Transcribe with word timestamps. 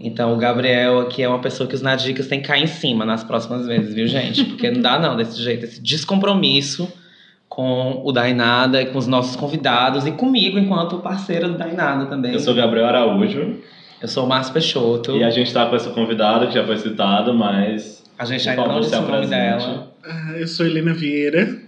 Então 0.00 0.32
o 0.32 0.36
Gabriel 0.36 1.00
aqui 1.00 1.22
é 1.22 1.28
uma 1.28 1.40
pessoa 1.40 1.68
que 1.68 1.74
os 1.74 1.82
Nadicas 1.82 2.28
tem 2.28 2.40
que 2.40 2.46
cair 2.46 2.62
em 2.62 2.68
cima 2.68 3.04
nas 3.04 3.24
próximas 3.24 3.66
vezes, 3.66 3.94
viu, 3.94 4.06
gente? 4.06 4.44
Porque 4.44 4.70
não 4.70 4.80
dá 4.80 4.98
não 4.98 5.16
desse 5.16 5.42
jeito, 5.42 5.64
esse 5.64 5.80
descompromisso 5.80 6.90
com 7.48 8.02
o 8.04 8.12
Dainada, 8.12 8.86
com 8.86 8.98
os 8.98 9.06
nossos 9.06 9.34
convidados 9.34 10.06
e 10.06 10.12
comigo 10.12 10.58
enquanto 10.58 10.98
parceira 10.98 11.48
do 11.48 11.58
Dainada 11.58 12.06
também. 12.06 12.32
Eu 12.32 12.38
sou 12.38 12.54
Gabriel 12.54 12.86
Araújo. 12.86 13.56
Eu 14.00 14.06
sou 14.06 14.24
o 14.24 14.28
Márcio 14.28 14.52
Peixoto. 14.52 15.16
E 15.16 15.24
a 15.24 15.30
gente 15.30 15.52
tá 15.52 15.66
com 15.66 15.74
essa 15.74 15.90
convidada 15.90 16.46
que 16.46 16.54
já 16.54 16.64
foi 16.64 16.76
citada, 16.76 17.32
mas. 17.32 18.04
A 18.16 18.24
gente 18.24 18.48
ainda 18.48 18.64
não 18.66 18.80
disse 18.80 18.94
o 18.94 19.02
nome 19.02 19.26
dela. 19.26 19.92
Ah, 20.04 20.34
eu 20.36 20.46
sou 20.46 20.64
Helena 20.64 20.94
Vieira, 20.94 21.58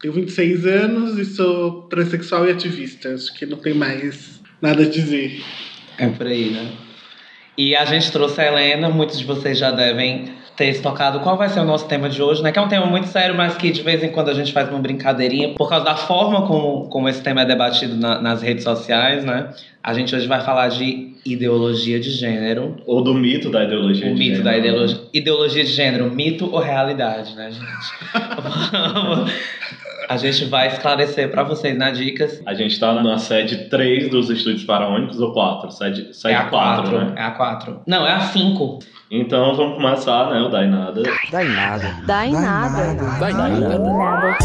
tenho 0.00 0.12
26 0.12 0.66
anos 0.66 1.18
e 1.18 1.24
sou 1.24 1.82
transexual 1.82 2.46
e 2.46 2.50
ativista. 2.50 3.14
Acho 3.14 3.34
que 3.34 3.46
não 3.46 3.56
tem 3.56 3.72
mais 3.72 4.40
nada 4.60 4.82
a 4.82 4.88
dizer. 4.88 5.42
É 5.96 6.08
por 6.08 6.26
aí, 6.26 6.50
né? 6.50 6.70
E 7.58 7.74
a 7.74 7.84
gente 7.84 8.12
trouxe 8.12 8.40
a 8.40 8.46
Helena, 8.46 8.88
muitos 8.88 9.18
de 9.18 9.24
vocês 9.24 9.58
já 9.58 9.72
devem 9.72 10.26
ter 10.56 10.72
se 10.72 10.80
tocado 10.80 11.18
qual 11.18 11.36
vai 11.36 11.48
ser 11.48 11.58
o 11.58 11.64
nosso 11.64 11.88
tema 11.88 12.08
de 12.08 12.22
hoje, 12.22 12.40
né? 12.40 12.52
Que 12.52 12.58
é 12.60 12.62
um 12.62 12.68
tema 12.68 12.86
muito 12.86 13.08
sério, 13.08 13.34
mas 13.36 13.56
que 13.56 13.72
de 13.72 13.82
vez 13.82 14.00
em 14.00 14.10
quando 14.10 14.28
a 14.28 14.34
gente 14.34 14.52
faz 14.52 14.68
uma 14.68 14.78
brincadeirinha 14.78 15.54
por 15.54 15.68
causa 15.68 15.84
da 15.84 15.96
forma 15.96 16.46
como, 16.46 16.88
como 16.88 17.08
esse 17.08 17.20
tema 17.20 17.42
é 17.42 17.44
debatido 17.44 17.96
na, 17.96 18.20
nas 18.20 18.42
redes 18.42 18.62
sociais, 18.62 19.24
né? 19.24 19.52
A 19.82 19.92
gente 19.92 20.14
hoje 20.14 20.28
vai 20.28 20.40
falar 20.40 20.68
de 20.68 21.14
ideologia 21.26 21.98
de 21.98 22.10
gênero. 22.10 22.76
Ou 22.86 23.02
do 23.02 23.12
mito 23.12 23.50
da 23.50 23.64
ideologia 23.64 24.06
o 24.06 24.14
de 24.14 24.18
mito 24.18 24.24
gênero. 24.24 24.44
da 24.44 24.56
ideologia, 24.56 25.00
ideologia 25.12 25.64
de 25.64 25.72
gênero, 25.72 26.10
mito 26.12 26.48
ou 26.52 26.60
realidade, 26.60 27.34
né, 27.34 27.50
gente? 27.50 27.66
a 30.08 30.16
gente 30.16 30.46
vai 30.46 30.68
esclarecer 30.68 31.30
para 31.30 31.42
vocês 31.42 31.76
nas 31.76 31.96
dicas. 31.98 32.40
A 32.46 32.54
gente 32.54 32.80
tá 32.80 32.94
na 32.94 33.18
sede 33.18 33.68
3 33.68 34.08
dos 34.08 34.30
estúdios 34.30 34.64
paraônicos 34.64 35.20
ou 35.20 35.34
4? 35.34 35.70
Sede, 35.70 36.14
sede 36.14 36.32
é 36.32 36.38
a 36.38 36.44
4, 36.46 36.82
4, 36.82 36.98
né? 36.98 37.14
É 37.14 37.22
a 37.22 37.30
4. 37.32 37.80
Não, 37.86 38.06
é 38.06 38.12
a 38.12 38.20
5. 38.20 38.78
Então 39.10 39.54
vamos 39.54 39.76
começar, 39.76 40.30
né? 40.30 40.40
O 40.40 40.48
Dainada. 40.48 41.02
Dainada. 41.30 41.96
Dainada. 42.06 42.94
Dainada. 43.18 43.18
Dainada. 43.20 44.38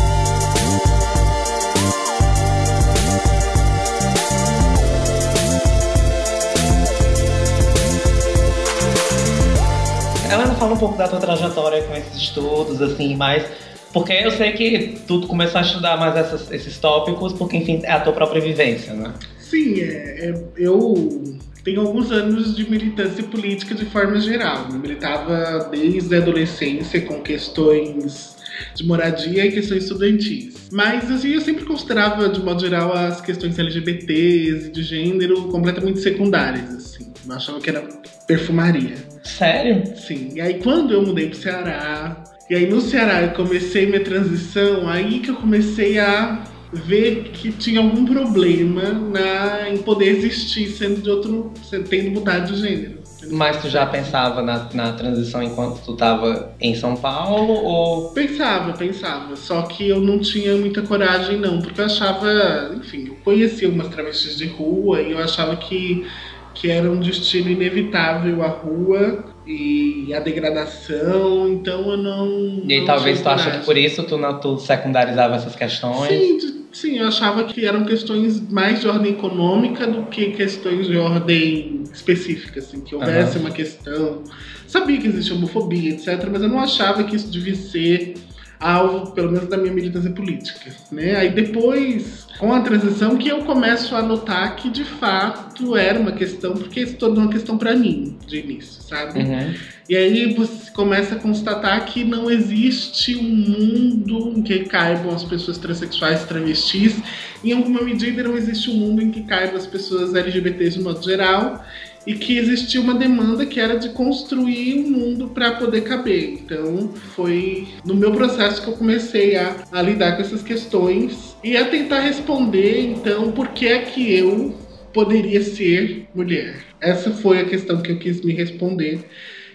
Helena, 10.30 10.56
fala 10.56 10.74
um 10.74 10.78
pouco 10.78 10.98
da 10.98 11.08
tua 11.08 11.20
trajetória 11.20 11.84
com 11.84 11.96
esses 11.96 12.18
estudos, 12.18 12.82
assim, 12.82 13.16
mas 13.16 13.46
porque 13.94 14.12
eu 14.14 14.32
sei 14.32 14.52
que 14.54 14.96
tu 15.08 15.22
começou 15.28 15.60
a 15.60 15.64
estudar 15.64 15.98
mais 15.98 16.16
essas- 16.16 16.52
esses 16.52 16.78
tópicos, 16.80 17.34
porque, 17.34 17.58
enfim, 17.58 17.82
é 17.84 17.92
a 17.92 18.00
tua 18.00 18.14
própria 18.14 18.42
vivência, 18.42 18.94
né? 18.94 19.14
Sim, 19.40 19.80
é, 19.82 20.30
é- 20.30 20.44
eu 20.58 21.38
tenho 21.64 21.82
alguns 21.82 22.12
anos 22.12 22.56
de 22.56 22.70
militância 22.70 23.24
política 23.24 23.74
de 23.76 23.86
forma 23.86 24.20
geral. 24.20 24.68
Eu 24.72 24.80
militava 24.80 25.70
desde 25.72 26.16
a 26.16 26.18
adolescência 26.18 27.00
com 27.02 27.22
questões 27.22 28.36
de 28.76 28.84
moradia 28.86 29.46
e 29.46 29.52
questões 29.52 29.84
estudantis. 29.84 30.70
Mas 30.72 31.10
assim, 31.12 31.30
eu 31.34 31.42
sempre 31.42 31.66
considerava, 31.66 32.28
de 32.30 32.42
modo 32.42 32.60
geral, 32.62 32.92
as 32.94 33.22
questões 33.22 33.58
LGBTs 33.58 34.68
e 34.68 34.72
de 34.72 34.84
gênero 34.84 35.44
completamente 35.44 36.00
secundárias. 36.00 36.70
Assim. 36.74 37.14
Eu 37.28 37.34
achava 37.36 37.60
que 37.60 37.70
era 37.70 37.82
perfumaria. 38.28 38.96
Sério? 39.24 39.84
Sim. 39.96 40.32
E 40.36 40.42
aí 40.42 40.56
quando 40.60 40.94
eu 40.94 41.02
mudei 41.04 41.28
pro 41.30 41.38
Ceará, 41.38 42.24
e 42.50 42.56
aí 42.56 42.70
no 42.70 42.82
Ceará 42.82 43.22
eu 43.22 43.32
comecei 43.32 43.86
minha 43.86 44.04
transição, 44.04 44.88
aí 44.88 45.20
que 45.20 45.30
eu 45.30 45.36
comecei 45.36 46.00
a 46.00 46.44
ver 46.74 47.30
que 47.34 47.52
tinha 47.52 47.80
algum 47.80 48.06
problema 48.06 48.82
na, 48.92 49.70
em 49.70 49.78
poder 49.78 50.10
existir 50.10 50.68
sendo 50.70 51.02
de 51.02 51.10
outro. 51.10 51.54
tendo 51.90 52.12
mudado 52.12 52.52
de 52.52 52.60
gênero. 52.60 53.04
Mas 53.32 53.62
tu 53.62 53.70
já 53.70 53.86
pensava 53.86 54.42
na, 54.42 54.68
na 54.74 54.92
transição 54.94 55.42
enquanto 55.42 55.82
tu 55.82 55.96
tava 55.96 56.54
em 56.60 56.76
São 56.76 56.96
Paulo 56.96 57.54
ou. 57.54 58.10
Pensava, 58.10 58.74
pensava. 58.74 59.36
Só 59.36 59.62
que 59.62 59.88
eu 59.88 60.02
não 60.02 60.20
tinha 60.20 60.56
muita 60.58 60.82
coragem, 60.82 61.38
não, 61.38 61.62
porque 61.62 61.80
eu 61.80 61.86
achava. 61.86 62.76
Enfim, 62.76 63.08
eu 63.08 63.16
conhecia 63.24 63.70
umas 63.70 63.88
travestis 63.88 64.38
de 64.38 64.48
rua 64.48 65.02
e 65.02 65.12
eu 65.12 65.20
achava 65.20 65.56
que, 65.56 66.06
que 66.54 66.70
era 66.70 66.90
um 66.92 67.00
destino 67.00 67.50
inevitável 67.50 68.44
a 68.44 68.48
rua 68.48 69.33
e 69.46 70.14
a 70.14 70.20
degradação, 70.20 71.50
então 71.50 71.92
eu 71.92 71.98
não. 71.98 72.62
E 72.66 72.74
aí 72.74 72.80
não 72.80 72.86
talvez 72.86 73.22
tu 73.22 73.28
acha 73.28 73.52
que 73.52 73.66
por 73.66 73.78
isso 73.78 74.04
tu, 74.04 74.18
não, 74.18 74.40
tu 74.40 74.58
secundarizava 74.58 75.36
essas 75.36 75.56
questões? 75.56 76.08
Sim, 76.08 76.66
sim, 76.72 76.98
eu 77.00 77.08
achava 77.08 77.44
que 77.44 77.66
eram 77.66 77.84
questões 77.84 78.40
mais 78.50 78.80
de 78.80 78.88
ordem 78.88 79.14
econômica 79.14 79.86
do 79.86 80.04
que 80.06 80.32
questões 80.32 80.88
de 80.88 80.98
ordem 80.98 81.84
específica, 81.92 82.60
assim, 82.60 82.82
que 82.82 82.96
houvesse 82.96 83.38
Aham. 83.38 83.46
uma 83.46 83.52
questão. 83.52 84.24
Sabia 84.66 85.00
que 85.00 85.08
existia 85.08 85.36
homofobia, 85.36 85.92
etc., 85.92 86.28
mas 86.32 86.42
eu 86.42 86.50
não 86.50 86.60
achava 86.60 87.04
que 87.04 87.16
isso 87.16 87.30
devia 87.30 87.56
ser 87.56 88.16
alvo, 88.60 89.12
pelo 89.12 89.32
menos 89.32 89.50
da 89.50 89.58
minha 89.58 89.74
militância 89.74 90.12
política, 90.12 90.72
né? 90.92 91.16
Aí 91.16 91.30
depois, 91.30 92.23
com 92.44 92.54
a 92.54 92.60
transição, 92.60 93.16
que 93.16 93.30
eu 93.30 93.46
começo 93.46 93.96
a 93.96 94.02
notar 94.02 94.58
que 94.58 94.70
de 94.70 94.84
fato 94.84 95.78
era 95.78 95.98
uma 95.98 96.12
questão, 96.12 96.52
porque 96.52 96.82
isso 96.82 96.98
tornou 96.98 97.20
uma 97.20 97.32
questão 97.32 97.58
para 97.58 97.74
mim 97.74 98.18
de 98.28 98.40
início, 98.40 98.82
sabe? 98.82 99.20
Uhum. 99.20 99.54
E 99.88 99.96
aí 99.96 100.34
você 100.34 100.70
começa 100.72 101.16
a 101.16 101.20
constatar 101.20 101.86
que 101.86 102.04
não 102.04 102.30
existe 102.30 103.16
um 103.16 103.24
mundo 103.24 104.34
em 104.36 104.42
que 104.42 104.66
caibam 104.66 105.16
as 105.16 105.24
pessoas 105.24 105.58
transexuais 105.58 106.24
e 106.24 106.28
travestis. 106.28 106.98
Em 107.42 107.54
alguma 107.54 107.82
medida 107.82 108.22
não 108.24 108.36
existe 108.36 108.70
um 108.70 108.74
mundo 108.74 109.02
em 109.02 109.10
que 109.10 109.24
caibam 109.24 109.56
as 109.56 109.66
pessoas 109.66 110.14
LGBTs 110.14 110.78
de 110.78 110.84
modo 110.84 111.02
geral. 111.02 111.64
E 112.06 112.16
que 112.16 112.38
existia 112.38 112.82
uma 112.82 112.96
demanda 112.96 113.46
que 113.46 113.62
era 113.62 113.80
de 113.80 113.88
construir 113.88 114.78
um 114.80 114.90
mundo 114.90 115.30
para 115.30 115.54
poder 115.54 115.86
caber. 115.86 116.42
Então 116.44 116.90
foi 117.16 117.70
no 117.86 117.96
meu 117.96 118.12
processo 118.12 118.62
que 118.62 118.68
eu 118.68 118.74
comecei 118.74 119.38
a, 119.38 119.56
a 119.72 119.82
lidar 119.82 120.18
com 120.18 120.22
essas 120.22 120.44
questões 120.44 121.33
e 121.44 121.58
a 121.58 121.70
tentar 121.70 122.00
responder, 122.00 122.80
então, 122.80 123.32
por 123.32 123.50
que 123.50 123.68
é 123.68 123.80
que 123.80 124.14
eu 124.14 124.56
poderia 124.94 125.42
ser 125.42 126.08
mulher. 126.14 126.64
Essa 126.80 127.12
foi 127.12 127.40
a 127.40 127.46
questão 127.46 127.82
que 127.82 127.92
eu 127.92 127.98
quis 127.98 128.22
me 128.22 128.32
responder. 128.32 129.00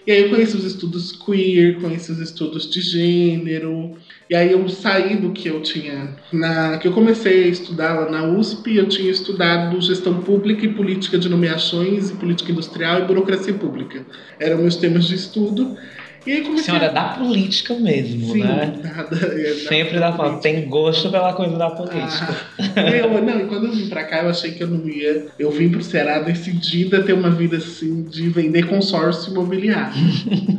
E 0.05 0.11
aí 0.11 0.23
eu 0.23 0.29
conheci 0.29 0.55
os 0.55 0.63
estudos 0.63 1.11
queer, 1.11 1.79
conheci 1.79 2.11
os 2.11 2.19
estudos 2.19 2.69
de 2.69 2.81
gênero. 2.81 3.97
E 4.29 4.35
aí 4.35 4.51
eu 4.51 4.67
saí 4.67 5.15
do 5.15 5.31
que 5.31 5.47
eu 5.47 5.61
tinha 5.61 6.15
na 6.31 6.77
que 6.77 6.87
eu 6.87 6.93
comecei 6.93 7.43
a 7.43 7.47
estudar 7.47 7.93
lá 7.93 8.09
na 8.09 8.25
USP, 8.25 8.75
eu 8.75 8.87
tinha 8.87 9.11
estudado 9.11 9.79
gestão 9.81 10.21
pública 10.21 10.65
e 10.65 10.73
política 10.73 11.17
de 11.17 11.29
nomeações 11.29 12.09
e 12.09 12.13
política 12.15 12.51
industrial 12.51 13.01
e 13.01 13.05
burocracia 13.05 13.53
pública. 13.53 14.05
Eram 14.39 14.59
meus 14.59 14.75
temas 14.75 15.05
de 15.05 15.15
estudo. 15.15 15.77
E 16.25 16.31
aí 16.31 16.41
comecei 16.41 16.65
Senhora 16.65 16.89
da 16.89 17.09
política 17.09 17.75
mesmo, 17.75 18.33
Sim, 18.33 18.43
né? 18.43 18.73
nada, 18.83 19.15
é, 19.15 19.53
Sempre 19.53 19.99
da 19.99 20.11
política. 20.11 20.41
Tem 20.41 20.67
gosto 20.67 21.09
pela 21.09 21.33
coisa 21.33 21.57
da 21.57 21.69
política. 21.69 22.35
Ah, 22.75 22.91
eu, 22.91 23.21
não, 23.23 23.39
e 23.39 23.45
quando 23.45 23.67
eu 23.67 23.71
vim 23.71 23.87
pra 23.87 24.03
cá, 24.03 24.23
eu 24.23 24.29
achei 24.29 24.51
que 24.51 24.61
eu 24.61 24.67
não 24.67 24.87
ia. 24.87 25.27
Eu 25.37 25.49
vim 25.49 25.69
pro 25.69 25.81
Ceará 25.81 26.19
decidida 26.19 26.97
a 26.97 27.03
ter 27.03 27.13
uma 27.13 27.29
vida 27.29 27.57
assim 27.57 28.03
de 28.03 28.29
vender 28.29 28.67
consórcio 28.67 29.31
imobiliário. 29.31 29.93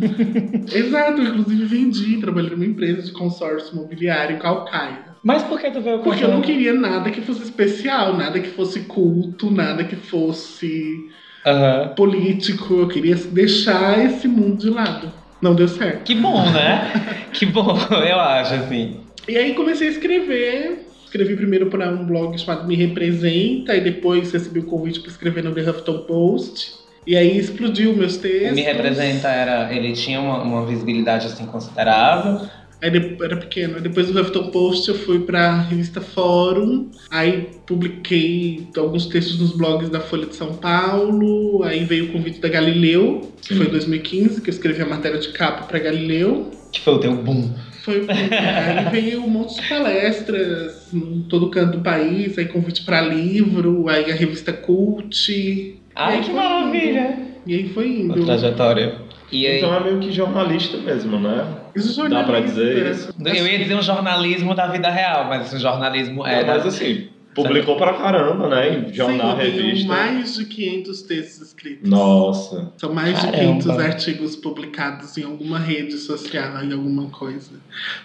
Exato, 0.72 1.20
eu, 1.20 1.28
inclusive 1.28 1.64
vendi, 1.66 2.18
trabalhei 2.18 2.50
numa 2.50 2.66
empresa 2.66 3.02
de 3.02 3.12
consórcio 3.12 3.72
imobiliário 3.72 4.36
em 4.36 4.38
Calcaia. 4.38 5.10
Mas 5.22 5.42
por 5.42 5.60
que 5.60 5.70
tu 5.70 5.80
veio 5.80 5.98
Porque 6.00 6.24
eu 6.24 6.28
não 6.28 6.40
queria 6.40 6.72
nada 6.72 7.10
que 7.10 7.20
fosse 7.20 7.42
especial, 7.42 8.16
nada 8.16 8.40
que 8.40 8.48
fosse 8.48 8.80
culto, 8.80 9.50
nada 9.50 9.84
que 9.84 9.96
fosse 9.96 11.08
Aham. 11.46 11.88
político. 11.94 12.74
Eu 12.80 12.88
queria 12.88 13.14
deixar 13.14 14.02
esse 14.04 14.26
mundo 14.26 14.58
de 14.58 14.70
lado. 14.70 15.19
Não 15.40 15.54
deu 15.54 15.68
certo. 15.68 16.02
Que 16.04 16.14
bom, 16.14 16.44
né? 16.50 17.26
que 17.32 17.46
bom, 17.46 17.76
eu 17.90 18.20
acho, 18.20 18.54
assim. 18.54 19.00
E 19.28 19.36
aí 19.36 19.54
comecei 19.54 19.88
a 19.88 19.90
escrever. 19.90 20.86
Escrevi 21.04 21.34
primeiro 21.34 21.66
para 21.66 21.90
um 21.90 22.04
blog 22.04 22.38
chamado 22.38 22.66
Me 22.68 22.76
Representa, 22.76 23.74
e 23.74 23.80
depois 23.80 24.30
recebi 24.30 24.60
o 24.60 24.64
convite 24.64 25.00
para 25.00 25.10
escrever 25.10 25.42
no 25.42 25.52
The 25.52 25.62
Huffington 25.62 25.98
Post. 26.02 26.80
E 27.06 27.16
aí 27.16 27.36
explodiu 27.36 27.96
meus 27.96 28.16
textos. 28.16 28.52
O 28.52 28.54
Me 28.54 28.62
Representa 28.62 29.28
era. 29.28 29.74
Ele 29.74 29.92
tinha 29.92 30.20
uma, 30.20 30.42
uma 30.42 30.66
visibilidade 30.66 31.26
assim 31.26 31.46
considerável. 31.46 32.46
Aí 32.82 32.90
de- 32.90 33.16
era 33.22 33.36
pequeno. 33.36 33.76
Aí 33.76 33.82
depois 33.82 34.06
do 34.08 34.18
Huffington 34.20 34.50
Post 34.50 34.88
eu 34.88 34.94
fui 34.94 35.20
pra 35.20 35.60
revista 35.62 36.00
Fórum. 36.00 36.88
Aí 37.10 37.48
publiquei 37.66 38.66
alguns 38.76 39.06
textos 39.06 39.38
nos 39.38 39.52
blogs 39.52 39.88
da 39.90 40.00
Folha 40.00 40.26
de 40.26 40.34
São 40.36 40.54
Paulo. 40.54 41.62
Aí 41.62 41.84
veio 41.84 42.06
o 42.06 42.12
convite 42.12 42.40
da 42.40 42.48
Galileu, 42.48 43.32
que 43.42 43.54
foi 43.54 43.66
em 43.66 43.70
2015, 43.70 44.40
que 44.40 44.48
eu 44.48 44.52
escrevi 44.54 44.82
a 44.82 44.86
matéria 44.86 45.18
de 45.18 45.28
capa 45.28 45.64
pra 45.64 45.78
Galileu. 45.78 46.50
Que 46.72 46.80
foi 46.80 46.94
o 46.94 46.98
teu 46.98 47.14
boom. 47.16 47.50
Foi, 47.82 48.06
aí 48.10 48.90
veio 48.92 49.24
um 49.24 49.28
monte 49.28 49.60
de 49.60 49.66
palestras 49.68 50.92
em 50.92 51.24
todo 51.28 51.48
canto 51.48 51.78
do 51.78 51.82
país, 51.82 52.36
aí 52.36 52.44
convite 52.44 52.84
pra 52.84 53.00
livro, 53.00 53.88
aí 53.88 54.10
a 54.10 54.14
revista 54.14 54.52
Cult. 54.52 55.76
Ai, 55.94 56.20
que 56.22 56.30
maravilha! 56.30 57.00
indo. 57.18 57.30
E 57.46 57.54
aí 57.54 57.68
foi 57.70 57.88
indo. 57.88 58.24
trajetória. 58.24 58.96
E 59.32 59.46
aí, 59.46 59.58
Então 59.58 59.74
é 59.74 59.80
meio 59.80 59.98
que 60.00 60.10
jornalista 60.10 60.76
mesmo, 60.78 61.18
né? 61.18 61.46
Isso 61.74 62.04
é 62.04 62.08
Dá 62.08 62.24
pra 62.24 62.40
dizer 62.40 62.90
isso? 62.90 63.14
eu 63.24 63.46
ia 63.46 63.58
dizer 63.58 63.74
um 63.76 63.82
jornalismo 63.82 64.54
da 64.54 64.66
vida 64.66 64.90
real, 64.90 65.24
mas 65.26 65.46
esse 65.46 65.58
jornalismo 65.58 66.26
É, 66.26 66.44
mas 66.44 66.66
assim, 66.66 67.08
Publicou 67.34 67.76
pra 67.76 67.94
caramba, 67.94 68.48
né? 68.48 68.74
Em 68.88 68.92
jornal, 68.92 69.36
Sim, 69.36 69.42
eu 69.44 69.50
tenho 69.52 69.66
revista. 69.66 69.86
mais 69.88 70.34
de 70.34 70.44
500 70.46 71.02
textos 71.02 71.46
escritos. 71.48 71.88
Nossa. 71.88 72.72
São 72.76 72.92
mais 72.92 73.14
de 73.20 73.26
Caramba. 73.26 73.38
500 73.62 73.78
artigos 73.78 74.36
publicados 74.36 75.16
em 75.16 75.22
alguma 75.22 75.58
rede 75.58 75.96
social, 75.98 76.62
em 76.64 76.72
alguma 76.72 77.08
coisa. 77.10 77.52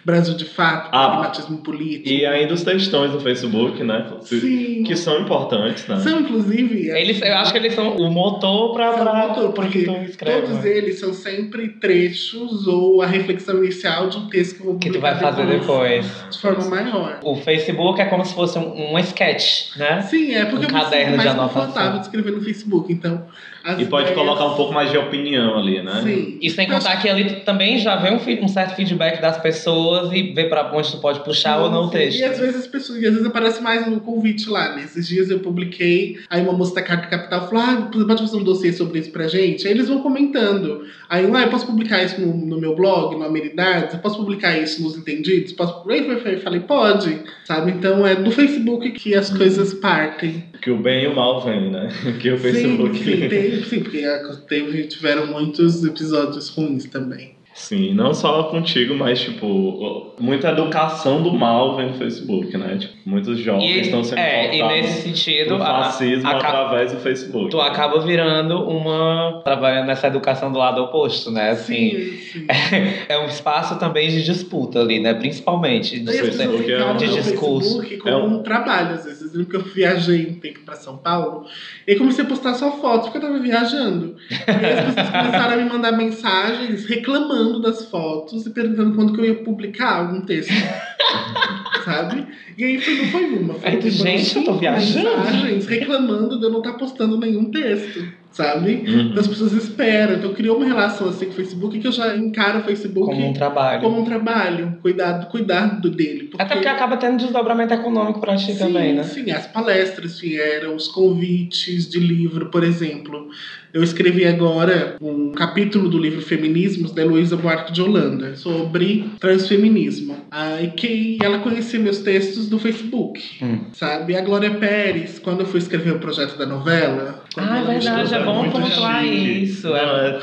Brasil 0.06 0.36
de 0.36 0.46
Fato, 0.46 0.90
Ah, 0.92 1.10
pragmatismo 1.10 1.58
político. 1.58 2.08
E 2.10 2.26
ainda 2.26 2.54
os 2.54 2.64
textões 2.64 3.12
no 3.12 3.20
Facebook, 3.20 3.84
né? 3.84 4.06
Sim. 4.22 4.84
Que 4.86 4.96
são 4.96 5.20
importantes, 5.22 5.88
né? 5.88 6.00
São, 6.00 6.20
inclusive. 6.20 6.90
Eles, 6.90 7.22
eu 7.22 7.34
acho 7.36 7.52
que 7.52 7.58
eles 7.58 7.74
são 7.74 7.96
o 7.98 8.12
motor 8.12 8.74
pra. 8.74 8.94
São 8.94 9.04
pra 9.04 9.28
motor, 9.28 9.54
porque 9.54 9.84
tu 9.84 9.92
escreve, 9.92 10.42
todos 10.48 10.64
né? 10.64 10.70
eles 10.70 11.00
são 11.00 11.14
sempre 11.14 11.70
trechos 11.70 12.68
ou 12.68 13.02
a 13.02 13.08
reflexão 13.08 13.64
inicial 13.64 14.08
de 14.10 14.18
um 14.18 14.28
texto 14.28 14.56
que 14.58 14.62
eu 14.62 14.66
vou 14.68 14.76
Que 14.78 14.90
tu 14.90 15.00
publicar 15.00 15.20
vai 15.20 15.34
fazer 15.34 15.60
depois. 15.60 16.06
De 16.30 16.40
forma 16.40 16.66
maior. 16.70 17.20
O 17.24 17.36
Facebook 17.38 18.00
é 18.00 18.06
como 18.06 18.24
se 18.24 18.34
fosse 18.34 18.58
um, 18.60 18.92
um 18.94 19.00
sketch, 19.16 19.76
né? 19.78 20.02
Sim, 20.04 20.34
é 20.36 20.46
porque 20.46 20.66
Um 20.66 20.70
eu 20.70 20.76
me 20.76 20.82
caderno 20.82 21.06
sinto 21.12 21.18
mais 21.18 21.30
anotação. 21.30 21.62
confortável 21.62 22.00
de 22.00 22.06
escrever 22.06 22.32
no 22.32 22.42
Facebook. 22.42 22.92
Então, 22.94 23.26
as 23.66 23.80
E 23.82 23.86
pode 23.86 24.12
ideias- 24.12 24.20
colocar 24.20 24.46
um 24.46 24.56
pouco 24.56 24.74
mais 24.74 24.92
de 24.92 24.98
opinião 24.98 25.58
ali, 25.58 25.82
né? 25.82 26.02
Sim. 26.04 26.38
E 26.42 26.50
sem 26.50 26.68
contar 26.68 26.98
que 27.02 27.10
ali 27.10 27.26
tu 27.26 27.46
também 27.46 27.78
já 27.80 27.96
vê 27.96 28.12
um, 28.12 28.44
um 28.44 28.48
certo 28.48 28.76
feedback 28.76 29.20
das 29.20 29.38
pessoas 29.40 30.12
e 30.14 30.34
vê 30.34 30.46
pra 30.46 30.72
onde 30.74 30.92
tu 30.92 30.98
pode 31.00 31.20
puxar 31.24 31.60
ou 31.62 31.70
não 31.72 31.86
o 31.86 31.90
texto. 31.90 32.20
E 32.20 32.24
às 32.24 32.38
vezes 32.40 32.56
as 32.58 32.68
pessoas, 32.68 33.02
e 33.02 33.06
às 33.06 33.12
vezes 33.14 33.28
aparece 33.28 33.62
mais 33.64 33.88
no 33.90 34.00
convite 34.00 34.50
lá, 34.50 34.76
né? 34.76 34.84
Esses 34.84 35.08
dias 35.08 35.30
eu 35.30 35.40
publiquei, 35.40 36.18
aí 36.30 36.42
uma 36.44 36.54
moça 36.54 36.76
da 36.76 36.82
Carta 36.82 37.08
Capital 37.08 37.48
falou: 37.50 37.64
Ah, 37.64 37.90
você 37.92 38.06
pode 38.06 38.22
fazer 38.22 38.38
um 38.38 38.44
dossiê 38.44 38.72
sobre 38.74 39.00
isso 39.00 39.12
pra 39.12 39.28
gente? 39.28 39.66
Aí 39.68 39.74
eles 39.74 39.88
vão 39.88 40.00
comentando. 40.02 40.84
Aí, 41.10 41.26
ah, 41.34 41.42
eu 41.42 41.50
posso 41.50 41.66
publicar 41.68 42.04
isso 42.04 42.20
no, 42.22 42.34
no 42.36 42.60
meu 42.60 42.76
blog, 42.76 43.16
no 43.16 43.24
Amenidades? 43.26 43.94
Eu 43.94 44.00
posso 44.00 44.18
publicar 44.18 44.58
isso 44.58 44.82
nos 44.84 44.96
Entendidos? 44.98 45.52
Posso... 45.54 45.88
Aí 45.90 46.08
eu 46.08 46.40
falei, 46.42 46.60
pode, 46.62 47.20
sabe? 47.46 47.72
Então 47.72 48.06
é 48.06 48.16
do 48.16 48.32
Facebook 48.32 48.90
que 48.92 49.14
as 49.16 49.30
Uhum. 49.30 49.38
coisas 49.38 49.74
partem. 49.76 50.44
Que 50.62 50.70
o 50.72 50.78
bem 50.78 51.04
e 51.04 51.08
o 51.08 51.16
mal 51.16 51.44
vêm, 51.44 51.70
né? 51.70 51.90
Que 52.22 52.32
o 52.32 52.38
Facebook. 52.38 52.98
Sim, 52.98 53.04
sim, 53.04 53.28
tem, 53.30 53.64
sim, 53.64 53.80
porque 53.82 54.04
a- 54.04 54.36
teve, 54.48 54.88
tiveram 54.88 55.28
muitos 55.28 55.84
episódios 55.84 56.50
ruins 56.50 56.86
também. 56.86 57.36
Sim, 57.58 57.94
não 57.94 58.14
só 58.14 58.44
contigo, 58.44 58.94
mas, 58.96 59.22
tipo, 59.22 60.14
muita 60.20 60.50
educação 60.50 61.24
do 61.24 61.32
mal 61.34 61.78
vem 61.78 61.88
no 61.88 61.94
Facebook, 61.94 62.56
né? 62.58 62.76
Tipo, 62.78 62.94
muitos 63.06 63.40
jovens 63.40 63.64
E, 63.78 63.80
estão 63.80 64.04
sendo 64.04 64.20
é, 64.20 64.54
e 64.58 64.62
nesse 64.62 65.04
sentido, 65.04 65.56
por 65.56 65.62
a- 65.62 65.84
fascismo 65.86 66.28
aca- 66.28 66.38
através 66.50 66.92
do 66.92 67.00
Facebook. 67.00 67.50
tu 67.50 67.62
acaba 67.62 68.00
virando 68.02 68.62
uma. 68.68 69.42
trabalhando 69.46 69.88
nessa 69.88 70.08
educação 70.08 70.52
do 70.52 70.60
lado 70.60 70.82
oposto, 70.82 71.32
né? 71.32 71.52
Assim, 71.52 71.92
sim. 72.32 72.46
é 73.08 73.18
um 73.20 73.26
espaço 73.28 73.80
também 73.80 74.10
de 74.10 74.24
disputa 74.26 74.82
ali, 74.82 75.00
né? 75.00 75.14
Principalmente. 75.14 75.98
No 76.02 76.12
Aí 76.12 76.20
as 76.20 76.26
pessoas 76.26 76.48
Facebook 76.48 76.72
é 76.74 76.86
um- 76.86 76.98
de 76.98 77.08
discurso. 77.08 77.70
Facebook 77.80 77.98
como 78.00 78.14
É 78.14 78.18
um- 78.18 78.36
um 78.40 78.44
trabalho, 78.44 78.96
às 78.96 79.06
vezes. 79.06 79.26
Que 79.50 79.56
eu 79.58 79.64
viajei 79.64 80.28
um 80.28 80.40
tempo 80.40 80.60
pra 80.66 80.76
São 80.76 80.96
Paulo 80.98 81.46
e 81.86 81.96
comecei 81.96 82.24
a 82.24 82.28
postar 82.28 82.54
só 82.54 82.72
fotos 82.80 83.10
porque 83.10 83.18
eu 83.18 83.30
tava 83.30 83.40
viajando. 83.40 84.16
E 84.32 84.34
as 84.36 84.46
pessoas 84.86 85.10
começaram 85.12 85.54
a 85.54 85.58
me 85.58 85.66
mandar 85.70 85.92
mensagens 85.92 86.86
reclamando 86.86 87.45
das 87.62 87.86
fotos 87.86 88.46
e 88.46 88.50
perguntando 88.50 88.96
quando 88.96 89.14
que 89.14 89.22
eu 89.22 89.26
ia 89.26 89.44
publicar 89.44 89.98
algum 89.98 90.22
texto. 90.22 90.52
Sabe? 91.86 92.26
E 92.58 92.64
aí 92.64 92.82
foi, 92.82 92.96
não 92.96 93.06
foi 93.06 93.26
uma, 93.38 93.54
foi 93.54 93.72
tipo, 93.78 93.90
gente, 93.92 94.38
eu 94.38 94.44
tô 94.44 94.54
viajando. 94.54 95.18
mensagens 95.18 95.68
reclamando 95.68 96.40
de 96.40 96.46
eu 96.46 96.50
não 96.50 96.60
estar 96.60 96.74
postando 96.74 97.18
nenhum 97.18 97.52
texto. 97.52 98.04
Sabe? 98.36 98.84
Uhum. 98.86 99.14
As 99.18 99.28
pessoas 99.28 99.54
esperam. 99.54 100.16
Então 100.16 100.34
criou 100.34 100.58
uma 100.58 100.66
relação 100.66 101.08
assim 101.08 101.28
com 101.28 101.32
o 101.32 101.36
Facebook 101.36 101.80
que 101.80 101.88
eu 101.88 101.92
já 101.94 102.18
encaro 102.18 102.60
o 102.60 102.64
Facebook 102.64 103.06
Como 103.08 103.30
um 103.30 103.32
trabalho. 103.32 103.82
como 103.82 104.02
um 104.02 104.04
trabalho, 104.04 104.78
cuidado, 104.82 105.28
cuidado 105.28 105.90
dele. 105.90 106.32
Até 106.38 106.56
porque 106.56 106.68
acaba 106.68 106.98
tendo 106.98 107.16
desdobramento 107.18 107.74
econômico 107.74 108.20
pra 108.20 108.36
ti 108.36 108.52
sim, 108.52 108.58
também, 108.58 108.94
né? 108.94 109.04
Sim, 109.04 109.32
as 109.32 109.48
palestras 109.48 110.20
vieram, 110.20 110.76
os 110.76 110.90
convites 110.90 111.90
de 111.90 111.98
livro, 111.98 112.48
por 112.48 112.66
exemplo. 112.66 113.30
Eu 113.74 113.84
escrevi 113.84 114.26
agora 114.26 114.96
um 115.02 115.32
capítulo 115.32 115.90
do 115.90 115.98
livro 115.98 116.22
Feminismos 116.22 116.92
da 116.94 117.02
Heloísa 117.02 117.36
Buarque 117.36 117.74
de 117.74 117.82
Holanda 117.82 118.36
sobre 118.36 119.06
transfeminismo. 119.20 120.16
Ah, 120.32 120.62
e 120.62 120.68
que 120.72 121.18
ela 121.22 121.40
conhecia 121.40 121.80
meus 121.80 122.00
textos 122.00 122.48
do 122.50 122.58
Facebook, 122.58 123.22
Hum. 123.42 123.66
sabe? 123.74 124.16
A 124.16 124.22
Glória 124.22 124.52
Pérez, 124.52 125.20
quando 125.20 125.42
eu 125.42 125.46
fui 125.46 125.60
escrever 125.60 125.92
o 125.92 126.00
projeto 126.00 126.38
da 126.38 126.46
novela. 126.46 127.24
Ah, 127.38 127.60
é 127.60 127.64
verdade, 127.64 128.14
é 128.16 128.24
bom 128.24 128.50
pontuar 128.50 129.04
chique. 129.04 129.44
isso. 129.44 129.68
Não, 129.68 129.76
É, 129.76 130.20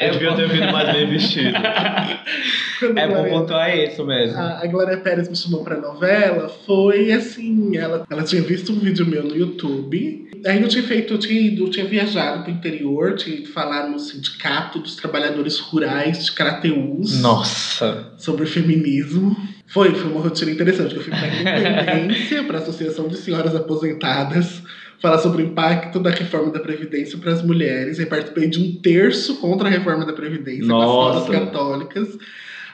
é- 0.00 0.08
eu 0.08 0.12
devia 0.12 0.30
bom- 0.30 0.36
ter 0.36 0.48
vindo 0.48 0.72
mais 0.72 0.92
bem 0.92 1.08
vestido. 1.08 1.54
é 2.96 3.08
bom 3.08 3.24
pontuar 3.28 3.76
isso 3.76 4.04
mesmo. 4.04 4.36
A, 4.38 4.60
a 4.62 4.66
Glória 4.66 4.96
Pérez 4.98 5.28
me 5.28 5.36
chamou 5.36 5.62
pra 5.64 5.76
novela, 5.76 6.48
foi 6.66 7.12
assim, 7.12 7.76
ela, 7.76 8.04
ela 8.10 8.22
tinha 8.22 8.42
visto 8.42 8.72
um 8.72 8.78
vídeo 8.78 9.06
meu 9.06 9.22
no 9.22 9.36
YouTube. 9.36 10.24
Aí 10.44 10.60
eu 10.62 10.68
tinha 10.68 10.82
feito, 10.84 11.14
eu 11.14 11.18
tinha 11.18 11.40
ido, 11.40 11.64
eu 11.64 11.70
tinha 11.70 11.86
viajado 11.86 12.42
pro 12.42 12.52
interior, 12.52 13.14
tinha 13.16 13.36
ido 13.36 13.48
falar 13.48 13.88
no 13.88 13.98
sindicato 13.98 14.78
dos 14.78 14.94
trabalhadores 14.94 15.58
rurais 15.58 16.24
de 16.24 16.32
Crateús 16.32 17.20
Nossa. 17.20 18.12
sobre 18.18 18.46
feminismo. 18.46 19.34
Foi, 19.68 19.92
foi 19.94 20.10
uma 20.12 20.20
rotina 20.20 20.50
interessante. 20.52 20.94
Eu 20.94 21.02
fui 21.02 21.10
pra 21.12 21.26
Independência, 21.26 22.44
pra 22.44 22.58
Associação 22.58 23.08
de 23.08 23.16
Senhoras 23.16 23.54
Aposentadas, 23.56 24.62
falar 25.00 25.18
sobre 25.18 25.42
o 25.42 25.46
impacto 25.46 25.98
da 26.00 26.10
reforma 26.10 26.50
da 26.50 26.60
Previdência 26.60 27.18
para 27.18 27.32
as 27.32 27.42
mulheres. 27.42 27.98
Aí 27.98 28.06
participei 28.06 28.48
de 28.48 28.60
um 28.60 28.80
terço 28.80 29.36
contra 29.36 29.68
a 29.68 29.70
reforma 29.70 30.04
da 30.04 30.12
Previdência 30.12 30.66
Nossa. 30.66 31.26
com 31.26 31.32
as 31.32 31.38
católicas. 31.38 32.18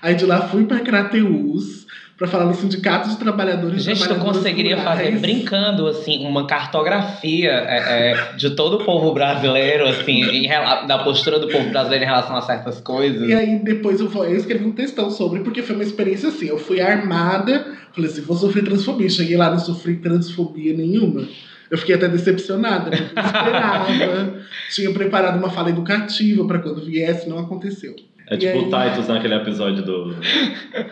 Aí 0.00 0.14
de 0.14 0.26
lá 0.26 0.48
fui 0.48 0.64
pra 0.64 0.80
Crateús 0.80 1.86
para 2.22 2.28
falar 2.28 2.44
no 2.44 2.54
Sindicato 2.54 3.08
de 3.08 3.16
Trabalhadores 3.16 3.80
e 3.80 3.84
Gente, 3.84 4.06
tu 4.06 4.14
conseguiria 4.16 4.76
fazer, 4.76 5.04
Rurais. 5.04 5.20
brincando, 5.20 5.88
assim, 5.88 6.24
uma 6.24 6.46
cartografia 6.46 7.50
é, 7.50 8.12
é, 8.12 8.32
de 8.36 8.50
todo 8.50 8.76
o 8.76 8.84
povo 8.84 9.12
brasileiro, 9.12 9.88
assim, 9.88 10.22
em 10.22 10.48
da 10.86 11.00
postura 11.02 11.40
do 11.40 11.48
povo 11.48 11.68
brasileiro 11.70 12.04
em 12.04 12.06
relação 12.06 12.36
a 12.36 12.42
certas 12.42 12.80
coisas. 12.80 13.28
E 13.28 13.34
aí 13.34 13.58
depois 13.58 14.00
eu, 14.00 14.08
eu 14.24 14.36
escrevi 14.36 14.64
um 14.64 14.70
textão 14.70 15.10
sobre, 15.10 15.40
porque 15.40 15.62
foi 15.62 15.74
uma 15.74 15.82
experiência 15.82 16.28
assim, 16.28 16.46
eu 16.46 16.58
fui 16.58 16.80
armada, 16.80 17.66
falei 17.92 18.08
assim, 18.08 18.20
vou 18.20 18.36
sofrer 18.36 18.62
transfobia. 18.62 19.08
Cheguei 19.08 19.36
lá, 19.36 19.50
não 19.50 19.58
sofri 19.58 19.96
transfobia 19.96 20.76
nenhuma. 20.76 21.26
Eu 21.72 21.78
fiquei 21.78 21.94
até 21.94 22.06
decepcionada, 22.06 22.90
porque 22.90 23.02
eu 23.18 23.24
esperava. 23.24 24.34
Tinha 24.70 24.92
preparado 24.92 25.38
uma 25.38 25.48
fala 25.48 25.70
educativa 25.70 26.46
para 26.46 26.58
quando 26.58 26.84
viesse, 26.84 27.26
não 27.28 27.38
aconteceu. 27.38 27.96
É 28.28 28.36
tipo 28.36 28.58
o 28.70 28.74
aí? 28.76 28.90
Titus 28.90 29.08
naquele 29.08 29.34
episódio 29.34 29.82
do. 29.82 30.14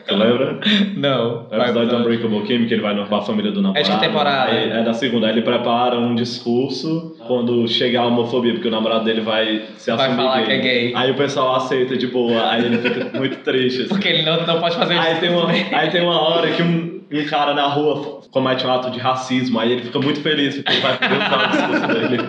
Tu 0.07 0.15
lembra? 0.17 0.59
Não. 0.97 1.47
É 1.51 1.59
o 1.59 1.63
episódio 1.63 1.89
do 1.91 1.97
Unbreakable 1.99 2.43
Kim, 2.43 2.67
que 2.67 2.75
ele 2.75 2.83
vai 2.83 2.95
com 3.07 3.15
a 3.15 3.23
família 3.23 3.53
do 3.53 3.63
namorado. 3.63 3.87
É 3.87 3.91
de 3.91 3.99
que 3.99 4.07
temporada? 4.07 4.53
Aí, 4.53 4.71
é 4.71 4.83
da 4.83 4.93
segunda. 4.93 5.27
Aí 5.27 5.33
ele 5.35 5.43
prepara 5.43 5.99
um 5.99 6.15
discurso 6.15 7.15
quando 7.27 7.67
chega 7.69 8.01
a 8.01 8.07
homofobia, 8.07 8.53
porque 8.55 8.69
o 8.69 8.71
namorado 8.71 9.05
dele 9.05 9.21
vai 9.21 9.63
se 9.77 9.91
Vai 9.93 10.07
assumir 10.09 10.23
falar 10.25 10.37
gay. 10.39 10.47
que 10.47 10.53
é 10.53 10.59
gay. 10.59 10.93
Aí 10.97 11.11
o 11.11 11.15
pessoal 11.15 11.57
aceita 11.57 11.97
de 11.97 12.07
boa, 12.09 12.51
aí 12.51 12.65
ele 12.65 12.79
fica 12.79 13.19
muito 13.19 13.37
triste. 13.39 13.81
assim. 13.83 13.89
Porque 14.01 14.09
ele 14.09 14.23
não, 14.23 14.47
não 14.47 14.61
pode 14.61 14.77
fazer 14.77 14.95
Aí 14.95 15.13
isso. 15.13 15.21
tem, 15.21 15.31
uma, 15.31 15.51
aí 15.51 15.91
tem 15.91 16.03
uma 16.03 16.21
hora 16.21 16.51
que 16.51 16.63
um, 16.63 17.00
um 17.13 17.27
cara 17.27 17.55
na 17.55 17.67
rua 17.67 18.21
comete 18.31 18.65
um 18.65 18.73
ato 18.73 18.91
de 18.91 18.99
racismo, 18.99 19.59
aí 19.59 19.73
ele 19.73 19.83
fica 19.83 19.99
muito 19.99 20.21
feliz 20.21 20.55
porque 20.57 20.73
ele 20.73 20.81
vai 20.81 20.99
poder 20.99 21.17
usar 21.17 21.45
o 21.45 21.51
discurso 21.51 21.87
dele. 21.89 22.21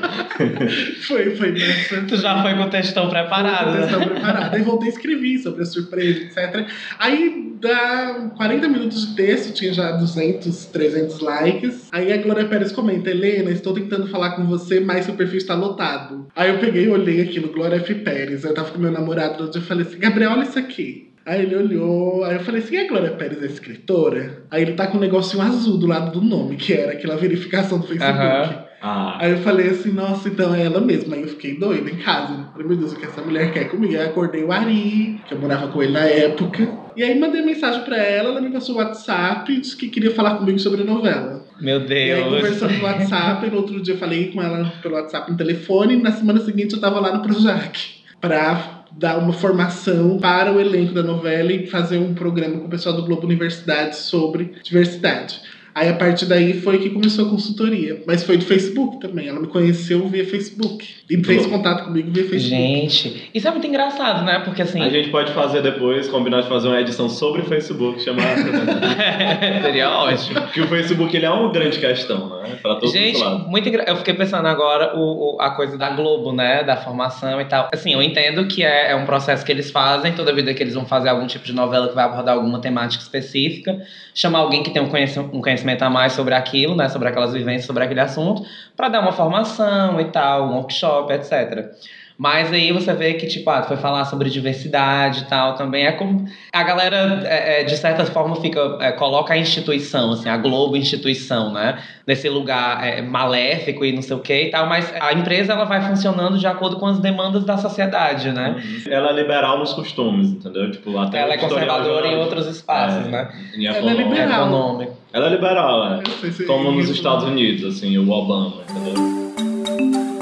Foi, 1.08 1.36
foi 1.36 1.52
nessa. 1.52 2.02
Tu 2.02 2.18
já 2.18 2.42
foi 2.42 2.56
com 2.56 2.64
o 2.64 2.70
textão 2.70 3.10
preparado, 3.10 3.72
né? 3.72 3.82
Textão 3.82 4.08
preparado. 4.08 4.56
Aí 4.56 4.62
voltei 4.64 4.88
a 4.88 4.92
escrever 4.92 5.38
sobre 5.38 5.62
a 5.62 5.66
surpresa, 5.66 6.20
etc. 6.20 6.68
Aí 6.98 7.56
dá 7.60 8.32
40 8.36 8.68
minutos 8.68 9.08
de 9.08 9.16
texto, 9.16 9.54
tinha 9.54 9.74
já 9.74 9.92
200, 9.92 10.66
300 10.66 11.20
likes. 11.20 11.90
Aí 11.92 12.12
a 12.12 12.18
Glória 12.18 12.46
Pérez 12.46 12.72
comenta: 12.72 13.12
Helena, 13.12 13.52
estou 13.52 13.74
tentando 13.74 14.08
falar 14.08 14.32
com 14.32 14.46
você, 14.46 14.80
mas 14.80 15.06
seu 15.06 15.14
perfil 15.14 15.38
está 15.38 15.54
lotado. 15.54 16.28
Aí 16.36 16.50
eu 16.50 16.60
peguei 16.60 16.86
e 16.86 16.90
olhei 16.90 17.22
aquilo, 17.22 17.54
Glória 17.54 17.78
F. 17.78 17.94
Pérez. 17.96 18.44
Eu 18.44 18.54
tava 18.54 18.72
com 18.72 18.80
meu 18.80 18.92
namorado 18.92 19.44
outro 19.44 19.52
dia, 19.52 19.62
eu 19.62 19.66
falei 19.66 19.86
assim: 19.86 20.00
Gabriel, 20.00 20.32
olha 20.32 20.44
isso 20.44 20.58
aqui. 20.58 21.11
Aí 21.26 21.44
ele 21.44 21.56
olhou, 21.56 22.24
aí 22.24 22.36
eu 22.36 22.40
falei 22.42 22.62
assim, 22.62 22.78
a 22.78 22.88
Glória 22.88 23.12
Pérez 23.12 23.42
é 23.44 23.46
escritora? 23.46 24.44
Aí 24.50 24.62
ele 24.64 24.74
tá 24.74 24.88
com 24.88 24.98
um 24.98 25.02
negocinho 25.02 25.44
azul 25.44 25.78
do 25.78 25.86
lado 25.88 26.12
do 26.20 26.26
nome, 26.26 26.56
que 26.56 26.74
era 26.74 26.94
aquela 26.94 27.16
verificação 27.16 27.80
do 27.80 27.88
Facebook. 27.88 28.10
Aham. 28.10 28.66
Ah, 28.84 29.18
Aí 29.20 29.30
eu 29.32 29.38
falei 29.38 29.70
assim, 29.70 29.92
nossa, 29.92 30.28
então 30.28 30.56
é 30.56 30.64
ela 30.64 30.82
mesma. 30.82 31.16
Aí 31.16 31.22
eu 31.22 31.28
fiquei 31.28 31.56
doida 31.56 31.88
em 31.88 31.98
casa. 31.98 32.48
Falei, 32.52 32.68
meu 32.68 32.76
Deus, 32.76 32.94
o 32.94 32.96
que 32.96 33.06
essa 33.06 33.22
mulher 33.22 33.54
quer 33.54 33.66
comigo? 33.70 33.94
Aí 33.94 34.02
acordei 34.08 34.44
o 34.44 34.52
Ari, 34.52 35.22
que 35.28 35.36
eu 35.36 35.40
morava 35.40 35.68
com 35.68 35.84
ele 35.84 35.94
na 35.94 36.00
época. 36.00 36.68
E 36.96 37.04
aí 37.04 37.20
mandei 37.20 37.44
mensagem 37.44 37.84
pra 37.84 37.98
ela, 37.98 38.30
ela 38.30 38.42
me 38.42 38.50
passou 38.50 38.74
o 38.74 38.78
WhatsApp 38.80 39.52
e 39.54 39.62
disse 39.62 39.78
que 39.78 39.88
queria 39.88 40.10
falar 40.10 40.36
comigo 40.40 40.58
sobre 40.58 40.82
a 40.82 40.86
novela. 40.86 41.46
Meu 41.62 41.80
E 41.82 41.94
aí 41.94 42.24
Deus. 42.24 42.36
conversando 42.36 42.74
no 42.74 42.84
WhatsApp, 42.84 43.46
e 43.46 43.50
no 43.52 43.58
outro 43.58 43.80
dia 43.80 43.94
eu 43.94 44.00
falei 44.00 44.32
com 44.32 44.42
ela 44.42 44.74
pelo 44.82 44.96
WhatsApp 44.96 45.30
no 45.30 45.38
telefone, 45.38 45.94
e 45.94 46.02
na 46.02 46.12
semana 46.12 46.40
seguinte 46.40 46.74
eu 46.74 46.82
tava 46.82 47.00
lá 47.00 47.16
no 47.16 47.22
Projac 47.22 47.78
pra 48.20 48.81
dar 48.92 49.18
uma 49.18 49.34
formação 49.34 50.18
para 50.18 50.52
o 50.52 50.60
elenco 50.60 50.94
da 50.94 51.04
novela 51.04 51.52
e 51.52 51.68
fazer 51.68 51.98
um 51.98 52.14
programa 52.14 52.60
com 52.60 52.66
o 52.66 52.70
pessoal 52.70 52.96
do 52.96 53.06
Globo 53.06 53.26
Universidade 53.26 53.96
sobre 53.96 54.54
diversidade. 54.64 55.42
Aí 55.74 55.90
a 55.90 55.94
partir 55.94 56.26
daí 56.26 56.54
foi 56.62 56.78
que 56.80 56.90
começou 56.90 57.26
a 57.26 57.30
consultoria. 57.30 58.02
Mas 58.06 58.24
foi 58.24 58.38
do 58.38 58.46
Facebook 58.46 59.00
também. 59.00 59.28
Ela 59.28 59.40
me 59.40 59.48
conheceu 59.48 60.08
via 60.08 60.26
Facebook. 60.26 60.88
E 61.10 61.24
fez 61.24 61.46
contato 61.46 61.86
comigo 61.86 62.10
via 62.12 62.24
Facebook. 62.28 62.50
Gente, 62.50 63.30
isso 63.34 63.48
é 63.48 63.52
muito 63.52 63.68
engraçado, 63.68 64.24
né? 64.26 64.40
Porque 64.40 64.62
assim. 64.62 64.82
A 64.82 64.90
gente 64.90 65.10
pode 65.10 65.32
fazer 65.34 65.62
depois, 65.62 66.08
combinar 66.08 66.42
de 66.42 66.48
fazer 66.50 66.68
uma 66.68 66.80
edição 66.80 67.08
sobre 67.10 67.42
o 67.42 67.46
Facebook, 67.46 68.02
chamada. 68.02 68.36
Seria 69.62 69.90
ótimo. 69.90 70.42
que 70.54 70.62
o 70.62 70.68
Facebook 70.68 71.16
ele 71.16 71.26
é 71.26 71.30
uma 71.30 71.52
grande 71.52 71.80
questão, 71.80 72.42
né? 72.42 72.58
Pra 72.62 72.76
todos 72.76 72.92
Gente, 72.92 73.16
os 73.16 73.22
lados. 73.22 73.48
muito 73.48 73.68
engra... 73.68 73.86
eu 73.88 73.96
fiquei 73.98 74.14
pensando 74.14 74.48
agora 74.48 74.96
o, 74.98 75.36
o- 75.36 75.42
a 75.42 75.52
coisa 75.52 75.78
da 75.78 75.90
Globo, 75.90 76.32
né? 76.34 76.64
Da 76.64 76.78
formação 76.78 77.40
e 77.42 77.46
tal. 77.46 77.70
Assim, 77.74 77.94
eu 77.94 78.02
entendo 78.02 78.46
que 78.48 78.64
é, 78.64 78.92
é 78.92 78.96
um 78.96 79.06
processo 79.06 79.46
que 79.46 79.52
eles 79.52 79.72
fazem 79.72 80.14
toda 80.14 80.34
vida 80.34 80.54
que 80.54 80.62
eles 80.62 80.74
vão 80.74 80.86
fazer 80.86 81.10
algum 81.10 81.26
tipo 81.28 81.46
de 81.46 81.54
novela 81.54 81.88
que 81.88 81.96
vai 81.96 82.06
abordar 82.06 82.36
alguma 82.36 82.60
temática 82.60 83.02
específica, 83.04 83.82
chamar 84.14 84.40
alguém 84.40 84.64
que 84.64 84.70
tem 84.72 84.82
um, 84.82 84.88
conheci- 84.90 85.20
um 85.20 85.42
conhecimento 85.42 85.61
a 85.84 85.90
mais 85.90 86.14
sobre 86.14 86.34
aquilo, 86.34 86.76
né? 86.76 86.90
Sobre 86.90 87.08
aquelas 87.08 87.34
vivências, 87.34 87.66
sobre 87.66 87.84
aquele 87.84 88.00
assunto, 88.00 88.44
para 88.76 88.90
dar 88.90 89.02
uma 89.02 89.12
formação 89.12 90.00
e 90.00 90.06
tal, 90.06 90.50
um 90.50 90.56
workshop, 90.56 91.14
etc. 91.14 91.72
Mas 92.18 92.52
aí 92.54 92.72
você 92.72 92.94
vê 92.94 93.14
que, 93.16 93.26
tipo, 93.28 93.50
ah, 93.50 93.62
tu 93.62 93.70
foi 93.70 93.78
falar 93.78 94.06
sobre 94.06 94.30
diversidade 94.30 95.22
e 95.22 95.26
tal, 95.26 95.56
também 95.56 95.86
é 95.88 95.92
como. 95.92 96.26
A 96.54 96.64
galera, 96.64 97.22
é, 97.26 97.62
é, 97.62 97.64
de 97.64 97.76
certa 97.76 98.06
forma, 98.06 98.36
fica. 98.36 98.78
é, 98.80 98.92
coloca 98.92 99.34
a 99.34 99.38
instituição, 99.38 100.12
assim, 100.12 100.30
a 100.30 100.38
Globo 100.38 100.76
instituição, 100.78 101.52
né? 101.52 101.80
Nesse 102.06 102.30
lugar 102.30 102.86
é, 102.86 103.02
maléfico 103.02 103.84
e 103.86 103.92
não 103.92 104.02
sei 104.02 104.16
o 104.16 104.20
que 104.20 104.44
e 104.44 104.50
tal, 104.52 104.68
mas 104.68 104.94
a 105.00 105.14
empresa 105.14 105.54
ela 105.54 105.66
vai 105.66 105.82
funcionando 105.82 106.38
de 106.38 106.46
acordo 106.46 106.78
com 106.78 106.86
as 106.86 107.00
demandas 107.00 107.44
da 107.44 107.58
sociedade, 107.58 108.32
né? 108.32 108.62
Ela 108.90 109.10
é 109.10 109.14
liberal 109.14 109.58
nos 109.60 109.74
costumes, 109.74 110.30
entendeu? 110.30 110.70
Tipo, 110.72 110.98
até 111.00 111.20
Ela 111.22 111.34
é 111.34 111.38
conservadora 111.38 112.08
em 112.08 112.16
outros 112.18 112.46
espaços, 112.48 113.08
É. 113.08 113.10
né? 113.10 113.30
Em 113.56 113.66
Ela 113.66 113.78
é 113.78 113.80
econômico. 113.80 114.10
liberal. 114.10 114.48
Econômico. 114.48 114.98
Ela 115.14 115.26
é 115.26 115.30
liberal, 115.30 115.94
é. 115.94 116.02
Como 116.46 116.72
nos 116.72 116.90
Estados 116.90 117.24
Unidos, 117.26 117.78
assim, 117.78 117.98
o 117.98 118.10
Obama, 118.10 118.54
entendeu? 118.70 120.21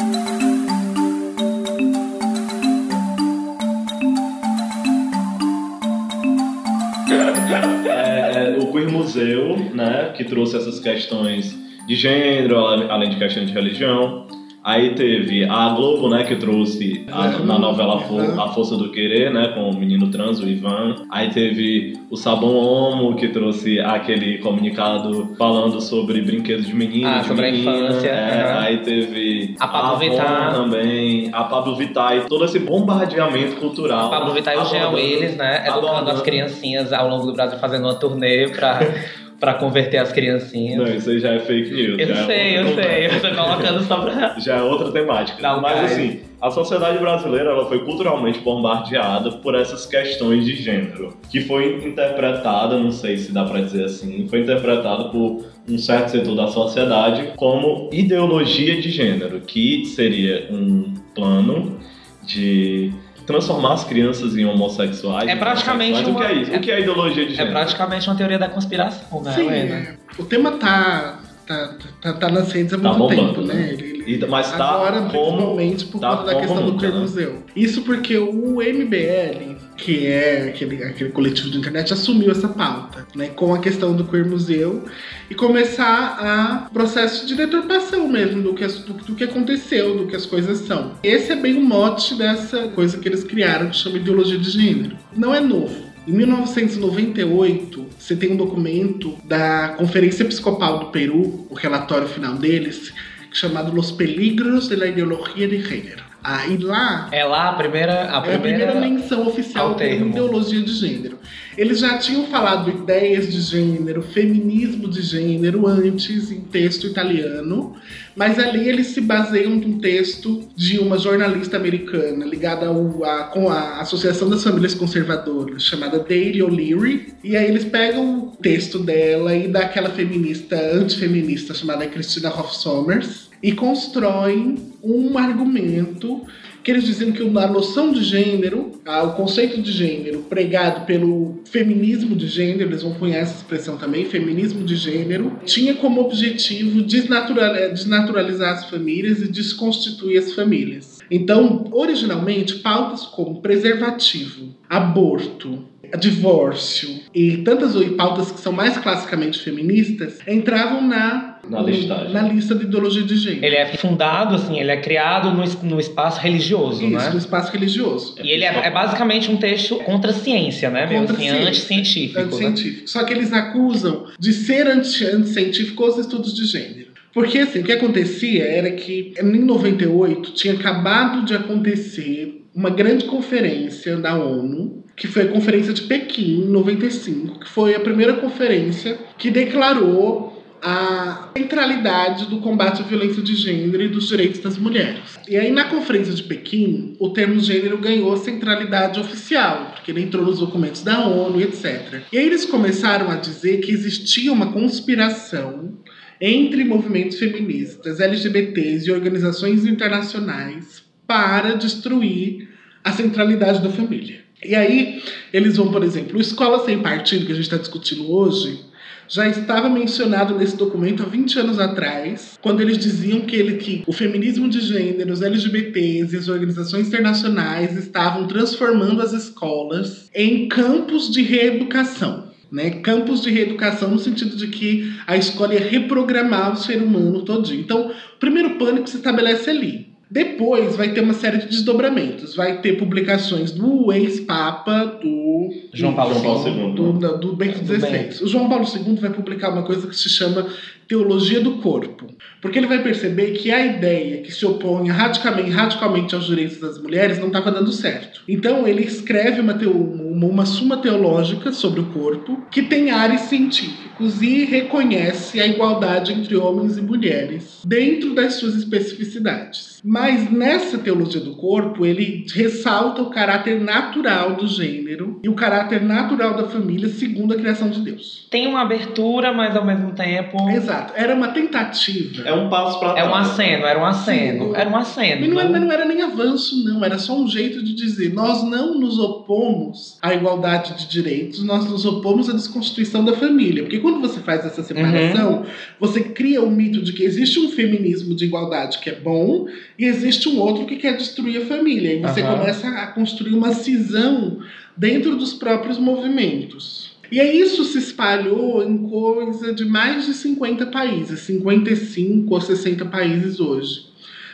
É, 7.51 8.56
é, 8.56 8.58
o 8.60 8.72
Queer 8.72 8.91
Museu, 8.91 9.58
né, 9.74 10.12
que 10.15 10.24
trouxe 10.24 10.58
essas 10.58 10.79
questões 10.79 11.58
de 11.88 11.96
gênero, 11.96 12.58
além 12.58 13.10
de 13.10 13.15
questões 13.15 13.48
de 13.48 13.53
religião. 13.53 14.27
Aí 14.63 14.89
teve 14.94 15.46
a 15.46 15.70
Globo, 15.70 16.10
né, 16.10 16.24
que 16.25 16.36
trouxe 16.36 17.06
a- 17.12 17.39
na 17.39 17.58
novela 17.58 17.96
a, 17.96 18.00
Fo- 18.00 18.20
a 18.42 18.48
Força 18.50 18.75
do 18.75 18.92
Querer, 18.92 19.32
né, 19.32 19.48
com 19.56 19.70
o 19.70 19.74
menino 19.75 20.10
trans, 20.12 20.39
o 20.39 20.48
Ivan. 20.48 20.96
Aí 21.10 21.30
teve 21.30 21.98
o 22.12 22.18
Sabão 22.18 22.56
Homo, 22.58 23.16
que 23.16 23.30
trouxe 23.30 23.80
aquele 23.80 24.38
comunicado 24.39 25.34
falando 25.38 25.80
sobre 25.80 26.22
brinquedos 26.22 26.68
de 26.68 26.75
menino, 26.75 27.08
Ah, 27.08 27.20
de 27.20 27.28
sobre 27.28 27.48
a 27.48 27.51
menina. 27.51 27.72
infância, 27.78 28.10
É, 28.10 28.42
aham. 28.51 28.60
Aí 28.60 28.78
teve 28.80 29.56
A 29.60 29.68
Pablo 29.68 29.98
Vittar. 29.98 30.54
também, 30.54 31.30
a 31.32 31.44
Pablo 31.46 31.75
Vittar 31.75 32.18
e 32.18 32.22
todo 32.22 32.44
esse 32.46 32.60
bombardeamento 32.60 33.56
cultural. 33.58 34.10
Pablo 34.10 34.34
Vittar 34.34 34.56
e 34.56 34.58
o 34.58 34.66
Jean 34.66 34.89
Willis, 34.89 35.36
né? 35.38 35.63
Educando 35.68 36.10
as 36.12 36.22
criancinhas 36.22 36.92
ao 36.92 37.08
longo 37.10 37.25
do 37.28 37.34
Brasil, 37.34 37.58
fazendo 37.60 37.84
uma 37.86 37.96
turnê 37.96 38.50
pra, 38.50 38.80
pra 39.39 39.53
converter 39.53 39.98
as 39.98 40.12
criancinhas. 40.12 40.77
Não, 40.77 40.96
isso 40.96 41.10
aí 41.10 41.19
já 41.19 41.34
é 41.34 41.39
fake 41.39 41.72
news. 41.72 42.00
Eu 42.00 42.15
é 42.15 42.25
sei, 42.25 42.58
eu 42.58 42.67
outra 42.67 42.84
sei. 42.84 43.05
Eu 43.08 43.22
tô 43.22 43.29
colocando 43.29 43.84
só 43.84 44.01
pra. 44.01 44.36
Já 44.39 44.58
é 44.58 44.62
outra 44.62 44.91
temática. 44.91 45.58
Um 45.58 45.62
Mas 45.62 45.75
gás. 45.75 45.91
assim, 45.91 46.19
a 46.41 46.51
sociedade 46.51 46.98
brasileira 47.00 47.51
ela 47.51 47.65
foi 47.67 47.79
culturalmente 47.79 48.39
bombardeada 48.39 49.31
por 49.31 49.55
essas 49.55 49.86
questões 49.86 50.46
de 50.46 50.55
gênero, 50.55 51.17
que 51.29 51.41
foi 51.41 51.86
interpretada, 51.86 52.77
não 52.77 52.91
sei 52.91 53.17
se 53.17 53.31
dá 53.31 53.43
pra 53.43 53.62
dizer 53.62 53.86
assim, 53.86 54.27
foi 54.29 54.41
interpretada 54.41 55.05
por 55.05 55.46
um 55.67 55.77
certo 55.77 56.12
setor 56.12 56.36
da 56.36 56.48
sociedade 56.48 57.34
como 57.36 57.89
ideologia 57.91 58.81
de 58.81 58.89
gênero, 58.89 59.41
que 59.41 59.86
seria 59.86 60.48
um 60.51 60.93
plano 61.13 61.79
de 62.25 62.93
transformar 63.33 63.74
as 63.74 63.83
crianças 63.83 64.36
em 64.36 64.43
homossexuais. 64.45 65.29
É 65.29 65.36
praticamente 65.36 66.00
homossexuais. 66.03 66.17
O 66.17 66.19
que 66.19 66.24
é 66.24 66.33
uma- 66.33 66.41
isso? 66.41 66.55
O 66.55 66.59
que 66.62 66.71
é 66.71 66.79
ideologia 66.81 67.25
de 67.27 67.33
É 67.33 67.36
gênero? 67.36 67.51
praticamente 67.53 68.09
uma 68.09 68.15
teoria 68.15 68.39
da 68.39 68.50
conspiração, 68.50 69.21
né, 69.21 69.31
Sim, 69.33 69.41
Helena? 69.48 69.75
é. 69.75 69.93
o 70.17 70.25
tema 70.25 70.51
tá, 70.53 71.19
tá, 71.45 71.75
tá, 72.01 72.13
tá 72.13 72.29
nas 72.29 72.51
redes 72.51 72.74
há 72.74 72.77
Tá 72.79 72.89
muito 72.93 72.98
bombando, 73.15 73.33
tempo, 73.36 73.41
né? 73.48 73.53
né? 73.53 73.69
Ele- 73.74 73.88
E- 74.16 74.25
mas 74.28 74.51
tá 74.51 74.70
Agora, 74.70 75.01
como- 75.04 75.10
principalmente 75.38 75.86
por 75.86 76.00
tá 76.01 76.10
conta 76.18 76.24
da 76.34 76.39
questão 76.39 76.66
do 76.66 76.72
nunca, 76.72 76.80
Queer 76.80 76.94
né? 76.94 77.00
Museu. 77.00 77.44
Isso 77.56 77.82
porque 77.84 78.18
o 78.18 78.62
MBL, 78.62 79.56
que 79.78 80.08
é 80.08 80.50
aquele, 80.50 80.84
aquele 80.84 81.10
coletivo 81.12 81.50
de 81.50 81.58
internet, 81.58 81.94
assumiu 81.94 82.32
essa 82.32 82.48
pauta, 82.48 83.06
né? 83.16 83.28
Com 83.36 83.54
a 83.54 83.60
questão 83.60 83.94
do 83.96 84.04
Queer 84.06 84.28
Museu 84.28 84.84
e 85.30 85.36
começar 85.36 86.18
a 86.20 86.70
processo 86.74 87.25
de 87.28 87.36
deturpação 87.36 88.08
mesmo 88.08 88.42
do 88.42 88.54
que, 88.54 88.66
do, 88.66 88.94
do 88.94 89.16
que 89.16 89.24
aconteceu, 89.24 89.96
do 89.98 90.08
que 90.08 90.16
as 90.16 90.25
coisas 90.25 90.60
são. 90.60 90.94
Esse 91.04 91.32
é 91.32 91.36
bem 91.36 91.56
o 91.58 91.62
mote 91.62 92.16
dessa 92.16 92.68
coisa 92.70 92.98
que 92.98 93.08
eles 93.08 93.24
criaram, 93.24 93.70
que 93.70 93.75
chama 93.78 93.98
ideologia 93.98 94.38
de 94.38 94.50
gênero. 94.50 94.98
Não 95.16 95.34
é 95.34 95.39
novo. 95.39 95.89
Em 96.08 96.12
1998, 96.13 97.86
você 97.98 98.16
tem 98.16 98.32
um 98.32 98.36
documento 98.38 99.16
da 99.25 99.70
Conferência 99.78 100.24
Episcopal 100.24 100.80
do 100.80 100.86
Peru, 100.88 101.46
o 101.50 101.54
relatório 101.54 102.08
final 102.08 102.34
deles, 102.36 102.92
chamado 103.31 103.74
Los 103.74 103.93
Peligros 103.93 104.69
de 104.69 104.77
la 104.77 104.88
Ideología 104.88 105.48
de 105.48 105.62
Gênero. 105.62 106.09
Ah, 106.23 106.45
e 106.47 106.57
lá 106.57 107.07
É 107.11 107.23
lá 107.23 107.49
a 107.49 107.53
primeira. 107.53 107.93
A 107.93 107.97
é 107.97 108.17
a 108.17 108.21
primeira... 108.21 108.71
primeira 108.71 108.79
menção 108.81 109.27
oficial 109.27 109.69
da 109.69 109.75
termo. 109.75 110.09
ideologia 110.09 110.61
de 110.61 110.71
gênero. 110.73 111.17
Eles 111.57 111.79
já 111.79 111.97
tinham 111.97 112.25
falado 112.27 112.69
ideias 112.69 113.31
de 113.31 113.41
gênero, 113.41 114.01
feminismo 114.01 114.88
de 114.88 115.01
gênero 115.01 115.67
antes 115.67 116.31
em 116.31 116.41
texto 116.41 116.88
italiano, 116.88 117.75
mas 118.15 118.39
ali 118.39 118.67
eles 118.69 118.88
se 118.88 119.01
baseiam 119.01 119.51
num 119.51 119.77
texto 119.79 120.47
de 120.55 120.79
uma 120.79 120.97
jornalista 120.97 121.57
americana 121.57 122.25
ligada 122.25 122.67
ao, 122.67 123.03
a, 123.03 123.23
com 123.25 123.49
a 123.49 123.81
Associação 123.81 124.29
das 124.29 124.43
Famílias 124.43 124.73
Conservadoras, 124.73 125.63
chamada 125.63 125.99
Daily 125.99 126.41
O'Leary, 126.41 127.13
e 127.23 127.35
aí 127.35 127.47
eles 127.49 127.65
pegam 127.65 128.19
o 128.19 128.38
texto 128.41 128.79
dela 128.79 129.35
e 129.35 129.47
daquela 129.47 129.89
feminista, 129.89 130.55
antifeminista 130.73 131.53
chamada 131.53 131.85
Christina 131.88 132.29
Hoff 132.29 132.55
Sommers, 132.57 133.28
e 133.41 133.51
constroem 133.51 134.55
um 134.84 135.17
argumento 135.17 136.25
que 136.63 136.72
eles 136.72 136.84
diziam 136.84 137.12
que 137.12 137.22
a 137.22 137.48
noção 137.48 137.91
de 137.91 138.03
gênero, 138.03 138.74
o 138.86 139.12
conceito 139.13 139.62
de 139.62 139.72
gênero 139.72 140.19
pregado 140.29 140.86
pelo 140.86 141.39
feminismo 141.46 142.15
de 142.15 142.27
gênero, 142.27 142.69
eles 142.69 142.84
vão 142.84 142.93
cunhar 142.93 143.22
essa 143.22 143.38
expressão 143.38 143.77
também, 143.77 144.05
feminismo 144.05 144.63
de 144.65 144.75
gênero, 144.75 145.39
tinha 145.46 145.74
como 145.74 146.01
objetivo 146.01 146.81
desnatura- 146.81 147.69
desnaturalizar 147.69 148.53
as 148.53 148.69
famílias 148.69 149.22
e 149.22 149.31
desconstituir 149.31 150.19
as 150.19 150.34
famílias. 150.34 151.00
Então, 151.10 151.69
originalmente, 151.72 152.55
pautas 152.55 153.03
como 153.03 153.41
preservativo, 153.41 154.53
aborto, 154.69 155.65
divórcio 155.98 157.00
e 157.13 157.38
tantas 157.38 157.74
pautas 157.96 158.31
que 158.31 158.39
são 158.39 158.51
mais 158.51 158.77
classicamente 158.77 159.39
feministas 159.39 160.19
entravam 160.27 160.88
na, 160.88 161.28
Na 161.50 161.62
listagem. 161.62 162.13
na 162.13 162.22
lista 162.22 162.56
de 162.56 162.63
ideologia 162.65 163.03
de 163.03 163.15
gênero. 163.18 163.46
Ele 163.46 163.56
é 163.56 163.65
fundado, 163.77 164.36
assim, 164.36 164.60
ele 164.60 164.72
é 164.72 164.77
criado 164.77 165.32
no, 165.32 165.70
no 165.70 165.79
espaço 165.79 166.20
religioso, 166.22 166.84
Isso, 166.84 166.91
né? 166.96 167.10
no 167.10 167.18
espaço 167.18 167.51
religioso. 167.51 168.15
E 168.24 168.29
ele 168.29 168.44
é, 168.44 168.68
é 168.68 168.72
basicamente 168.72 169.32
um 169.32 169.38
texto 169.38 169.77
contra 169.77 170.12
a 170.12 170.13
ciência, 170.13 170.70
né? 170.70 170.88
Contra 170.88 171.13
a 171.13 171.18
assim, 171.18 171.29
ciência. 171.29 171.48
anticientífico. 171.48 172.20
Né? 172.20 172.25
Anticientífico. 172.25 172.88
Só 172.89 173.03
que 173.03 173.13
eles 173.13 173.34
acusam 173.34 174.06
de 174.20 174.34
ser 174.34 174.68
anti- 174.68 175.06
anticientífico 175.06 175.84
os 175.86 175.98
estudos 175.98 176.36
de 176.36 176.46
gênero. 176.46 176.89
Porque 177.13 177.39
assim, 177.39 177.60
o 177.60 177.63
que 177.63 177.72
acontecia 177.72 178.44
era 178.46 178.70
que 178.72 179.13
em 179.20 179.39
98 179.44 180.32
tinha 180.34 180.53
acabado 180.53 181.25
de 181.25 181.34
acontecer 181.34 182.44
uma 182.53 182.70
grande 182.70 183.06
conferência 183.06 183.98
da 183.98 184.15
ONU, 184.15 184.84
que 184.96 185.08
foi 185.08 185.24
a 185.24 185.27
Conferência 185.27 185.72
de 185.74 185.84
Pequim, 185.84 186.41
em 186.41 186.50
95, 186.50 187.39
que 187.39 187.50
foi 187.50 187.74
a 187.74 187.79
primeira 187.79 188.13
conferência 188.13 188.98
que 189.18 189.32
declarou 189.32 190.28
a 190.62 191.30
centralidade 191.38 192.25
do 192.25 192.39
combate 192.39 192.82
à 192.82 192.86
violência 192.86 193.22
de 193.22 193.36
gênero 193.36 193.82
e 193.82 193.88
dos 193.88 194.08
direitos 194.08 194.39
das 194.39 194.58
mulheres. 194.58 195.20
E 195.28 195.38
aí, 195.38 195.51
na 195.51 195.66
Conferência 195.66 196.13
de 196.13 196.24
Pequim, 196.24 196.96
o 197.00 197.10
termo 197.10 197.39
gênero 197.39 197.78
ganhou 197.78 198.16
centralidade 198.18 199.00
oficial, 199.00 199.72
porque 199.74 199.92
ele 199.92 200.01
entrou 200.01 200.25
nos 200.25 200.39
documentos 200.39 200.84
da 200.84 201.08
ONU, 201.08 201.39
etc. 201.42 202.01
E 202.12 202.18
aí 202.18 202.25
eles 202.25 202.46
começaram 202.46 203.10
a 203.10 203.16
dizer 203.16 203.60
que 203.62 203.72
existia 203.72 204.32
uma 204.32 204.51
conspiração 204.51 205.78
entre 206.22 206.66
movimentos 206.66 207.18
feministas, 207.18 208.00
LGBTs 208.00 208.88
e 208.88 208.92
organizações 208.92 209.66
internacionais 209.66 210.84
para 211.08 211.56
destruir 211.56 212.50
a 212.84 212.92
centralidade 212.92 213.62
da 213.62 213.70
família. 213.70 214.20
E 214.44 214.56
aí, 214.56 215.01
eles 215.34 215.58
vão, 215.58 215.72
por 215.72 215.84
exemplo, 215.84 216.18
o 216.18 216.22
Escola 216.22 216.63
Sem 216.66 216.80
Partido, 216.80 217.25
que 217.25 217.32
a 217.32 217.36
gente 217.36 217.46
está 217.46 217.58
discutindo 217.58 218.10
hoje, 218.12 218.68
já 219.10 219.28
estava 219.28 219.68
mencionado 219.68 220.36
nesse 220.38 220.56
documento 220.56 221.01
há 221.01 221.06
20 221.08 221.39
anos 221.39 221.60
atrás, 221.60 222.38
quando 222.42 222.62
eles 222.62 222.78
diziam 222.78 223.22
que, 223.22 223.36
ele, 223.36 223.58
que 223.58 223.84
o 223.88 223.92
feminismo 223.92 224.48
de 224.48 224.62
gênero, 224.62 225.12
os 225.12 225.22
LGBTs 225.22 226.16
e 226.16 226.18
as 226.18 226.28
organizações 226.28 226.88
internacionais 226.88 227.75
estavam 227.75 228.28
transformando 228.28 229.01
as 229.01 229.12
escolas 229.12 230.10
em 230.13 230.48
campos 230.48 231.12
de 231.12 231.24
reeducação. 231.24 232.30
Né? 232.51 232.70
Campos 232.82 233.22
de 233.22 233.30
reeducação 233.30 233.92
no 233.92 234.00
sentido 234.00 234.36
de 234.36 234.48
que 234.48 234.92
a 235.06 235.18
escola 235.18 235.54
ia 235.54 235.60
reprogramar 235.60 236.54
o 236.54 236.58
ser 236.58 236.82
humano 236.82 237.24
todinho. 237.24 237.62
Então, 237.62 237.89
o 237.89 238.20
primeiro 238.20 238.58
pânico 238.58 238.89
se 238.89 238.98
estabelece 238.98 239.50
ali. 239.50 239.88
Depois 240.12 240.75
vai 240.75 240.89
ter 240.92 241.01
uma 241.01 241.13
série 241.13 241.38
de 241.38 241.48
desdobramentos. 241.48 242.36
Vai 242.36 242.62
ter 242.62 242.78
publicações 242.78 243.51
do 243.51 243.92
ex-papa, 243.94 244.86
do 245.01 245.50
João 245.74 245.94
Paulo, 245.94 246.13
João 246.13 246.24
Paulo 246.24 246.48
II. 246.48 246.75
Do, 246.75 246.94
da- 247.00 247.13
do 247.18 247.36
Bento 247.36 247.60
Do 247.60 247.74
XVI. 247.75 248.24
O 248.24 248.28
João 248.28 248.50
Paulo 248.50 248.66
II 248.66 248.96
vai 248.96 249.12
publicar 249.12 249.50
uma 249.51 249.63
coisa 249.63 249.88
que 249.88 249.96
se 249.96 250.10
chama 250.10 250.48
Teologia 250.88 251.39
do 251.42 251.58
Corpo. 251.58 252.08
Porque 252.42 252.58
ele 252.58 252.66
vai 252.68 252.82
perceber 252.82 253.32
que 253.34 253.51
a 253.51 253.63
ideia 253.63 254.22
que 254.22 254.32
se 254.32 254.46
opõe 254.46 254.88
radicalmente, 254.89 255.50
radicalmente 255.51 256.16
aos 256.16 256.25
direitos 256.25 256.58
das 256.60 256.82
mulheres 256.82 257.20
não 257.20 257.28
estava 257.28 257.51
dando 257.51 257.72
certo. 257.72 258.22
Então 258.28 258.68
ele 258.68 258.82
escreve 258.84 259.42
uma, 259.42 259.54
teo- 259.54 259.72
uma, 259.72 260.25
uma 260.25 260.46
suma 260.46 260.78
teológica 260.78 261.51
sobre 261.51 261.82
o 261.82 261.86
corpo 261.88 262.42
que 262.50 262.63
tem 262.63 262.89
áreas 262.89 263.22
científicos 263.22 264.22
e 264.22 264.46
reconhece 264.46 265.39
a 265.39 265.46
igualdade 265.46 266.13
entre 266.13 266.36
homens 266.36 266.78
e 266.78 266.82
mulheres 266.82 267.62
dentro 267.66 268.16
das 268.16 268.36
suas 268.36 268.56
especificidades. 268.56 269.78
Mas 269.83 270.31
nessa 270.31 270.77
teologia 270.77 271.21
do 271.21 271.36
corpo, 271.36 271.86
ele 271.86 272.25
ressalta 272.33 273.01
o 273.01 273.09
caráter 273.09 273.59
natural 273.59 274.36
do 274.36 274.48
gênero 274.48 275.19
e 275.24 275.29
o 275.29 275.33
caráter 275.33 275.81
natural 275.81 276.36
da 276.36 276.48
família 276.48 276.89
segundo 276.89 277.33
a 277.33 277.38
criação 277.38 277.69
de 277.69 277.81
Deus. 277.81 278.27
Tem 278.29 278.48
uma 278.48 278.62
abertura, 278.62 279.33
mas 279.33 279.55
ao 279.55 279.65
mesmo 279.65 279.91
tempo. 279.91 280.50
Exato. 280.50 280.93
Era 280.95 281.15
uma 281.15 281.29
tentativa. 281.29 282.27
É 282.27 282.33
um 282.33 282.50
passo 282.50 282.79
pra 282.79 282.98
É 282.98 283.03
um 283.03 283.13
aceno, 283.13 283.65
era 283.65 283.79
um 283.79 283.86
aceno. 283.86 284.50
Sim. 284.50 284.55
Era 284.55 284.69
um 284.69 284.75
aceno. 284.75 285.21
Mas 285.21 285.29
não, 285.29 285.39
era, 285.39 285.50
mas 285.50 285.62
não 285.62 285.71
era 285.71 285.86
nem 285.86 286.01
avanço, 286.01 286.63
não. 286.63 286.83
Era 286.83 286.98
só 286.98 287.17
um 287.17 287.27
jeito 287.27 287.63
de 287.63 287.74
dizer: 287.74 288.13
nós 288.13 288.43
não 288.43 288.77
nos 288.79 289.00
opomos 289.00 289.98
à 290.01 290.13
igualdade 290.13 290.77
de 290.77 290.88
direitos, 290.88 291.43
nós 291.43 291.65
nos 291.69 291.86
opomos 291.86 292.29
à 292.29 292.33
desconstituição 292.33 293.03
da 293.03 293.13
família. 293.13 293.63
Porque 293.63 293.79
quando 293.79 294.01
você 294.01 294.19
faz 294.19 294.45
essa 294.45 294.63
separação, 294.63 295.45
você 295.79 296.01
cria 296.01 296.41
o 296.41 296.51
mito 296.51 296.81
de 296.81 296.93
que 296.93 297.03
existe 297.03 297.39
um 297.39 297.50
feminismo 297.50 298.15
de 298.15 298.25
igualdade 298.25 298.79
que 298.79 298.89
é 298.89 298.95
bom 298.95 299.48
e 299.79 299.86
existe 299.86 300.27
um 300.27 300.38
outro 300.39 300.65
que 300.65 300.75
quer 300.75 300.98
destruir 300.98 301.41
a 301.41 301.45
família. 301.45 301.93
E 301.93 302.01
você 302.01 302.21
Aham. 302.21 302.38
começa 302.38 302.67
a 302.67 302.88
construir 302.88 303.33
uma 303.33 303.53
cisão 303.53 304.39
dentro 304.75 305.15
dos 305.15 305.31
próprios 305.31 305.77
movimentos. 305.77 306.91
E 307.09 307.19
aí 307.19 307.39
isso 307.39 307.63
se 307.63 307.77
espalhou 307.77 308.62
em 308.62 308.77
coisa 308.77 309.53
de 309.53 309.63
mais 309.63 310.05
de 310.05 310.13
50 310.13 310.65
países, 310.65 311.21
55 311.21 312.31
ou 312.31 312.41
60 312.41 312.86
países 312.86 313.39
hoje. 313.39 313.88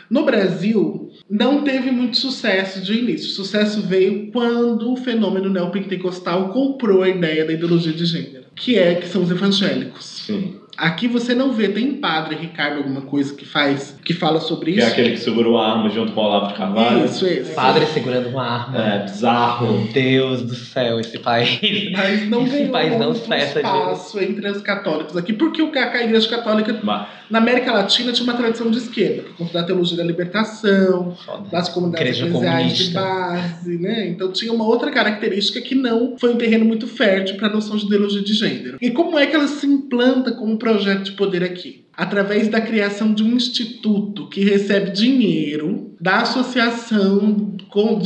No 0.09 0.25
Brasil, 0.25 1.11
não 1.29 1.63
teve 1.63 1.91
muito 1.91 2.17
sucesso 2.17 2.81
de 2.81 2.93
início. 2.93 3.27
O 3.27 3.33
sucesso 3.33 3.81
veio 3.81 4.31
quando 4.31 4.91
o 4.91 4.97
fenômeno 4.97 5.49
neopentecostal 5.49 6.49
comprou 6.49 7.03
a 7.03 7.09
ideia 7.09 7.45
da 7.45 7.53
ideologia 7.53 7.93
de 7.93 8.05
gênero, 8.05 8.45
que 8.55 8.77
é 8.77 8.95
que 8.95 9.07
são 9.07 9.23
os 9.23 9.31
evangélicos. 9.31 10.05
Sim. 10.25 10.55
Aqui 10.75 11.07
você 11.07 11.33
não 11.33 11.53
vê, 11.53 11.69
tem 11.69 11.93
padre 11.93 12.35
Ricardo 12.35 12.79
alguma 12.79 13.01
coisa 13.01 13.33
que 13.33 13.45
faz, 13.45 13.94
que 14.05 14.13
fala 14.13 14.39
sobre 14.39 14.71
Que 14.74 14.79
é 14.79 14.83
isso. 14.83 14.91
aquele 14.91 15.12
que 15.12 15.17
segurou 15.17 15.57
a 15.57 15.71
arma 15.71 15.89
junto 15.89 16.12
com 16.12 16.21
o 16.21 16.24
Olavo 16.24 16.47
de 16.50 16.53
Carvalho. 16.53 17.05
Isso, 17.05 17.25
esse. 17.25 17.53
Padre 17.55 17.85
segurando 17.88 18.29
uma 18.29 18.43
arma. 18.45 18.77
É, 18.77 19.00
bizarro. 19.00 19.79
Meu 19.79 19.88
Deus 19.91 20.43
do 20.43 20.53
céu, 20.55 21.00
esse 21.00 21.17
país. 21.17 21.59
Mas 21.91 22.29
não 22.29 22.45
Esse 22.45 22.65
país 22.67 22.97
não 23.00 23.15
cessa 23.15 23.62
de- 23.62 23.67
espaço 23.67 24.19
entre 24.19 24.47
os 24.47 24.62
católicos 24.62 25.17
aqui, 25.17 25.33
porque 25.33 25.62
o 25.62 25.71
a 25.75 26.03
Igreja 26.03 26.29
Católica 26.29 26.79
Mas, 26.83 27.07
na 27.29 27.39
América 27.39 27.71
Latina 27.71 28.12
tinha 28.12 28.24
uma 28.24 28.38
tradição 28.38 28.69
de 28.69 28.77
esquerda, 28.77 29.24
por 29.24 29.38
conta 29.38 29.53
da 29.53 29.63
teologia 29.63 29.97
da 29.97 30.03
libertação, 30.03 31.15
Foda. 31.25 31.50
das 31.50 31.69
comunidades 31.69 32.19
eclesiais 32.19 32.77
de 32.77 32.91
base, 32.91 33.77
né? 33.77 34.07
Então 34.07 34.31
tinha 34.31 34.53
uma 34.53 34.65
outra 34.65 34.91
característica 34.91 35.59
que 35.62 35.74
não 35.74 36.15
foi 36.17 36.31
um 36.33 36.38
terreno 36.38 36.63
muito 36.65 36.85
fértil 36.88 37.38
para 37.38 37.47
a 37.47 37.51
noção 37.51 37.75
de 37.75 37.85
ideologia 37.85 38.21
de 38.21 38.33
gênero. 38.33 38.77
E 38.79 38.91
como 38.91 39.17
é 39.17 39.25
que 39.25 39.35
ela 39.35 39.47
se 39.47 39.65
implanta 39.65 40.31
como 40.33 40.57
projeto 40.57 41.03
de 41.03 41.12
poder 41.13 41.43
aqui? 41.43 41.84
Através 41.97 42.49
da 42.49 42.59
criação 42.59 43.13
de 43.13 43.23
um 43.23 43.35
instituto 43.35 44.27
que 44.27 44.43
recebe 44.43 44.91
dinheiro 44.91 45.95
da 45.99 46.17
Associação 46.17 47.55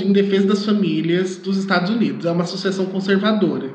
em 0.04 0.12
Defesa 0.12 0.48
das 0.48 0.66
Famílias 0.66 1.38
dos 1.38 1.58
Estados 1.58 1.90
Unidos. 1.90 2.26
É 2.26 2.32
uma 2.32 2.44
associação 2.44 2.86
conservadora. 2.88 3.74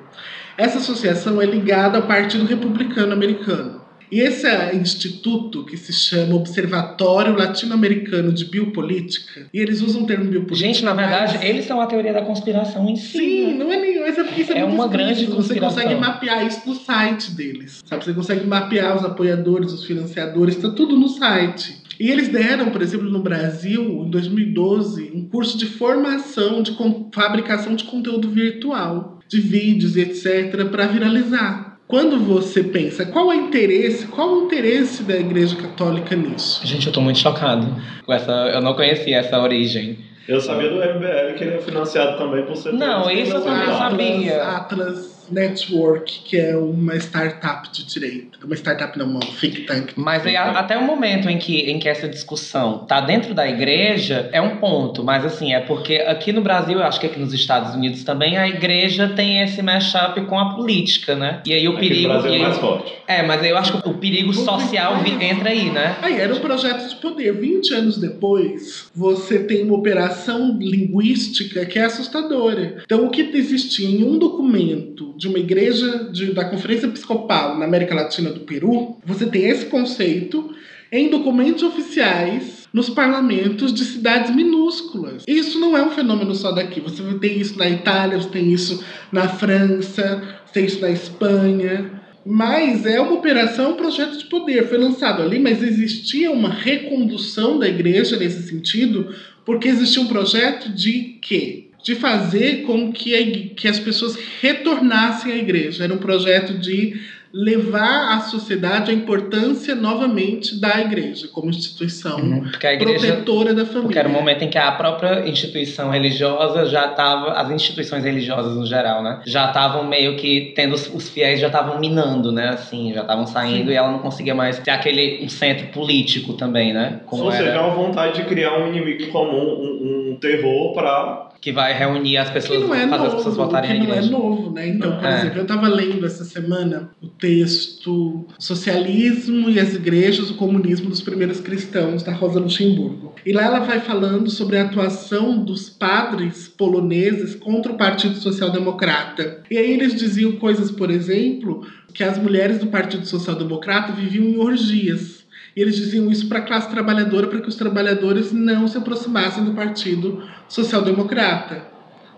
Essa 0.56 0.78
associação 0.78 1.40
é 1.40 1.46
ligada 1.46 1.98
ao 1.98 2.06
Partido 2.06 2.44
Republicano 2.44 3.12
Americano. 3.12 3.73
E 4.14 4.20
esse 4.20 4.46
é, 4.46 4.76
instituto, 4.76 5.64
que 5.64 5.76
se 5.76 5.92
chama 5.92 6.36
Observatório 6.36 7.36
Latino-Americano 7.36 8.32
de 8.32 8.44
Biopolítica, 8.44 9.48
e 9.52 9.58
eles 9.58 9.82
usam 9.82 10.04
o 10.04 10.06
termo 10.06 10.26
biopolítica. 10.26 10.68
Gente, 10.68 10.84
na 10.84 10.94
verdade, 10.94 11.34
mas- 11.34 11.44
eles 11.44 11.64
são 11.64 11.80
a 11.80 11.86
teoria 11.88 12.12
da 12.12 12.22
conspiração 12.22 12.88
em 12.88 12.94
si. 12.94 13.18
Sim, 13.18 13.46
né? 13.46 13.64
não 13.64 13.72
é 13.72 13.80
nem. 13.80 13.98
Mas 13.98 14.16
é 14.16 14.22
porque 14.22 14.42
isso 14.42 14.52
é, 14.52 14.58
É 14.58 14.62
muito 14.62 14.74
uma 14.76 14.86
grande. 14.86 15.26
Você 15.26 15.58
consegue 15.58 15.96
mapear 15.96 16.46
isso 16.46 16.60
no 16.64 16.76
site 16.76 17.32
deles. 17.32 17.82
Sabe? 17.84 18.04
Você 18.04 18.12
consegue 18.12 18.46
mapear 18.46 18.96
os 18.96 19.04
apoiadores, 19.04 19.72
os 19.72 19.84
financiadores, 19.84 20.54
está 20.54 20.70
tudo 20.70 20.96
no 20.96 21.08
site. 21.08 21.82
E 21.98 22.08
eles 22.08 22.28
deram, 22.28 22.70
por 22.70 22.82
exemplo, 22.82 23.10
no 23.10 23.18
Brasil, 23.18 24.04
em 24.06 24.10
2012, 24.10 25.10
um 25.12 25.28
curso 25.28 25.58
de 25.58 25.66
formação 25.66 26.62
de 26.62 26.76
fabricação 27.12 27.74
de 27.74 27.82
conteúdo 27.82 28.30
virtual, 28.30 29.18
de 29.28 29.40
vídeos 29.40 29.96
e 29.96 30.02
etc., 30.02 30.68
para 30.70 30.86
viralizar. 30.86 31.73
Quando 31.86 32.18
você 32.18 32.62
pensa 32.62 33.04
qual 33.06 33.30
é 33.30 33.36
o 33.36 33.40
interesse, 33.40 34.06
qual 34.06 34.28
o 34.34 34.44
interesse 34.46 35.02
da 35.02 35.16
Igreja 35.16 35.54
Católica 35.56 36.16
nisso? 36.16 36.66
Gente, 36.66 36.86
eu 36.86 36.92
tô 36.92 37.00
muito 37.00 37.18
chocado. 37.18 37.66
Com 38.04 38.12
essa, 38.12 38.32
eu 38.32 38.60
não 38.60 38.74
conhecia 38.74 39.18
essa 39.18 39.38
origem. 39.38 39.98
eu 40.26 40.40
sabia 40.40 40.70
do 40.70 40.76
MBL 40.76 41.34
que 41.36 41.44
ele 41.44 41.56
é 41.56 41.58
financiado 41.58 42.16
também 42.16 42.44
por 42.44 42.56
ser. 42.56 42.72
Não, 42.72 43.10
isso 43.10 43.34
eu 43.34 43.42
também 43.42 43.66
sabia. 43.66 44.42
Atlas 44.42 45.13
Network, 45.30 46.20
que 46.24 46.36
é 46.36 46.56
uma 46.56 46.96
startup 46.96 47.70
de 47.72 47.84
direito. 47.84 48.38
Uma 48.44 48.54
startup 48.54 48.98
não, 48.98 49.06
uma 49.06 49.20
think 49.20 49.62
tank. 49.62 49.92
Mas 49.96 50.26
aí, 50.26 50.36
a- 50.36 50.50
até 50.58 50.76
o 50.76 50.82
momento 50.84 51.28
em 51.28 51.38
que, 51.38 51.60
em 51.70 51.78
que 51.78 51.88
essa 51.88 52.08
discussão 52.08 52.78
tá 52.86 53.00
dentro 53.00 53.34
da 53.34 53.48
igreja, 53.48 54.28
é 54.32 54.40
um 54.40 54.56
ponto. 54.56 55.02
Mas 55.04 55.24
assim, 55.24 55.52
é 55.54 55.60
porque 55.60 55.96
aqui 55.96 56.32
no 56.32 56.40
Brasil, 56.42 56.78
eu 56.78 56.84
acho 56.84 57.00
que 57.00 57.06
aqui 57.06 57.18
nos 57.18 57.32
Estados 57.32 57.74
Unidos 57.74 58.04
também, 58.04 58.36
a 58.36 58.46
igreja 58.48 59.08
tem 59.08 59.40
esse 59.42 59.62
mashup 59.62 60.20
com 60.26 60.38
a 60.38 60.54
política, 60.54 61.14
né? 61.14 61.40
E 61.46 61.52
aí 61.52 61.66
o 61.68 61.72
Aqui 61.76 61.82
no 61.82 61.88
perigo. 61.88 62.08
Brasil 62.08 62.30
e 62.30 62.32
é 62.32 62.36
aí- 62.36 62.42
mais 62.42 62.58
forte. 62.58 62.92
é, 63.06 63.22
mas 63.22 63.42
aí 63.42 63.50
eu 63.50 63.58
acho 63.58 63.80
que 63.82 63.88
o 63.88 63.94
perigo 63.94 64.32
social 64.32 64.98
vi- 65.02 65.24
entra 65.24 65.50
aí, 65.50 65.70
né? 65.70 65.96
Aí 66.02 66.20
era 66.20 66.34
um 66.34 66.40
projeto 66.40 66.88
de 66.88 66.96
poder. 66.96 67.32
20 67.34 67.72
anos 67.74 67.98
depois, 67.98 68.88
você 68.94 69.38
tem 69.40 69.64
uma 69.64 69.74
operação 69.74 70.56
linguística 70.60 71.64
que 71.66 71.78
é 71.78 71.84
assustadora. 71.84 72.82
Então, 72.84 73.06
o 73.06 73.10
que 73.10 73.22
existia 73.34 73.88
em 73.88 74.04
um 74.04 74.18
documento 74.18 75.13
de 75.16 75.28
uma 75.28 75.38
igreja 75.38 76.08
de- 76.12 76.32
da 76.32 76.44
Conferência 76.44 76.86
Episcopal 76.86 77.58
na 77.58 77.64
América 77.64 77.94
Latina 77.94 78.30
do 78.30 78.40
Peru, 78.40 78.96
você 79.04 79.26
tem 79.26 79.44
esse 79.44 79.66
conceito 79.66 80.50
em 80.92 81.08
documentos 81.08 81.62
oficiais 81.62 82.68
nos 82.72 82.88
parlamentos 82.90 83.72
de 83.72 83.84
cidades 83.84 84.34
minúsculas. 84.34 85.24
E 85.26 85.32
Isso 85.38 85.58
não 85.60 85.76
é 85.76 85.82
um 85.84 85.90
fenômeno 85.90 86.34
só 86.34 86.52
daqui. 86.52 86.80
Você 86.80 87.02
tem 87.20 87.38
isso 87.40 87.58
na 87.58 87.68
Itália, 87.68 88.18
você 88.20 88.28
tem 88.28 88.52
isso 88.52 88.84
na 89.12 89.28
França, 89.28 90.22
você 90.44 90.52
tem 90.52 90.64
isso 90.66 90.80
na 90.80 90.90
Espanha. 90.90 92.02
Mas 92.26 92.86
é 92.86 93.00
uma 93.00 93.12
operação, 93.12 93.72
um 93.72 93.76
projeto 93.76 94.16
de 94.18 94.24
poder. 94.26 94.66
Foi 94.68 94.78
lançado 94.78 95.22
ali, 95.22 95.38
mas 95.38 95.62
existia 95.62 96.30
uma 96.30 96.48
recondução 96.48 97.58
da 97.58 97.68
igreja 97.68 98.16
nesse 98.16 98.48
sentido, 98.48 99.14
porque 99.44 99.68
existia 99.68 100.02
um 100.02 100.06
projeto 100.06 100.70
de 100.72 101.18
quê? 101.20 101.63
De 101.84 101.94
fazer 101.94 102.62
com 102.62 102.90
que, 102.90 103.14
a 103.14 103.54
que 103.54 103.68
as 103.68 103.78
pessoas 103.78 104.18
retornassem 104.40 105.32
à 105.32 105.36
igreja. 105.36 105.84
Era 105.84 105.94
um 105.94 105.98
projeto 105.98 106.54
de 106.54 106.94
levar 107.34 108.16
à 108.16 108.20
sociedade 108.20 108.92
a 108.92 108.94
importância 108.94 109.74
novamente 109.74 110.60
da 110.60 110.80
igreja 110.80 111.26
como 111.32 111.50
instituição 111.50 112.16
Uhum. 112.20 112.46
Igreja. 112.46 112.78
protetora 112.78 113.52
da 113.52 113.64
família. 113.64 113.82
Porque 113.82 113.98
era 113.98 114.08
um 114.08 114.12
momento 114.12 114.42
em 114.44 114.48
que 114.48 114.56
a 114.56 114.70
própria 114.70 115.28
instituição 115.28 115.90
religiosa 115.90 116.66
já 116.66 116.90
estava, 116.90 117.32
as 117.32 117.50
instituições 117.50 118.04
religiosas 118.04 118.54
no 118.54 118.64
geral, 118.64 119.02
né? 119.02 119.20
Já 119.26 119.48
estavam 119.48 119.84
meio 119.84 120.14
que 120.16 120.52
tendo 120.54 120.76
os, 120.76 120.86
os 120.94 121.08
fiéis 121.08 121.40
já 121.40 121.48
estavam 121.48 121.80
minando, 121.80 122.30
né? 122.30 122.50
Assim, 122.50 122.94
já 122.94 123.00
estavam 123.00 123.26
saindo 123.26 123.66
Sim. 123.66 123.72
e 123.72 123.74
ela 123.74 123.90
não 123.90 123.98
conseguia 123.98 124.34
mais 124.34 124.60
ter 124.60 124.70
aquele 124.70 125.24
um 125.24 125.28
centro 125.28 125.66
político 125.68 126.34
também, 126.34 126.72
né? 126.72 127.00
Como 127.06 127.24
Ou 127.24 127.32
seja, 127.32 127.48
era, 127.48 127.62
uma 127.62 127.74
vontade 127.74 128.22
de 128.22 128.28
criar 128.28 128.56
um 128.56 128.68
inimigo 128.68 129.10
comum, 129.10 129.42
um, 129.42 130.12
um 130.12 130.16
terror 130.20 130.72
pra. 130.72 131.23
Que 131.44 131.52
vai 131.52 131.74
reunir 131.74 132.16
as 132.16 132.28
que 132.28 132.32
pessoas, 132.36 132.60
não 132.62 132.74
é 132.74 132.88
fazer 132.88 133.06
as 133.06 133.14
pessoas 133.16 133.36
novo, 133.36 133.48
votarem 133.50 133.70
que 133.72 133.76
na 133.76 133.84
não 133.84 133.92
é 133.92 133.96
igreja. 133.98 134.10
novo, 134.10 134.50
né? 134.50 134.66
Então, 134.66 134.96
por 134.96 135.04
É. 135.06 135.18
exemplo, 135.18 135.38
eu 135.40 135.42
estava 135.42 135.68
lendo 135.68 136.06
essa 136.06 136.24
semana 136.24 136.88
o 137.02 137.06
texto 137.06 138.24
Socialismo 138.38 139.50
e 139.50 139.60
as 139.60 139.74
Igrejas, 139.74 140.30
o 140.30 140.36
Comunismo 140.36 140.88
dos 140.88 141.02
Primeiros 141.02 141.40
Cristãos, 141.40 142.02
da 142.02 142.12
Rosa 142.14 142.40
Luxemburgo. 142.40 143.14
E 143.26 143.32
lá 143.34 143.42
ela 143.42 143.60
vai 143.60 143.78
falando 143.80 144.30
sobre 144.30 144.56
a 144.56 144.62
atuação 144.64 145.44
dos 145.44 145.68
padres 145.68 146.48
poloneses 146.48 147.34
contra 147.34 147.72
o 147.72 147.76
Partido 147.76 148.14
Social 148.16 148.48
Democrata. 148.50 149.42
E 149.50 149.58
aí 149.58 149.70
eles 149.70 149.94
diziam 149.94 150.32
coisas, 150.32 150.70
por 150.70 150.90
exemplo, 150.90 151.66
que 151.92 152.02
as 152.02 152.16
mulheres 152.16 152.58
do 152.58 152.68
Partido 152.68 153.04
Social 153.04 153.36
Democrata 153.36 153.92
viviam 153.92 154.24
em 154.24 154.38
orgias. 154.38 155.22
E 155.56 155.60
eles 155.60 155.76
diziam 155.76 156.10
isso 156.10 156.26
para 156.28 156.40
a 156.40 156.42
classe 156.42 156.68
trabalhadora, 156.68 157.28
para 157.28 157.40
que 157.40 157.48
os 157.48 157.54
trabalhadores 157.54 158.32
não 158.32 158.66
se 158.66 158.76
aproximassem 158.76 159.44
do 159.44 159.52
Partido 159.52 160.20
Social 160.48 160.82
Democrata. 160.82 161.64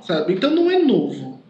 Sabe? 0.00 0.34
Então 0.34 0.50
não 0.50 0.70
é 0.70 0.78
novo. 0.78 1.42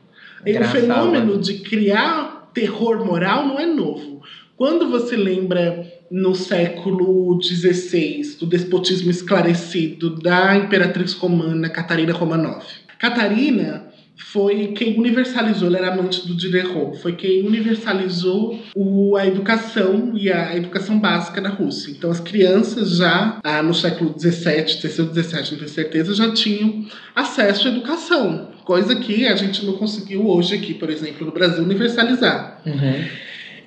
E 0.45 0.51
o 0.51 0.51
Engraçado, 0.51 0.81
fenômeno 0.81 1.37
né? 1.37 1.41
de 1.43 1.55
criar 1.61 2.51
terror 2.55 3.05
moral 3.05 3.47
não 3.47 3.59
é 3.59 3.67
novo. 3.67 4.23
Quando 4.57 4.89
você 4.89 5.17
lembra 5.17 5.85
no 6.11 6.35
século 6.35 7.39
XVI 7.43 8.37
do 8.39 8.47
despotismo 8.47 9.11
esclarecido 9.11 10.17
da 10.17 10.57
imperatriz 10.57 11.13
romana 11.15 11.69
Catarina 11.69 12.13
Romanov. 12.13 12.65
Catarina 12.99 13.89
foi 14.17 14.69
quem 14.69 14.99
universalizou, 14.99 15.69
ela 15.69 15.79
era 15.79 15.93
amante 15.93 16.27
do 16.27 16.35
Diderot, 16.35 16.99
foi 17.01 17.13
quem 17.13 17.47
universalizou 17.47 18.59
o, 18.75 19.15
a 19.15 19.27
educação 19.27 20.13
e 20.15 20.33
a 20.33 20.57
educação 20.57 20.99
básica 20.99 21.41
na 21.41 21.51
Rússia. 21.51 21.91
Então 21.91 22.11
as 22.11 22.21
crianças 22.21 22.97
já, 22.97 23.39
ah, 23.45 23.63
no 23.63 23.75
século 23.75 24.15
XVII, 24.19 24.81
terceiro 24.81 25.13
XVII, 25.13 25.51
não 25.51 25.59
tenho 25.59 25.69
certeza, 25.69 26.15
já 26.15 26.33
tinham 26.33 26.87
acesso 27.15 27.69
à 27.69 27.71
educação, 27.71 28.49
coisa 28.65 28.97
que 28.97 29.27
a 29.27 29.37
gente 29.37 29.65
não 29.67 29.75
conseguiu 29.75 30.27
hoje 30.27 30.55
aqui, 30.55 30.73
por 30.73 30.89
exemplo, 30.89 31.27
no 31.27 31.33
Brasil, 31.33 31.63
universalizar. 31.63 32.63
Uhum. 32.65 33.05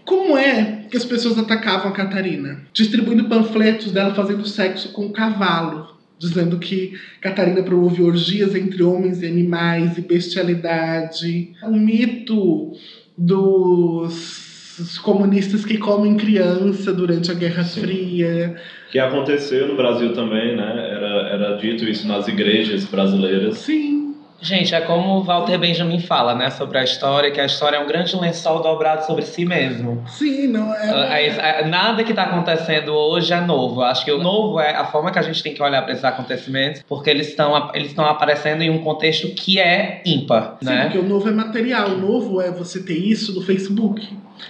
Como 0.03 0.35
é 0.35 0.85
que 0.89 0.97
as 0.97 1.05
pessoas 1.05 1.37
atacavam 1.37 1.91
a 1.91 1.93
Catarina? 1.93 2.63
Distribuindo 2.73 3.25
panfletos 3.25 3.91
dela 3.91 4.15
fazendo 4.15 4.47
sexo 4.47 4.91
com 4.91 5.05
o 5.05 5.11
cavalo 5.11 5.98
dizendo 6.19 6.59
que 6.59 6.93
Catarina 7.21 7.63
promove 7.63 8.03
orgias 8.03 8.53
entre 8.53 8.83
homens 8.83 9.21
e 9.21 9.25
animais 9.25 9.97
e 9.97 10.01
bestialidade. 10.01 11.51
O 11.63 11.71
mito 11.71 12.73
dos 13.17 14.97
comunistas 15.01 15.63
que 15.65 15.77
comem 15.77 16.15
criança 16.17 16.93
durante 16.93 17.31
a 17.31 17.33
Guerra 17.33 17.63
Sim. 17.63 17.81
Fria. 17.81 18.55
Que 18.91 18.99
aconteceu 18.99 19.67
no 19.67 19.77
Brasil 19.77 20.13
também, 20.13 20.55
né? 20.55 20.89
Era, 20.91 21.29
era 21.29 21.57
dito 21.57 21.85
isso 21.85 22.07
nas 22.07 22.27
igrejas 22.27 22.85
brasileiras. 22.85 23.57
Sim. 23.59 24.08
Gente, 24.41 24.73
é 24.73 24.81
como 24.81 25.17
o 25.17 25.23
Walter 25.23 25.57
Benjamin 25.57 25.99
fala, 25.99 26.33
né, 26.33 26.49
sobre 26.49 26.77
a 26.77 26.83
história, 26.83 27.29
que 27.29 27.41
a 27.41 27.45
história 27.45 27.77
é 27.77 27.79
um 27.79 27.87
grande 27.87 28.15
lençol 28.15 28.61
dobrado 28.61 29.05
sobre 29.05 29.23
si 29.23 29.45
mesmo. 29.45 30.03
Sim, 30.07 30.47
não 30.47 30.73
é. 30.73 31.65
Nada 31.65 32.03
que 32.03 32.11
está 32.11 32.23
acontecendo 32.23 32.93
hoje 32.93 33.33
é 33.33 33.41
novo. 33.41 33.81
Acho 33.81 34.05
que 34.05 34.11
o 34.11 34.17
novo 34.17 34.59
é 34.59 34.75
a 34.75 34.85
forma 34.85 35.11
que 35.11 35.19
a 35.19 35.21
gente 35.21 35.43
tem 35.43 35.53
que 35.53 35.61
olhar 35.61 35.81
para 35.81 35.91
esses 35.91 36.05
acontecimentos, 36.05 36.83
porque 36.87 37.09
eles 37.09 37.27
estão 37.27 37.71
eles 37.73 37.89
estão 37.89 38.05
aparecendo 38.05 38.61
em 38.61 38.69
um 38.69 38.79
contexto 38.79 39.27
que 39.29 39.59
é 39.59 40.01
ímpar, 40.05 40.57
Sim, 40.61 40.69
né? 40.69 40.83
porque 40.83 40.97
o 40.97 41.03
novo 41.03 41.27
é 41.27 41.31
material. 41.31 41.89
O 41.89 41.97
novo 41.97 42.41
é 42.41 42.49
você 42.49 42.81
ter 42.81 42.97
isso 42.97 43.33
no 43.33 43.41
Facebook 43.41 44.07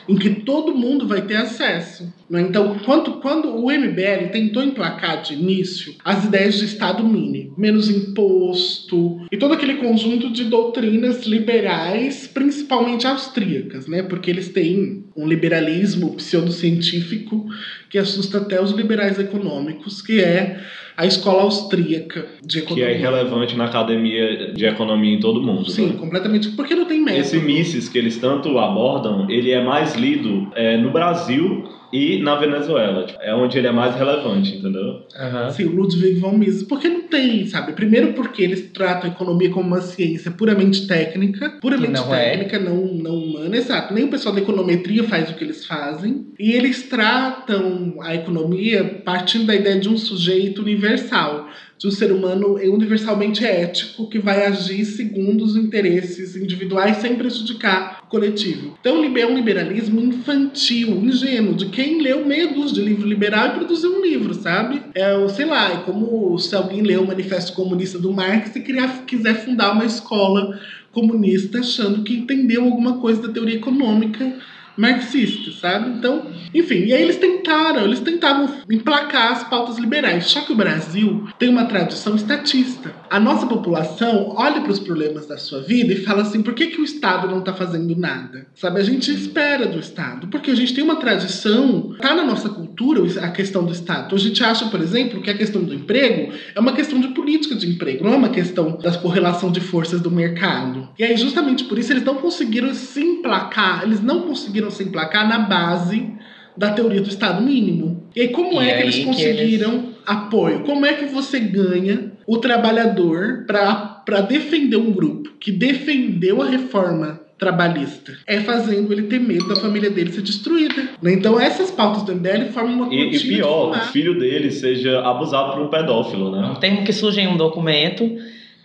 em 0.08 0.16
que 0.16 0.30
todo 0.30 0.76
mundo 0.76 1.08
vai 1.08 1.22
ter 1.22 1.36
acesso. 1.36 2.12
Né? 2.30 2.42
Então, 2.42 2.80
quando, 2.86 3.56
o 3.56 3.72
MBL 3.72 4.30
tentou 4.32 4.64
emplacar 4.64 5.22
de 5.22 5.34
início 5.34 5.96
as 6.04 6.26
ideias 6.26 6.60
de 6.60 6.66
Estado 6.66 7.04
mínimo, 7.04 7.54
menos 7.58 7.90
imposto 7.90 9.26
e 9.32 9.38
todo 9.38 9.54
aquele 9.54 9.76
conjunto 9.76 10.32
de 10.32 10.46
doutrinas 10.46 11.26
liberais, 11.26 12.28
principalmente 12.28 13.08
austríacas, 13.08 13.88
né? 13.88 14.04
porque 14.04 14.30
eles 14.30 14.50
têm 14.50 15.06
um 15.16 15.28
liberalismo 15.28 16.16
pseudocientífico 16.16 17.46
que 17.90 17.98
assusta 17.98 18.38
até 18.38 18.62
os 18.62 18.72
liberais 18.72 19.20
econômicos, 19.20 20.02
que 20.02 20.22
é 20.22 20.60
a 21.00 21.06
escola 21.06 21.44
austríaca 21.44 22.26
de 22.44 22.60
economia. 22.60 22.88
Que 22.88 22.92
é 22.92 22.98
irrelevante 22.98 23.56
na 23.56 23.66
academia 23.66 24.52
de 24.52 24.66
economia 24.66 25.16
em 25.16 25.20
todo 25.22 25.42
mundo. 25.42 25.72
Sim, 25.72 25.88
né? 25.88 25.94
completamente. 25.98 26.50
Porque 26.50 26.76
não 26.76 26.84
tem 26.84 27.00
método. 27.00 27.22
Esse 27.22 27.40
Mises 27.40 27.88
que 27.88 27.98
eles 27.98 28.18
tanto 28.18 28.60
abordam, 28.60 29.26
ele 29.30 29.50
é 29.50 29.64
mais 29.64 29.96
lido 29.96 30.52
é, 30.56 30.76
no 30.76 30.92
Brasil 30.92 31.64
e 31.92 32.22
na 32.22 32.36
Venezuela. 32.36 33.06
Tipo, 33.06 33.20
é 33.22 33.34
onde 33.34 33.58
ele 33.58 33.68
é 33.68 33.72
mais 33.72 33.96
relevante, 33.96 34.58
entendeu? 34.58 34.82
Uhum. 34.84 35.50
Sim, 35.52 35.64
o 35.68 35.76
Ludwig 35.76 36.20
von 36.20 36.38
Mises. 36.38 36.64
Porque 36.64 36.90
não 36.90 37.04
tem, 37.04 37.46
sabe? 37.48 37.72
Primeiro 37.72 38.12
porque 38.12 38.44
eles 38.44 38.70
tratam 38.74 39.10
a 39.10 39.14
economia 39.14 39.50
como 39.50 39.68
uma 39.68 39.82
ciência 39.82 40.32
puramente 40.32 40.86
técnica. 40.86 41.58
Puramente 41.62 41.94
não 41.94 42.14
é. 42.14 42.32
técnica, 42.32 42.58
é. 42.58 42.60
não, 42.60 42.76
não. 42.76 43.19
Exato. 43.56 43.94
Nem 43.94 44.06
o 44.06 44.10
pessoal 44.10 44.34
da 44.34 44.42
econometria 44.42 45.04
faz 45.04 45.30
o 45.30 45.36
que 45.36 45.44
eles 45.44 45.66
fazem. 45.66 46.28
E 46.40 46.52
eles 46.52 46.84
tratam 46.84 47.96
a 48.02 48.16
economia 48.16 49.02
partindo 49.04 49.46
da 49.46 49.56
ideia 49.56 49.80
de 49.80 49.90
um 49.90 49.98
sujeito 49.98 50.62
universal 50.62 51.50
de 51.80 51.88
um 51.88 51.92
ser 51.92 52.12
humano 52.12 52.56
universalmente 52.56 53.46
ético 53.46 54.10
que 54.10 54.20
vai 54.20 54.46
agir 54.46 54.84
segundo 54.84 55.46
os 55.46 55.56
interesses 55.56 56.36
individuais 56.36 56.98
sem 56.98 57.16
prejudicar 57.16 58.02
o 58.04 58.08
coletivo. 58.08 58.78
Então 58.82 58.98
é 58.98 59.26
um 59.26 59.36
liberalismo 59.36 60.02
infantil, 60.02 60.90
ingênuo, 60.90 61.56
de 61.56 61.68
quem 61.68 62.02
leu 62.02 62.20
dúzia 62.54 62.76
de 62.76 62.82
livro 62.82 63.08
liberal 63.08 63.48
e 63.48 63.52
produziu 63.52 63.98
um 63.98 64.02
livro, 64.02 64.34
sabe? 64.34 64.82
É, 64.94 65.28
sei 65.30 65.46
lá, 65.46 65.72
é 65.72 65.78
como 65.78 66.38
se 66.38 66.54
alguém 66.54 66.82
leu 66.82 67.04
o 67.04 67.08
Manifesto 67.08 67.54
Comunista 67.54 67.98
do 67.98 68.12
Marx 68.12 68.56
e 68.56 68.62
criar, 68.62 69.06
quiser 69.06 69.46
fundar 69.46 69.72
uma 69.72 69.86
escola 69.86 70.60
comunista 70.92 71.60
achando 71.60 72.04
que 72.04 72.14
entendeu 72.14 72.64
alguma 72.64 72.98
coisa 73.00 73.22
da 73.28 73.34
teoria 73.34 73.56
econômica 73.56 74.38
marxista, 74.80 75.52
sabe? 75.52 75.90
Então, 75.90 76.28
enfim, 76.54 76.86
e 76.86 76.94
aí 76.94 77.02
eles 77.02 77.18
tentaram, 77.18 77.84
eles 77.84 78.00
tentavam 78.00 78.50
emplacar 78.72 79.34
as 79.34 79.44
pautas 79.44 79.78
liberais. 79.78 80.26
Só 80.26 80.42
que 80.42 80.54
o 80.54 80.56
Brasil 80.56 81.28
tem 81.38 81.50
uma 81.50 81.66
tradição 81.66 82.16
estatista. 82.16 82.94
A 83.10 83.20
nossa 83.20 83.46
população 83.46 84.34
olha 84.38 84.62
para 84.62 84.72
os 84.72 84.80
problemas 84.80 85.28
da 85.28 85.38
sua 85.38 85.62
vida 85.62 85.94
e 85.94 86.04
fala 86.04 86.22
assim: 86.22 86.42
por 86.42 86.54
que, 86.54 86.68
que 86.68 86.80
o 86.80 86.84
Estado 86.84 87.28
não 87.28 87.40
está 87.40 87.54
fazendo 87.54 87.94
nada? 87.96 88.48
Sabe? 88.56 88.80
A 88.80 88.84
gente 88.84 89.12
espera 89.12 89.68
do 89.68 89.80
Estado, 89.80 90.28
porque 90.28 90.52
a 90.52 90.56
gente 90.56 90.74
tem 90.74 90.84
uma 90.84 90.96
tradição, 90.96 91.96
tá 92.00 92.16
na 92.16 92.24
nossa 92.24 92.48
cultura 92.48 93.02
a 93.22 93.30
questão 93.30 93.66
do 93.66 93.74
Estado. 93.74 94.16
A 94.16 94.18
gente 94.18 94.42
acha, 94.44 94.66
por 94.68 94.80
exemplo, 94.80 95.22
que 95.22 95.30
a 95.30 95.38
questão 95.38 95.62
do 95.62 95.74
emprego 95.74 96.32
é 96.56 96.60
uma 96.60 96.74
questão 96.74 97.00
de 97.00 97.10
política 97.10 97.56
de 97.56 97.70
emprego, 97.70 98.06
não 98.06 98.14
é 98.14 98.18
uma 98.18 98.30
questão 98.30 98.78
da 98.78 98.98
correlação 98.98 99.52
de 99.52 99.60
forças 99.60 100.00
do 100.00 100.10
mercado. 100.10 100.88
E 100.98 101.04
aí, 101.04 101.18
justamente 101.18 101.66
por 101.66 101.78
isso, 101.78 101.92
eles 101.92 102.04
não 102.04 102.16
conseguiram 102.16 102.74
se 102.74 103.02
emplacar, 103.02 103.84
eles 103.84 104.02
não 104.02 104.22
conseguiram 104.22 104.69
se 104.72 104.84
emplacar 104.84 105.28
na 105.28 105.40
base 105.40 106.12
da 106.56 106.72
teoria 106.72 107.02
do 107.02 107.10
Estado 107.10 107.42
mínimo. 107.42 108.10
E 108.16 108.22
aí, 108.22 108.28
como 108.30 108.62
e 108.62 108.68
é 108.68 108.78
que 108.78 108.84
eles 108.84 109.06
conseguiram 109.06 109.74
eles... 109.74 109.96
apoio? 110.06 110.60
Como 110.62 110.86
é 110.86 110.94
que 110.94 111.06
você 111.06 111.40
ganha 111.40 112.12
o 112.28 112.38
trabalhador 112.38 113.46
para 113.48 114.22
defender 114.22 114.78
um 114.78 114.92
grupo 114.92 115.32
que 115.40 115.52
defendeu 115.52 116.42
a 116.42 116.46
reforma 116.46 117.22
trabalhista. 117.40 118.12
É 118.28 118.42
fazendo 118.42 118.92
ele 118.92 119.04
ter 119.04 119.20
medo 119.20 119.48
da 119.48 119.56
família 119.56 119.90
dele 119.90 120.12
ser 120.12 120.22
destruída. 120.22 120.90
Né? 121.02 121.14
Então 121.14 121.40
essas 121.40 121.72
pautas 121.72 122.04
do 122.04 122.14
MBL 122.14 122.52
formam 122.52 122.88
uma 122.88 122.94
E, 122.94 123.16
e 123.16 123.20
pior, 123.20 123.72
o 123.72 123.80
filho 123.94 124.20
dele 124.20 124.52
seja 124.52 125.00
abusado 125.00 125.54
por 125.54 125.62
um 125.62 125.70
pedófilo, 125.70 126.30
né? 126.30 126.46
Um 126.46 126.56
termo 126.56 126.84
que 126.84 126.92
surge 126.92 127.22
em 127.22 127.28
um 127.28 127.38
documento 127.38 128.12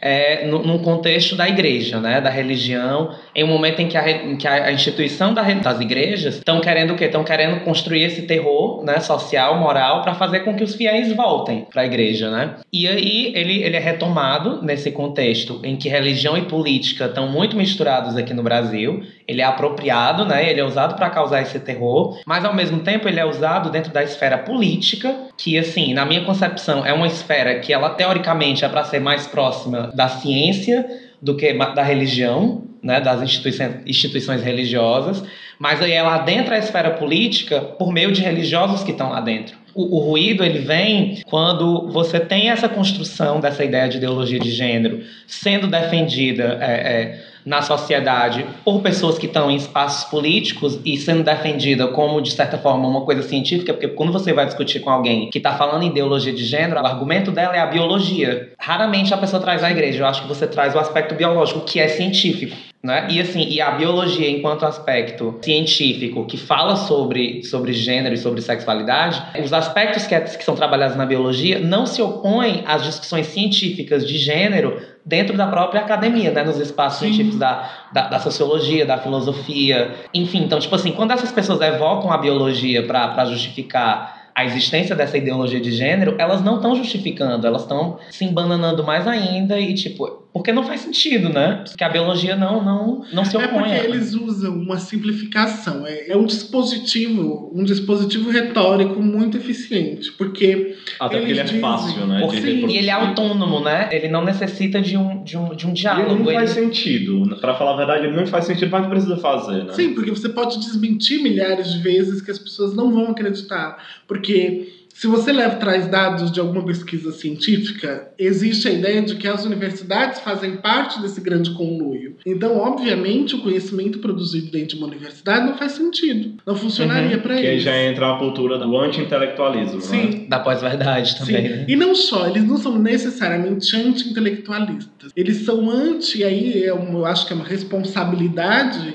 é, 0.04 0.46
no, 0.46 0.62
num 0.62 0.76
contexto 0.76 1.34
da 1.34 1.48
igreja, 1.48 1.98
né, 1.98 2.20
da 2.20 2.28
religião, 2.28 3.14
em 3.34 3.42
um 3.42 3.46
momento 3.46 3.80
em 3.80 3.88
que 3.88 3.96
a, 3.96 4.10
em 4.10 4.36
que 4.36 4.46
a 4.46 4.70
instituição 4.70 5.32
da, 5.32 5.42
das 5.42 5.80
igrejas 5.80 6.34
estão 6.34 6.60
querendo 6.60 6.92
o 6.92 6.96
quê? 6.96 7.06
Estão 7.06 7.24
querendo 7.24 7.64
construir 7.64 8.02
esse 8.02 8.22
terror 8.22 8.84
né, 8.84 9.00
social, 9.00 9.56
moral, 9.58 10.02
para 10.02 10.14
fazer 10.14 10.40
com 10.40 10.54
que 10.54 10.62
os 10.62 10.74
fiéis 10.74 11.10
voltem 11.16 11.66
para 11.72 11.80
a 11.82 11.86
igreja. 11.86 12.30
Né? 12.30 12.56
E 12.70 12.86
aí 12.86 13.32
ele, 13.34 13.62
ele 13.62 13.76
é 13.76 13.80
retomado 13.80 14.62
nesse 14.62 14.90
contexto 14.90 15.58
em 15.64 15.74
que 15.74 15.88
religião 15.88 16.36
e 16.36 16.42
política 16.42 17.06
estão 17.06 17.26
muito 17.26 17.56
misturados 17.56 18.14
aqui 18.14 18.34
no 18.34 18.42
Brasil. 18.42 19.02
Ele 19.26 19.40
é 19.40 19.44
apropriado, 19.44 20.26
né, 20.26 20.50
ele 20.50 20.60
é 20.60 20.64
usado 20.64 20.96
para 20.96 21.08
causar 21.08 21.40
esse 21.40 21.58
terror, 21.60 22.20
mas 22.26 22.44
ao 22.44 22.54
mesmo 22.54 22.80
tempo 22.80 23.08
ele 23.08 23.18
é 23.18 23.24
usado 23.24 23.70
dentro 23.70 23.90
da 23.90 24.02
esfera 24.02 24.36
política, 24.36 25.16
que, 25.38 25.56
assim, 25.56 25.94
na 25.94 26.04
minha 26.04 26.24
concepção, 26.24 26.84
é 26.84 26.92
uma 26.92 27.06
esfera 27.06 27.58
que 27.60 27.72
ela 27.72 27.88
teoricamente 27.88 28.66
é 28.66 28.68
para 28.68 28.84
ser 28.84 29.00
mais 29.00 29.26
próxima 29.26 29.93
da 29.94 30.08
ciência 30.08 30.86
do 31.20 31.36
que 31.36 31.52
da 31.52 31.82
religião, 31.82 32.64
né, 32.82 33.00
das 33.00 33.22
instituições, 33.22 33.76
instituições 33.86 34.42
religiosas, 34.42 35.24
mas 35.58 35.80
aí 35.80 35.92
ela 35.92 36.14
adentra 36.16 36.56
a 36.56 36.58
esfera 36.58 36.90
política 36.90 37.60
por 37.60 37.92
meio 37.92 38.12
de 38.12 38.20
religiosos 38.20 38.82
que 38.82 38.90
estão 38.90 39.10
lá 39.10 39.20
dentro. 39.20 39.56
O, 39.74 39.96
o, 39.96 40.10
ruído 40.10 40.44
ele 40.44 40.60
vem 40.60 41.22
quando 41.26 41.88
você 41.88 42.20
tem 42.20 42.50
essa 42.50 42.68
construção 42.68 43.40
dessa 43.40 43.64
ideia 43.64 43.88
de 43.88 43.96
ideologia 43.96 44.38
de 44.38 44.50
gênero 44.50 45.02
sendo 45.26 45.66
defendida 45.66 46.58
é, 46.60 46.72
é, 46.72 47.24
na 47.44 47.60
sociedade 47.60 48.46
por 48.64 48.80
pessoas 48.80 49.18
que 49.18 49.26
estão 49.26 49.50
em 49.50 49.56
espaços 49.56 50.08
políticos 50.08 50.80
e 50.84 50.96
sendo 50.96 51.22
defendida 51.22 51.88
como, 51.88 52.20
de 52.20 52.30
certa 52.30 52.56
forma, 52.56 52.88
uma 52.88 53.02
coisa 53.02 53.22
científica, 53.22 53.72
porque 53.72 53.88
quando 53.88 54.12
você 54.12 54.32
vai 54.32 54.46
discutir 54.46 54.80
com 54.80 54.90
alguém 54.90 55.28
que 55.28 55.38
está 55.38 55.54
falando 55.54 55.82
em 55.82 55.88
ideologia 55.88 56.32
de 56.32 56.44
gênero, 56.44 56.80
o 56.80 56.86
argumento 56.86 57.30
dela 57.30 57.56
é 57.56 57.60
a 57.60 57.66
biologia. 57.66 58.52
Raramente 58.58 59.12
a 59.12 59.18
pessoa 59.18 59.42
traz 59.42 59.62
a 59.62 59.70
igreja, 59.70 60.00
eu 60.00 60.06
acho 60.06 60.22
que 60.22 60.28
você 60.28 60.46
traz 60.46 60.74
o 60.74 60.78
aspecto 60.78 61.14
biológico, 61.14 61.60
que 61.60 61.78
é 61.78 61.88
científico. 61.88 62.56
Né? 62.84 63.06
E 63.08 63.18
assim, 63.18 63.48
e 63.48 63.62
a 63.62 63.70
biologia 63.70 64.28
enquanto 64.28 64.66
aspecto 64.66 65.38
científico 65.40 66.26
que 66.26 66.36
fala 66.36 66.76
sobre, 66.76 67.42
sobre 67.42 67.72
gênero 67.72 68.14
e 68.14 68.18
sobre 68.18 68.42
sexualidade, 68.42 69.22
os 69.42 69.54
aspectos 69.54 70.06
que, 70.06 70.14
é, 70.14 70.20
que 70.20 70.44
são 70.44 70.54
trabalhados 70.54 70.94
na 70.94 71.06
biologia 71.06 71.58
não 71.60 71.86
se 71.86 72.02
opõem 72.02 72.62
às 72.66 72.84
discussões 72.84 73.28
científicas 73.28 74.06
de 74.06 74.18
gênero 74.18 74.82
dentro 75.02 75.34
da 75.34 75.46
própria 75.46 75.80
academia, 75.80 76.30
né? 76.30 76.44
Nos 76.44 76.58
espaços 76.58 76.98
Sim. 76.98 77.06
científicos 77.06 77.38
da, 77.38 77.70
da, 77.90 78.08
da, 78.08 78.20
sociologia, 78.20 78.84
da 78.84 78.98
filosofia, 78.98 79.94
enfim. 80.12 80.42
Então, 80.44 80.58
tipo 80.58 80.74
assim, 80.74 80.92
quando 80.92 81.12
essas 81.12 81.32
pessoas 81.32 81.62
evocam 81.62 82.12
a 82.12 82.18
biologia 82.18 82.86
para 82.86 83.24
justificar 83.24 84.24
a 84.34 84.44
existência 84.44 84.94
dessa 84.94 85.16
ideologia 85.16 85.60
de 85.60 85.72
gênero, 85.72 86.16
elas 86.18 86.42
não 86.42 86.56
estão 86.56 86.74
justificando, 86.74 87.46
elas 87.46 87.62
estão 87.62 87.98
se 88.10 88.26
embananando 88.26 88.84
mais 88.84 89.06
ainda 89.08 89.58
e, 89.58 89.72
tipo, 89.72 90.23
Porque 90.34 90.52
não 90.52 90.64
faz 90.64 90.80
sentido, 90.80 91.28
né? 91.28 91.62
Porque 91.68 91.84
a 91.84 91.88
biologia 91.88 92.34
não, 92.34 92.62
não, 92.62 93.04
não 93.12 93.24
se 93.24 93.36
É 93.36 93.38
opõe. 93.38 93.50
porque 93.60 93.70
a 93.70 93.76
ela. 93.76 93.94
eles 93.94 94.14
usam 94.14 94.52
uma 94.56 94.78
simplificação. 94.78 95.86
É, 95.86 96.08
é 96.08 96.16
um 96.16 96.24
dispositivo, 96.26 97.52
um 97.54 97.62
dispositivo 97.62 98.30
retórico 98.30 99.00
muito 99.00 99.36
eficiente. 99.36 100.10
Porque 100.12 100.76
Até 100.98 101.18
porque 101.18 101.30
ele 101.30 101.40
é 101.40 101.46
fácil, 101.46 102.06
né? 102.06 102.20
Porque- 102.20 102.40
Sim, 102.40 102.66
E 102.66 102.76
ele 102.76 102.88
é 102.90 102.92
autônomo, 102.92 103.60
né? 103.60 103.88
Ele 103.92 104.08
não 104.08 104.24
necessita 104.24 104.80
de 104.80 104.96
um, 104.96 105.22
de 105.22 105.36
um, 105.38 105.54
de 105.54 105.66
um 105.68 105.72
diálogo. 105.72 106.10
ele 106.10 106.18
não 106.24 106.26
ele- 106.30 106.38
faz 106.38 106.50
sentido. 106.50 107.36
Pra 107.40 107.54
falar 107.54 107.74
a 107.74 107.76
verdade, 107.76 108.06
ele 108.06 108.16
não 108.16 108.26
faz 108.26 108.44
sentido, 108.46 108.70
mas 108.72 108.86
precisa 108.88 109.16
fazer, 109.16 109.64
né? 109.64 109.72
Sim, 109.72 109.94
porque 109.94 110.10
você 110.10 110.28
pode 110.28 110.58
desmentir 110.58 111.22
milhares 111.22 111.72
de 111.72 111.78
vezes 111.78 112.20
que 112.20 112.30
as 112.32 112.38
pessoas 112.40 112.74
não 112.74 112.92
vão 112.92 113.12
acreditar. 113.12 113.76
Porque 114.08 114.68
se 114.94 115.08
você 115.08 115.32
leva 115.32 115.56
traz 115.56 115.88
dados 115.88 116.30
de 116.30 116.38
alguma 116.38 116.64
pesquisa 116.64 117.10
científica, 117.10 118.12
existe 118.16 118.68
a 118.68 118.70
ideia 118.70 119.02
de 119.02 119.16
que 119.16 119.26
as 119.26 119.44
universidades 119.44 120.20
fazem 120.20 120.58
parte 120.58 121.02
desse 121.02 121.20
grande 121.20 121.50
conluio. 121.50 122.16
Então, 122.24 122.56
obviamente, 122.58 123.34
o 123.34 123.42
conhecimento 123.42 123.98
produzido 123.98 124.52
dentro 124.52 124.68
de 124.68 124.76
uma 124.76 124.86
universidade 124.86 125.46
não 125.46 125.58
faz 125.58 125.72
sentido. 125.72 126.34
Não 126.46 126.54
funcionaria 126.54 127.16
Uhum, 127.16 127.22
para 127.22 127.34
Que 127.34 127.40
aí 127.40 127.52
eles. 127.54 127.64
já 127.64 127.76
entra 127.76 128.14
a 128.14 128.18
cultura 128.18 128.56
do 128.56 128.78
anti-intelectualismo, 128.78 129.74
né? 129.74 129.80
Sim. 129.80 130.26
Da 130.28 130.38
pós-verdade 130.38 131.18
também, 131.18 131.42
Sim. 131.42 131.48
né? 131.48 131.66
E 131.68 131.74
não 131.74 131.92
só, 131.96 132.28
eles 132.28 132.44
não 132.46 132.56
são 132.56 132.78
necessariamente 132.78 133.74
anti-intelectualistas. 133.76 135.10
Eles 135.16 135.38
são 135.44 135.68
anti, 135.70 136.18
e 136.20 136.24
aí 136.24 136.62
é 136.62 136.70
eu 136.70 137.04
acho 137.04 137.26
que 137.26 137.32
é 137.32 137.36
uma 137.36 137.44
responsabilidade 137.44 138.94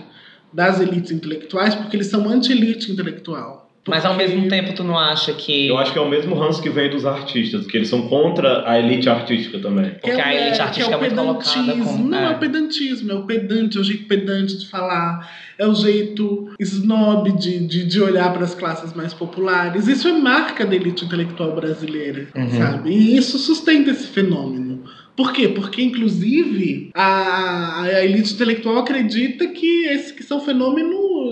das 0.54 0.80
elites 0.80 1.12
intelectuais, 1.12 1.76
porque 1.76 1.96
eles 1.98 2.08
são 2.08 2.28
anti-elite 2.28 2.90
intelectual. 2.92 3.59
Mas 3.88 4.06
ao 4.06 4.14
mesmo 4.16 4.48
tempo, 4.48 4.74
tu 4.74 4.84
não 4.84 4.98
acha 4.98 5.34
que. 5.34 5.68
Eu 5.68 5.78
acho 5.78 5.92
que 5.94 5.98
é 5.98 6.02
o 6.02 6.08
mesmo 6.10 6.36
ranço 6.36 6.62
que 6.62 6.70
vem 6.70 6.90
dos 6.90 7.06
artistas, 7.06 7.66
que 7.66 7.76
eles 7.78 7.88
são 7.88 8.08
contra 8.08 8.70
a 8.70 8.78
elite 8.78 9.10
artística 9.10 9.58
também. 9.58 9.92
Que 9.92 10.00
Porque 10.02 10.12
é, 10.12 10.24
a 10.24 10.36
elite 10.36 10.56
que 10.58 10.62
artística 10.62 10.92
é 10.92 10.94
é 10.94 10.98
o 10.98 11.00
muito 11.00 11.16
colocada 11.16 11.44
pedantismo. 11.50 11.86
como- 11.86 12.08
Não 12.10 12.18
é. 12.20 12.26
é. 12.26 12.30
o 12.36 12.40
pedantismo, 12.40 13.12
é 13.12 13.16
o 13.16 13.24
pedante, 13.24 13.78
é 13.78 13.82
o 13.82 13.84
jeito 13.84 14.06
pedante 14.06 14.58
de 14.60 14.68
falar, 14.68 15.32
é 15.58 15.66
o 15.66 15.74
jeito 15.74 16.50
snob 16.60 17.32
de, 17.32 17.60
de, 17.66 17.86
de 17.86 18.02
olhar 18.02 18.32
para 18.32 18.44
as 18.44 18.54
classes 18.54 18.94
mais 18.94 19.14
populares. 19.14 19.88
Isso 19.88 20.08
é 20.08 20.12
marca 20.12 20.66
da 20.66 20.76
elite 20.76 21.06
intelectual 21.06 21.56
brasileira, 21.56 22.28
Uhum. 22.36 22.50
sabe? 22.52 22.92
E 22.92 23.18
isso 23.18 23.40
sustenta 23.40 23.90
esse 23.90 24.08
fenômeno. 24.08 24.84
Por 25.16 25.34
quê? 25.34 25.50
Porque, 25.50 25.82
inclusive, 25.82 26.92
a, 26.94 27.82
a 27.84 28.06
elite 28.06 28.34
intelectual 28.34 28.78
acredita 28.78 29.48
que 29.48 29.86
esses 29.88 30.12
que 30.14 30.24
são 30.24 30.40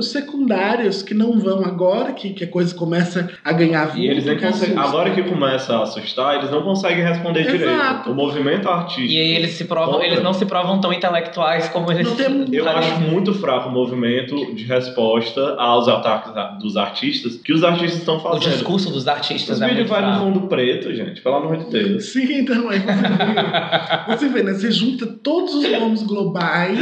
secundários, 0.01 1.01
que 1.01 1.13
não 1.13 1.39
vão 1.39 1.63
agora, 1.65 2.13
que, 2.13 2.31
que 2.31 2.43
a 2.43 2.47
coisa 2.47 2.73
começa 2.75 3.29
a 3.43 3.51
ganhar 3.53 3.85
vulto. 3.85 3.99
E 3.99 4.07
eles 4.07 4.25
nem 4.25 4.37
que 4.37 4.45
conseguem. 4.45 4.77
Agora 4.77 5.09
que 5.11 5.23
começa 5.23 5.75
a 5.75 5.83
assustar, 5.83 6.35
eles 6.37 6.51
não 6.51 6.61
conseguem 6.63 7.03
responder 7.03 7.41
Exato. 7.41 7.57
direito. 7.57 8.11
O 8.11 8.15
movimento 8.15 8.69
artístico. 8.69 9.11
E 9.11 9.19
aí 9.19 9.35
eles 9.35 9.51
se 9.51 9.65
provam, 9.65 9.93
Contra. 9.93 10.07
eles 10.07 10.23
não 10.23 10.33
se 10.33 10.45
provam 10.45 10.79
tão 10.81 10.91
intelectuais 10.93 11.69
como 11.69 11.91
eles. 11.91 12.07
Não 12.07 12.15
tem- 12.15 12.45
Eu 12.55 12.67
acho 12.69 12.99
muito 13.01 13.33
fraco 13.33 13.69
o 13.69 13.71
movimento 13.71 14.35
de 14.55 14.63
resposta 14.65 15.55
aos 15.57 15.87
ataques 15.87 16.35
a- 16.35 16.57
dos 16.61 16.77
artistas 16.77 17.35
que 17.37 17.53
os 17.53 17.63
artistas 17.63 17.99
estão 17.99 18.17
O 18.17 18.19
fazendo. 18.19 18.51
discurso 18.51 18.91
dos 18.91 19.07
artistas 19.07 19.57
Os 19.57 19.61
é 19.61 19.67
vídeos 19.69 19.89
vai 19.89 20.01
no 20.13 20.19
fundo 20.19 20.41
preto, 20.47 20.93
gente, 20.93 21.21
pelo 21.21 21.35
amor 21.35 21.57
de 21.57 21.69
Deus. 21.69 22.05
Sim, 22.11 22.39
então 22.41 22.69
aí 22.69 22.79
você 22.79 22.91
vê, 22.93 24.15
você 24.17 24.29
vê, 24.29 24.43
né? 24.43 24.53
Você 24.53 24.71
junta 24.71 25.05
todos 25.05 25.53
os 25.55 25.69
nomes 25.71 26.03
globais 26.03 26.79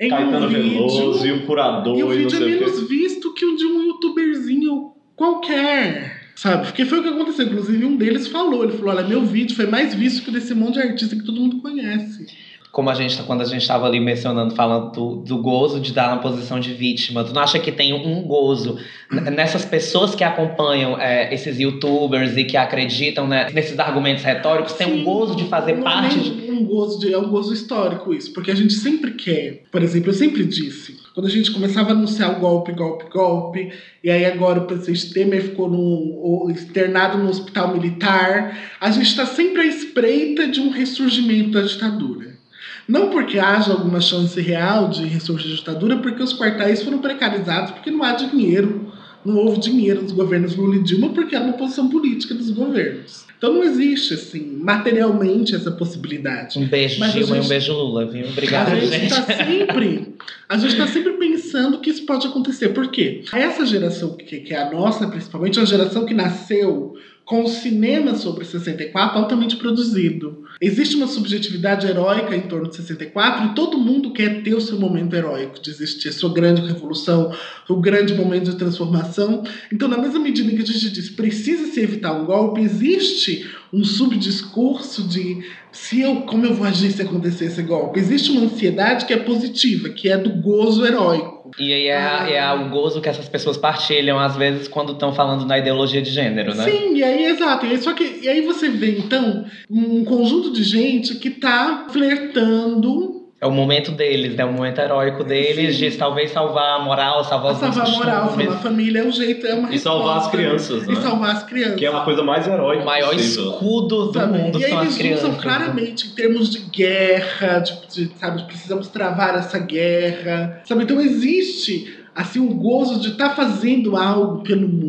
em 0.00 0.08
Caetano 0.10 0.46
um 0.46 0.48
vídeo. 0.48 0.88
Veloso 0.88 1.26
e 1.26 1.32
o 1.32 1.46
curador 1.46 1.96
E 1.98 2.02
o 2.02 2.06
e, 2.06 2.08
não 2.08 2.08
vídeo 2.08 2.26
é 2.26 2.30
sei 2.30 2.46
o. 2.46 2.47
menos 2.50 2.88
visto 2.88 3.34
que 3.34 3.44
o 3.44 3.56
de 3.56 3.66
um 3.66 3.82
youtuberzinho 3.82 4.92
qualquer. 5.16 6.18
Sabe? 6.38 6.66
Porque 6.66 6.84
foi 6.84 7.00
o 7.00 7.02
que 7.02 7.08
aconteceu. 7.08 7.46
Inclusive, 7.46 7.84
um 7.84 7.96
deles 7.96 8.28
falou: 8.28 8.62
ele 8.62 8.72
falou, 8.72 8.94
olha, 8.94 9.06
meu 9.06 9.24
vídeo 9.24 9.56
foi 9.56 9.66
mais 9.66 9.92
visto 9.92 10.22
que 10.22 10.30
o 10.30 10.32
desse 10.32 10.54
monte 10.54 10.74
de 10.74 10.82
artista 10.82 11.16
que 11.16 11.24
todo 11.24 11.40
mundo 11.40 11.60
conhece. 11.60 12.26
Como 12.70 12.90
a 12.90 12.94
gente, 12.94 13.20
quando 13.22 13.40
a 13.40 13.44
gente 13.44 13.62
estava 13.62 13.86
ali 13.86 13.98
mencionando, 13.98 14.54
falando 14.54 14.92
do, 14.92 15.16
do 15.16 15.38
gozo 15.38 15.80
de 15.80 15.92
dar 15.92 16.10
na 16.10 16.18
posição 16.18 16.60
de 16.60 16.72
vítima, 16.74 17.24
tu 17.24 17.32
não 17.32 17.42
acha 17.42 17.58
que 17.58 17.72
tem 17.72 17.92
um 17.92 18.22
gozo 18.22 18.78
nessas 19.10 19.64
pessoas 19.64 20.14
que 20.14 20.22
acompanham 20.22 21.00
é, 21.00 21.34
esses 21.34 21.58
youtubers 21.58 22.36
e 22.36 22.44
que 22.44 22.56
acreditam 22.56 23.26
né, 23.26 23.48
nesses 23.52 23.78
argumentos 23.80 24.22
retóricos, 24.22 24.74
tem 24.74 24.86
um 24.86 24.98
Sim, 24.98 25.04
gozo 25.04 25.34
de 25.34 25.44
fazer 25.46 25.76
não 25.76 25.82
parte 25.82 26.18
é 26.18 26.22
de. 26.22 26.50
um 26.52 26.64
gozo 26.64 27.00
de, 27.00 27.12
é 27.12 27.18
um 27.18 27.30
gozo 27.30 27.52
histórico 27.52 28.14
isso, 28.14 28.32
porque 28.32 28.50
a 28.50 28.54
gente 28.54 28.74
sempre 28.74 29.12
quer, 29.12 29.64
por 29.72 29.82
exemplo, 29.82 30.10
eu 30.10 30.14
sempre 30.14 30.44
disse, 30.44 30.98
quando 31.18 31.26
a 31.26 31.30
gente 31.30 31.50
começava 31.50 31.88
a 31.88 31.92
anunciar 31.94 32.30
o 32.30 32.38
golpe, 32.38 32.70
golpe, 32.70 33.10
golpe, 33.10 33.72
e 34.04 34.08
aí 34.08 34.24
agora 34.24 34.60
o 34.60 34.66
presidente 34.66 35.12
Temer 35.12 35.42
ficou 35.42 35.68
no, 35.68 36.48
externado 36.48 37.18
no 37.18 37.28
hospital 37.28 37.72
militar, 37.72 38.56
a 38.80 38.88
gente 38.92 39.08
está 39.08 39.26
sempre 39.26 39.62
à 39.62 39.66
espreita 39.66 40.46
de 40.46 40.60
um 40.60 40.70
ressurgimento 40.70 41.50
da 41.50 41.62
ditadura. 41.62 42.38
Não 42.86 43.10
porque 43.10 43.36
haja 43.36 43.72
alguma 43.72 44.00
chance 44.00 44.40
real 44.40 44.90
de 44.90 45.06
ressurgir 45.06 45.54
a 45.54 45.56
ditadura, 45.56 45.96
porque 45.96 46.22
os 46.22 46.38
quartéis 46.38 46.84
foram 46.84 46.98
precarizados, 46.98 47.72
porque 47.72 47.90
não 47.90 48.04
há 48.04 48.12
dinheiro. 48.12 48.92
Não 49.24 49.36
houve 49.36 49.60
dinheiro 49.60 50.02
nos 50.02 50.12
governos 50.12 50.54
Lula 50.56 50.76
e 50.76 50.82
Dilma, 50.82 51.10
porque 51.10 51.34
era 51.34 51.44
uma 51.44 51.54
posição 51.54 51.88
política 51.88 52.34
dos 52.34 52.50
governos. 52.50 53.26
Então 53.36 53.52
não 53.52 53.62
existe, 53.62 54.14
assim, 54.14 54.56
materialmente 54.60 55.54
essa 55.54 55.70
possibilidade. 55.70 56.58
Um 56.58 56.66
beijo, 56.66 56.98
Mas 56.98 57.12
Dilma, 57.12 57.36
e 57.36 57.38
um 57.38 57.42
gente- 57.42 57.48
beijo, 57.48 57.72
Lula, 57.72 58.06
viu? 58.06 58.26
Obrigada, 58.28 58.72
a 58.72 58.80
gente 58.80 58.90
gente. 58.92 59.04
está 59.12 59.22
sempre, 59.44 60.14
a 60.48 60.56
gente 60.56 60.76
tá 60.76 60.86
sempre 60.86 61.12
pensando 61.14 61.78
que 61.80 61.90
isso 61.90 62.04
pode 62.04 62.26
acontecer. 62.26 62.70
Por 62.70 62.90
quê? 62.90 63.22
Essa 63.32 63.64
geração 63.66 64.16
que, 64.16 64.40
que 64.40 64.52
é 64.54 64.62
a 64.62 64.70
nossa, 64.70 65.06
principalmente, 65.06 65.58
é 65.58 65.62
uma 65.62 65.66
geração 65.66 66.04
que 66.04 66.14
nasceu 66.14 66.94
com 67.24 67.44
o 67.44 67.48
cinema 67.48 68.14
sobre 68.14 68.44
64 68.44 69.18
altamente 69.18 69.56
produzido. 69.56 70.44
Existe 70.60 70.96
uma 70.96 71.06
subjetividade 71.06 71.86
heróica 71.86 72.34
em 72.34 72.40
torno 72.40 72.68
de 72.68 72.76
64 72.76 73.46
e 73.46 73.54
todo 73.54 73.78
mundo 73.78 74.12
quer 74.12 74.42
ter 74.42 74.54
o 74.54 74.60
seu 74.60 74.78
momento 74.78 75.14
heróico 75.14 75.62
de 75.62 75.70
existir, 75.70 76.08
a 76.08 76.12
sua 76.12 76.32
grande 76.32 76.62
revolução, 76.62 77.32
o 77.68 77.76
grande 77.76 78.12
momento 78.14 78.50
de 78.50 78.56
transformação. 78.56 79.44
Então, 79.72 79.86
na 79.86 79.96
mesma 79.96 80.18
medida 80.18 80.50
que 80.50 80.62
a 80.62 80.66
gente 80.66 80.90
diz 80.90 81.10
precisa 81.10 81.72
se 81.72 81.80
evitar 81.80 82.12
um 82.12 82.24
golpe, 82.24 82.60
existe 82.60 83.48
um 83.72 83.84
subdiscurso 83.84 85.06
de 85.06 85.44
se 85.70 86.00
eu, 86.00 86.22
como 86.22 86.44
eu 86.44 86.54
vou 86.54 86.66
agir 86.66 86.90
se 86.90 87.02
acontecer 87.02 87.44
esse 87.44 87.62
golpe. 87.62 88.00
Existe 88.00 88.32
uma 88.32 88.40
ansiedade 88.40 89.06
que 89.06 89.12
é 89.12 89.18
positiva, 89.18 89.90
que 89.90 90.08
é 90.08 90.18
do 90.18 90.30
gozo 90.30 90.84
heróico. 90.84 91.37
E 91.58 91.72
aí 91.72 91.86
é, 91.88 92.32
é 92.34 92.40
a- 92.40 92.54
o 92.54 92.68
gozo 92.70 93.00
que 93.00 93.08
essas 93.08 93.28
pessoas 93.28 93.56
partilham, 93.56 94.18
às 94.18 94.36
vezes, 94.36 94.68
quando 94.68 94.92
estão 94.92 95.12
falando 95.12 95.46
da 95.46 95.58
ideologia 95.58 96.02
de 96.02 96.10
gênero, 96.10 96.54
né? 96.54 96.64
Sim, 96.64 96.94
e 96.96 97.02
aí, 97.04 97.24
exato. 97.26 97.66
E 97.66 97.70
aí, 97.70 97.78
só 97.78 97.92
que, 97.92 98.20
e 98.22 98.28
aí 98.28 98.40
você 98.42 98.68
vê, 98.68 98.98
então, 98.98 99.44
um 99.70 100.04
conjunto 100.04 100.52
de 100.52 100.62
gente 100.64 101.14
que 101.16 101.30
tá 101.30 101.86
flertando 101.90 103.17
É 103.40 103.46
o 103.46 103.52
momento 103.52 103.92
deles, 103.92 104.34
né? 104.34 104.44
O 104.44 104.52
momento 104.52 104.80
heróico 104.80 105.22
deles 105.22 105.76
Sim. 105.76 105.90
de 105.90 105.96
talvez 105.96 106.32
salvar 106.32 106.80
a 106.80 106.82
moral, 106.82 107.22
salvar 107.22 107.52
a 107.52 107.54
os 107.54 107.60
salvar 107.60 107.86
a 107.86 107.90
moral, 107.90 108.28
salvar 108.30 108.48
a 108.48 108.58
família, 108.58 108.98
é 108.98 109.04
um 109.04 109.12
jeito, 109.12 109.46
é 109.46 109.54
uma 109.54 109.72
E 109.72 109.78
salvar 109.78 110.16
as 110.16 110.24
resposta. 110.24 110.36
crianças, 110.36 110.86
né? 110.88 110.92
E 110.92 110.96
salvar 110.96 111.30
as 111.36 111.42
crianças. 111.44 111.76
Que 111.76 111.86
é 111.86 111.90
uma 111.90 112.04
coisa 112.04 112.22
mais 112.24 112.48
heróica 112.48 112.82
O 112.82 112.86
maior 112.86 113.12
possível. 113.14 113.52
escudo 113.52 114.06
do 114.06 114.12
Sabe? 114.18 114.38
mundo 114.38 114.58
e 114.60 114.64
aí 114.64 114.70
são 114.70 114.78
as 114.80 114.84
eles 114.86 114.96
crianças. 114.98 115.22
né? 115.22 115.28
usam 115.30 115.40
claramente 115.40 116.06
em 116.08 116.10
termos 116.10 116.50
de 116.50 116.58
guerra, 116.58 117.60
tipo, 117.60 117.86
de, 117.86 118.10
sabe, 118.18 118.42
precisamos 118.42 118.88
travar 118.88 119.36
essa 119.36 119.58
guerra, 119.60 120.60
sabe? 120.64 120.82
Então 120.82 121.00
existe 121.00 121.96
assim 122.14 122.40
um 122.40 122.52
gozo 122.58 122.98
de 122.98 123.10
estar 123.10 123.36
fazendo 123.36 123.96
algo 123.96 124.42
pelo 124.42 124.66
mundo. 124.68 124.87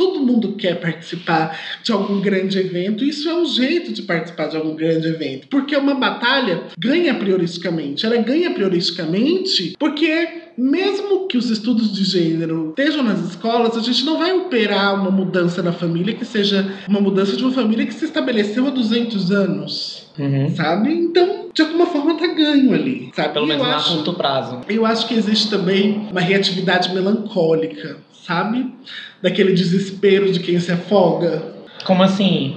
Todo 0.00 0.18
mundo 0.20 0.52
quer 0.52 0.80
participar 0.80 1.60
de 1.82 1.92
algum 1.92 2.22
grande 2.22 2.58
evento. 2.58 3.04
Isso 3.04 3.28
é 3.28 3.34
um 3.34 3.44
jeito 3.44 3.92
de 3.92 4.00
participar 4.00 4.46
de 4.48 4.56
algum 4.56 4.74
grande 4.74 5.06
evento, 5.08 5.46
porque 5.48 5.76
uma 5.76 5.94
batalha 5.94 6.62
ganha 6.78 7.12
prioristicamente. 7.14 8.06
Ela 8.06 8.16
ganha 8.16 8.50
prioristicamente 8.50 9.74
porque 9.78 10.28
mesmo 10.56 11.26
que 11.26 11.36
os 11.36 11.50
estudos 11.50 11.92
de 11.94 12.02
gênero 12.04 12.70
estejam 12.70 13.02
nas 13.02 13.20
escolas, 13.20 13.76
a 13.76 13.80
gente 13.80 14.02
não 14.06 14.16
vai 14.18 14.32
operar 14.32 14.94
uma 15.00 15.10
mudança 15.10 15.62
na 15.62 15.72
família 15.72 16.14
que 16.14 16.24
seja 16.24 16.74
uma 16.88 17.00
mudança 17.00 17.36
de 17.36 17.42
uma 17.42 17.52
família 17.52 17.84
que 17.86 17.92
se 17.94 18.06
estabeleceu 18.06 18.66
há 18.66 18.70
200 18.70 19.30
anos, 19.30 20.06
Uhum. 20.18 20.54
sabe? 20.54 20.92
Então, 20.92 21.46
de 21.54 21.62
alguma 21.62 21.86
forma, 21.86 22.14
tá 22.18 22.26
ganho 22.26 22.74
ali, 22.74 23.10
sabe? 23.14 23.32
Pelo 23.32 23.46
menos 23.46 23.66
a 23.66 23.80
curto 23.94 24.12
prazo. 24.14 24.60
eu 24.68 24.84
acho 24.84 25.06
que 25.08 25.14
existe 25.14 25.48
também 25.48 26.08
uma 26.10 26.20
reatividade 26.20 26.92
melancólica, 26.92 27.96
sabe? 28.24 28.72
Daquele 29.22 29.52
desespero 29.52 30.30
de 30.30 30.40
quem 30.40 30.58
se 30.60 30.72
afoga. 30.72 31.42
Como 31.84 32.02
assim? 32.02 32.56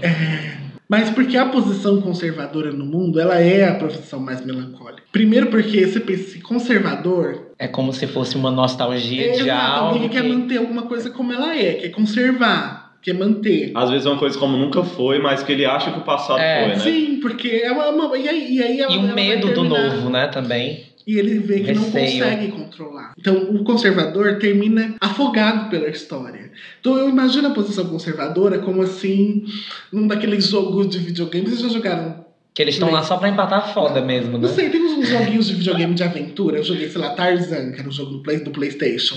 Mas 0.90 1.10
porque 1.10 1.38
a 1.38 1.46
posição 1.46 2.02
conservadora 2.02 2.72
no 2.72 2.86
mundo, 2.86 3.20
ela 3.20 3.40
é 3.40 3.68
a 3.68 3.76
profissão 3.76 4.20
mais 4.20 4.46
melancólica. 4.46 5.04
Primeiro 5.12 5.48
porque 5.48 5.88
você 5.88 6.00
pensa 6.00 6.24
assim, 6.30 6.40
conservador 6.42 7.52
É 7.58 7.68
como 7.68 7.94
se 7.94 8.06
fosse 8.08 8.36
uma 8.36 8.52
nostalgia 8.52 9.30
é 9.30 9.32
de 9.32 9.50
algo. 9.50 9.88
alguém 9.88 10.02
que 10.04 10.10
quer 10.10 10.22
que- 10.24 10.28
manter 10.30 10.58
alguma 10.58 10.84
coisa 10.84 11.10
como 11.10 11.32
ela 11.32 11.56
é, 11.58 11.74
quer 11.76 11.90
conservar, 11.90 12.96
quer 13.02 13.14
manter. 13.14 13.72
Às 13.76 13.90
vezes 13.90 14.06
é 14.06 14.10
uma 14.10 14.18
coisa 14.20 14.38
como 14.38 14.58
nunca 14.58 14.84
foi, 14.84 15.20
mas 15.20 15.42
que 15.42 15.52
ele 15.52 15.66
acha 15.66 15.92
que 15.92 16.00
o 16.00 16.04
passado 16.04 16.40
É, 16.40 16.60
foi, 16.66 16.76
né? 16.76 16.80
Sim, 16.80 17.20
porque 17.22 17.48
é 17.64 17.72
uma, 17.72 18.18
e 18.18 18.28
aí, 18.28 18.56
e 18.58 18.62
aí 18.64 18.80
ela- 18.82 18.92
E 18.94 18.98
o 18.98 19.02
medo 19.16 19.54
do 19.54 19.64
novo, 19.64 20.10
né, 20.10 20.28
também. 20.28 20.84
E 21.06 21.18
ele 21.20 21.40
vê 21.40 21.60
que 21.62 21.74
não 21.74 21.84
Receio. 21.84 22.24
consegue 22.24 22.48
controlar. 22.52 23.14
Então, 23.18 23.36
o 23.56 23.64
conservador 23.64 24.38
termina 24.40 24.96
afogado 25.02 25.70
pela 25.70 25.88
história. 25.90 26.52
Então, 26.80 26.98
eu 26.98 27.10
imagino 27.10 27.48
a 27.48 27.52
posição 27.52 27.86
conservadora 27.86 28.60
como 28.60 28.82
assim, 28.82 29.44
num 29.92 30.08
daqueles 30.08 30.48
jogos 30.48 30.90
de 30.90 31.00
videogame. 31.00 31.46
Vocês 31.48 31.62
já 31.62 31.70
jogaram 31.70 32.24
Que 32.54 32.62
eles 32.62 32.76
estão 32.76 32.92
lá 32.92 33.02
só 33.04 33.18
pra 33.18 33.30
empatar 33.30 33.74
foda 33.74 34.00
mesmo, 34.02 34.38
né? 34.38 34.48
Não 34.48 34.54
sei, 34.54 34.70
tem 34.70 34.82
uns 34.82 35.08
joguinhos 35.08 35.48
de 35.48 35.56
videogame 35.56 35.94
de 35.94 36.04
aventura. 36.04 36.58
Eu 36.58 36.64
joguei, 36.64 36.88
sei 36.90 37.02
lá, 37.02 37.10
Tarzan, 37.10 37.72
que 37.72 37.80
era 37.80 37.90
um 37.90 37.92
jogo 37.92 38.12
do, 38.12 38.24
Play, 38.24 38.40
do 38.40 38.52
Playstation. 38.52 39.16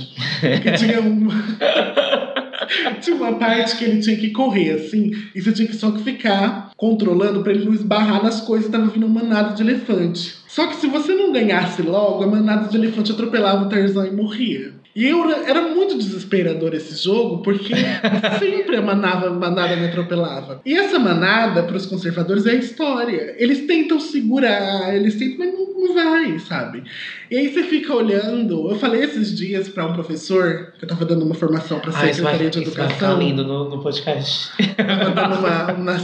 Que 0.62 0.72
tinha 0.72 1.01
um. 1.01 1.29
tinha 3.00 3.16
uma 3.16 3.35
parte 3.35 3.76
que 3.76 3.85
ele 3.85 4.00
tinha 4.00 4.16
que 4.16 4.31
correr, 4.31 4.72
assim, 4.72 5.11
e 5.35 5.40
você 5.40 5.52
tinha 5.52 5.68
que 5.68 5.76
só 5.76 5.90
que 5.90 6.02
ficar 6.02 6.70
controlando 6.76 7.42
pra 7.42 7.52
ele 7.52 7.64
não 7.64 7.74
esbarrar 7.74 8.22
nas 8.22 8.40
coisas, 8.40 8.70
tava 8.70 8.87
vindo 8.87 9.07
uma 9.07 9.22
manada 9.22 9.55
de 9.55 9.62
elefante. 9.62 10.37
Só 10.46 10.66
que 10.66 10.76
se 10.76 10.87
você 10.87 11.14
não 11.14 11.33
ganhasse 11.33 11.83
logo, 11.83 12.24
a 12.24 12.26
manada 12.26 12.68
de 12.68 12.76
elefante 12.76 13.12
atropelava 13.12 13.64
o 13.64 13.68
Tarzan 13.68 14.07
e 14.07 14.12
morria. 14.12 14.72
E 14.96 15.04
eu 15.06 15.30
era 15.30 15.61
muito 15.74 15.98
desesperador 15.98 16.72
esse 16.74 17.04
jogo, 17.04 17.42
porque 17.42 17.74
sempre 18.40 18.76
a 18.76 18.82
manada, 18.82 19.28
manada 19.30 19.76
me 19.76 19.87
atropelava. 19.88 20.62
E 20.64 20.72
essa 20.72 20.98
manada, 20.98 21.62
para 21.64 21.76
os 21.76 21.85
conservadores, 21.85 22.46
é 22.46 22.52
a 22.52 22.54
história. 22.54 23.35
Eles 23.37 23.66
tentam 23.66 24.00
segurar, 24.00 24.96
eles 24.96 25.16
tentam, 25.16 25.37
mas 25.38 25.52
não, 25.52 25.66
não 25.88 25.94
vai, 25.94 26.38
sabe? 26.38 26.82
E 27.30 27.37
aí 27.37 27.52
você 27.52 27.62
fica 27.64 27.94
olhando. 27.94 28.70
Eu 28.70 28.76
falei 28.78 29.02
esses 29.02 29.37
dias 29.37 29.68
para 29.68 29.85
um 29.87 29.92
professor, 29.92 30.72
que 30.78 30.85
eu 30.85 30.87
estava 30.87 31.04
dando 31.04 31.26
uma 31.26 31.35
formação 31.35 31.78
para 31.78 31.90
a 31.90 31.94
Ah, 31.94 32.06
Secretaria 32.14 32.48
de 32.48 32.62
isso 32.62 32.70
vai 32.74 32.87
Educação. 32.87 33.11
ficar 33.11 33.22
lindo 33.22 33.44
no, 33.44 33.68
no 33.68 33.82
podcast. 33.82 34.50
Tava 34.76 35.11
dando 35.11 35.35
uma, 35.40 35.72
uma, 35.74 35.96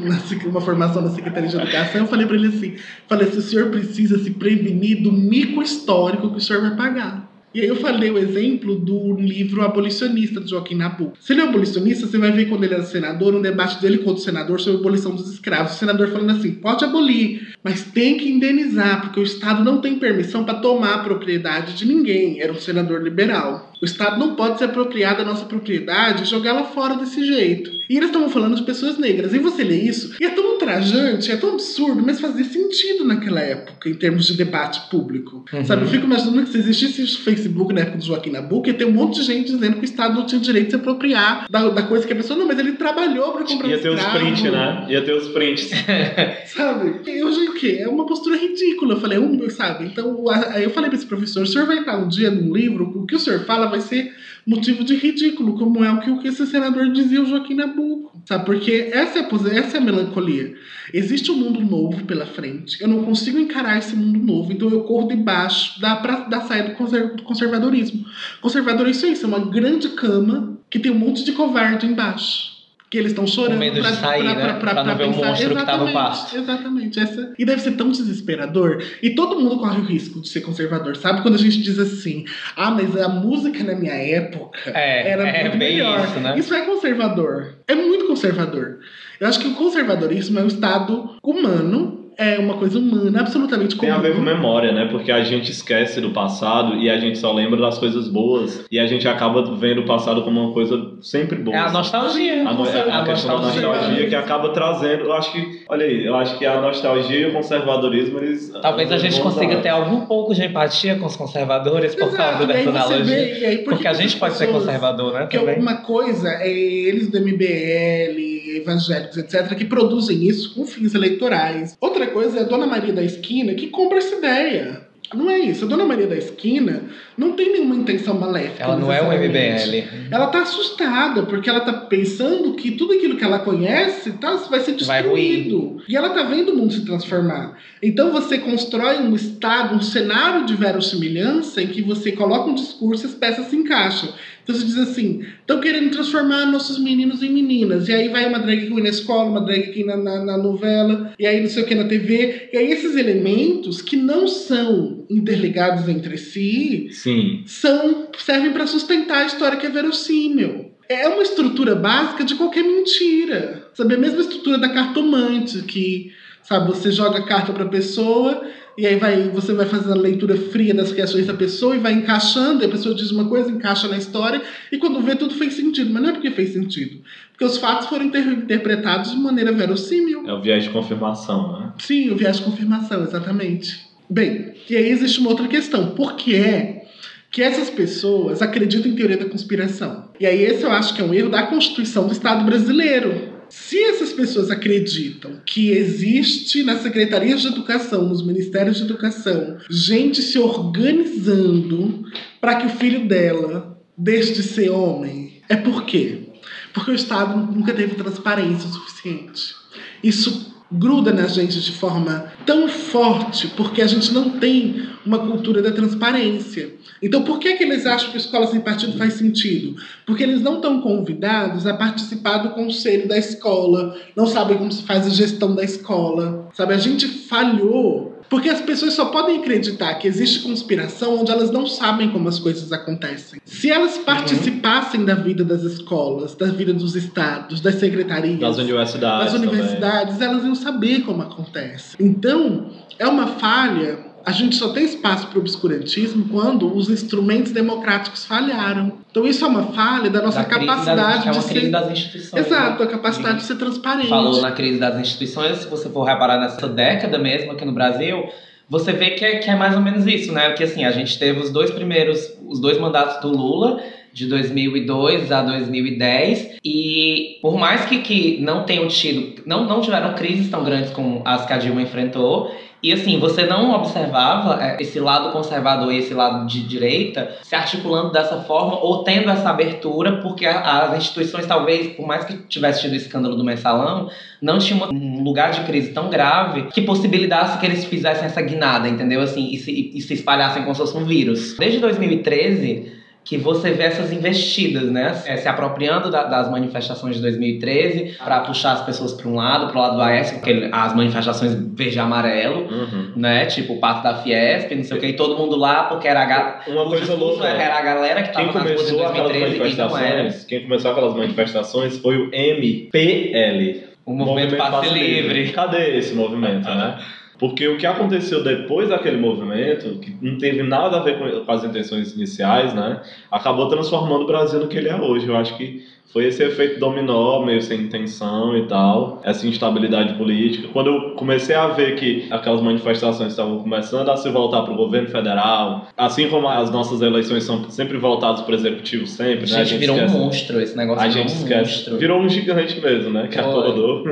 uma, 0.00 0.48
uma 0.48 0.60
formação 0.60 1.02
na 1.02 1.10
Secretaria 1.10 1.48
de 1.48 1.56
Educação, 1.56 2.00
eu 2.00 2.06
falei 2.08 2.26
para 2.26 2.34
ele 2.34 2.48
assim: 2.48 2.74
falei 3.08 3.28
assim, 3.28 3.38
o 3.38 3.42
senhor 3.42 3.70
precisa 3.70 4.18
se 4.18 4.32
prevenir 4.32 5.02
do 5.04 5.12
mico 5.12 5.62
histórico 5.62 6.30
que 6.30 6.38
o 6.38 6.40
senhor 6.40 6.60
vai 6.62 6.74
pagar. 6.76 7.32
E 7.54 7.60
aí 7.60 7.68
eu 7.68 7.76
falei 7.76 8.10
o 8.10 8.18
exemplo 8.18 8.74
do 8.74 9.14
livro 9.14 9.62
Abolicionista, 9.62 10.40
de 10.40 10.50
Joaquim 10.50 10.74
Nabuco. 10.74 11.16
Se 11.20 11.32
ele 11.32 11.40
é 11.40 11.44
abolicionista, 11.44 12.04
você 12.04 12.18
vai 12.18 12.32
ver 12.32 12.48
quando 12.48 12.64
ele 12.64 12.74
era 12.74 12.82
senador, 12.82 13.32
um 13.32 13.40
debate 13.40 13.80
dele 13.80 13.98
com 13.98 14.08
outro 14.08 14.24
senador 14.24 14.58
sobre 14.58 14.78
a 14.78 14.80
abolição 14.80 15.14
dos 15.14 15.32
escravos. 15.32 15.74
O 15.74 15.78
senador 15.78 16.08
falando 16.08 16.30
assim, 16.30 16.50
pode 16.50 16.84
abolir, 16.84 17.54
mas 17.62 17.84
tem 17.84 18.18
que 18.18 18.28
indenizar, 18.28 19.02
porque 19.02 19.20
o 19.20 19.22
Estado 19.22 19.62
não 19.62 19.80
tem 19.80 20.00
permissão 20.00 20.42
para 20.44 20.54
tomar 20.54 20.94
a 20.94 21.04
propriedade 21.04 21.74
de 21.74 21.86
ninguém. 21.86 22.40
Era 22.40 22.52
um 22.52 22.58
senador 22.58 23.00
liberal. 23.00 23.72
O 23.84 23.86
Estado 23.86 24.18
não 24.18 24.34
pode 24.34 24.56
se 24.56 24.64
apropriar 24.64 25.14
da 25.14 25.26
nossa 25.26 25.44
propriedade 25.44 26.22
e 26.22 26.26
jogá-la 26.26 26.64
fora 26.64 26.94
desse 26.94 27.22
jeito. 27.22 27.70
E 27.86 27.98
eles 27.98 28.06
estavam 28.06 28.30
falando 28.30 28.56
de 28.56 28.62
pessoas 28.62 28.96
negras. 28.96 29.34
E 29.34 29.38
você 29.38 29.62
lê 29.62 29.76
isso, 29.76 30.16
e 30.18 30.24
é 30.24 30.30
tão 30.30 30.52
ultrajante, 30.52 31.30
é 31.30 31.36
tão 31.36 31.50
absurdo, 31.50 32.02
mas 32.02 32.18
fazia 32.18 32.44
sentido 32.46 33.04
naquela 33.04 33.40
época, 33.40 33.90
em 33.90 33.94
termos 33.94 34.24
de 34.24 34.38
debate 34.38 34.88
público. 34.88 35.44
Uhum. 35.52 35.64
Sabe, 35.66 35.82
eu 35.82 35.88
fico 35.88 36.06
imaginando 36.06 36.44
que 36.44 36.52
se 36.52 36.58
existisse 36.58 37.02
o 37.02 37.18
Facebook 37.18 37.74
na 37.74 37.82
época 37.82 37.98
do 37.98 38.04
Joaquim 38.04 38.30
Nabuco, 38.30 38.68
ia 38.68 38.72
ter 38.72 38.86
um 38.86 38.90
monte 38.90 39.16
de 39.16 39.26
gente 39.26 39.52
dizendo 39.52 39.74
que 39.74 39.82
o 39.82 39.84
Estado 39.84 40.14
não 40.14 40.24
tinha 40.24 40.40
direito 40.40 40.64
de 40.64 40.70
se 40.70 40.76
apropriar 40.76 41.46
da, 41.50 41.68
da 41.68 41.82
coisa 41.82 42.06
que 42.06 42.12
a 42.14 42.16
pessoa. 42.16 42.38
Não, 42.38 42.46
mas 42.46 42.58
ele 42.58 42.72
trabalhou 42.72 43.32
para 43.32 43.44
comprar 43.44 43.68
Ia 43.68 43.78
ter 43.78 43.90
os 43.90 44.02
prints, 44.02 44.42
né? 44.44 44.86
Ia 44.88 45.02
ter 45.04 45.12
os 45.12 45.28
prints. 45.28 45.70
Sabe? 46.48 47.02
E 47.06 47.22
hoje 47.22 47.48
o 47.48 47.52
quê? 47.52 47.80
É 47.80 47.88
uma 47.88 48.06
postura 48.06 48.36
ridícula. 48.36 48.94
Eu 48.94 49.00
falei, 49.00 49.18
um, 49.18 49.50
sabe? 49.50 49.84
Então, 49.84 50.24
eu 50.56 50.70
falei 50.70 50.88
para 50.88 50.98
esse 50.98 51.06
professor: 51.06 51.42
o 51.42 51.46
senhor 51.46 51.66
vai 51.66 51.80
estar 51.80 51.98
um 51.98 52.08
dia 52.08 52.30
num 52.30 52.54
livro, 52.54 52.90
o 52.94 53.06
que 53.06 53.16
o 53.16 53.18
senhor 53.18 53.40
fala 53.40 53.66
vai 53.74 53.80
ser 53.80 54.14
motivo 54.46 54.84
de 54.84 54.94
ridículo, 54.94 55.58
como 55.58 55.84
é 55.84 55.90
o 55.90 56.20
que, 56.20 56.28
esse 56.28 56.46
senador 56.46 56.92
dizia 56.92 57.22
o 57.22 57.26
Joaquim 57.26 57.54
Nabuco. 57.54 58.12
Sabe? 58.26 58.44
Porque 58.44 58.90
essa 58.92 59.18
é, 59.18 59.58
essa 59.58 59.76
é 59.76 59.80
a 59.80 59.84
melancolia. 59.84 60.54
Existe 60.92 61.30
um 61.30 61.36
mundo 61.36 61.60
novo 61.60 62.04
pela 62.04 62.26
frente. 62.26 62.80
Eu 62.80 62.88
não 62.88 63.04
consigo 63.04 63.38
encarar 63.38 63.78
esse 63.78 63.96
mundo 63.96 64.18
novo, 64.18 64.52
então 64.52 64.70
eu 64.70 64.84
corro 64.84 65.08
debaixo 65.08 65.80
da, 65.80 65.94
da 66.28 66.40
saia 66.42 66.64
do 66.64 67.22
conservadorismo. 67.22 68.04
Conservadorismo 68.40 69.08
é 69.08 69.12
isso, 69.12 69.24
é 69.24 69.28
uma 69.28 69.50
grande 69.50 69.88
cama 69.90 70.58
que 70.70 70.78
tem 70.78 70.92
um 70.92 70.98
monte 70.98 71.24
de 71.24 71.32
covarde 71.32 71.86
embaixo. 71.86 72.53
Que 72.94 72.98
eles 73.00 73.10
estão 73.10 73.26
chorando 73.26 73.54
Com 73.54 73.58
medo 73.58 73.74
de 73.74 73.80
pra- 73.80 73.92
sair, 73.92 74.22
pra- 74.22 74.34
né? 74.34 74.40
pra- 74.44 74.54
pra- 74.54 74.72
Pra 74.74 74.84
não 74.84 74.96
ver 74.96 75.08
o 75.08 75.12
pensar. 75.14 75.26
monstro 75.26 75.48
que 75.48 75.54
tá 75.66 75.76
no 75.76 75.88
Exatamente, 75.88 75.92
pasto. 75.94 76.36
Exatamente. 76.36 77.00
Essa... 77.00 77.34
E 77.36 77.44
deve 77.44 77.60
ser 77.60 77.72
tão 77.72 77.90
desesperador. 77.90 78.80
E 79.02 79.10
todo 79.16 79.40
mundo 79.40 79.58
corre 79.58 79.80
o 79.80 79.84
risco 79.84 80.20
de 80.20 80.28
ser 80.28 80.42
conservador. 80.42 80.94
Sabe 80.94 81.20
quando 81.20 81.34
a 81.34 81.38
gente 81.38 81.60
diz 81.60 81.76
assim: 81.80 82.24
ah, 82.56 82.70
mas 82.70 82.96
a 82.96 83.08
música 83.08 83.64
na 83.64 83.74
minha 83.74 83.94
época 83.94 84.70
É, 84.72 85.10
era 85.10 85.26
é 85.28 85.42
muito 85.42 85.58
bem 85.58 85.72
melhor. 85.78 86.04
isso, 86.04 86.20
né? 86.20 86.38
Isso 86.38 86.54
é 86.54 86.60
conservador. 86.60 87.54
É 87.66 87.74
muito 87.74 88.06
conservador. 88.06 88.78
Eu 89.18 89.26
acho 89.26 89.40
que 89.40 89.48
o 89.48 89.54
conservadorismo 89.54 90.38
é 90.38 90.42
um 90.44 90.46
estado 90.46 91.16
humano, 91.20 91.93
é 92.16 92.38
uma 92.38 92.54
coisa 92.54 92.78
humana, 92.78 93.20
absolutamente 93.20 93.76
Tem 93.76 93.90
a 93.90 93.94
comum. 93.96 94.02
ver 94.06 94.14
com 94.16 94.20
memória, 94.22 94.72
né? 94.72 94.86
Porque 94.90 95.10
a 95.10 95.22
gente 95.24 95.50
esquece 95.50 96.00
do 96.00 96.10
passado 96.10 96.76
e 96.76 96.88
a 96.90 96.96
gente 96.98 97.18
só 97.18 97.32
lembra 97.32 97.60
das 97.60 97.78
coisas 97.78 98.08
boas. 98.08 98.64
E 98.70 98.78
a 98.78 98.86
gente 98.86 99.06
acaba 99.08 99.42
vendo 99.56 99.80
o 99.82 99.84
passado 99.84 100.22
como 100.22 100.40
uma 100.40 100.52
coisa 100.52 100.92
sempre 101.00 101.36
boa. 101.38 101.56
É 101.56 101.60
a 101.60 101.70
nostalgia. 101.72 102.48
A, 102.48 102.52
no- 102.54 102.66
é 102.66 102.90
a 102.90 102.98
A 103.00 103.04
questão 103.04 103.36
da 103.36 103.42
nostalgia. 103.46 103.68
nostalgia 103.68 104.08
que 104.08 104.14
acaba 104.14 104.48
trazendo. 104.50 105.04
Eu 105.04 105.12
acho 105.12 105.32
que, 105.32 105.62
olha 105.68 105.86
aí, 105.86 106.04
eu 106.06 106.14
acho 106.16 106.38
que 106.38 106.46
a 106.46 106.60
nostalgia 106.60 107.18
e 107.18 107.26
o 107.26 107.32
conservadorismo, 107.32 108.18
eles. 108.18 108.52
Talvez 108.62 108.90
a 108.92 108.98
gente 108.98 109.20
consiga 109.20 109.56
ter 109.56 109.68
algum 109.70 110.02
pouco 110.06 110.34
de 110.34 110.44
empatia 110.44 110.96
com 110.96 111.06
os 111.06 111.16
conservadores 111.16 111.94
por 111.94 112.08
Exato, 112.08 112.16
causa 112.16 112.46
dessa 112.46 112.70
analogia. 112.70 113.04
vê, 113.04 113.38
e 113.40 113.44
aí 113.44 113.58
por 113.58 113.64
que 113.64 113.70
Porque 113.74 113.88
a 113.88 113.92
gente 113.92 114.16
pode 114.16 114.34
ser 114.34 114.46
pessoas- 114.46 114.64
conservador, 114.64 115.12
né? 115.12 115.20
Porque 115.20 115.38
Também. 115.38 115.58
uma 115.58 115.76
coisa 115.78 116.28
é 116.28 116.48
eles 116.50 117.10
do 117.10 117.18
MBL, 117.18 118.33
evangélicos, 118.56 119.16
etc., 119.16 119.54
que 119.56 119.64
produzem 119.64 120.26
isso 120.26 120.54
com 120.54 120.66
fins 120.66 120.94
eleitorais. 120.94 121.76
Outra 121.80 122.06
coisa 122.06 122.38
é 122.38 122.40
a 122.42 122.44
Dona 122.44 122.66
Maria 122.66 122.92
da 122.92 123.02
Esquina 123.02 123.54
que 123.54 123.68
compra 123.68 123.98
essa 123.98 124.16
ideia. 124.16 124.84
Não 125.12 125.30
é 125.30 125.38
isso. 125.38 125.64
A 125.64 125.68
Dona 125.68 125.84
Maria 125.84 126.06
da 126.06 126.16
Esquina 126.16 126.82
não 127.16 127.32
tem 127.32 127.52
nenhuma 127.52 127.76
intenção 127.76 128.18
maléfica. 128.18 128.64
Ela 128.64 128.76
não 128.76 128.90
é 128.90 129.00
necessariamente. 129.02 129.68
MBL. 129.70 130.14
Ela 130.14 130.26
tá 130.28 130.42
assustada, 130.42 131.22
porque 131.24 131.48
ela 131.48 131.60
tá 131.60 131.72
pensando 131.72 132.54
que 132.54 132.72
tudo 132.72 132.94
aquilo 132.94 133.16
que 133.16 133.22
ela 133.24 133.38
conhece 133.38 134.12
tá, 134.12 134.34
vai 134.50 134.60
ser 134.60 134.72
Vai 134.84 135.02
destruído. 135.02 135.82
e 135.88 135.96
ela 135.96 136.10
tá 136.10 136.22
vendo 136.24 136.52
o 136.52 136.56
mundo 136.56 136.72
se 136.72 136.84
transformar. 136.84 137.56
Então 137.82 138.10
você 138.10 138.38
constrói 138.38 138.98
um 138.98 139.14
estado, 139.14 139.76
um 139.76 139.80
cenário 139.80 140.46
de 140.46 140.56
verossimilhança 140.56 141.62
em 141.62 141.68
que 141.68 141.82
você 141.82 142.12
coloca 142.12 142.50
um 142.50 142.54
discurso 142.54 143.04
e 143.04 143.08
as 143.08 143.14
peças 143.14 143.46
se 143.46 143.56
encaixam. 143.56 144.08
Então 144.44 144.54
você 144.54 144.66
diz 144.66 144.78
assim, 144.78 145.24
estão 145.40 145.58
querendo 145.58 145.90
transformar 145.90 146.46
nossos 146.46 146.78
meninos 146.78 147.22
em 147.22 147.32
meninas. 147.32 147.88
E 147.88 147.92
aí 147.92 148.08
vai 148.08 148.28
uma 148.28 148.38
drag 148.38 148.68
queen 148.68 148.82
na 148.82 148.90
escola, 148.90 149.30
uma 149.30 149.40
drag 149.40 149.72
queen 149.72 149.86
na, 149.86 149.96
na, 149.96 150.24
na 150.24 150.38
novela, 150.38 151.14
e 151.18 151.26
aí 151.26 151.40
não 151.40 151.48
sei 151.48 151.62
o 151.62 151.66
que 151.66 151.74
na 151.74 151.84
TV. 151.84 152.50
E 152.52 152.56
aí 152.58 152.70
esses 152.70 152.94
elementos 152.94 153.80
que 153.80 153.96
não 153.96 154.28
são 154.28 155.06
interligados 155.10 155.88
entre 155.88 156.18
si, 156.18 156.88
Sim. 156.92 157.42
são 157.46 158.08
servem 158.18 158.52
para 158.52 158.66
sustentar 158.66 159.22
a 159.22 159.26
história 159.26 159.58
que 159.58 159.66
é 159.66 159.70
verossímil. 159.70 160.72
É 160.88 161.08
uma 161.08 161.22
estrutura 161.22 161.74
básica 161.74 162.24
de 162.24 162.34
qualquer 162.34 162.62
mentira. 162.62 163.70
Sabe, 163.72 163.94
a 163.94 163.98
mesma 163.98 164.20
estrutura 164.20 164.58
da 164.58 164.68
cartomante, 164.68 165.62
que 165.62 166.12
sabe, 166.42 166.68
você 166.68 166.92
joga 166.92 167.18
a 167.18 167.24
carta 167.24 167.52
para 167.54 167.64
a 167.64 167.68
pessoa 167.68 168.46
e 168.76 168.86
aí 168.86 168.96
vai, 168.96 169.28
você 169.30 169.52
vai 169.52 169.66
fazendo 169.66 169.92
a 169.92 169.96
leitura 169.96 170.36
fria 170.36 170.74
das 170.74 170.90
reações 170.92 171.26
da 171.26 171.34
pessoa 171.34 171.76
e 171.76 171.78
vai 171.78 171.92
encaixando, 171.92 172.62
e 172.62 172.66
a 172.66 172.68
pessoa 172.68 172.94
diz 172.94 173.10
uma 173.10 173.28
coisa, 173.28 173.50
encaixa 173.50 173.88
na 173.88 173.96
história, 173.96 174.42
e 174.72 174.78
quando 174.78 175.00
vê 175.00 175.14
tudo 175.14 175.34
fez 175.34 175.54
sentido. 175.54 175.92
Mas 175.92 176.02
não 176.02 176.10
é 176.10 176.12
porque 176.12 176.30
fez 176.30 176.52
sentido. 176.52 177.00
Porque 177.30 177.44
os 177.44 177.58
fatos 177.58 177.88
foram 177.88 178.04
inter- 178.04 178.28
interpretados 178.28 179.10
de 179.12 179.16
maneira 179.16 179.52
verossímil. 179.52 180.24
É 180.26 180.32
o 180.32 180.40
viés 180.40 180.64
de 180.64 180.70
confirmação, 180.70 181.58
né? 181.60 181.72
Sim, 181.78 182.10
o 182.10 182.16
viés 182.16 182.38
de 182.38 182.42
confirmação, 182.44 183.02
exatamente. 183.02 183.80
Bem, 184.08 184.54
e 184.68 184.76
aí 184.76 184.90
existe 184.90 185.18
uma 185.20 185.30
outra 185.30 185.48
questão. 185.48 185.90
Por 185.90 186.14
que 186.14 186.34
é 186.36 186.84
que 187.30 187.42
essas 187.42 187.68
pessoas 187.70 188.40
acreditam 188.42 188.90
em 188.90 188.94
teoria 188.94 189.16
da 189.16 189.24
conspiração? 189.24 190.10
E 190.20 190.26
aí 190.26 190.42
esse 190.42 190.62
eu 190.62 190.70
acho 190.70 190.94
que 190.94 191.00
é 191.00 191.04
um 191.04 191.12
erro 191.12 191.30
da 191.30 191.42
Constituição 191.44 192.06
do 192.06 192.12
Estado 192.12 192.44
brasileiro. 192.44 193.33
Se 193.56 193.80
essas 193.84 194.12
pessoas 194.12 194.50
acreditam 194.50 195.40
que 195.46 195.70
existe 195.70 196.64
nas 196.64 196.82
secretarias 196.82 197.40
de 197.40 197.46
educação, 197.46 198.08
nos 198.08 198.26
ministérios 198.26 198.78
de 198.78 198.82
educação, 198.82 199.58
gente 199.70 200.22
se 200.22 200.36
organizando 200.40 202.04
para 202.40 202.56
que 202.56 202.66
o 202.66 202.70
filho 202.70 203.06
dela 203.06 203.80
deixe 203.96 204.32
de 204.32 204.42
ser 204.42 204.70
homem, 204.70 205.40
é 205.48 205.54
por 205.54 205.86
quê? 205.86 206.30
Porque 206.72 206.90
o 206.90 206.94
Estado 206.96 207.52
nunca 207.52 207.72
teve 207.72 207.94
transparência 207.94 208.68
o 208.68 208.72
suficiente. 208.72 209.54
Isso 210.02 210.53
gruda 210.74 211.12
na 211.12 211.26
gente 211.26 211.60
de 211.60 211.72
forma 211.72 212.32
tão 212.44 212.68
forte 212.68 213.48
porque 213.48 213.80
a 213.80 213.86
gente 213.86 214.12
não 214.12 214.30
tem 214.30 214.88
uma 215.04 215.18
cultura 215.18 215.62
da 215.62 215.70
transparência. 215.70 216.74
Então, 217.02 217.22
por 217.22 217.38
que, 217.38 217.54
que 217.54 217.64
eles 217.64 217.86
acham 217.86 218.10
que 218.10 218.16
escola 218.16 218.46
sem 218.46 218.60
partido 218.60 218.96
faz 218.96 219.14
sentido? 219.14 219.76
Porque 220.06 220.22
eles 220.22 220.40
não 220.40 220.56
estão 220.56 220.80
convidados 220.80 221.66
a 221.66 221.74
participar 221.74 222.38
do 222.38 222.50
conselho 222.50 223.06
da 223.06 223.18
escola, 223.18 223.96
não 224.16 224.26
sabem 224.26 224.56
como 224.56 224.72
se 224.72 224.82
faz 224.82 225.06
a 225.06 225.10
gestão 225.10 225.54
da 225.54 225.62
escola. 225.62 226.48
Sabe, 226.54 226.74
a 226.74 226.78
gente 226.78 227.06
falhou 227.06 228.13
porque 228.28 228.48
as 228.48 228.60
pessoas 228.60 228.94
só 228.94 229.06
podem 229.06 229.38
acreditar 229.38 229.94
que 229.94 230.08
existe 230.08 230.40
conspiração 230.40 231.20
onde 231.20 231.30
elas 231.30 231.50
não 231.50 231.66
sabem 231.66 232.10
como 232.10 232.28
as 232.28 232.38
coisas 232.38 232.72
acontecem. 232.72 233.40
Se 233.44 233.70
elas 233.70 233.98
participassem 233.98 235.04
da 235.04 235.14
vida 235.14 235.44
das 235.44 235.62
escolas, 235.62 236.34
da 236.34 236.46
vida 236.46 236.72
dos 236.72 236.96
estados, 236.96 237.60
das 237.60 237.76
secretarias, 237.76 238.40
Das 238.40 238.58
universidades. 238.58 239.32
das 239.32 239.40
universidades, 239.40 240.20
elas 240.20 240.44
iam 240.44 240.54
saber 240.54 241.02
como 241.02 241.22
acontece. 241.22 241.96
Então, 242.00 242.70
é 242.98 243.06
uma 243.06 243.26
falha 243.26 244.13
a 244.24 244.32
gente 244.32 244.56
só 244.56 244.70
tem 244.70 244.84
espaço 244.84 245.26
para 245.26 245.38
o 245.38 245.40
obscurantismo 245.40 246.26
quando 246.30 246.74
os 246.74 246.88
instrumentos 246.88 247.52
democráticos 247.52 248.24
falharam. 248.24 248.98
Então 249.10 249.26
isso 249.26 249.44
é 249.44 249.48
uma 249.48 249.64
falha 249.72 250.08
da 250.08 250.22
nossa 250.22 250.38
Da 250.38 250.44
crise 250.44 250.66
capacidade 250.66 251.26
das, 251.26 251.36
é 251.36 251.40
de 251.40 251.46
crise 251.46 251.66
ser. 251.66 251.70
das 251.70 251.90
instituições. 251.90 252.46
Exato, 252.46 252.78
né? 252.82 252.88
a 252.88 252.90
capacidade 252.90 253.38
de 253.38 253.44
ser 253.44 253.56
transparente. 253.56 254.08
falou 254.08 254.40
na 254.40 254.52
crise 254.52 254.78
das 254.78 254.98
instituições, 254.98 255.58
se 255.58 255.68
você 255.68 255.88
for 255.88 256.04
reparar 256.04 256.40
nessa 256.40 256.66
década 256.66 257.18
mesmo 257.18 257.52
aqui 257.52 257.64
no 257.64 257.72
Brasil, 257.72 258.24
você 258.68 258.92
vê 258.92 259.10
que 259.10 259.24
é, 259.24 259.38
que 259.38 259.50
é 259.50 259.56
mais 259.56 259.74
ou 259.74 259.82
menos 259.82 260.06
isso, 260.06 260.32
né? 260.32 260.52
Que 260.52 260.64
assim, 260.64 260.84
a 260.84 260.90
gente 260.90 261.18
teve 261.18 261.40
os 261.40 261.50
dois 261.50 261.70
primeiros, 261.70 262.32
os 262.48 262.60
dois 262.60 262.78
mandatos 262.78 263.20
do 263.20 263.28
Lula, 263.28 263.82
de 264.12 264.26
2002 264.26 265.30
a 265.32 265.42
2010, 265.42 266.58
e 266.64 267.38
por 267.42 267.58
mais 267.58 267.84
que, 267.84 267.98
que 267.98 268.40
não 268.40 268.62
tenham 268.62 268.86
tido, 268.86 269.42
não, 269.44 269.66
não 269.66 269.80
tiveram 269.80 270.14
crises 270.14 270.48
tão 270.48 270.64
grandes 270.64 270.90
como 270.90 271.20
as 271.24 271.44
que 271.44 271.52
a 271.52 271.58
Dilma 271.58 271.82
enfrentou, 271.82 272.54
e 272.84 272.92
assim, 272.92 273.18
você 273.18 273.46
não 273.46 273.74
observava 273.74 274.62
é, 274.62 274.76
esse 274.78 275.00
lado 275.00 275.32
conservador 275.32 275.90
e 275.90 275.96
esse 275.96 276.12
lado 276.12 276.46
de 276.46 276.60
direita 276.60 277.34
se 277.42 277.54
articulando 277.54 278.12
dessa 278.12 278.42
forma 278.42 278.78
ou 278.78 279.02
tendo 279.02 279.30
essa 279.30 279.48
abertura, 279.48 280.20
porque 280.20 280.44
as 280.44 280.94
instituições, 280.98 281.46
talvez, 281.46 281.96
por 281.96 282.06
mais 282.06 282.26
que 282.26 282.36
tivesse 282.46 282.82
tido 282.82 282.92
o 282.92 282.96
escândalo 282.96 283.36
do 283.36 283.42
mensalão, 283.42 284.10
não 284.38 284.58
tinha 284.58 284.84
um 284.84 285.22
lugar 285.22 285.50
de 285.52 285.62
crise 285.62 285.94
tão 285.94 286.10
grave 286.10 286.64
que 286.64 286.82
possibilitasse 286.82 287.58
que 287.58 287.64
eles 287.64 287.86
fizessem 287.86 288.26
essa 288.26 288.42
guinada, 288.42 288.86
entendeu? 288.86 289.22
Assim, 289.22 289.50
e 289.50 289.56
se, 289.56 289.92
e 289.94 290.02
se 290.02 290.12
espalhassem 290.12 290.62
como 290.62 290.74
se 290.74 290.82
fosse 290.82 290.94
um 290.94 291.06
vírus. 291.06 291.56
Desde 291.56 291.78
2013 291.78 293.03
que 293.24 293.38
você 293.38 293.70
vê 293.70 293.84
essas 293.84 294.12
investidas, 294.12 294.84
né? 294.90 295.18
É, 295.24 295.36
se 295.38 295.48
apropriando 295.48 296.10
da- 296.10 296.24
das 296.24 296.50
manifestações 296.50 297.16
de 297.16 297.22
2013 297.22 298.16
para 298.22 298.40
puxar 298.40 298.72
as 298.72 298.82
pessoas 298.84 299.12
para 299.14 299.26
um 299.28 299.34
lado, 299.36 299.68
para 299.68 299.78
o 299.78 299.80
lado 299.80 299.96
do 299.96 300.02
Aécio, 300.02 300.34
porque 300.38 300.68
as 300.70 300.94
manifestações 300.94 301.54
verde 301.54 301.96
e 301.96 301.98
amarelo, 301.98 302.68
Uhum. 302.70 303.12
né? 303.16 303.46
Tipo 303.46 303.72
o 303.74 303.80
pato 303.80 304.02
da 304.02 304.16
Fiesp, 304.16 304.74
não 304.74 304.84
sei 304.84 304.96
o 304.98 305.00
que, 305.00 305.06
e 305.06 305.16
todo 305.16 305.38
mundo 305.38 305.56
lá, 305.56 305.84
porque 305.84 306.06
era 306.06 306.20
a, 306.22 306.24
ga- 306.26 306.60
Uma 306.68 306.84
coisa 306.86 307.14
louca. 307.14 307.46
era 307.46 307.78
a 307.78 307.82
galera 307.82 308.22
que 308.24 308.30
Quem 308.32 308.46
tava 308.46 308.58
nas 308.60 308.70
ruas 308.72 308.90
em 308.90 308.94
começou 308.94 309.06
aquelas 309.06 309.32
2013 309.32 309.74
e 309.74 309.78
não 309.78 309.84
era. 309.98 309.98
manifestações, 310.16 310.44
quem 310.44 310.62
começou 310.62 310.90
aquelas 310.90 311.14
manifestações 311.14 311.98
foi 311.98 312.16
o 312.18 312.30
MPL. 312.30 313.84
O 314.06 314.12
movimento 314.12 314.56
Passe 314.56 314.92
Livre. 314.92 315.48
Cadê 315.52 315.96
esse 315.96 316.14
movimento, 316.14 316.68
né? 316.68 316.98
Porque 317.44 317.68
o 317.68 317.76
que 317.76 317.84
aconteceu 317.84 318.42
depois 318.42 318.88
daquele 318.88 319.18
movimento, 319.18 319.98
que 319.98 320.16
não 320.22 320.38
teve 320.38 320.62
nada 320.62 320.96
a 320.96 321.00
ver 321.00 321.18
com, 321.18 321.52
as 321.52 321.62
intenções 321.62 322.14
iniciais, 322.14 322.72
né? 322.72 323.02
Acabou 323.30 323.68
transformando 323.68 324.22
o 324.22 324.26
Brasil 324.26 324.58
no 324.58 324.66
que 324.66 324.78
ele 324.78 324.88
é 324.88 324.96
hoje. 324.96 325.28
Eu 325.28 325.36
acho 325.36 325.54
que 325.58 325.84
foi 326.14 326.26
esse 326.26 326.44
efeito 326.44 326.78
dominó, 326.78 327.44
meio 327.44 327.60
sem 327.60 327.80
intenção 327.80 328.56
e 328.56 328.68
tal, 328.68 329.20
essa 329.24 329.44
instabilidade 329.48 330.14
política. 330.14 330.68
Quando 330.72 330.86
eu 330.86 331.10
comecei 331.16 331.56
a 331.56 331.66
ver 331.66 331.96
que 331.96 332.28
aquelas 332.30 332.60
manifestações 332.60 333.30
estavam 333.32 333.58
começando 333.58 334.08
a 334.08 334.16
se 334.16 334.30
voltar 334.30 334.62
para 334.62 334.72
o 334.72 334.76
governo 334.76 335.08
federal, 335.08 335.88
assim 335.96 336.28
como 336.28 336.46
as 336.48 336.70
nossas 336.70 337.02
eleições 337.02 337.42
são 337.42 337.68
sempre 337.68 337.98
voltadas 337.98 338.42
para 338.42 338.52
o 338.52 338.54
executivo, 338.54 339.08
sempre, 339.08 339.50
né? 339.50 339.60
A 339.60 339.64
gente 339.64 339.76
virou 339.80 339.96
um 339.96 340.04
esquece- 340.04 340.16
monstro, 340.16 340.60
esse 340.60 340.76
negócio 340.76 341.02
A 341.04 341.08
gente 341.08 341.32
um 341.32 341.36
esquece. 341.36 341.58
monstro. 341.72 341.98
Virou 341.98 342.20
um 342.20 342.28
gigante 342.28 342.80
mesmo, 342.80 343.10
né? 343.10 343.26
Que 343.26 343.34
Foi. 343.42 343.50
acordou. 343.50 344.04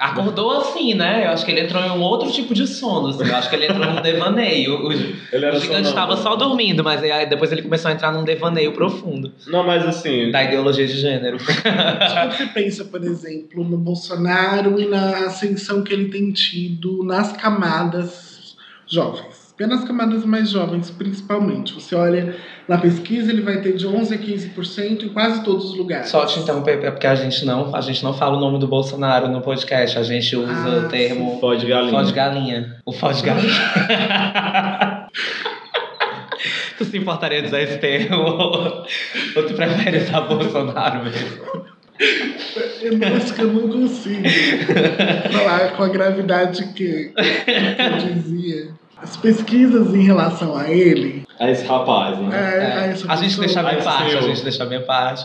Acordou 0.00 0.50
assim, 0.52 0.94
né? 0.94 1.26
Eu 1.26 1.32
acho 1.32 1.44
que 1.44 1.50
ele 1.52 1.60
entrou 1.60 1.82
em 1.82 1.90
um 1.90 2.00
outro 2.00 2.32
tipo 2.32 2.54
de 2.54 2.66
sono, 2.66 3.08
assim. 3.08 3.28
Eu 3.28 3.36
acho 3.36 3.50
que 3.50 3.56
ele 3.56 3.66
entrou 3.66 3.84
num 3.92 4.00
devaneio. 4.00 4.86
O, 4.86 4.88
o 4.88 5.60
gigante 5.60 5.88
estava 5.88 6.16
só 6.16 6.34
dormindo, 6.34 6.82
mas 6.82 7.02
aí 7.02 7.26
depois 7.26 7.52
ele 7.52 7.60
começou 7.60 7.90
a 7.90 7.94
entrar 7.94 8.10
num 8.10 8.24
devaneio 8.24 8.72
profundo 8.72 9.32
Não, 9.46 9.62
mas 9.64 9.86
assim, 9.86 10.30
da 10.30 10.42
ideologia 10.42 10.86
de 10.86 10.96
gênero. 10.98 11.41
Quando 11.44 12.32
você 12.36 12.46
pensa, 12.46 12.84
por 12.84 13.02
exemplo, 13.02 13.64
no 13.64 13.76
Bolsonaro 13.76 14.80
e 14.80 14.86
na 14.86 15.26
ascensão 15.26 15.82
que 15.82 15.92
ele 15.92 16.08
tem 16.08 16.30
tido 16.32 17.02
nas 17.04 17.32
camadas 17.32 18.56
jovens, 18.86 19.52
apenas 19.54 19.84
camadas 19.84 20.24
mais 20.24 20.50
jovens, 20.50 20.90
principalmente. 20.90 21.74
Você 21.74 21.94
olha 21.94 22.36
na 22.68 22.78
pesquisa, 22.78 23.30
ele 23.30 23.42
vai 23.42 23.60
ter 23.60 23.74
de 23.74 23.86
11 23.86 24.14
a 24.14 24.18
15% 24.18 25.04
em 25.04 25.08
quase 25.08 25.42
todos 25.44 25.70
os 25.70 25.76
lugares. 25.76 26.08
Só 26.08 26.26
te 26.26 26.40
interromper, 26.40 26.78
porque 26.78 27.06
a 27.06 27.14
gente 27.14 27.44
não, 27.44 27.74
a 27.74 27.80
gente 27.80 28.02
não 28.02 28.12
fala 28.12 28.36
o 28.36 28.40
nome 28.40 28.58
do 28.58 28.66
Bolsonaro 28.66 29.28
no 29.28 29.40
podcast, 29.40 29.98
a 29.98 30.02
gente 30.02 30.36
usa 30.36 30.52
Ah, 30.52 30.86
o 30.86 30.88
termo 30.88 31.38
pode 31.40 31.66
galinha. 31.66 31.92
Fó 31.92 32.02
de 32.02 32.12
galinha. 32.12 32.76
O 32.84 32.92
fó 32.92 33.12
de 33.12 33.22
galinha. 33.22 33.52
tu 36.84 36.90
se 36.90 36.98
importaria 36.98 37.40
de 37.42 37.48
usar 37.48 37.60
esse 37.62 37.78
termo? 37.78 38.16
Ou 39.36 39.42
tu 39.46 39.54
prefere 39.54 39.98
usar 39.98 40.20
Bolsonaro 40.22 41.04
mesmo? 41.04 41.42
Eu 42.80 42.98
não- 42.98 43.16
acho 43.16 43.34
que 43.34 43.40
eu 43.42 43.52
não 43.52 43.68
consigo 43.68 44.22
falar 45.32 45.72
com 45.76 45.82
a 45.84 45.88
gravidade 45.88 46.64
que, 46.74 47.12
que 47.14 47.82
eu 47.82 48.12
dizia. 48.14 48.68
As 48.96 49.16
pesquisas 49.16 49.92
em 49.94 50.02
relação 50.04 50.56
a 50.56 50.70
ele. 50.70 51.22
É 51.38 51.50
esse 51.50 51.64
rapaz, 51.66 52.18
né? 52.20 52.28
é, 52.32 52.58
É, 52.64 52.94
a 53.08 53.12
a 53.12 53.16
gente 53.16 53.38
deixa 53.40 53.62
bem 53.62 53.72
Ai, 53.74 53.82
parte, 53.82 54.16
a 54.16 54.20
gente 54.20 54.42
deixa 54.44 54.64
bem 54.64 54.82
parte. 54.84 55.24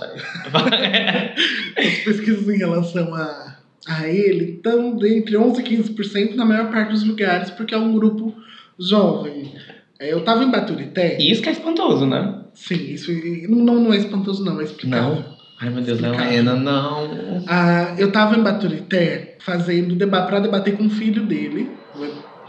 As 1.77 1.97
pesquisas 2.03 2.47
em 2.49 2.57
relação 2.57 3.13
a, 3.13 3.55
a 3.87 4.07
ele 4.07 4.55
estão 4.55 4.97
entre 5.05 5.35
11% 5.35 5.59
e 5.59 5.77
15% 5.77 6.35
na 6.35 6.45
maior 6.45 6.71
parte 6.71 6.91
dos 6.91 7.03
lugares, 7.03 7.51
porque 7.51 7.73
é 7.75 7.77
um 7.77 7.93
grupo 7.93 8.33
jovem. 8.79 9.53
É, 9.99 10.13
Eu 10.13 10.23
tava 10.23 10.43
em 10.43 10.51
Baturité. 10.51 11.17
E 11.19 11.31
isso 11.31 11.41
que 11.41 11.49
é 11.49 11.51
espantoso, 11.51 12.05
né? 12.05 12.43
Sim, 12.53 12.91
isso 12.91 13.11
não, 13.49 13.75
não 13.75 13.93
é 13.93 13.97
espantoso, 13.97 14.43
não, 14.43 14.59
é 14.59 14.63
explicável. 14.63 15.15
Não. 15.15 15.37
Ai, 15.59 15.69
meu 15.69 15.81
Deus. 15.81 15.99
Helena, 16.01 16.55
não. 16.55 17.43
Ah, 17.47 17.95
eu 17.97 18.11
tava 18.11 18.37
em 18.37 18.43
Baturité 18.43 19.37
fazendo 19.39 19.95
debate 19.95 20.27
para 20.27 20.39
debater 20.39 20.77
com 20.77 20.85
o 20.85 20.89
filho 20.89 21.25
dele, 21.25 21.71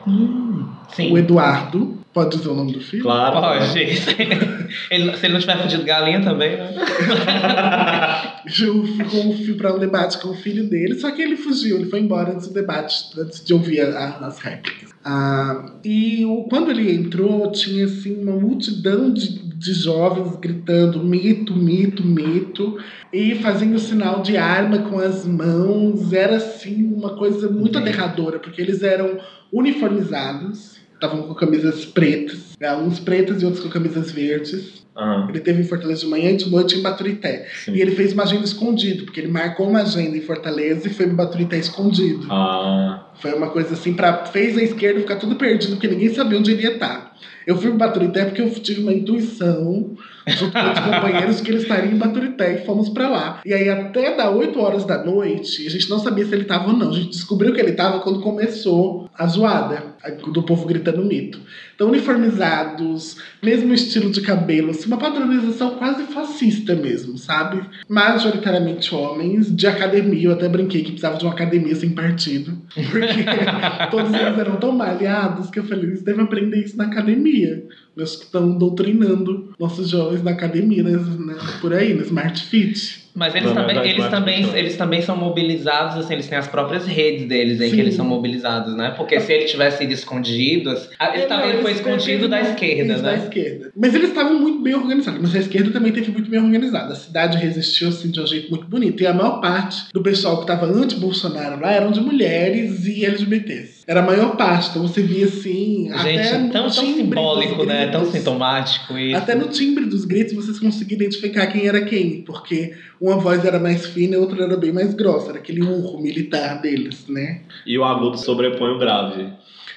Hum, 0.06 0.66
o 1.10 1.18
Eduardo. 1.18 1.98
Pode 2.24 2.36
dizer 2.36 2.48
o 2.48 2.54
nome 2.54 2.72
do 2.72 2.80
filho? 2.80 3.02
Claro. 3.02 3.40
Pode. 3.40 3.78
Ele- 4.90 5.16
se 5.16 5.24
ele 5.26 5.32
não 5.34 5.40
tiver 5.40 5.56
fudido 5.62 5.82
galinha 5.84 6.20
também, 6.20 6.56
né? 6.56 6.74
Eu 8.60 8.84
fui 8.84 9.04
com 9.04 9.28
o 9.30 9.32
fi- 9.34 9.52
pra 9.54 9.74
um 9.74 9.78
debate 9.78 10.18
com 10.18 10.28
o 10.28 10.34
filho 10.34 10.68
dele, 10.68 10.94
só 10.98 11.10
que 11.10 11.20
ele 11.22 11.36
fugiu, 11.36 11.76
ele 11.76 11.88
foi 11.90 12.00
embora 12.00 12.32
antes 12.32 12.48
do 12.48 12.54
debate, 12.54 12.94
antes 13.18 13.44
de 13.44 13.52
ouvir 13.52 13.80
a- 13.80 13.98
a- 14.20 14.26
as 14.26 14.38
réplicas. 14.38 14.90
Ah, 15.04 15.76
e 15.84 16.24
o- 16.24 16.44
quando 16.44 16.70
ele 16.70 16.90
entrou, 16.92 17.50
tinha 17.52 17.84
assim 17.84 18.22
uma 18.22 18.32
multidão 18.32 19.12
de, 19.12 19.38
de 19.54 19.72
jovens 19.74 20.36
gritando 20.36 21.02
mito, 21.04 21.54
mito, 21.54 22.04
mito, 22.04 22.78
e 23.12 23.34
fazendo 23.36 23.78
sinal 23.78 24.22
de 24.22 24.36
arma 24.36 24.78
com 24.78 24.98
as 24.98 25.26
mãos. 25.26 26.12
Era 26.12 26.36
assim 26.36 26.84
uma 26.84 27.16
coisa 27.16 27.48
muito 27.50 27.78
Entendi. 27.78 27.90
aterradora, 27.90 28.38
porque 28.38 28.60
eles 28.62 28.82
eram 28.82 29.18
uniformizados, 29.52 30.77
estavam 30.98 31.22
com 31.22 31.34
camisas 31.34 31.84
pretas, 31.84 32.56
né, 32.60 32.74
uns 32.76 32.98
pretas 32.98 33.40
e 33.40 33.44
outros 33.44 33.62
com 33.62 33.70
camisas 33.70 34.10
verdes. 34.10 34.86
Aham, 34.96 35.28
Ele 35.28 35.38
teve 35.38 35.60
em 35.62 35.64
Fortaleza 35.64 36.00
de 36.00 36.06
manhã 36.08 36.30
e 36.30 36.36
de 36.36 36.50
noite 36.50 36.76
em 36.76 36.82
Baturité. 36.82 37.46
sim. 37.64 37.72
E 37.72 37.80
ele 37.80 37.92
fez 37.92 38.12
uma 38.12 38.24
agenda 38.24 38.44
escondido, 38.44 39.04
porque 39.04 39.20
ele 39.20 39.28
marcou 39.28 39.68
uma 39.68 39.82
agenda 39.82 40.16
em 40.16 40.20
Fortaleza 40.20 40.88
e 40.88 40.90
foi 40.92 41.06
em 41.06 41.14
Baturité 41.14 41.56
escondido. 41.56 42.26
Ah, 42.28 43.06
Foi 43.20 43.32
uma 43.32 43.48
coisa 43.50 43.74
assim, 43.74 43.94
pra, 43.94 44.26
fez 44.26 44.58
a 44.58 44.62
esquerda 44.62 44.98
ficar 45.00 45.16
tudo 45.16 45.36
perdido, 45.36 45.74
porque 45.74 45.86
ninguém 45.86 46.12
sabia 46.12 46.36
onde 46.38 46.50
ele 46.50 46.62
ia 46.62 46.72
estar. 46.72 47.16
Eu 47.46 47.56
fui 47.56 47.70
em 47.70 47.76
Baturité 47.76 48.24
porque 48.24 48.42
eu 48.42 48.50
tive 48.50 48.80
uma 48.82 48.92
intuição, 48.92 49.94
junto 50.28 50.52
com 50.52 50.66
outros 50.66 50.84
companheiros, 50.84 51.40
que 51.40 51.50
ele 51.50 51.58
estaria 51.58 51.90
em 51.90 51.96
Baturité 51.96 52.54
e 52.54 52.66
fomos 52.66 52.88
pra 52.88 53.08
lá. 53.08 53.40
E 53.44 53.52
aí, 53.52 53.68
até 53.68 54.14
dar 54.16 54.30
8 54.30 54.60
horas 54.60 54.84
da 54.84 55.04
noite, 55.04 55.66
a 55.66 55.70
gente 55.70 55.88
não 55.88 55.98
sabia 55.98 56.24
se 56.24 56.34
ele 56.34 56.44
tava 56.44 56.68
ou 56.68 56.76
não. 56.76 56.90
A 56.90 56.94
gente 56.94 57.10
descobriu 57.10 57.52
que 57.52 57.60
ele 57.60 57.72
tava 57.72 58.00
quando 58.00 58.20
começou 58.20 59.08
a 59.16 59.26
zoada 59.26 59.96
do 60.32 60.42
povo 60.42 60.66
gritando 60.66 61.04
mito. 61.04 61.40
Então, 61.74 61.88
uniformizados, 61.88 63.16
mesmo 63.42 63.72
estilo 63.72 64.10
de 64.10 64.20
cabelo, 64.20 64.70
assim, 64.70 64.86
uma 64.86 64.96
padronização 64.96 65.76
quase 65.76 66.04
fascista 66.04 66.74
mesmo, 66.74 67.16
sabe? 67.16 67.64
Majoritariamente 67.88 68.94
homens, 68.94 69.54
de 69.54 69.66
academia. 69.66 70.28
Eu 70.28 70.32
até 70.32 70.48
brinquei 70.48 70.82
que 70.82 70.90
precisava 70.90 71.18
de 71.18 71.24
uma 71.24 71.32
academia 71.32 71.74
sem 71.74 71.90
partido. 71.90 72.58
Porque 72.74 73.24
todos 73.90 74.12
eles 74.12 74.38
eram 74.38 74.56
tão 74.56 74.72
malhados 74.72 75.50
que 75.50 75.58
eu 75.58 75.64
falei, 75.64 75.84
eles 75.84 76.02
devem 76.02 76.24
aprender 76.24 76.58
isso 76.58 76.76
na 76.76 76.84
academia. 76.84 77.64
Meus 77.96 78.16
que 78.16 78.24
estão 78.24 78.56
doutrinando 78.56 79.47
nossos 79.58 79.88
jovens 79.90 80.22
na 80.22 80.30
academia, 80.32 80.82
né, 80.82 80.92
né, 80.92 81.34
por 81.60 81.72
aí, 81.74 81.92
no 81.94 82.02
Smart 82.02 82.42
Fit. 82.44 83.08
Mas 83.14 83.34
eles 83.34 83.48
Não, 83.48 83.54
também, 83.56 83.74
não, 83.74 83.84
eles, 83.84 84.06
também, 84.08 84.48
eles 84.56 84.76
também 84.76 85.02
são 85.02 85.16
mobilizados, 85.16 85.96
assim, 85.96 86.12
eles 86.14 86.28
têm 86.28 86.38
as 86.38 86.46
próprias 86.46 86.86
redes 86.86 87.26
deles 87.26 87.60
em 87.60 87.68
Sim. 87.70 87.74
que 87.74 87.80
eles 87.80 87.94
são 87.96 88.04
mobilizados, 88.04 88.76
né? 88.76 88.94
Porque 88.96 89.18
se 89.18 89.32
ele 89.32 89.46
tivesse 89.46 89.82
ido 89.82 89.92
escondido, 89.92 90.70
assim, 90.70 90.88
ah, 91.00 91.10
ele, 91.14 91.24
É, 91.24 91.26
tava, 91.26 91.52
não, 91.52 91.62
foi 91.62 91.72
escondido 91.72 92.28
da 92.28 92.36
devem- 92.36 92.52
esquerda, 92.52 92.92
Isso, 92.92 93.02
da 93.02 93.10
né? 93.12 93.18
esquerda. 93.24 93.72
Mas 93.76 93.92
eles 93.96 94.10
estavam 94.10 94.38
muito 94.38 94.62
bem 94.62 94.74
organizados. 94.76 95.20
Mas 95.20 95.34
a 95.34 95.38
esquerda 95.40 95.72
também 95.72 95.90
teve 95.90 96.12
muito 96.12 96.30
bem 96.30 96.38
organizada. 96.40 96.92
A 96.92 96.96
cidade 96.96 97.38
resistiu 97.38 97.88
assim, 97.88 98.08
de 98.12 98.20
um 98.20 98.26
jeito 98.26 98.50
muito 98.50 98.68
bonito. 98.68 99.02
E 99.02 99.06
a 99.08 99.12
maior 99.12 99.40
parte 99.40 99.86
do 99.92 100.00
pessoal 100.00 100.36
que 100.36 100.42
estava 100.42 100.66
anti-Bolsonaro 100.66 101.60
lá 101.60 101.72
eram 101.72 101.90
de 101.90 102.00
mulheres 102.00 102.86
e 102.86 103.04
LGBTs. 103.04 103.78
Era 103.88 104.00
a 104.00 104.02
maior 104.04 104.36
parte. 104.36 104.68
Então 104.70 104.82
você 104.86 105.02
via 105.02 105.24
assim. 105.24 105.90
até 105.92 106.22
Gente, 106.22 106.38
no 106.38 106.52
tão, 106.52 106.62
tão 106.70 106.70
simbólico, 106.70 107.56
dos 107.56 107.66
né? 107.66 107.86
Tão 107.88 108.04
sintomático 108.04 108.96
isso. 108.96 109.16
Até 109.16 109.34
no 109.34 109.47
timbre 109.48 109.86
dos 109.86 110.04
gritos 110.04 110.34
vocês 110.34 110.58
conseguiam 110.58 111.00
identificar 111.00 111.46
quem 111.46 111.66
era 111.66 111.84
quem, 111.84 112.22
porque 112.22 112.74
uma 113.00 113.16
voz 113.16 113.44
era 113.44 113.58
mais 113.58 113.86
fina 113.86 114.14
e 114.14 114.18
outra 114.18 114.44
era 114.44 114.56
bem 114.56 114.72
mais 114.72 114.94
grossa, 114.94 115.30
era 115.30 115.38
aquele 115.38 115.62
urro 115.62 116.00
militar 116.00 116.60
deles, 116.60 117.06
né? 117.08 117.42
e 117.66 117.78
o 117.78 117.84
agudo 117.84 118.16
sobrepõe 118.18 118.70
o 118.70 118.78
grave. 118.78 119.26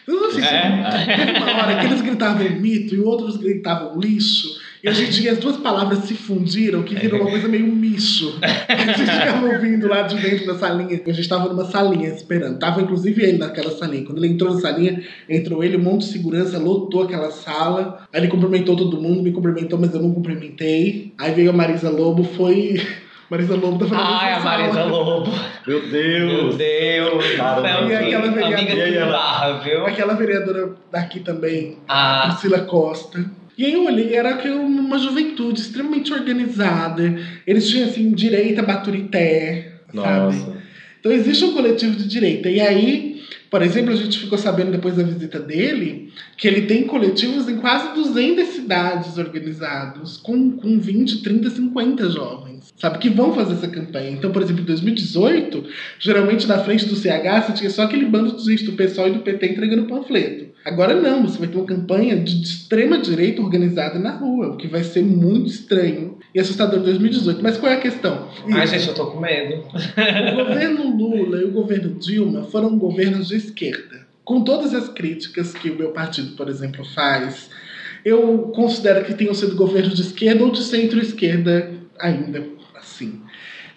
Nossa, 0.07 0.41
É. 0.41 1.37
Uma 1.37 1.63
hora 1.63 1.79
que 1.79 1.85
eles 1.85 2.01
gritavam 2.01 2.49
mito 2.59 2.95
e 2.95 2.99
outros 2.99 3.37
gritavam 3.37 3.99
lixo. 3.99 4.59
E 4.83 4.89
a 4.89 4.91
gente, 4.91 5.29
as 5.29 5.37
duas 5.37 5.57
palavras 5.57 5.99
se 6.05 6.15
fundiram, 6.15 6.81
que 6.81 6.95
virou 6.95 7.21
uma 7.21 7.29
coisa 7.29 7.47
meio 7.47 7.67
micho. 7.67 8.39
A 8.67 8.75
gente 8.75 8.99
ficava 9.11 9.45
ouvindo 9.45 9.87
lá 9.87 10.01
de 10.01 10.17
dentro 10.17 10.47
da 10.47 10.55
salinha. 10.55 10.99
A 11.05 11.11
gente 11.11 11.29
tava 11.29 11.49
numa 11.49 11.65
salinha 11.65 12.09
esperando. 12.09 12.57
Tava 12.57 12.81
inclusive 12.81 13.21
ele 13.21 13.37
naquela 13.37 13.69
salinha. 13.71 14.03
Quando 14.05 14.17
ele 14.23 14.33
entrou 14.33 14.53
na 14.53 14.59
salinha, 14.59 15.03
entrou 15.29 15.63
ele, 15.63 15.77
um 15.77 15.81
monte 15.83 16.01
de 16.07 16.13
segurança, 16.13 16.57
lotou 16.57 17.03
aquela 17.03 17.29
sala. 17.29 18.07
Aí 18.11 18.21
ele 18.21 18.27
cumprimentou 18.27 18.75
todo 18.75 18.99
mundo, 18.99 19.21
me 19.21 19.31
cumprimentou, 19.31 19.77
mas 19.79 19.93
eu 19.93 20.01
não 20.01 20.11
cumprimentei. 20.13 21.13
Aí 21.19 21.31
veio 21.33 21.51
a 21.51 21.53
Marisa 21.53 21.89
Lobo, 21.91 22.23
foi. 22.23 22.81
Marisa 23.29 23.55
Lobo 23.55 23.77
tá 23.77 23.85
falando 23.85 24.07
Ai, 24.09 24.29
a 24.33 24.35
nessa 24.35 24.43
sala. 24.43 24.57
Marisa 24.63 24.83
Lobo. 24.85 25.31
Meu 25.67 25.79
Meu 25.79 25.89
Deus! 25.91 26.55
Deus. 26.57 27.31
Cara, 27.37 27.61
Céu, 27.61 27.87
e 27.89 27.95
aquela 27.95 28.25
amiga 28.25 28.57
vereadora- 28.57 28.89
E 28.89 28.95
ela- 28.97 29.11
barra, 29.11 29.51
viu? 29.59 29.85
Aquela 29.85 30.13
vereadora 30.15 30.73
daqui 30.91 31.19
também, 31.19 31.77
Ah, 31.87 32.29
Priscila 32.31 32.59
Costa. 32.61 33.23
E 33.61 33.65
aí 33.65 33.73
eu 33.73 33.85
olhei, 33.85 34.15
era 34.15 34.35
uma 34.55 34.97
juventude 34.97 35.61
extremamente 35.61 36.11
organizada. 36.11 37.15
Eles 37.45 37.69
tinham, 37.69 37.87
assim, 37.87 38.11
direita 38.11 38.63
Baturité, 38.63 39.73
sabe? 39.93 40.25
Nossa. 40.25 40.57
Então 40.99 41.11
existe 41.11 41.45
um 41.45 41.53
coletivo 41.53 41.95
de 41.95 42.07
direita. 42.07 42.49
E 42.49 42.59
aí, 42.59 43.10
por 43.51 43.61
exemplo, 43.61 43.91
a 43.91 43.95
gente 43.97 44.17
ficou 44.17 44.37
sabendo 44.37 44.71
depois 44.71 44.95
da 44.95 45.03
visita 45.03 45.37
dele 45.37 46.13
que 46.37 46.47
ele 46.47 46.61
tem 46.61 46.87
coletivos 46.87 47.49
em 47.49 47.57
quase 47.57 47.93
200 47.93 48.47
cidades 48.47 49.17
organizados, 49.17 50.15
com, 50.15 50.51
com 50.51 50.79
20, 50.79 51.21
30, 51.21 51.49
50 51.49 52.09
jovens, 52.09 52.73
sabe? 52.77 52.97
Que 52.97 53.09
vão 53.09 53.35
fazer 53.35 53.55
essa 53.55 53.67
campanha. 53.67 54.11
Então, 54.11 54.31
por 54.31 54.41
exemplo, 54.41 54.61
em 54.61 54.65
2018, 54.65 55.65
geralmente 55.99 56.47
na 56.47 56.59
frente 56.59 56.85
do 56.85 56.95
CH 56.95 57.45
você 57.45 57.53
tinha 57.53 57.69
só 57.69 57.83
aquele 57.83 58.05
bando 58.05 58.39
gente 58.39 58.63
do 58.63 58.71
PSOL 58.71 59.09
e 59.09 59.11
do 59.11 59.19
PT 59.19 59.47
entregando 59.47 59.83
panfleto. 59.83 60.49
Agora 60.63 60.93
não, 60.93 61.27
você 61.27 61.39
vai 61.39 61.47
ter 61.47 61.57
uma 61.57 61.65
campanha 61.65 62.15
de 62.17 62.31
de 62.39 62.47
extrema 62.47 62.97
direita 62.97 63.41
organizada 63.41 63.99
na 63.99 64.11
rua, 64.11 64.53
o 64.53 64.57
que 64.57 64.67
vai 64.67 64.83
ser 64.83 65.03
muito 65.03 65.47
estranho 65.47 66.17
e 66.33 66.39
assustador 66.39 66.79
em 66.79 66.83
2018. 66.83 67.41
Mas 67.41 67.57
qual 67.57 67.71
é 67.71 67.75
a 67.75 67.81
questão? 67.81 68.29
ai, 68.53 68.67
gente, 68.67 68.87
eu 68.87 68.93
tô 68.93 69.07
com 69.07 69.19
medo. 69.19 69.63
O 69.63 70.45
governo 70.45 70.95
Lula 70.95 71.37
e 71.41 71.45
o 71.45 71.51
governo 71.51 71.99
Dilma 71.99 72.43
foram 72.43 72.77
governos 72.77 73.27
de 73.27 73.35
esquerda. 73.35 74.07
Com 74.23 74.43
todas 74.43 74.73
as 74.73 74.87
críticas 74.89 75.53
que 75.53 75.69
o 75.69 75.75
meu 75.75 75.91
partido, 75.91 76.35
por 76.35 76.47
exemplo, 76.47 76.85
faz, 76.85 77.49
eu 78.05 78.51
considero 78.55 79.03
que 79.03 79.13
tenham 79.13 79.33
sido 79.33 79.55
governos 79.55 79.95
de 79.95 80.01
esquerda 80.01 80.43
ou 80.43 80.51
de 80.51 80.63
centro-esquerda 80.63 81.71
ainda, 81.99 82.43
assim. 82.75 83.21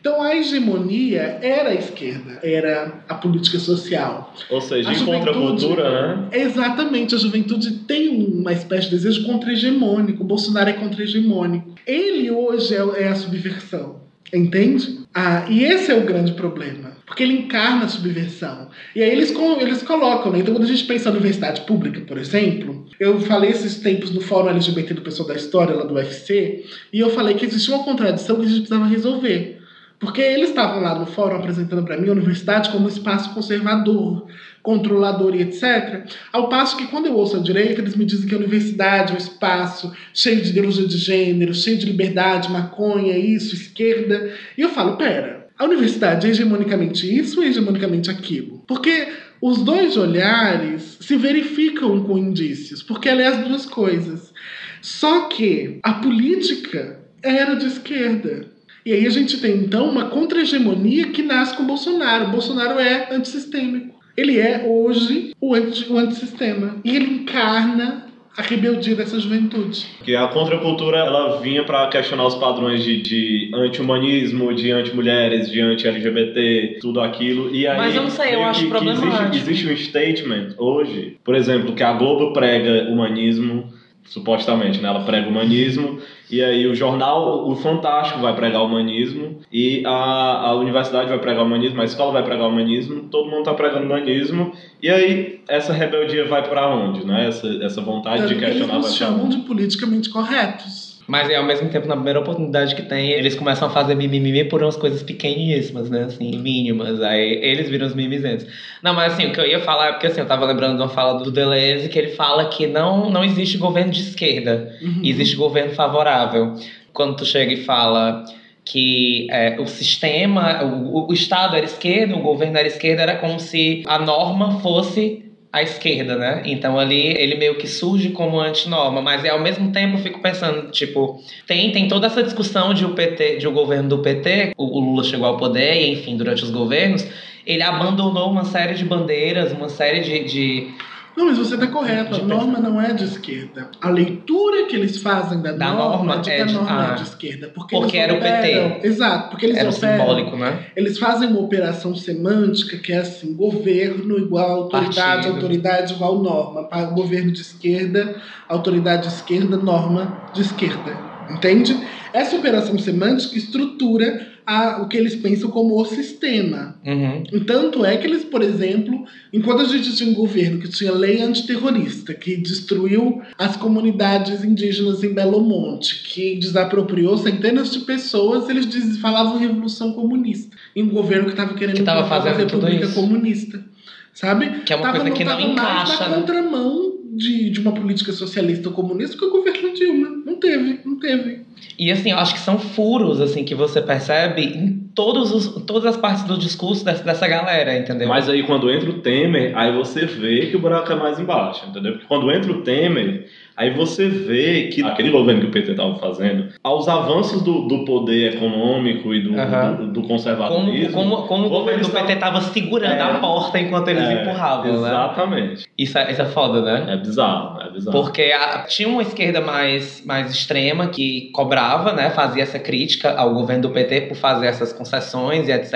Então 0.04 0.20
a 0.20 0.36
hegemonia 0.36 1.38
era 1.40 1.70
a 1.70 1.74
esquerda, 1.74 2.38
era 2.42 3.02
a 3.08 3.14
política 3.14 3.58
social. 3.58 4.34
Ou 4.50 4.60
seja, 4.60 4.90
A 4.90 4.92
em 4.92 5.02
contracultura, 5.02 6.18
né? 6.18 6.28
Exatamente, 6.30 7.14
a 7.14 7.18
juventude 7.18 7.70
tem 7.88 8.10
uma 8.10 8.52
espécie 8.52 8.82
de 8.82 8.90
desejo 8.90 9.24
contra-hegemônico. 9.24 10.22
O 10.22 10.26
Bolsonaro 10.26 10.68
é 10.68 10.74
contra-hegemônico. 10.74 11.74
Ele 11.86 12.30
hoje 12.30 12.74
é, 12.74 13.04
é 13.04 13.08
a 13.08 13.14
subversão, 13.14 14.02
entende? 14.30 14.98
Ah, 15.14 15.46
e 15.48 15.64
esse 15.64 15.90
é 15.90 15.94
o 15.94 16.04
grande 16.04 16.34
problema, 16.34 16.92
porque 17.06 17.22
ele 17.22 17.38
encarna 17.38 17.86
a 17.86 17.88
subversão. 17.88 18.68
E 18.94 19.02
aí 19.02 19.10
eles, 19.10 19.32
eles 19.58 19.82
colocam, 19.82 20.30
né? 20.30 20.40
Então 20.40 20.52
quando 20.52 20.64
a 20.64 20.70
gente 20.70 20.84
pensa 20.84 21.08
na 21.08 21.12
universidade 21.12 21.62
pública, 21.62 22.02
por 22.02 22.18
exemplo, 22.18 22.84
eu 23.00 23.18
falei 23.20 23.48
esses 23.48 23.78
tempos 23.78 24.10
no 24.10 24.20
Fórum 24.20 24.50
LGBT 24.50 24.92
do 24.92 25.00
Pessoal 25.00 25.28
da 25.28 25.34
História, 25.34 25.74
lá 25.74 25.84
do 25.84 25.94
UFC, 25.94 26.66
e 26.92 27.00
eu 27.00 27.08
falei 27.08 27.36
que 27.36 27.46
existia 27.46 27.74
uma 27.74 27.84
contradição 27.84 28.36
que 28.36 28.42
a 28.42 28.48
gente 28.48 28.66
precisava 28.66 28.84
resolver. 28.84 29.63
Porque 30.04 30.20
eles 30.20 30.50
estavam 30.50 30.80
lá 30.80 30.98
no 30.98 31.06
fórum 31.06 31.36
apresentando 31.36 31.84
para 31.84 31.96
mim 31.96 32.08
a 32.08 32.12
universidade 32.12 32.70
como 32.70 32.88
espaço 32.88 33.32
conservador, 33.34 34.26
controlador 34.62 35.34
e 35.34 35.42
etc. 35.42 36.06
Ao 36.32 36.48
passo 36.48 36.76
que 36.76 36.86
quando 36.86 37.06
eu 37.06 37.14
ouço 37.14 37.36
a 37.36 37.40
direita, 37.40 37.80
eles 37.80 37.96
me 37.96 38.04
dizem 38.04 38.28
que 38.28 38.34
a 38.34 38.38
universidade 38.38 39.12
é 39.12 39.14
um 39.14 39.18
espaço 39.18 39.92
cheio 40.12 40.40
de 40.40 40.50
ideologia 40.50 40.86
de 40.86 40.98
gênero, 40.98 41.54
cheio 41.54 41.78
de 41.78 41.86
liberdade, 41.86 42.50
maconha, 42.50 43.16
isso, 43.16 43.54
esquerda. 43.54 44.32
E 44.56 44.60
eu 44.60 44.68
falo, 44.68 44.96
pera, 44.96 45.48
a 45.58 45.64
universidade 45.64 46.26
é 46.26 46.30
hegemonicamente 46.30 47.06
isso 47.06 47.38
ou 47.38 47.46
é 47.46 47.48
hegemonicamente 47.48 48.10
aquilo? 48.10 48.64
Porque 48.66 49.08
os 49.40 49.62
dois 49.62 49.96
olhares 49.96 50.96
se 51.00 51.16
verificam 51.16 52.02
com 52.02 52.18
indícios, 52.18 52.82
porque 52.82 53.08
ela 53.08 53.22
é 53.22 53.26
as 53.26 53.46
duas 53.46 53.66
coisas. 53.66 54.32
Só 54.80 55.28
que 55.28 55.78
a 55.82 55.94
política 55.94 57.00
era 57.22 57.54
de 57.54 57.66
esquerda. 57.66 58.53
E 58.84 58.92
aí 58.92 59.06
a 59.06 59.10
gente 59.10 59.40
tem 59.40 59.56
então 59.56 59.88
uma 59.88 60.06
contra-hegemonia 60.06 61.08
que 61.08 61.22
nasce 61.22 61.56
com 61.56 61.62
o 61.62 61.66
Bolsonaro. 61.66 62.26
O 62.26 62.30
Bolsonaro 62.30 62.78
é 62.78 63.08
antissistêmico. 63.10 63.94
Ele 64.16 64.38
é 64.38 64.64
hoje 64.66 65.32
o, 65.40 65.54
anti, 65.54 65.90
o 65.90 65.96
antissistema. 65.96 66.76
E 66.84 66.94
ele 66.94 67.06
encarna 67.06 68.04
a 68.36 68.42
rebeldia 68.42 68.96
dessa 68.96 69.18
juventude. 69.18 69.86
Porque 69.98 70.14
a 70.14 70.26
contracultura 70.26 70.98
ela 70.98 71.40
vinha 71.40 71.64
para 71.64 71.86
questionar 71.88 72.26
os 72.26 72.34
padrões 72.34 72.82
de, 72.82 73.00
de 73.00 73.50
anti-humanismo, 73.54 74.52
de 74.52 74.72
anti-mulheres, 74.72 75.50
de 75.50 75.60
anti-LGBT, 75.60 76.78
tudo 76.80 77.00
aquilo. 77.00 77.54
E 77.54 77.66
aí, 77.66 77.76
Mas 77.76 77.94
eu 77.94 78.02
não 78.02 78.10
sei, 78.10 78.34
eu 78.34 78.38
meio 78.38 78.44
acho 78.48 78.58
que, 78.60 78.66
que 78.66 78.70
problemático. 78.70 79.36
existe, 79.36 79.50
existe 79.50 79.72
um 79.72 79.76
statement 79.76 80.54
hoje, 80.58 81.16
por 81.24 81.34
exemplo, 81.36 81.74
que 81.74 81.82
a 81.82 81.92
Globo 81.92 82.32
prega 82.32 82.90
humanismo, 82.90 83.72
supostamente, 84.04 84.80
né? 84.80 84.88
Ela 84.88 85.04
prega 85.04 85.28
humanismo, 85.28 85.98
e 86.30 86.42
aí 86.42 86.66
o 86.66 86.74
jornal, 86.74 87.48
o 87.48 87.56
Fantástico 87.56 88.20
vai 88.20 88.34
pregar 88.34 88.62
humanismo, 88.62 89.40
e 89.52 89.82
a, 89.86 90.48
a 90.48 90.54
universidade 90.54 91.08
vai 91.08 91.18
pregar 91.18 91.44
humanismo, 91.44 91.80
a 91.80 91.84
escola 91.84 92.12
vai 92.12 92.22
pregar 92.22 92.48
humanismo, 92.48 93.08
todo 93.10 93.30
mundo 93.30 93.44
tá 93.44 93.54
pregando 93.54 93.86
humanismo, 93.86 94.52
e 94.82 94.90
aí 94.90 95.40
essa 95.48 95.72
rebeldia 95.72 96.26
vai 96.26 96.46
para 96.48 96.68
onde, 96.68 97.04
né? 97.06 97.28
Essa, 97.28 97.48
essa 97.62 97.80
vontade 97.80 98.28
de 98.28 98.34
que 98.34 98.44
eles 98.44 98.56
questionar 98.56 98.76
nos 98.76 98.86
vai 98.86 98.94
chamam 98.96 99.28
de 99.28 99.38
politicamente 99.38 100.10
corretos. 100.10 100.83
Mas 101.06 101.28
é 101.28 101.36
ao 101.36 101.44
mesmo 101.44 101.68
tempo, 101.68 101.86
na 101.86 101.94
primeira 101.96 102.20
oportunidade 102.20 102.74
que 102.74 102.82
tem, 102.82 103.10
eles 103.10 103.34
começam 103.34 103.68
a 103.68 103.70
fazer 103.70 103.94
mimimi 103.94 104.44
por 104.44 104.62
umas 104.62 104.76
coisas 104.76 105.02
pequeníssimas, 105.02 105.90
né? 105.90 106.04
Assim, 106.04 106.38
mínimas. 106.38 107.00
Aí 107.02 107.40
eles 107.42 107.68
viram 107.68 107.86
os 107.86 107.94
mimizentos. 107.94 108.46
Não, 108.82 108.94
mas 108.94 109.12
assim, 109.12 109.26
o 109.26 109.32
que 109.32 109.40
eu 109.40 109.46
ia 109.46 109.60
falar 109.60 109.88
é 109.88 109.92
porque 109.92 110.06
assim, 110.06 110.20
eu 110.20 110.26
tava 110.26 110.46
lembrando 110.46 110.76
de 110.76 110.82
uma 110.82 110.88
fala 110.88 111.22
do 111.22 111.30
Deleuze 111.30 111.88
que 111.88 111.98
ele 111.98 112.12
fala 112.12 112.46
que 112.46 112.66
não, 112.66 113.10
não 113.10 113.22
existe 113.24 113.58
governo 113.58 113.92
de 113.92 114.00
esquerda, 114.00 114.74
Uhum. 114.80 115.00
existe 115.04 115.36
governo 115.36 115.72
favorável. 115.72 116.54
Quando 116.92 117.16
tu 117.16 117.24
chega 117.26 117.52
e 117.52 117.64
fala 117.64 118.24
que 118.64 119.26
é, 119.30 119.60
o 119.60 119.66
sistema, 119.66 120.64
o, 120.64 121.08
o 121.10 121.12
Estado 121.12 121.56
era 121.56 121.66
esquerda, 121.66 122.16
o 122.16 122.20
governo 122.20 122.56
era 122.56 122.66
esquerda, 122.66 123.02
era 123.02 123.16
como 123.16 123.38
se 123.38 123.82
a 123.86 123.98
norma 123.98 124.60
fosse 124.60 125.23
a 125.54 125.62
esquerda, 125.62 126.16
né? 126.16 126.42
Então 126.46 126.76
ali 126.76 127.16
ele 127.16 127.36
meio 127.36 127.54
que 127.54 127.68
surge 127.68 128.08
como 128.08 128.40
antinorma, 128.40 129.00
mas 129.00 129.24
ao 129.24 129.38
mesmo 129.38 129.70
tempo 129.70 129.96
eu 129.96 130.02
fico 130.02 130.20
pensando, 130.20 130.68
tipo, 130.72 131.22
tem, 131.46 131.70
tem 131.70 131.86
toda 131.86 132.08
essa 132.08 132.24
discussão 132.24 132.74
de 132.74 132.84
o 132.84 132.90
PT, 132.90 133.36
de 133.36 133.46
o 133.46 133.52
governo 133.52 133.88
do 133.88 133.98
PT, 133.98 134.50
o, 134.58 134.64
o 134.64 134.80
Lula 134.80 135.04
chegou 135.04 135.28
ao 135.28 135.36
poder 135.36 135.80
e 135.80 135.92
enfim, 135.92 136.16
durante 136.16 136.42
os 136.42 136.50
governos, 136.50 137.06
ele 137.46 137.62
abandonou 137.62 138.28
uma 138.32 138.44
série 138.44 138.74
de 138.74 138.84
bandeiras, 138.84 139.52
uma 139.52 139.68
série 139.68 140.00
de, 140.00 140.24
de 140.24 140.74
Não, 141.16 141.26
mas 141.26 141.38
você 141.38 141.54
está 141.54 141.66
correto. 141.68 142.16
A 142.16 142.18
norma 142.24 142.58
não 142.58 142.80
é 142.80 142.92
de 142.92 143.04
esquerda. 143.04 143.70
A 143.80 143.88
leitura 143.88 144.66
que 144.66 144.74
eles 144.74 144.98
fazem 145.00 145.40
da, 145.40 145.52
Da 145.52 145.72
norma, 145.72 145.96
norma 145.96 146.14
é 146.14 146.18
de 146.18 146.30
que 146.30 146.36
é 146.36 146.44
de- 146.44 146.52
norma 146.54 146.88
ah. 146.88 146.92
é 146.92 146.94
de 146.96 147.02
esquerda. 147.04 147.50
Porque, 147.54 147.76
Porque 147.76 147.96
eles 147.96 148.08
era 148.10 148.14
o 148.14 148.20
PT. 148.20 148.38
operam- 148.58 148.80
Exato, 148.84 149.30
porque 149.30 149.46
eles 149.46 149.56
era 149.56 149.70
operam. 149.70 149.98
simbólico, 150.00 150.36
né? 150.36 150.66
Eles 150.74 150.98
fazem 150.98 151.28
uma 151.28 151.40
operação 151.40 151.94
semântica 151.94 152.76
que 152.78 152.92
é 152.92 152.98
assim: 152.98 153.32
governo 153.34 154.18
igual 154.18 154.50
autoridade, 154.62 154.96
Partido. 154.96 155.34
autoridade 155.34 155.94
igual 155.94 156.18
norma. 156.20 156.64
Para 156.64 156.90
o 156.90 156.94
governo 156.94 157.30
de 157.30 157.40
esquerda, 157.42 158.16
autoridade 158.48 159.02
de 159.08 159.14
esquerda, 159.14 159.56
norma 159.56 160.30
de 160.34 160.40
esquerda. 160.42 160.96
Entende? 161.30 161.76
Essa 162.12 162.36
operação 162.36 162.78
semântica 162.78 163.36
estrutura 163.36 164.33
a- 164.46 164.80
o 164.82 164.88
que 164.88 164.96
eles 164.96 165.14
pensam 165.16 165.50
como 165.50 165.80
o 165.80 165.84
sistema. 165.84 166.76
Uhum. 166.84 167.22
E 167.32 167.40
Tanto 167.40 167.84
é 167.84 167.96
que 167.96 168.06
eles, 168.06 168.24
por 168.24 168.42
exemplo, 168.42 169.04
enquanto 169.32 169.62
a 169.62 169.64
gente 169.68 169.94
tinha 169.96 170.10
um 170.10 170.14
governo 170.14 170.58
que 170.60 170.68
tinha 170.68 170.92
lei 170.92 171.20
antiterrorista, 171.22 172.12
que 172.14 172.36
destruiu 172.36 173.22
as 173.38 173.56
comunidades 173.56 174.44
indígenas 174.44 175.02
em 175.02 175.12
Belo 175.14 175.40
Monte, 175.40 176.02
que 176.04 176.36
desapropriou 176.36 177.16
centenas 177.18 177.70
de 177.70 177.80
pessoas, 177.80 178.48
eles 178.48 178.66
diz- 178.68 178.98
falavam 178.98 179.38
revolução 179.38 179.92
comunista. 179.92 180.56
Em 180.76 180.82
um 180.82 180.90
governo 180.90 181.24
que 181.26 181.30
estava 181.32 181.54
querendo 181.54 181.76
Que 181.76 181.82
tava 181.82 182.06
fazendo 182.08 182.46
tudo 182.48 182.66
república 182.66 182.92
comunista. 182.94 183.64
Sabe? 184.12 184.60
Que 184.64 184.72
é 184.72 184.76
uma 184.76 184.82
Tava- 184.84 185.00
coisa 185.00 185.10
que 185.16 185.24
não 185.24 185.40
encaixa, 185.40 186.04
na 186.04 186.08
né? 186.10 186.14
contramão 186.20 186.93
de, 187.16 187.50
de 187.50 187.60
uma 187.60 187.72
política 187.72 188.12
socialista 188.12 188.68
ou 188.68 188.74
comunista 188.74 189.16
que 189.16 189.24
o 189.24 189.30
governo 189.30 189.72
Dilma. 189.74 190.08
Não 190.24 190.36
teve, 190.36 190.80
não 190.84 190.98
teve. 190.98 191.40
E 191.78 191.90
assim, 191.90 192.10
eu 192.10 192.18
acho 192.18 192.34
que 192.34 192.40
são 192.40 192.58
furos 192.58 193.20
assim 193.20 193.44
que 193.44 193.54
você 193.54 193.80
percebe 193.80 194.42
em 194.42 194.84
todos 194.94 195.32
os, 195.32 195.64
todas 195.64 195.86
as 195.86 195.96
partes 195.96 196.24
do 196.24 196.38
discurso 196.38 196.84
dessa, 196.84 197.02
dessa 197.02 197.26
galera, 197.26 197.76
entendeu? 197.76 198.08
Mas 198.08 198.28
aí 198.28 198.42
quando 198.44 198.70
entra 198.70 198.90
o 198.90 199.00
Temer, 199.00 199.56
aí 199.56 199.72
você 199.72 200.06
vê 200.06 200.46
que 200.46 200.56
o 200.56 200.60
buraco 200.60 200.92
é 200.92 200.94
mais 200.94 201.18
embaixo, 201.18 201.66
entendeu? 201.68 201.92
Porque 201.92 202.06
quando 202.06 202.30
entra 202.30 202.52
o 202.52 202.62
Temer, 202.62 203.28
Aí 203.56 203.70
você 203.70 204.08
vê 204.08 204.68
que 204.68 204.82
aquele 204.82 205.10
governo 205.10 205.40
que 205.42 205.46
o 205.46 205.50
PT 205.50 205.70
estava 205.72 205.94
fazendo, 205.96 206.48
aos 206.62 206.88
avanços 206.88 207.40
do, 207.42 207.68
do 207.68 207.84
poder 207.84 208.34
econômico 208.34 209.14
e 209.14 209.22
do, 209.22 209.38
Aham. 209.38 209.74
do, 209.74 209.86
do 209.88 210.00
Como, 210.00 210.08
conservadorismo. 210.08 210.92
como, 210.92 211.22
como 211.28 211.46
o 211.46 211.50
governo 211.50 211.82
do 211.84 211.90
PT 211.90 212.16
tava 212.16 212.40
segurando 212.40 212.92
É. 212.94 213.00
a 213.02 213.18
porta 213.18 213.60
enquanto 213.60 213.88
eles 213.88 214.02
É, 214.02 214.22
empurravam, 214.22 214.64
né? 214.80 214.88
Exatamente. 214.88 215.66
Isso 215.78 215.96
é, 215.98 216.10
isso 216.10 216.22
é 216.22 216.26
foda, 216.26 216.62
né? 216.62 216.94
É 216.94 216.96
bizarro, 216.96 217.60
bizarro. 217.74 218.00
Porque 218.02 218.22
a- 218.22 218.64
tinha 218.68 218.88
uma 218.88 219.02
esquerda 219.02 219.40
mais, 219.40 220.02
mais 220.04 220.30
extrema 220.30 220.86
que 220.88 221.30
cobrava, 221.32 221.92
né? 221.92 222.10
Fazia 222.10 222.42
essa 222.42 222.58
crítica 222.58 223.12
ao 223.14 223.34
governo 223.34 223.62
do 223.62 223.70
PT 223.70 224.02
por 224.02 224.16
fazer 224.16 224.46
essas 224.46 224.72
concessões 224.72 225.48
e 225.48 225.52
etc. 225.52 225.72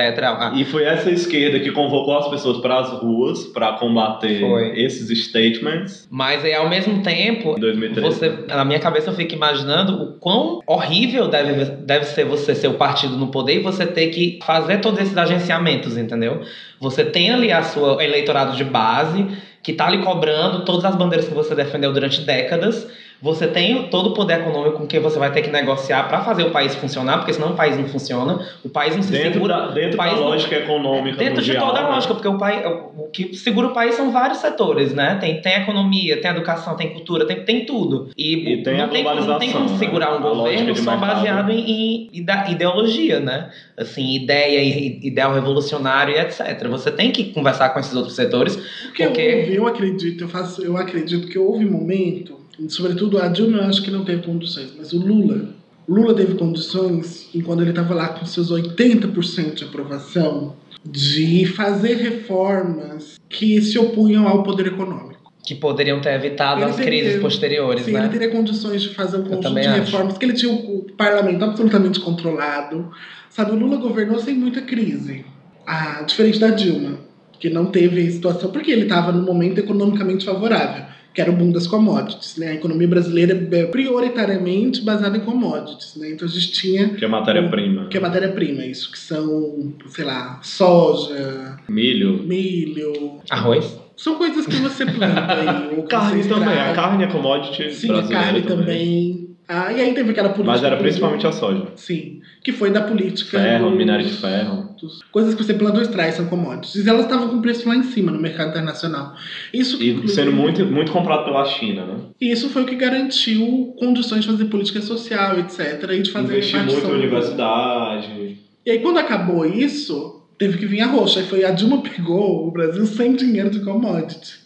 E 0.54 0.64
foi 0.64 0.84
essa 0.84 1.10
esquerda 1.10 1.60
que 1.60 1.70
convocou 1.72 2.16
as 2.16 2.28
pessoas 2.28 2.58
para 2.58 2.78
as 2.78 2.90
ruas 2.90 3.44
para 3.44 3.72
combater 3.74 4.40
Foi. 4.40 4.80
esses 4.80 5.08
statements 5.24 6.06
Mas 6.10 6.44
aí, 6.44 6.54
ao 6.54 6.68
mesmo 6.68 7.02
tempo, 7.02 7.54
em 7.56 7.60
2013. 7.60 8.00
Você, 8.00 8.38
na 8.48 8.64
minha 8.64 8.78
cabeça 8.78 9.10
eu 9.10 9.14
fico 9.14 9.34
imaginando 9.34 10.02
o 10.02 10.12
quão 10.14 10.60
horrível 10.66 11.28
deve, 11.28 11.64
deve 11.64 12.04
ser 12.06 12.24
você 12.24 12.54
ser 12.54 12.68
o 12.68 12.74
partido 12.74 13.16
no 13.16 13.28
poder 13.28 13.56
e 13.56 13.58
você 13.60 13.86
ter 13.86 14.08
que 14.08 14.38
fazer 14.44 14.78
todos 14.80 15.00
esses 15.00 15.16
agenciamentos, 15.16 15.96
entendeu? 15.96 16.40
Você 16.80 17.04
tem 17.04 17.30
ali 17.30 17.50
a 17.50 17.62
sua 17.62 18.02
eleitorado 18.02 18.56
de 18.56 18.64
base 18.64 19.26
que 19.62 19.72
tá 19.72 19.86
ali 19.86 20.02
cobrando 20.02 20.64
todas 20.64 20.84
as 20.84 20.96
bandeiras 20.96 21.28
que 21.28 21.34
você 21.34 21.54
defendeu 21.54 21.92
durante 21.92 22.22
décadas. 22.22 22.88
Você 23.20 23.48
tem 23.48 23.88
todo 23.88 24.10
o 24.10 24.14
poder 24.14 24.38
econômico 24.40 24.78
com 24.78 24.86
que 24.86 24.96
você 25.00 25.18
vai 25.18 25.32
ter 25.32 25.42
que 25.42 25.50
negociar 25.50 26.06
para 26.08 26.20
fazer 26.20 26.44
o 26.44 26.50
país 26.52 26.76
funcionar, 26.76 27.18
porque 27.18 27.32
senão 27.32 27.48
o 27.50 27.54
país 27.56 27.76
não 27.76 27.88
funciona, 27.88 28.46
o 28.64 28.68
país 28.68 28.94
não 28.94 29.02
se 29.02 29.10
Dentro 29.10 29.32
segura. 29.32 29.56
da, 29.56 29.66
dentro 29.72 29.94
o 29.94 29.96
país 29.96 30.14
da 30.14 30.20
não- 30.20 30.28
lógica 30.28 30.54
econômica 30.54 31.16
Dentro 31.16 31.42
de 31.42 31.50
mundial, 31.50 31.66
toda 31.66 31.80
a 31.80 31.82
né? 31.82 31.88
lógica, 31.90 32.14
porque 32.14 32.28
o, 32.28 32.38
país, 32.38 32.62
o 32.64 33.08
que 33.10 33.34
segura 33.36 33.66
o 33.66 33.72
país 33.72 33.96
são 33.96 34.12
vários 34.12 34.38
setores, 34.38 34.94
né? 34.94 35.16
Tem, 35.20 35.40
tem 35.40 35.52
economia, 35.54 36.20
tem 36.20 36.30
educação, 36.30 36.76
tem 36.76 36.90
cultura, 36.92 37.26
tem, 37.26 37.42
tem 37.44 37.66
tudo. 37.66 38.08
E, 38.16 38.52
E 38.52 38.62
tem 38.62 38.76
não, 38.78 38.84
a 38.84 38.88
tem, 38.88 39.02
como- 39.02 39.16
não 39.16 39.38
tem 39.40 39.50
como 39.50 39.64
globalização, 39.64 39.78
segurar 39.78 40.10
um 40.16 40.20
né? 40.20 40.28
Governo 40.28 40.72
de 40.74 40.80
só 40.80 40.90
mercado. 40.92 41.14
baseado 41.16 41.50
em, 41.50 41.58
em 41.58 42.08
ide- 42.12 42.52
ideologia, 42.52 43.18
né? 43.18 43.50
Assim, 43.76 44.14
ideia, 44.14 44.60
e- 44.62 45.00
ideal 45.04 45.34
revolucionário 45.34 46.14
e 46.14 46.20
etc. 46.20 46.68
Você 46.68 46.92
tem 46.92 47.10
que 47.10 47.24
conversar 47.32 47.70
com 47.70 47.80
esses 47.80 47.96
outros 47.96 48.14
setores. 48.14 48.54
Porque 48.84 49.04
Porque- 49.04 49.34
houve, 49.40 49.54
eu 49.56 49.66
acredito, 49.66 50.22
eu, 50.22 50.28
faço, 50.28 50.62
eu 50.64 50.76
acredito 50.76 51.26
que 51.26 51.36
houve 51.36 51.64
momento, 51.64 52.37
sobretudo 52.68 53.18
a 53.18 53.28
Dilma 53.28 53.58
eu 53.58 53.64
acho 53.64 53.82
que 53.82 53.90
não 53.90 54.04
teve 54.04 54.22
condições, 54.22 54.72
mas 54.76 54.92
o 54.92 54.98
Lula, 54.98 55.54
o 55.86 55.94
Lula 55.94 56.14
teve 56.14 56.34
condições, 56.34 57.28
enquanto 57.34 57.60
ele 57.60 57.70
estava 57.70 57.94
lá 57.94 58.08
com 58.08 58.26
seus 58.26 58.50
80% 58.50 59.54
de 59.54 59.64
aprovação, 59.64 60.56
de 60.84 61.46
fazer 61.46 61.96
reformas 61.96 63.18
que 63.28 63.60
se 63.62 63.78
opunham 63.78 64.26
ao 64.26 64.42
poder 64.42 64.66
econômico. 64.68 65.18
Que 65.44 65.54
poderiam 65.54 66.00
ter 66.00 66.10
evitado 66.14 66.60
Ele 66.60 66.70
as 66.70 66.76
teria- 66.76 67.02
crises 67.02 67.20
posteriores, 67.20 67.84
Sim, 67.84 67.92
né? 67.92 68.00
ele 68.00 68.08
teria 68.10 68.28
condições 68.30 68.82
de 68.82 68.90
fazer 68.94 69.18
um 69.18 69.22
conjunto 69.24 69.54
de 69.60 69.66
reformas, 69.68 70.12
porque 70.12 70.26
ele 70.26 70.34
tinha 70.34 70.52
o, 70.52 70.78
o 70.80 70.92
parlamento 70.92 71.42
absolutamente 71.44 72.00
controlado. 72.00 72.90
Sabe, 73.30 73.52
o 73.52 73.54
Lula 73.54 73.76
governou 73.76 74.18
sem 74.18 74.34
muita 74.34 74.60
crise. 74.62 75.24
Ah, 75.66 76.02
diferente 76.02 76.38
da 76.38 76.50
Dilma, 76.50 76.98
que 77.40 77.48
não 77.48 77.66
teve 77.66 78.10
situação, 78.10 78.50
porque 78.50 78.70
ele 78.70 78.82
estava 78.82 79.10
num 79.12 79.22
momento 79.22 79.58
economicamente 79.58 80.24
favorável, 80.24 80.84
que 81.14 81.20
era 81.20 81.30
o 81.30 81.34
boom 81.34 81.50
das 81.50 81.66
commodities. 81.66 82.36
Né? 82.36 82.48
A 82.48 82.54
economia 82.54 82.86
brasileira 82.88 83.32
é 83.52 83.64
prioritariamente 83.66 84.82
baseada 84.82 85.16
em 85.16 85.20
commodities. 85.20 85.96
Né? 85.96 86.10
Então 86.12 86.26
a 86.26 86.30
gente 86.30 86.52
tinha 86.52 86.90
Que 86.90 87.04
é 87.04 87.08
matéria-prima. 87.08 87.86
que 87.88 87.96
é 87.96 88.00
matéria-prima, 88.00 88.64
isso, 88.64 88.90
que 88.92 88.98
são, 88.98 89.72
sei 89.88 90.04
lá, 90.04 90.40
soja, 90.42 91.56
Milho. 91.68 92.22
milho. 92.24 93.18
Arroz? 93.30 93.78
São 93.96 94.14
coisas 94.16 94.46
que 94.46 94.56
você 94.56 94.86
planta 94.86 95.32
aí. 95.34 95.68
ou 95.76 95.82
que 95.82 95.88
Carne 95.88 96.22
você 96.22 96.28
também. 96.28 96.58
A 96.60 96.72
carne 96.72 97.04
é 97.04 97.06
commodity 97.08 97.72
Sim, 97.74 97.90
a 97.90 97.92
brasileira 97.94 98.24
carne 98.24 98.42
também. 98.42 99.28
Ah, 99.48 99.72
e 99.72 99.80
aí 99.80 99.94
teve 99.94 100.10
aquela 100.10 100.28
política. 100.28 100.52
Mas 100.52 100.62
era 100.62 100.76
do- 100.76 100.82
principalmente 100.82 101.26
a 101.26 101.32
soja. 101.32 101.68
Sim, 101.74 102.20
que 102.44 102.52
foi 102.52 102.70
da 102.70 102.82
política. 102.82 103.38
Ferro, 103.40 103.70
dos- 103.70 103.78
minério 103.78 104.04
de 104.06 104.12
ferro. 104.12 104.67
Dos- 104.80 105.02
Coisas 105.12 105.34
que 105.34 105.42
você 105.42 105.54
planta 105.54 105.76
ou 105.76 105.82
extrai 105.82 106.12
são 106.12 106.26
commodities. 106.26 106.84
E 106.84 106.88
elas 106.88 107.02
estavam 107.04 107.28
com 107.28 107.40
preço 107.40 107.68
lá 107.68 107.76
em 107.76 107.82
cima 107.82 108.10
no 108.12 108.20
mercado 108.20 108.50
internacional. 108.50 109.14
Isso, 109.52 109.82
E 109.82 110.08
sendo 110.08 110.32
muito, 110.32 110.64
muito 110.66 110.92
comprado 110.92 111.24
pela 111.24 111.44
China, 111.44 111.84
né? 111.84 111.94
isso 112.20 112.48
foi 112.50 112.62
o 112.62 112.66
que 112.66 112.76
garantiu 112.76 113.74
condições 113.78 114.22
de 114.24 114.30
fazer 114.30 114.44
política 114.46 114.80
social, 114.80 115.38
etc. 115.40 115.90
E 115.92 116.02
de 116.02 116.10
fazer 116.10 116.32
Investir 116.38 116.64
muito 116.64 116.86
em 116.86 116.90
universidade. 116.94 118.38
E 118.64 118.70
aí, 118.70 118.78
quando 118.80 118.98
acabou 118.98 119.44
isso, 119.46 120.22
teve 120.38 120.58
que 120.58 120.66
vir 120.66 120.80
a 120.82 120.86
roxa. 120.86 121.20
Aí 121.20 121.26
foi 121.26 121.44
a 121.44 121.50
Dilma 121.50 121.80
pegou 121.82 122.46
o 122.46 122.50
Brasil 122.50 122.84
sem 122.86 123.14
dinheiro 123.14 123.50
de 123.50 123.60
commodity. 123.60 124.38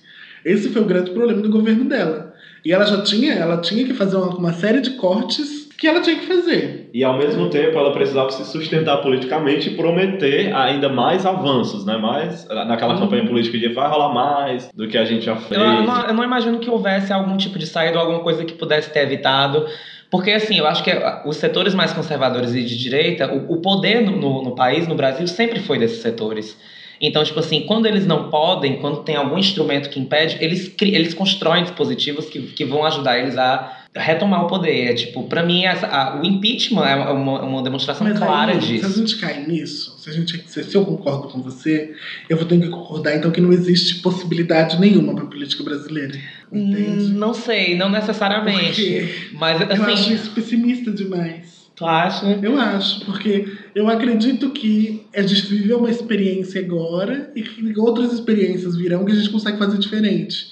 Esse 0.45 0.69
foi 0.71 0.83
o 0.83 0.87
grande 0.87 1.11
problema 1.11 1.41
do 1.41 1.49
governo 1.51 1.85
dela. 1.85 2.33
E 2.65 2.73
ela 2.73 2.85
já 2.85 3.03
tinha, 3.03 3.33
ela 3.33 3.57
tinha 3.59 3.85
que 3.85 3.93
fazer 3.95 4.17
uma, 4.17 4.29
uma 4.37 4.53
série 4.53 4.81
de 4.81 4.91
cortes 4.91 5.62
que 5.83 5.89
ela 5.89 6.01
tinha 6.01 6.15
que 6.15 6.27
fazer. 6.27 6.89
E 6.95 7.03
ao 7.03 7.19
mesmo 7.19 7.51
tempo 7.51 7.77
ela 7.77 7.93
precisava 7.93 8.31
se 8.31 8.45
sustentar 8.45 8.99
politicamente 8.99 9.69
e 9.69 9.75
prometer 9.77 10.55
ainda 10.55 10.89
mais 10.89 11.27
avanços, 11.27 11.85
né? 11.85 11.97
Mais 11.97 12.47
naquela 12.47 12.95
Uhum. 12.95 13.01
campanha 13.01 13.27
política 13.27 13.59
de 13.59 13.67
vai 13.75 13.91
rolar 13.91 14.15
mais 14.15 14.71
do 14.73 14.87
que 14.87 14.97
a 14.97 15.05
gente 15.05 15.25
já 15.25 15.35
fez. 15.35 15.61
Eu, 15.61 15.67
eu 15.67 15.83
não, 15.83 16.01
eu 16.03 16.15
não 16.15 16.23
imagino 16.23 16.61
que 16.61 16.71
houvesse 16.71 17.13
algum 17.13 17.37
tipo 17.37 17.59
de 17.59 17.67
saída 17.67 17.97
ou 17.97 18.03
alguma 18.03 18.21
coisa 18.21 18.45
que 18.45 18.53
pudesse 18.53 18.93
ter 18.93 19.01
evitado. 19.01 19.67
Porque, 20.09 20.31
assim, 20.31 20.57
eu 20.57 20.69
acho 20.69 20.85
que 20.85 20.93
os 21.27 21.37
setores 21.39 21.75
mais 21.75 21.93
conservadores 21.93 22.55
e 22.55 22.63
de 22.63 22.79
direita, 22.79 23.33
o, 23.35 23.55
o 23.55 23.57
poder 23.61 24.03
no, 24.03 24.13
no, 24.17 24.43
no 24.45 24.55
país, 24.55 24.87
no 24.87 24.95
Brasil, 24.95 25.27
sempre 25.27 25.59
foi 25.59 25.81
desses 25.81 26.01
setores. 26.01 26.57
Então, 27.01 27.25
tipo 27.25 27.41
assim, 27.41 27.63
quando 27.63 27.87
eles 27.87 28.07
não 28.07 28.31
podem, 28.31 28.77
quando 28.77 29.03
tem 29.03 29.17
algum 29.17 29.37
instrumento 29.37 29.91
que 29.91 29.99
impede, 29.99 30.37
eles, 30.41 30.73
eles 30.81 31.13
constroem 31.13 31.65
dispositivos 31.65 32.27
que, 32.31 32.41
que 32.41 32.65
vão 32.65 32.85
ajudar 32.85 33.19
eles 33.19 33.37
a 33.37 33.82
retomar 33.95 34.45
o 34.45 34.47
poder. 34.47 34.91
É, 34.91 34.95
tipo, 34.95 35.25
pra 35.25 35.43
mim, 35.45 35.65
essa, 35.65 35.87
a- 35.87 36.21
o 36.21 36.25
impeachment 36.25 36.85
é 36.87 36.95
uma, 36.97 37.43
uma 37.43 37.63
demonstração 37.63 38.07
Mas 38.07 38.19
clara 38.19 38.53
aí, 38.53 38.61
se 38.63 38.73
a 38.85 38.89
disso. 38.89 38.99
gente 39.01 39.17
cair 39.19 39.47
nisso, 39.47 39.97
se, 39.99 40.09
a 40.09 40.13
gente, 40.13 40.43
se, 40.49 40.65
se 40.65 40.75
eu 40.75 40.85
concordo 40.85 41.29
com 41.29 41.43
você, 41.43 41.95
eu 42.29 42.37
vou 42.37 42.47
ter 42.47 42.59
que 42.61 42.69
concordar 42.69 43.15
então 43.17 43.31
que 43.31 43.41
não 43.41 43.53
existe 43.53 43.97
possibilidade 44.01 44.81
nenhuma 44.81 45.15
para 45.15 45.27
política 45.27 45.63
brasileira. 45.63 46.19
Entende? 46.51 47.05
Hum, 47.05 47.09
Não 47.15 47.35
sei, 47.35 47.77
não 47.77 47.89
necessariamente. 47.91 48.83
Porque 48.83 49.09
Mas, 49.35 49.61
eu 49.61 49.67
acho 49.71 49.83
assim, 49.93 50.15
isso 50.15 50.31
pessimista 50.31 50.91
demais. 50.91 51.71
tu 51.77 51.85
acha? 51.87 52.27
Eu 52.43 52.59
acho, 52.59 53.05
porque 53.05 53.47
eu 53.75 53.89
acredito 53.89 54.51
que 54.51 55.07
a 55.15 55.23
gente 55.23 55.47
viveu 55.47 55.79
uma 55.79 55.91
experiência 55.91 56.61
agora 56.61 57.31
e 57.35 57.43
que 57.43 57.79
outras 57.81 58.13
experiências 58.13 58.77
virão 58.77 59.05
que 59.05 59.13
a 59.13 59.15
gente 59.15 59.31
consegue 59.31 59.59
fazer 59.59 59.79
diferente. 59.79 60.47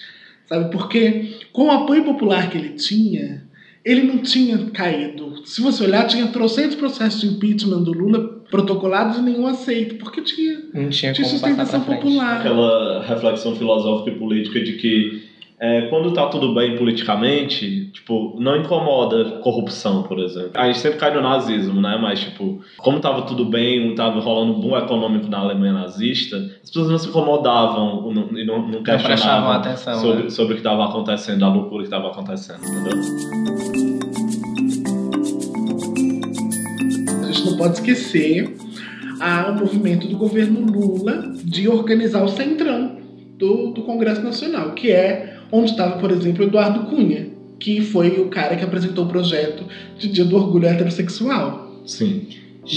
Sabe? 0.50 0.70
Porque 0.72 1.36
com 1.52 1.68
o 1.68 1.70
apoio 1.70 2.04
popular 2.04 2.50
que 2.50 2.58
ele 2.58 2.70
tinha, 2.70 3.44
ele 3.84 4.02
não 4.02 4.18
tinha 4.18 4.58
caído. 4.70 5.46
Se 5.46 5.60
você 5.60 5.84
olhar, 5.84 6.06
tinha 6.08 6.26
trocentos 6.26 6.74
processos 6.74 7.20
de 7.20 7.28
impeachment 7.28 7.84
do 7.84 7.92
Lula 7.92 8.40
protocolados 8.50 9.18
e 9.18 9.22
nenhum 9.22 9.46
aceito, 9.46 9.94
porque 9.94 10.20
tinha, 10.22 10.58
Não 10.74 10.90
tinha 10.90 11.12
tinha 11.12 11.26
sustentação 11.26 11.82
popular. 11.82 12.40
Aquela 12.40 13.04
reflexão 13.04 13.54
filosófica 13.54 14.10
e 14.10 14.18
política 14.18 14.60
de 14.60 14.72
que 14.72 15.29
é, 15.62 15.82
quando 15.88 16.12
tá 16.14 16.26
tudo 16.28 16.54
bem 16.54 16.74
politicamente, 16.76 17.90
tipo, 17.92 18.34
não 18.40 18.56
incomoda 18.56 19.40
corrupção, 19.42 20.02
por 20.04 20.18
exemplo. 20.18 20.52
A 20.54 20.66
gente 20.66 20.78
sempre 20.78 20.98
cai 20.98 21.12
no 21.14 21.20
nazismo, 21.20 21.80
né? 21.82 21.98
Mas, 22.00 22.20
tipo, 22.20 22.60
como 22.78 22.98
tava 22.98 23.22
tudo 23.22 23.44
bem, 23.44 23.94
tava 23.94 24.20
rolando 24.20 24.54
um 24.54 24.60
boom 24.60 24.74
econômico 24.78 25.28
na 25.28 25.38
Alemanha 25.40 25.74
nazista, 25.74 26.36
as 26.62 26.70
pessoas 26.70 26.88
não 26.88 26.98
se 26.98 27.08
incomodavam 27.08 28.10
não- 28.10 28.38
e 28.38 28.44
não, 28.46 28.62
não 28.62 28.68
Não 28.68 28.82
prestavam 28.82 29.06
questionavam 29.06 29.52
atenção. 29.52 30.00
sobre, 30.00 30.22
né? 30.24 30.30
sobre 30.30 30.52
o 30.52 30.56
que 30.56 30.60
estava 30.60 30.84
acontecendo, 30.86 31.44
a 31.44 31.48
loucura 31.52 31.82
que 31.82 31.88
estava 31.88 32.08
acontecendo, 32.08 32.60
entendeu? 32.64 34.00
A 37.22 37.32
gente 37.32 37.50
não 37.50 37.56
pode 37.56 37.74
esquecer 37.74 38.56
o 39.48 39.52
movimento 39.60 40.06
do 40.08 40.16
governo 40.16 40.60
Lula 40.60 41.32
de 41.44 41.68
organizar 41.68 42.22
o 42.24 42.28
centrão 42.28 42.96
do, 43.36 43.72
do 43.72 43.82
Congresso 43.82 44.22
Nacional, 44.22 44.72
que 44.72 44.90
é 44.90 45.36
onde 45.52 45.70
estava, 45.70 45.98
por 45.98 46.10
exemplo, 46.10 46.44
Eduardo 46.44 46.84
Cunha, 46.90 47.28
que 47.58 47.80
foi 47.80 48.20
o 48.20 48.28
cara 48.28 48.56
que 48.56 48.64
apresentou 48.64 49.04
o 49.04 49.08
projeto 49.08 49.64
de 49.98 50.08
Dia 50.08 50.24
do 50.24 50.36
Orgulho 50.36 50.66
Heterossexual. 50.66 51.82
Sim. 51.84 52.28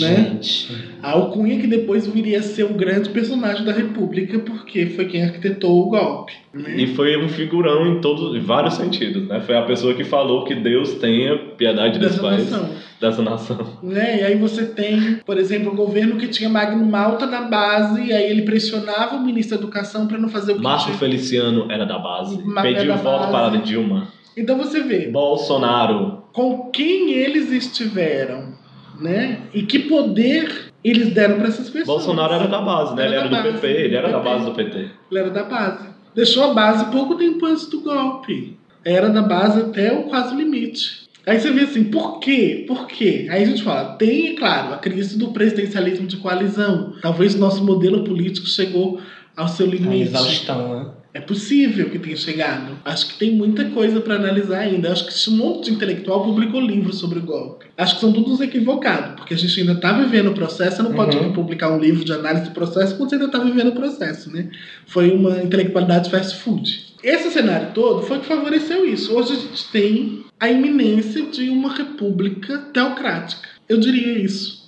Né? 0.02 0.16
Gente. 0.16 0.68
A 1.02 1.12
Alcunha 1.12 1.60
que 1.60 1.68
depois 1.68 2.08
viria 2.08 2.39
a 2.39 2.44
ser 2.44 2.64
um 2.66 2.74
grande 2.74 3.10
personagem 3.10 3.64
da 3.66 3.72
República, 3.72 4.39
porque 4.39 4.86
foi 4.88 5.06
quem 5.06 5.24
arquitetou 5.24 5.86
o 5.86 5.89
golpe. 5.89 6.34
né? 6.54 6.76
E 6.78 6.88
foi 6.96 7.18
um 7.22 7.28
figurão 7.30 7.88
em 7.88 8.00
todos, 8.02 8.36
em 8.36 8.39
vários 8.39 8.76
sentidos, 8.76 9.28
né? 9.28 9.41
Foi 9.41 9.56
a 9.58 9.64
pessoa 9.64 9.94
que 9.94 10.04
falou 10.04 10.46
que 10.46 10.56
Deus 10.56 10.94
tenha 10.96 11.38
piedade 11.58 12.00
desse 12.00 12.20
país, 12.20 12.50
nação. 12.50 12.70
dessa 13.02 13.22
nação. 13.22 13.78
né? 13.84 14.22
E 14.22 14.24
aí 14.24 14.36
você 14.38 14.66
tem, 14.66 15.16
por 15.26 15.38
exemplo, 15.38 15.72
o 15.74 15.76
governo 15.76 16.16
que 16.18 16.28
tinha 16.28 16.50
Magno 16.50 16.86
Malta 16.86 17.26
na 17.26 17.41
base, 17.41 18.02
e 18.04 18.14
aí 18.14 18.30
ele 18.30 18.44
pressionava 18.44 19.16
o 19.18 19.26
ministro 19.26 19.58
da 19.58 19.64
Educação 19.64 20.08
para 20.08 20.18
não 20.18 20.30
fazer 20.30 20.54
o 20.54 20.56
que 20.56 20.62
Márcio. 20.62 20.94
Feliciano 20.94 21.68
era 21.70 21.86
da 21.86 22.00
base, 22.00 22.41
Ma- 22.44 22.62
pediu 22.62 22.96
voto 22.96 23.30
para 23.32 23.58
Dilma. 23.58 24.08
Então 24.36 24.58
você 24.58 24.82
vê 24.82 25.10
Bolsonaro, 25.10 26.24
com 26.32 26.70
quem 26.72 27.12
eles 27.12 27.52
estiveram, 27.52 28.54
né? 29.00 29.41
E 29.54 29.64
que 29.64 29.80
poder 29.80 30.72
eles 30.84 31.14
deram 31.14 31.38
para 31.38 31.48
essas 31.48 31.70
pessoas. 31.70 31.88
Bolsonaro 32.06 32.34
era 32.34 32.48
da 32.48 32.62
base, 32.62 32.96
né? 32.96 33.04
Era 33.06 33.10
Ele 33.12 33.16
era 33.16 33.30
do 33.30 33.36
base, 33.36 33.52
PP, 33.54 33.68
ele 33.68 33.96
era 33.96 34.10
da 34.12 34.20
base 34.20 34.46
do 34.46 34.52
PT. 34.52 34.78
Ele 34.80 35.20
era 35.20 35.30
da 35.30 35.44
base. 35.44 35.86
Deixou 36.14 36.44
a 36.44 36.54
base 36.54 36.86
pouco 36.91 37.16
tempo 37.16 37.46
antes 37.46 37.68
do 37.68 37.80
golpe. 37.82 38.58
Era 38.84 39.10
da 39.10 39.22
base 39.22 39.62
até 39.62 39.94
o 39.94 40.04
quase 40.04 40.36
limite. 40.36 41.04
Aí 41.26 41.39
você 41.39 41.52
vê 41.52 41.62
assim, 41.62 41.86
por 41.86 42.20
quê? 42.20 42.66
Por 42.68 42.86
quê? 42.86 43.28
Aí 43.32 43.44
a 43.44 43.46
gente 43.46 43.64
fala, 43.64 43.96
tem, 43.96 44.36
claro, 44.36 44.74
a 44.74 44.78
crise 44.78 45.18
do 45.18 45.30
presidencialismo 45.30 46.06
de 46.06 46.18
coalizão. 46.18 46.94
Talvez 47.02 47.34
o 47.34 47.39
nosso 47.39 47.64
modelo 47.64 48.04
político 48.04 48.46
chegou 48.46 49.00
ao 49.36 49.48
seu 49.48 49.66
A 49.66 49.70
limite. 49.70 50.04
exaustão, 50.10 50.76
né? 50.84 50.91
É 51.14 51.22
possível 51.22 51.91
que 51.91 51.99
tenha 51.99 52.18
chegado. 52.18 52.76
Acho 52.84 53.07
que 53.09 53.20
tem 53.20 53.32
muita 53.36 53.66
coisa 53.66 54.01
para 54.01 54.16
analisar 54.16 54.59
ainda. 54.61 54.91
Acho 54.91 55.05
que 55.05 55.30
um 55.30 55.38
monte 55.38 55.66
de 55.66 55.72
intelectual 55.76 56.24
publicou 56.26 56.59
livros 56.59 56.97
sobre 56.97 57.20
o 57.20 57.22
golpe. 57.22 57.68
Acho 57.78 57.95
que 57.95 58.01
são 58.01 58.11
todos 58.11 58.41
equivocados, 58.41 59.16
porque 59.18 59.36
a 59.36 59.38
gente 59.38 59.59
ainda 59.59 59.74
está 59.74 59.93
vivendo 59.93 60.32
o 60.32 60.34
processo. 60.34 60.78
Você 60.78 60.82
não 60.84 60.93
pode 60.93 61.16
Uhum. 61.16 61.32
publicar 61.32 61.72
um 61.72 61.80
livro 61.80 62.03
de 62.03 62.11
análise 62.11 62.45
do 62.45 62.51
processo 62.51 62.95
quando 62.97 63.09
você 63.09 63.16
ainda 63.16 63.28
está 63.28 63.38
vivendo 63.38 63.68
o 63.68 63.76
processo, 63.76 64.32
né? 64.34 64.49
Foi 64.88 65.11
uma 65.11 65.38
intelectualidade 65.43 66.09
fast 66.09 66.38
food. 66.38 66.93
Esse 67.03 67.30
cenário 67.30 67.72
todo 67.76 68.01
foi 68.01 68.18
o 68.18 68.22
que 68.22 68.26
favoreceu 68.28 68.84
isso. 68.84 69.14
Hoje 69.16 69.34
a 69.34 69.36
gente 69.36 69.66
tem 69.72 70.24
a 70.39 70.49
iminência 70.49 71.22
de 71.28 71.47
uma 71.49 71.72
república 71.76 72.57
teocrática. 72.74 73.47
Eu 73.70 73.78
diria 73.80 74.18
isso. 74.18 74.64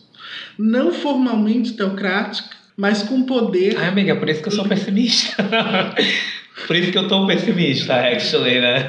Não 0.59 0.91
formalmente 0.91 1.73
teocrática, 1.73 2.49
mas 2.77 3.01
com 3.03 3.23
poder 3.23 3.77
Ai, 3.77 3.87
amiga, 3.87 4.15
por 4.17 4.29
isso 4.29 4.41
que 4.41 4.49
eu 4.49 4.51
sou 4.53 4.67
pessimista. 4.67 5.35
por 6.68 6.76
isso 6.76 6.91
que 6.91 6.97
eu 6.97 7.08
tô 7.08 7.28
pessimista, 7.28 7.93
actually, 7.95 8.60
né? 8.60 8.88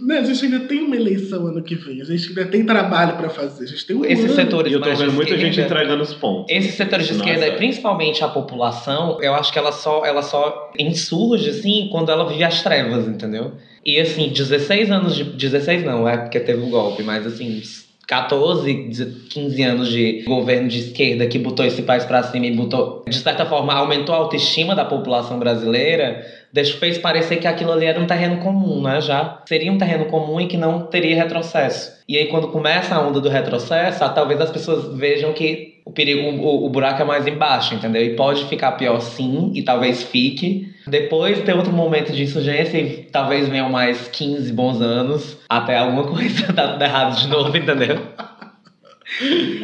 Né, 0.00 0.18
a 0.18 0.24
gente 0.24 0.44
ainda 0.46 0.60
tem 0.60 0.80
uma 0.80 0.96
eleição 0.96 1.46
ano 1.46 1.62
que 1.62 1.74
vem, 1.74 2.00
a 2.00 2.04
gente 2.04 2.28
ainda 2.28 2.46
tem 2.46 2.64
trabalho 2.64 3.16
para 3.16 3.28
fazer, 3.28 3.64
a 3.64 3.66
gente 3.66 3.86
tem 3.86 3.94
um 3.96 4.04
Esses 4.04 4.24
ano. 4.24 4.34
setores 4.34 4.72
E 4.72 4.74
eu 4.74 4.80
tô 4.80 4.94
vendo 4.94 5.12
muita 5.12 5.36
gente 5.36 5.50
esquerda- 5.50 5.74
entregando 5.74 6.02
os 6.02 6.14
pontos. 6.14 6.46
Esses 6.48 6.74
setores 6.74 7.06
de 7.06 7.14
não 7.14 7.24
é 7.26 7.32
esquerda, 7.34 7.56
principalmente 7.56 8.24
a 8.24 8.28
população, 8.28 9.18
eu 9.22 9.34
acho 9.34 9.52
que 9.52 9.58
ela 9.58 9.72
só, 9.72 10.04
ela 10.04 10.22
só 10.22 10.72
insurge, 10.78 11.50
assim, 11.50 11.88
quando 11.92 12.10
ela 12.10 12.26
vive 12.28 12.42
as 12.44 12.62
trevas, 12.62 13.06
entendeu? 13.06 13.52
E, 13.84 14.00
assim, 14.00 14.28
16 14.28 14.90
anos 14.90 15.14
de... 15.14 15.24
16 15.24 15.84
não, 15.84 16.08
é 16.08 16.16
porque 16.16 16.40
teve 16.40 16.62
o 16.62 16.68
golpe, 16.68 17.02
mas, 17.02 17.26
assim, 17.26 17.60
14, 18.06 19.26
15 19.28 19.62
anos 19.62 19.88
de 19.90 20.22
governo 20.26 20.66
de 20.68 20.78
esquerda 20.78 21.26
que 21.26 21.38
botou 21.38 21.64
esse 21.66 21.82
país 21.82 22.04
pra 22.06 22.22
cima 22.22 22.46
e 22.46 22.56
botou, 22.56 23.04
de 23.06 23.14
certa 23.18 23.44
forma, 23.44 23.74
aumentou 23.74 24.14
a 24.14 24.18
autoestima 24.18 24.74
da 24.74 24.84
população 24.84 25.38
brasileira, 25.38 26.24
deixou, 26.52 26.78
fez 26.78 26.98
parecer 26.98 27.36
que 27.36 27.46
aquilo 27.46 27.72
ali 27.72 27.86
era 27.86 28.00
um 28.00 28.06
terreno 28.06 28.38
comum, 28.38 28.82
né? 28.82 29.00
Já 29.00 29.42
seria 29.46 29.72
um 29.72 29.78
terreno 29.78 30.06
comum 30.06 30.40
e 30.40 30.46
que 30.46 30.56
não 30.56 30.86
teria 30.86 31.16
retrocesso. 31.16 31.98
E 32.08 32.16
aí, 32.16 32.26
quando 32.26 32.48
começa 32.48 32.94
a 32.94 33.06
onda 33.06 33.20
do 33.20 33.28
retrocesso, 33.28 34.02
ah, 34.02 34.08
talvez 34.08 34.40
as 34.40 34.50
pessoas 34.50 34.96
vejam 34.96 35.32
que 35.32 35.78
o 35.84 35.90
perigo, 35.90 36.20
o, 36.20 36.66
o 36.66 36.68
buraco 36.68 37.00
é 37.00 37.04
mais 37.04 37.26
embaixo, 37.26 37.74
entendeu? 37.74 38.02
E 38.02 38.14
pode 38.14 38.44
ficar 38.44 38.72
pior 38.72 39.00
sim, 39.00 39.52
e 39.54 39.62
talvez 39.62 40.02
fique. 40.02 40.70
Depois 40.86 41.40
tem 41.42 41.54
outro 41.54 41.72
momento 41.72 42.12
de 42.12 42.22
insurgência 42.22 42.78
e 42.78 43.04
talvez 43.04 43.48
venham 43.48 43.70
mais 43.70 44.08
15 44.08 44.52
bons 44.52 44.80
anos 44.80 45.38
até 45.48 45.78
alguma 45.78 46.04
coisa 46.08 46.52
dar 46.52 46.72
tudo 46.72 46.82
errado 46.82 47.18
de 47.18 47.28
novo, 47.28 47.56
entendeu? 47.56 47.98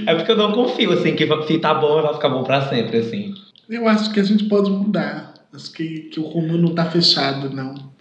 É 0.07 0.15
porque 0.15 0.33
eu 0.33 0.37
não 0.37 0.53
confio, 0.53 0.93
assim, 0.93 1.15
que 1.15 1.29
se 1.47 1.59
tá 1.59 1.75
bom, 1.75 2.01
vai 2.01 2.15
ficar 2.15 2.31
bom 2.31 2.43
pra 2.43 2.63
sempre, 2.63 2.99
assim. 2.99 3.35
Eu 3.69 3.87
acho 3.87 4.11
que 4.13 4.21
a 4.21 4.25
gente 4.25 4.45
pode 4.45 4.71
mudar. 4.71 5.34
Acho 5.55 5.73
que, 5.73 6.01
que 6.11 6.19
o 6.19 6.25
rumo 6.25 6.59
não 6.59 6.71
está 6.71 6.85
fechado, 6.85 7.55
não. 7.55 7.93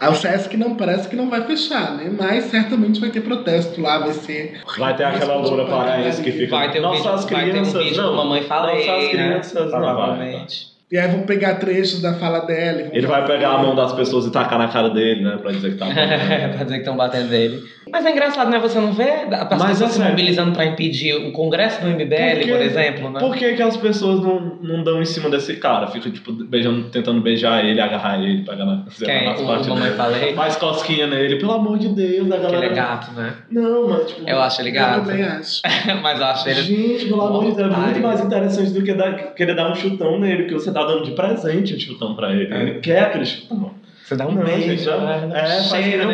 Aí 0.00 0.08
o 0.10 0.14
Sesc 0.14 0.56
não 0.56 0.74
parece 0.76 1.08
que 1.08 1.16
não 1.16 1.28
vai 1.28 1.42
fechar, 1.44 1.92
né? 1.96 2.10
Mas 2.16 2.44
certamente 2.44 3.00
vai 3.00 3.10
ter 3.10 3.20
protesto 3.20 3.80
lá, 3.80 3.98
vai 3.98 4.12
ser. 4.12 4.60
Vai 4.78 4.96
ter 4.96 5.04
aquela 5.04 5.36
loura 5.36 5.64
paraense 5.66 6.22
que 6.22 6.32
fica. 6.32 6.56
Vai 6.56 6.70
ter 6.70 6.78
um 6.78 6.82
Nossas 6.82 7.24
vídeo, 7.24 7.36
vai 7.36 7.44
ter 7.44 7.48
um 7.50 7.52
crianças, 7.52 7.84
vídeo 7.84 8.02
não. 8.02 8.16
mamãe 8.16 8.42
falei, 8.42 8.86
Nossas 8.86 9.08
crianças, 9.10 9.54
né? 9.54 9.60
não 9.60 9.70
vai. 9.70 9.80
Provavelmente. 9.80 10.78
E 10.90 10.96
aí 10.96 11.06
vão 11.08 11.20
pegar 11.26 11.56
trechos 11.56 12.00
da 12.00 12.14
fala 12.14 12.40
dela. 12.46 12.80
e 12.80 12.84
vão 12.84 12.94
Ele 12.94 13.06
vai 13.06 13.22
pegar 13.26 13.50
a 13.50 13.58
mão 13.58 13.74
das 13.74 13.92
pessoas 13.92 14.24
e 14.24 14.30
tacar 14.32 14.58
na 14.58 14.68
cara 14.68 14.88
dele, 14.88 15.22
né? 15.22 15.36
Pra 15.36 15.52
dizer 15.52 15.72
que 15.72 15.76
tá 15.76 15.84
bom. 15.86 15.92
pra 15.92 16.64
dizer 16.64 16.74
que 16.76 16.78
estão 16.80 16.96
batendo 16.96 17.28
dele. 17.28 17.62
Mas 17.92 18.04
é 18.06 18.10
engraçado, 18.12 18.50
né? 18.50 18.58
Você 18.58 18.78
não 18.78 18.92
vê 18.92 19.10
as 19.10 19.28
Mas 19.30 19.48
pessoas 19.48 19.82
é 19.82 19.86
se 19.88 19.92
sério. 19.94 20.10
mobilizando 20.10 20.52
pra 20.52 20.64
impedir 20.66 21.14
o 21.14 21.32
congresso 21.32 21.80
do 21.80 21.88
MBL, 21.88 22.40
Por 22.40 22.48
por, 22.48 22.60
exemplo, 22.60 23.10
né? 23.10 23.20
Por 23.20 23.36
que, 23.36 23.54
que 23.54 23.62
as 23.62 23.76
pessoas 23.76 24.20
não, 24.20 24.40
não 24.62 24.82
dão 24.82 25.00
em 25.00 25.04
cima 25.04 25.28
desse 25.30 25.56
cara? 25.56 25.86
Fica, 25.88 26.10
tipo, 26.10 26.32
beijando, 26.32 26.88
tentando 26.90 27.20
beijar 27.20 27.64
ele, 27.64 27.80
agarrar 27.80 28.22
ele, 28.22 28.44
sei 28.44 28.56
lá, 28.56 28.84
Quem? 29.20 29.24
nas 29.28 29.40
O- 29.40 29.44
o 29.44 29.46
mamãe 29.46 29.82
dele. 29.84 29.94
falei? 29.96 30.34
Faz 30.34 30.56
cosquinha 30.56 31.06
nele, 31.06 31.36
pelo 31.36 31.52
amor 31.52 31.78
de 31.78 31.88
Deus, 31.88 32.30
a 32.30 32.36
Que 32.36 32.42
galera. 32.42 32.64
ele 32.66 32.72
é 32.72 32.76
gato, 32.76 33.12
né? 33.12 33.34
Não, 33.50 33.88
mas 33.88 34.06
tipo. 34.08 34.28
Eu 34.28 34.40
acho 34.40 34.60
ele 34.62 34.70
Eu 34.70 34.74
gato. 34.74 35.04
também 35.06 35.22
acho. 35.24 35.62
Mas 36.02 36.18
eu 36.20 36.26
acho 36.26 36.48
ele. 36.48 36.62
Gente, 36.62 37.06
pelo 37.06 37.22
amor 37.22 37.44
de 37.46 37.56
Deus, 37.56 37.72
é 37.72 37.76
muito 37.76 38.00
mais 38.00 38.20
interessante 38.20 38.70
do 38.72 38.82
que 38.82 38.92
dar, 38.94 39.14
querer 39.34 39.54
dar 39.54 39.70
um 39.70 39.74
chutão 39.74 40.18
nele, 40.18 40.44
que 40.44 40.54
você 40.54 40.72
tá 40.72 40.84
dando 40.84 41.04
de 41.04 41.12
presente 41.12 41.74
um 41.74 41.80
chutão 41.80 42.14
pra 42.14 42.32
ele. 42.32 42.52
É. 42.52 42.62
Ele 42.62 42.80
quer 42.80 43.00
aquele 43.04 43.24
chutão. 43.24 43.70
Você 44.04 44.16
dá 44.16 44.26
um 44.26 44.32
Não, 44.32 44.42
beijo. 44.42 44.62
gente, 44.62 44.82
já- 44.84 44.96
né? 44.96 45.28
é, 45.34 45.38
faz 45.44 45.70
que 45.70 45.82
Cheira 45.82 46.06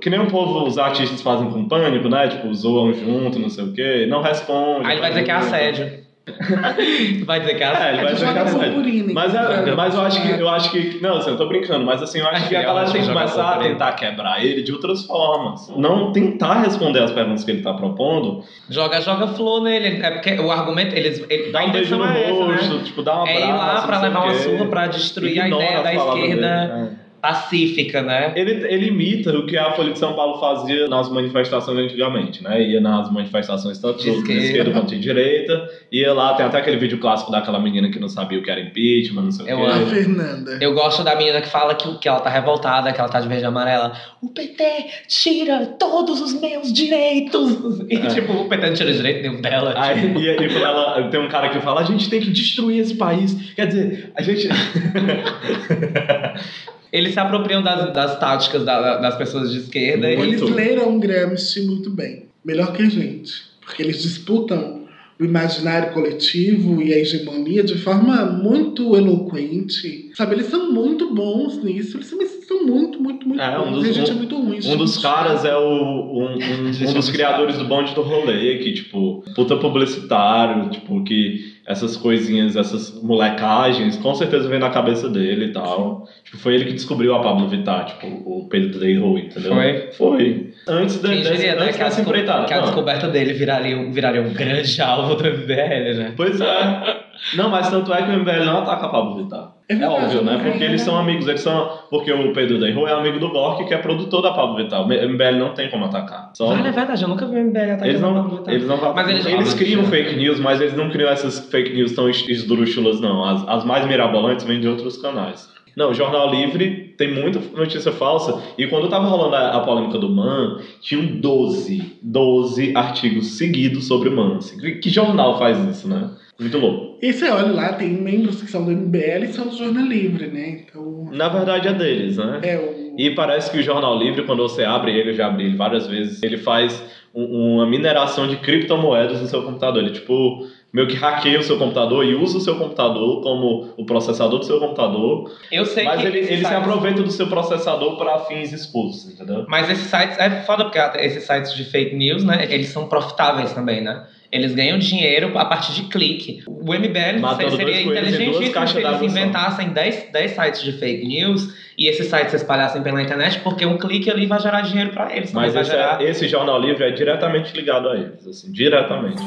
que 0.00 0.10
nem 0.10 0.20
o 0.20 0.26
povo, 0.26 0.64
os 0.66 0.78
artistas 0.78 1.20
fazem 1.22 1.50
com 1.50 1.68
pânico, 1.68 2.08
né? 2.08 2.28
Tipo, 2.28 2.52
zoam 2.54 2.92
junto, 2.92 3.38
não 3.38 3.48
sei 3.50 3.64
o 3.64 3.72
quê, 3.72 4.06
não 4.08 4.22
responde. 4.22 4.86
Aí 4.86 4.92
ele 4.92 5.00
vai 5.00 5.10
dizer 5.10 5.24
que 5.24 5.30
é 5.30 5.34
assédio. 5.34 6.08
vai 7.24 7.40
dizer 7.40 7.54
que 7.54 7.62
é 7.62 7.66
É, 7.66 7.70
ele 7.70 7.76
assédio. 7.76 8.02
vai 8.04 8.12
dizer 8.14 8.32
que 8.32 8.38
é 8.38 8.42
assédio. 8.42 9.14
Mas, 9.14 9.34
é, 9.34 9.74
mas 9.74 9.94
eu 9.94 10.00
acho 10.02 10.22
que 10.22 10.28
é. 10.28 10.40
eu 10.42 10.48
acho 10.48 10.70
que. 10.70 11.00
Não, 11.00 11.16
assim, 11.16 11.30
eu 11.30 11.36
tô 11.36 11.46
brincando, 11.46 11.84
mas 11.86 12.02
assim, 12.02 12.18
eu 12.20 12.26
acho 12.28 12.48
que 12.48 12.56
a 12.56 12.60
Eu 12.60 12.66
galera 12.66 12.90
tem 12.90 13.00
que 13.00 13.08
começar 13.08 13.54
a 13.54 13.58
tentar 13.58 13.92
quebrar 13.92 14.44
ele 14.44 14.62
de 14.62 14.72
outras 14.72 15.06
formas. 15.06 15.72
Não 15.76 16.12
tentar 16.12 16.60
responder 16.60 17.02
as 17.02 17.12
perguntas 17.12 17.44
que 17.44 17.50
ele 17.50 17.62
tá 17.62 17.72
propondo. 17.72 18.42
Joga, 18.68 19.00
joga 19.00 19.28
flor 19.28 19.62
nele. 19.62 20.02
É 20.02 20.10
porque 20.10 20.34
o 20.38 20.50
argumento, 20.50 20.94
eles. 20.94 21.24
Ele, 21.30 21.50
Dá 21.50 21.64
um 21.64 21.70
beijo 21.72 21.96
no 21.96 22.04
é 22.04 22.24
essa, 22.30 22.44
rosto, 22.44 22.74
né? 22.74 22.82
tipo, 22.84 23.02
dá 23.02 23.18
um 23.18 23.22
abraço. 23.22 23.38
É 23.38 23.48
ir 23.48 23.52
lá 23.52 23.82
pra 23.86 24.00
levar 24.02 24.24
uma 24.24 24.34
surra 24.34 24.66
pra 24.66 24.86
destruir 24.86 25.40
a 25.40 25.48
ideia 25.48 25.82
da 25.82 25.94
esquerda 25.94 26.16
dele, 26.20 26.44
é. 26.44 27.07
Pacífica, 27.20 28.02
né? 28.02 28.32
Ele, 28.36 28.52
ele 28.72 28.86
imita 28.88 29.30
o 29.36 29.46
que 29.46 29.56
a 29.56 29.72
Folha 29.72 29.92
de 29.92 29.98
São 29.98 30.14
Paulo 30.14 30.38
fazia 30.38 30.86
nas 30.88 31.10
manifestações 31.10 31.78
antigamente, 31.78 32.42
né? 32.42 32.62
Ia 32.62 32.80
nas 32.80 33.10
manifestações 33.12 33.78
tanto 33.78 33.98
De 33.98 34.04
de 34.04 34.10
esquerda. 34.18 34.42
esquerda, 34.42 34.70
quanto 34.72 34.88
de 34.88 34.98
direita, 35.00 35.68
ia 35.90 36.12
lá, 36.12 36.34
tem 36.34 36.46
até 36.46 36.58
aquele 36.58 36.76
vídeo 36.76 36.98
clássico 36.98 37.30
daquela 37.32 37.58
menina 37.58 37.90
que 37.90 37.98
não 37.98 38.08
sabia 38.08 38.38
o 38.38 38.42
que 38.42 38.50
era 38.50 38.60
impeachment, 38.60 39.22
não 39.22 39.32
sei 39.32 39.46
o 39.46 39.48
Eu 39.48 39.58
quê. 39.58 39.64
A 39.66 39.74
amo. 39.74 39.86
Fernanda. 39.86 40.58
Eu 40.60 40.74
gosto 40.74 41.02
da 41.02 41.16
menina 41.16 41.40
que 41.40 41.48
fala 41.48 41.74
que, 41.74 41.98
que 41.98 42.08
ela 42.08 42.20
tá 42.20 42.30
revoltada, 42.30 42.92
que 42.92 43.00
ela 43.00 43.08
tá 43.08 43.20
de 43.20 43.28
verde 43.28 43.44
e 43.44 43.46
amarela. 43.46 43.92
O 44.22 44.28
PT 44.28 44.64
tira 45.08 45.66
todos 45.78 46.20
os 46.20 46.40
meus 46.40 46.72
direitos. 46.72 47.80
E 47.90 47.96
É. 47.96 48.06
tipo, 48.06 48.32
o 48.32 48.48
PT 48.48 48.66
não 48.66 48.74
tira 48.74 48.92
direito 48.92 49.22
nenhum 49.22 49.40
dela. 49.40 49.74
Aí 49.76 49.98
e, 50.16 50.30
e 50.30 50.48
quando 50.48 50.64
ela, 50.64 51.08
tem 51.10 51.20
um 51.20 51.28
cara 51.28 51.48
que 51.48 51.60
fala, 51.60 51.80
a 51.80 51.84
gente 51.84 52.08
tem 52.08 52.20
que 52.20 52.30
destruir 52.30 52.80
esse 52.80 52.94
país. 52.94 53.52
Quer 53.54 53.66
dizer, 53.66 54.12
a 54.14 54.22
gente. 54.22 54.48
Eles 56.92 57.12
se 57.14 57.20
apropriam 57.20 57.62
das, 57.62 57.92
das 57.92 58.18
táticas 58.18 58.64
da- 58.64 58.96
das 58.98 59.16
pessoas 59.16 59.50
de 59.52 59.58
esquerda. 59.58 60.06
Muito. 60.08 60.24
E, 60.24 60.28
Eles 60.28 60.40
leram 60.54 60.98
Gramsci 60.98 61.62
muito 61.66 61.90
bem. 61.90 62.24
Melhor 62.44 62.72
que 62.72 62.82
a 62.82 62.88
gente. 62.88 63.32
Porque 63.64 63.82
eles 63.82 64.02
disputam 64.02 64.78
o 65.20 65.24
imaginário 65.24 65.92
coletivo 65.92 66.80
e 66.80 66.94
a 66.94 66.98
hegemonia 66.98 67.62
de 67.64 67.76
forma 67.76 68.24
muito 68.24 68.96
eloquente. 68.96 70.10
Sabe, 70.14 70.36
eles 70.36 70.46
são 70.46 70.72
muito 70.72 71.12
bons 71.12 71.62
nisso. 71.62 71.96
Eles 71.96 72.06
são, 72.06 72.20
eles 72.20 72.46
são 72.46 72.64
muito, 72.64 73.02
muito, 73.02 73.26
muito 73.28 73.40
É, 73.42 73.58
um 73.58 73.64
bons. 73.64 73.74
dos- 73.74 73.86
e 73.86 73.90
a 73.90 73.92
gente 73.92 74.10
um- 74.10 74.14
é 74.14 74.16
muito 74.16 74.36
ruim. 74.40 74.58
Um 74.64 74.76
dos 74.76 74.96
caras 74.98 75.44
é 75.44 75.56
o, 75.56 75.60
um, 75.60 76.34
um- 76.34 76.38
um 76.88 76.92
dos 76.94 77.10
criadores 77.10 77.58
do 77.58 77.64
bonde 77.64 77.94
do 77.94 78.02
rolê, 78.02 78.58
que, 78.58 78.72
tipo, 78.72 79.24
puta 79.34 79.56
publicitário, 79.56 80.70
tipo, 80.70 81.02
que 81.04 81.52
essas 81.66 81.96
coisinhas, 81.96 82.56
essas 82.56 83.02
molecagens, 83.02 83.96
com 83.96 84.14
certeza 84.14 84.48
vem 84.48 84.58
na 84.60 84.70
cabeça 84.70 85.08
dele 85.08 85.46
e 85.46 85.52
tal. 85.52 86.08
Tipo, 86.28 86.38
foi 86.42 86.54
ele 86.54 86.66
que 86.66 86.72
descobriu 86.74 87.14
a 87.14 87.20
Pablo 87.20 87.48
Vittar, 87.48 87.86
tipo, 87.86 88.06
o 88.06 88.46
Pedro 88.50 88.78
Deirou, 88.78 89.18
entendeu? 89.18 89.54
Foi? 89.54 89.88
Foi. 89.92 90.52
Antes, 90.68 91.00
diria, 91.00 91.54
né, 91.56 91.62
antes 91.64 91.76
que 91.76 91.82
a, 91.82 91.86
dessa 91.86 92.02
empreitada. 92.02 92.44
que 92.44 92.52
a 92.52 92.56
Não. 92.58 92.64
descoberta 92.64 93.08
dele 93.08 93.32
viraria, 93.32 93.78
um- 93.78 93.90
viraria 93.90 94.20
um 94.20 94.34
grande 94.34 94.80
alvo 94.82 95.14
do 95.14 95.24
MBL, 95.24 95.94
né? 95.96 96.12
Pois 96.14 96.38
é. 96.38 96.98
Não, 97.34 97.48
mas 97.48 97.68
tanto 97.70 97.92
é 97.94 98.02
que 98.02 98.10
o 98.10 98.18
MBL 98.18 98.44
não 98.44 98.58
ataca 98.58 98.86
a 98.86 98.88
Pablo 98.90 99.16
Vittar. 99.16 99.52
É 99.70 99.72
É, 99.72 99.76
verdade, 99.76 100.04
óbvio, 100.04 100.22
né? 100.22 100.32
não 100.32 100.40
Porque 100.40 100.62
é, 100.62 100.66
eles 100.66 100.80
né? 100.82 100.84
são 100.86 100.98
amigos, 100.98 101.26
eles 101.26 101.40
são. 101.40 101.70
Porque 101.90 102.12
o 102.12 102.32
Pedro 102.34 102.60
Deirou 102.60 102.86
é 102.86 102.92
amigo 102.92 103.18
do 103.18 103.30
Gork, 103.30 103.66
que 103.66 103.72
é 103.72 103.78
produtor 103.78 104.20
da 104.22 104.32
Pablo 104.32 104.56
Vittar. 104.56 104.82
O 104.82 104.86
MBL 104.86 105.36
não 105.38 105.54
tem 105.54 105.70
como 105.70 105.86
atacar. 105.86 106.30
Só... 106.34 106.48
Vale, 106.48 106.68
é 106.68 106.72
verdade, 106.72 107.02
eu 107.02 107.08
nunca 107.08 107.26
vi 107.26 107.36
o 107.36 107.44
MBL 107.46 107.58
atacando 107.72 107.86
Eles 107.90 108.02
a 108.02 108.06
Pablo 108.06 108.22
não, 108.22 108.36
Vittar. 108.36 108.54
eles 108.54 108.66
não 108.68 108.94
Mas 108.94 109.08
eles- 109.08 109.26
eles 109.26 109.54
criam 109.54 109.82
fake 109.84 110.16
news, 110.16 110.38
mas 110.40 110.60
eles 110.60 110.76
não 110.76 110.90
criam 110.90 111.08
essas 111.10 111.38
fake 111.50 111.72
news 111.74 111.92
tão 111.94 112.08
es- 112.10 112.28
esdrúxulas, 112.28 113.00
não. 113.00 113.24
As, 113.24 113.48
as 113.48 113.64
mais 113.64 113.86
mirabolantes 113.86 114.44
vêm 114.44 114.60
de 114.60 114.68
outros 114.68 114.96
canais. 114.98 115.48
Não, 115.78 115.90
o 115.90 115.94
Jornal 115.94 116.28
Livre 116.34 116.92
tem 116.98 117.14
muita 117.14 117.38
notícia 117.56 117.92
falsa. 117.92 118.42
E 118.58 118.66
quando 118.66 118.88
tava 118.88 119.06
rolando 119.06 119.36
a, 119.36 119.50
a 119.56 119.60
polêmica 119.60 119.96
do 119.96 120.08
MAN, 120.10 120.58
tinham 120.80 121.06
12, 121.20 121.98
12 122.02 122.72
artigos 122.76 123.38
seguidos 123.38 123.86
sobre 123.86 124.08
o 124.08 124.12
MAN. 124.16 124.38
Assim, 124.38 124.58
Que, 124.58 124.72
que 124.72 124.90
jornal 124.90 125.38
faz 125.38 125.56
isso, 125.70 125.86
né? 125.88 126.10
Muito 126.40 126.58
louco. 126.58 126.98
E 127.00 127.12
você 127.12 127.28
olha 127.30 127.52
lá, 127.52 127.72
tem 127.74 127.90
membros 127.90 128.42
que 128.42 128.50
são 128.50 128.64
do 128.64 128.72
MBL 128.72 129.24
e 129.24 129.32
são 129.32 129.46
do 129.48 129.56
Jornal 129.56 129.84
Livre, 129.86 130.26
né? 130.26 130.64
Então, 130.68 131.08
Na 131.12 131.28
verdade 131.28 131.68
é 131.68 131.72
deles, 131.72 132.16
né? 132.16 132.40
é 132.42 132.56
o... 132.58 132.88
E 132.98 133.10
parece 133.14 133.50
que 133.52 133.58
o 133.58 133.62
Jornal 133.62 133.96
Livre, 133.96 134.22
quando 134.24 134.42
você 134.42 134.64
abre 134.64 134.90
ele, 134.92 135.10
eu 135.10 135.14
já 135.14 135.28
abri 135.28 135.44
ele 135.46 135.56
várias 135.56 135.86
vezes, 135.86 136.20
ele 136.24 136.36
faz 136.38 136.82
um- 137.14 137.54
uma 137.56 137.66
mineração 137.66 138.26
de 138.26 138.36
criptomoedas 138.36 139.20
no 139.20 139.28
seu 139.28 139.42
computador. 139.42 139.82
Ele, 139.82 139.92
tipo, 139.92 140.46
meio 140.72 140.86
que 140.86 140.94
hackeia 140.96 141.38
o 141.38 141.42
seu 141.42 141.56
computador 141.58 142.04
e 142.04 142.14
usa 142.14 142.36
o 142.38 142.40
seu 142.40 142.56
computador 142.56 143.22
como 143.22 143.72
o 143.76 143.84
processador 143.86 144.38
do 144.38 144.44
seu 144.44 144.58
computador. 144.60 145.30
Eu 145.50 145.64
sei 145.64 145.84
Mas 145.84 146.00
que 146.00 146.06
ele, 146.06 146.18
ele 146.18 146.26
se 146.26 146.36
sites- 146.36 146.52
aproveita 146.52 147.02
do 147.02 147.10
seu 147.10 147.26
processador 147.26 147.96
para 147.96 148.18
fins 148.20 148.52
expulsos, 148.52 149.12
entendeu? 149.12 149.46
Mas 149.48 149.70
esses 149.70 149.86
sites, 149.86 150.18
é 150.18 150.42
foda 150.42 150.64
porque 150.64 150.78
esses 150.98 151.24
sites 151.24 151.54
de 151.54 151.64
fake 151.64 151.96
news, 151.96 152.22
né, 152.22 152.46
eles 152.50 152.68
são 152.68 152.86
profitáveis 152.86 153.52
também, 153.52 153.80
né? 153.80 154.04
Eles 154.30 154.54
ganham 154.54 154.78
dinheiro 154.78 155.38
a 155.38 155.46
partir 155.46 155.72
de 155.72 155.84
clique. 155.88 156.42
O 156.46 156.74
MBL 156.74 157.18
Matando 157.18 157.56
seria 157.56 157.80
inteligentíssimo 157.80 158.52
caixas 158.52 158.82
se 158.82 158.86
eles 158.86 159.00
inventassem 159.02 159.70
10, 159.70 160.08
10 160.12 160.30
sites 160.32 160.62
de 160.62 160.72
fake 160.72 161.06
news 161.06 161.48
e 161.78 161.88
esses 161.88 162.08
sites 162.08 162.30
se 162.32 162.36
espalhassem 162.36 162.82
pela 162.82 163.00
internet, 163.02 163.40
porque 163.40 163.64
um 163.64 163.78
clique 163.78 164.10
ali 164.10 164.26
vai 164.26 164.38
gerar 164.38 164.60
dinheiro 164.60 164.90
pra 164.90 165.16
eles. 165.16 165.32
Mas 165.32 165.56
esse, 165.56 165.70
gerar... 165.70 166.02
é- 166.02 166.10
esse 166.10 166.28
Jornal 166.28 166.60
Livre 166.60 166.84
é 166.84 166.90
diretamente 166.90 167.56
ligado 167.56 167.88
a 167.88 167.96
eles, 167.96 168.26
assim, 168.26 168.52
diretamente. 168.52 169.22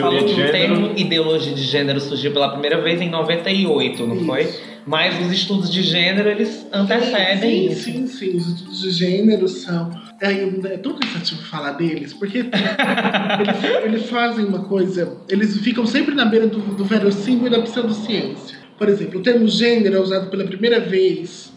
Teoria 0.00 0.20
Falou 0.20 0.28
de 0.28 0.34
que 0.34 0.40
o 0.40 0.46
gênero. 0.46 0.52
termo 0.52 0.92
ideologia 0.98 1.54
de 1.54 1.62
gênero 1.62 2.00
surgiu 2.00 2.32
pela 2.32 2.50
primeira 2.50 2.80
vez 2.80 3.00
em 3.00 3.10
98, 3.10 4.06
não 4.06 4.16
Isso. 4.16 4.26
foi? 4.26 4.54
Mas 4.86 5.20
os 5.26 5.32
estudos 5.32 5.70
de 5.70 5.82
gênero, 5.82 6.28
eles 6.28 6.64
antecedem 6.72 7.68
sim, 7.68 7.72
isso. 7.72 7.82
Sim, 7.82 8.06
sim, 8.06 8.36
os 8.36 8.46
estudos 8.46 8.80
de 8.82 8.90
gênero 8.90 9.48
são. 9.48 9.90
É, 10.20 10.32
é 10.32 10.78
tão 10.78 10.94
cansativo 10.94 11.42
falar 11.42 11.72
deles, 11.72 12.14
porque 12.14 12.38
eles, 12.38 12.50
eles 13.84 14.06
fazem 14.08 14.44
uma 14.44 14.60
coisa. 14.60 15.18
Eles 15.28 15.58
ficam 15.58 15.84
sempre 15.84 16.14
na 16.14 16.24
beira 16.24 16.46
do, 16.46 16.58
do 16.58 16.84
verossímil 16.84 17.48
e 17.48 17.50
da 17.50 17.60
pseudociência. 17.62 18.56
Por 18.78 18.88
exemplo, 18.88 19.18
o 19.18 19.22
termo 19.22 19.48
gênero 19.48 19.96
é 19.96 20.00
usado 20.00 20.30
pela 20.30 20.44
primeira 20.44 20.78
vez 20.78 21.52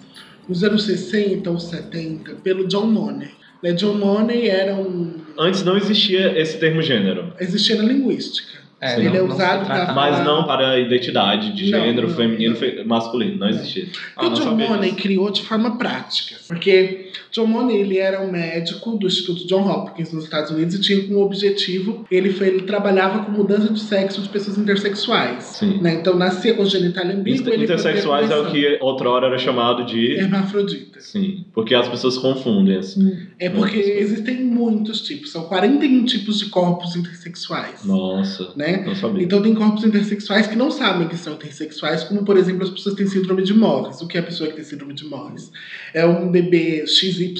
nos 0.47 0.63
anos 0.63 0.83
60 0.83 1.49
ou 1.51 1.59
70 1.59 2.35
pelo 2.43 2.67
John 2.67 2.87
Money. 2.87 3.29
Né, 3.61 3.73
John 3.73 3.93
Money 3.93 4.47
era 4.47 4.73
um. 4.73 5.13
Antes 5.39 5.63
não 5.63 5.77
existia 5.77 6.37
esse 6.39 6.57
termo 6.59 6.81
gênero. 6.81 7.33
existia 7.39 7.75
na 7.77 7.83
linguística. 7.83 8.59
É. 8.81 8.95
Ele 8.97 9.07
é 9.07 9.11
não- 9.11 9.27
não 9.27 9.35
se 9.35 9.41
usado 9.41 9.65
falar- 9.65 9.93
Mas 9.93 10.23
não 10.23 10.43
para 10.45 10.69
a 10.71 10.79
identidade 10.79 11.53
de 11.53 11.69
Não, 11.71 11.79
gênero 11.81 12.07
não, 12.07 12.15
feminino, 12.15 12.53
não. 12.53 12.59
fe- 12.59 12.78
masculino. 12.89 13.37
Não 13.37 13.49
existia. 13.49 13.87
Ah, 14.15 14.27
o 14.27 14.29
John 14.31 14.55
Money 14.55 14.93
criou 14.93 15.29
de 15.31 15.43
forma 15.43 15.77
prática, 15.77 16.35
porque 16.47 17.11
John 17.31 17.45
Money 17.45 17.77
ele 17.77 17.97
era 17.97 18.21
um 18.21 18.31
médico 18.31 18.97
do 18.97 19.07
Instituto 19.07 19.47
John 19.47 19.69
Hopkins 19.69 20.11
nos 20.11 20.23
Estados 20.23 20.51
Unidos 20.51 20.75
e 20.75 20.81
tinha 20.81 21.07
como 21.07 21.21
objetivo 21.21 22.05
ele 22.09 22.31
foi 22.31 22.47
ele 22.47 22.61
trabalhava 22.63 23.23
com 23.23 23.31
mudança 23.31 23.71
de 23.71 23.79
sexo 23.79 24.21
de 24.21 24.29
pessoas 24.29 24.57
intersexuais. 24.57 25.43
Sim. 25.43 25.79
Né? 25.81 25.95
Então 25.95 26.15
nascia 26.15 26.53
com 26.53 26.65
genitália 26.65 27.15
ambígua. 27.15 27.53
ele 27.53 27.63
Intersexuais 27.63 28.31
é 28.31 28.35
o 28.35 28.51
que 28.51 28.77
outrora 28.81 29.27
era 29.27 29.37
chamado 29.37 29.85
de. 29.85 30.13
hermafroditas. 30.13 31.05
Sim. 31.05 31.45
Porque 31.53 31.75
as 31.75 31.87
pessoas 31.87 32.17
confundem 32.17 32.77
assim. 32.77 33.17
É 33.37 33.49
porque 33.49 33.77
Nossa. 33.77 33.89
existem 33.89 34.43
muitos 34.43 35.01
tipos, 35.01 35.31
são 35.31 35.43
41 35.43 36.05
tipos 36.05 36.39
de 36.39 36.47
corpos 36.47 36.95
intersexuais. 36.95 37.85
Nossa. 37.85 38.51
Né? 38.55 38.83
Não 38.85 38.95
sabia. 38.95 39.23
Então 39.23 39.41
tem 39.41 39.53
corpos 39.53 39.83
intersexuais 39.83 40.47
que 40.47 40.55
não 40.55 40.71
sabem 40.71 41.07
que 41.07 41.17
são 41.17 41.33
intersexuais, 41.33 42.03
como 42.03 42.25
por 42.25 42.37
exemplo 42.37 42.63
as 42.63 42.69
pessoas 42.79 42.95
têm 42.95 43.07
síndrome 43.07 43.43
de 43.43 43.53
Morris. 43.53 44.01
O 44.01 44.07
que 44.07 44.17
é 44.17 44.21
a 44.21 44.23
pessoa 44.23 44.49
que 44.49 44.55
tem 44.55 44.65
síndrome 44.65 44.93
de 44.93 45.05
Morris? 45.05 45.51
É 45.93 46.05
um 46.05 46.29
bebê 46.31 46.85
XY, 46.87 47.33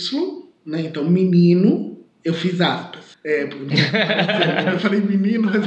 né? 0.65 0.81
Então 0.81 1.09
menino, 1.09 1.97
eu 2.23 2.33
fiz 2.33 2.61
aspas. 2.61 3.17
É, 3.23 3.47
porque 3.47 3.73
eu 4.73 4.79
falei 4.79 5.01
menino, 5.01 5.43
mas 5.43 5.65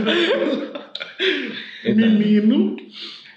Então, 1.84 1.94
menino. 1.94 2.76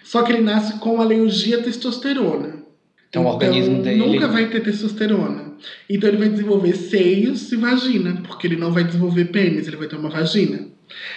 Só 0.04 0.24
que 0.24 0.32
ele 0.32 0.42
nasce 0.42 0.80
com 0.80 1.02
alergia 1.02 1.58
à 1.58 1.62
testosterona. 1.64 2.64
Então, 3.10 3.26
o 3.26 3.28
organismo 3.28 3.82
dele- 3.82 3.98
Nunca 3.98 4.28
vai 4.28 4.50
ter 4.50 4.62
testosterona. 4.62 5.54
Então 5.90 6.10
ele 6.10 6.18
vai 6.18 6.30
desenvolver 6.30 6.76
seios 6.76 7.52
e 7.52 7.56
vagina, 7.56 8.22
porque 8.28 8.46
ele 8.46 8.58
não 8.58 8.72
vai 8.72 8.84
desenvolver 8.84 9.26
pênis, 9.26 9.68
ele 9.68 9.78
vai 9.78 9.88
ter 9.88 9.96
uma 9.96 10.10
vagina. 10.10 10.68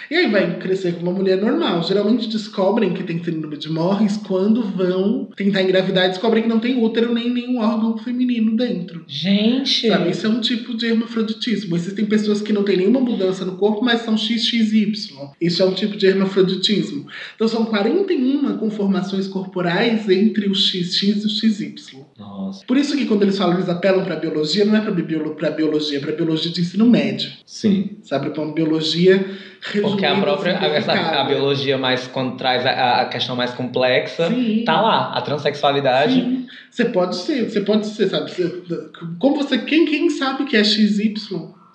E 0.09 0.15
aí 0.15 0.29
vai 0.29 0.57
crescer 0.57 0.93
como 0.93 1.11
uma 1.11 1.19
mulher 1.19 1.37
normal. 1.37 1.83
Geralmente 1.83 2.27
descobrem 2.27 2.93
que 2.93 3.03
tem 3.03 3.23
síndrome 3.23 3.57
de 3.57 3.69
Morris 3.69 4.17
quando 4.17 4.63
vão 4.63 5.29
tentar 5.35 5.61
engravidar 5.61 6.05
e 6.05 6.09
descobrem 6.09 6.43
que 6.43 6.49
não 6.49 6.59
tem 6.59 6.83
útero 6.83 7.13
nem 7.13 7.29
nenhum 7.29 7.59
órgão 7.59 7.97
feminino 7.97 8.55
dentro. 8.55 9.03
Gente! 9.07 9.87
Sabe? 9.87 10.09
Isso 10.09 10.25
é 10.25 10.29
um 10.29 10.41
tipo 10.41 10.75
de 10.75 10.87
hermafroditismo. 10.87 11.75
Existem 11.75 12.05
pessoas 12.05 12.41
que 12.41 12.53
não 12.53 12.63
têm 12.63 12.77
nenhuma 12.77 12.99
mudança 12.99 13.45
no 13.45 13.57
corpo, 13.57 13.83
mas 13.83 14.01
são 14.01 14.17
XXY. 14.17 14.91
Isso 15.39 15.61
é 15.61 15.65
um 15.65 15.73
tipo 15.73 15.95
de 15.95 16.07
hermafroditismo. 16.07 17.05
Então 17.35 17.47
são 17.47 17.65
41 17.65 18.57
conformações 18.57 19.27
corporais 19.27 20.09
entre 20.09 20.49
o 20.49 20.55
XX 20.55 21.03
e 21.03 21.25
o 21.25 21.29
XY. 21.29 21.75
Nossa. 22.17 22.65
Por 22.65 22.77
isso 22.77 22.97
que 22.97 23.05
quando 23.05 23.23
eles 23.23 23.37
falam, 23.37 23.55
eles 23.55 23.69
apelam 23.69 24.03
para 24.03 24.15
biologia, 24.15 24.65
não 24.65 24.75
é 24.75 24.81
para 24.81 24.91
biolo 24.91 25.35
biologia, 25.55 25.97
é 25.97 26.01
para 26.01 26.11
biologia 26.11 26.51
de 26.51 26.61
ensino 26.61 26.85
médio. 26.85 27.31
Sim. 27.45 27.97
Sabe? 28.03 28.29
Para 28.31 28.43
uma 28.43 28.53
biologia 28.53 29.37
Porque 29.81 30.05
a 30.05 30.15
própria 30.15 30.57
a, 30.57 31.21
a 31.21 31.23
biologia 31.25 31.77
mais 31.77 32.07
quando 32.07 32.37
traz 32.37 32.65
a, 32.65 33.01
a 33.01 33.05
questão 33.05 33.35
mais 33.35 33.51
complexa 33.51 34.27
Sim. 34.29 34.63
tá 34.65 34.79
lá 34.81 35.11
a 35.13 35.21
transexualidade 35.21 36.13
Sim. 36.13 36.47
Você 36.71 36.85
pode 36.85 37.15
ser, 37.17 37.49
você 37.49 37.61
pode 37.61 37.87
ser, 37.87 38.07
sabe? 38.09 38.31
Você- 38.31 38.61
como 39.19 39.35
você, 39.35 39.57
quem, 39.57 39.85
quem 39.85 40.09
sabe 40.09 40.45
que 40.45 40.55
é 40.55 40.63
XY, 40.63 41.13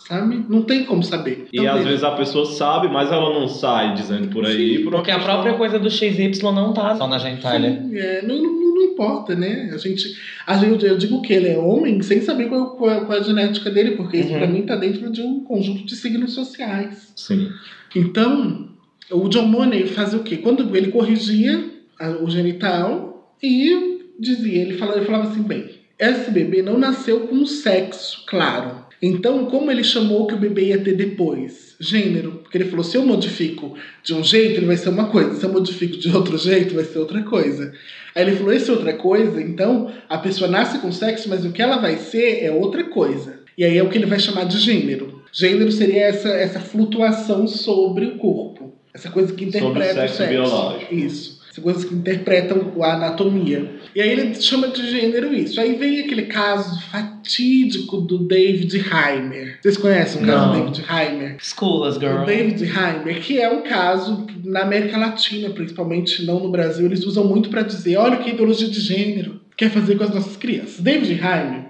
sabe? 0.08 0.44
Não 0.48 0.62
tem 0.62 0.84
como 0.84 1.02
saber. 1.02 1.46
E 1.52 1.58
Então, 1.58 1.68
às 1.72 1.78
veja. 1.78 1.88
vezes 1.88 2.04
a 2.04 2.10
pessoa 2.12 2.44
sabe, 2.46 2.88
mas 2.88 3.10
ela 3.10 3.32
não 3.32 3.48
sai 3.48 3.94
dizendo 3.94 4.28
por 4.28 4.44
aí. 4.46 4.76
Sim, 4.78 4.84
por 4.84 4.92
porque 4.92 5.10
a 5.10 5.18
própria 5.18 5.54
coisa 5.54 5.78
do 5.78 5.90
XY 5.90 6.30
não 6.54 6.72
tá 6.72 6.94
só 6.96 7.06
na 7.06 7.18
genitália 7.18 7.70
Sim, 7.70 7.96
é, 7.96 8.22
não, 8.22 8.36
não, 8.42 8.74
não 8.74 8.82
importa, 8.82 9.34
né? 9.34 9.70
A 9.72 9.78
gente, 9.78 10.14
a 10.46 10.56
gente, 10.58 10.84
eu 10.84 10.96
digo 10.96 11.20
que 11.22 11.32
ele 11.32 11.48
é 11.48 11.58
homem 11.58 12.00
sem 12.02 12.20
saber 12.20 12.46
qual, 12.48 12.76
qual, 12.76 13.06
qual 13.06 13.18
é 13.18 13.20
a 13.20 13.24
genética 13.24 13.70
dele, 13.70 13.92
porque 13.92 14.18
isso 14.18 14.28
Uhum. 14.32 14.38
pra 14.38 14.46
mim 14.46 14.62
tá 14.62 14.76
dentro 14.76 15.10
de 15.10 15.22
um 15.22 15.40
conjunto 15.42 15.84
de 15.84 15.96
signos 15.96 16.32
sociais. 16.34 17.12
Sim. 17.16 17.48
Então, 17.94 18.68
o 19.10 19.28
John 19.28 19.46
Money 19.46 19.86
fazia 19.86 20.18
o 20.18 20.22
quê? 20.22 20.36
Quando 20.38 20.76
ele 20.76 20.90
corrigia 20.90 21.64
a- 22.00 22.10
o 22.22 22.28
genital 22.30 23.34
e 23.42 24.00
dizia, 24.18 24.62
ele 24.62 24.74
falava, 24.74 24.98
ele 24.98 25.06
falava 25.06 25.28
assim, 25.30 25.42
bem, 25.42 25.70
esse 25.98 26.30
bebê 26.30 26.62
não 26.62 26.78
nasceu 26.78 27.20
com 27.20 27.36
um 27.36 27.46
sexo 27.46 28.24
claro. 28.26 28.83
Então, 29.00 29.46
como 29.46 29.70
ele 29.70 29.84
chamou 29.84 30.26
que 30.26 30.34
o 30.34 30.38
bebê 30.38 30.66
ia 30.66 30.78
ter 30.78 30.94
depois? 30.94 31.74
Gênero. 31.78 32.40
Porque 32.42 32.56
ele 32.56 32.64
falou, 32.64 32.84
se 32.84 32.96
eu 32.96 33.04
modifico 33.04 33.76
de 34.02 34.14
um 34.14 34.22
jeito, 34.22 34.58
ele 34.58 34.66
vai 34.66 34.76
ser 34.76 34.88
uma 34.88 35.08
coisa. 35.08 35.34
Se 35.34 35.44
eu 35.44 35.52
modifico 35.52 35.96
de 35.96 36.08
outro 36.14 36.38
jeito, 36.38 36.74
vai 36.74 36.84
ser 36.84 36.98
outra 36.98 37.22
coisa. 37.22 37.72
Aí 38.14 38.22
ele 38.22 38.36
falou, 38.36 38.52
esse 38.52 38.70
é 38.70 38.72
outra 38.72 38.92
coisa, 38.92 39.42
então 39.42 39.90
a 40.08 40.18
pessoa 40.18 40.48
nasce 40.48 40.78
com 40.78 40.92
sexo, 40.92 41.28
mas 41.28 41.44
o 41.44 41.50
que 41.50 41.60
ela 41.60 41.78
vai 41.78 41.96
ser 41.96 42.44
é 42.44 42.50
outra 42.50 42.84
coisa. 42.84 43.40
E 43.58 43.64
aí 43.64 43.76
é 43.76 43.82
o 43.82 43.88
que 43.88 43.98
ele 43.98 44.06
vai 44.06 44.18
chamar 44.18 44.44
de 44.44 44.58
gênero. 44.58 45.22
Gênero 45.32 45.70
seria 45.72 46.02
essa, 46.02 46.28
essa 46.28 46.60
flutuação 46.60 47.46
sobre 47.48 48.06
o 48.06 48.18
corpo. 48.18 48.72
Essa 48.94 49.10
coisa 49.10 49.32
que 49.32 49.50
Sobre 49.50 49.58
o 49.58 49.70
interpreta 49.70 50.08
sexo 50.08 50.26
biológico. 50.28 50.94
Isso. 50.94 51.33
Essa 51.54 51.62
coisa 51.62 51.86
que 51.86 51.94
interpretam 51.94 52.72
a 52.82 52.94
anatomia. 52.94 53.76
E 53.94 54.02
aí 54.02 54.10
ele 54.10 54.34
chama 54.34 54.66
de 54.66 54.90
gênero 54.90 55.32
isso. 55.32 55.60
Aí 55.60 55.76
vem 55.76 56.00
aquele 56.00 56.22
caso 56.22 56.80
fatídico 56.90 58.00
do 58.00 58.26
David 58.26 58.74
Heimer. 58.74 59.60
Vocês 59.62 59.76
conhecem 59.76 60.20
o 60.20 60.26
caso 60.26 60.46
Não. 60.46 60.52
do 60.52 60.72
David 60.72 60.84
Heimer? 60.90 61.36
School 61.38 61.86
us, 61.86 61.96
O 61.96 62.00
girl 62.00 62.24
David 62.24 62.60
Heimer, 62.60 63.20
que 63.20 63.40
é 63.40 63.48
um 63.48 63.62
caso 63.62 64.26
que 64.26 64.48
na 64.48 64.62
América 64.62 64.98
Latina, 64.98 65.48
principalmente 65.50 66.26
não 66.26 66.40
no 66.40 66.50
Brasil, 66.50 66.86
eles 66.86 67.06
usam 67.06 67.22
muito 67.22 67.48
para 67.50 67.62
dizer: 67.62 67.98
olha 67.98 68.16
o 68.16 68.24
que 68.24 68.30
a 68.30 68.34
ideologia 68.34 68.68
de 68.68 68.80
gênero 68.80 69.40
quer 69.56 69.70
fazer 69.70 69.94
com 69.94 70.02
as 70.02 70.12
nossas 70.12 70.36
crianças. 70.36 70.80
David 70.80 71.12
Heimer, 71.12 71.66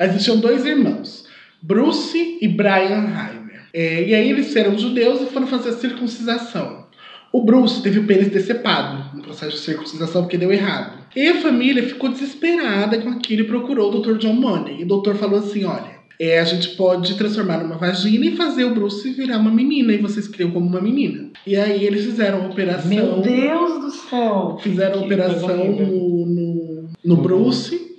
existiam 0.00 0.40
dois 0.40 0.66
irmãos, 0.66 1.24
Bruce 1.62 2.36
e 2.42 2.48
Brian 2.48 3.04
Heimer. 3.04 3.60
É, 3.72 4.08
e 4.08 4.12
aí 4.12 4.28
eles 4.28 4.56
eram 4.56 4.76
judeus 4.76 5.20
e 5.20 5.26
foram 5.26 5.46
fazer 5.46 5.68
a 5.68 5.74
circuncisação. 5.74 6.80
O 7.32 7.44
Bruce 7.44 7.80
teve 7.80 8.00
o 8.00 8.06
pênis 8.08 8.28
decepado 8.28 9.09
processo 9.30 9.56
de 9.56 9.62
circuncisação 9.62 10.22
porque 10.22 10.36
deu 10.38 10.52
errado. 10.52 10.98
E 11.14 11.26
a 11.28 11.40
família 11.40 11.82
ficou 11.82 12.10
desesperada 12.10 12.98
com 13.00 13.08
aquilo 13.10 13.42
e 13.42 13.46
procurou 13.46 13.92
o 13.92 14.00
Dr. 14.00 14.16
John 14.18 14.34
Money. 14.34 14.80
E 14.80 14.84
o 14.84 14.86
doutor 14.88 15.14
falou 15.16 15.38
assim: 15.38 15.64
olha, 15.64 15.98
é, 16.20 16.38
a 16.38 16.44
gente 16.44 16.76
pode 16.76 17.14
transformar 17.16 17.58
numa 17.58 17.76
vagina 17.76 18.26
e 18.26 18.36
fazer 18.36 18.64
o 18.64 18.74
Bruce 18.74 19.10
virar 19.12 19.38
uma 19.38 19.50
menina. 19.50 19.92
E 19.92 19.98
vocês 19.98 20.28
criam 20.28 20.50
como 20.50 20.66
uma 20.66 20.80
menina. 20.80 21.30
E 21.46 21.56
aí 21.56 21.84
eles 21.84 22.04
fizeram 22.04 22.42
a 22.44 22.46
operação. 22.48 22.88
meu 22.90 23.20
Deus 23.20 23.80
do 23.80 23.90
céu 23.90 24.58
Fizeram 24.60 24.96
a 24.96 24.98
Que 24.98 25.04
operação 25.06 25.56
no, 25.72 26.26
no, 26.26 26.88
no 27.04 27.14
Uhum. 27.14 27.22
Bruce. 27.22 27.89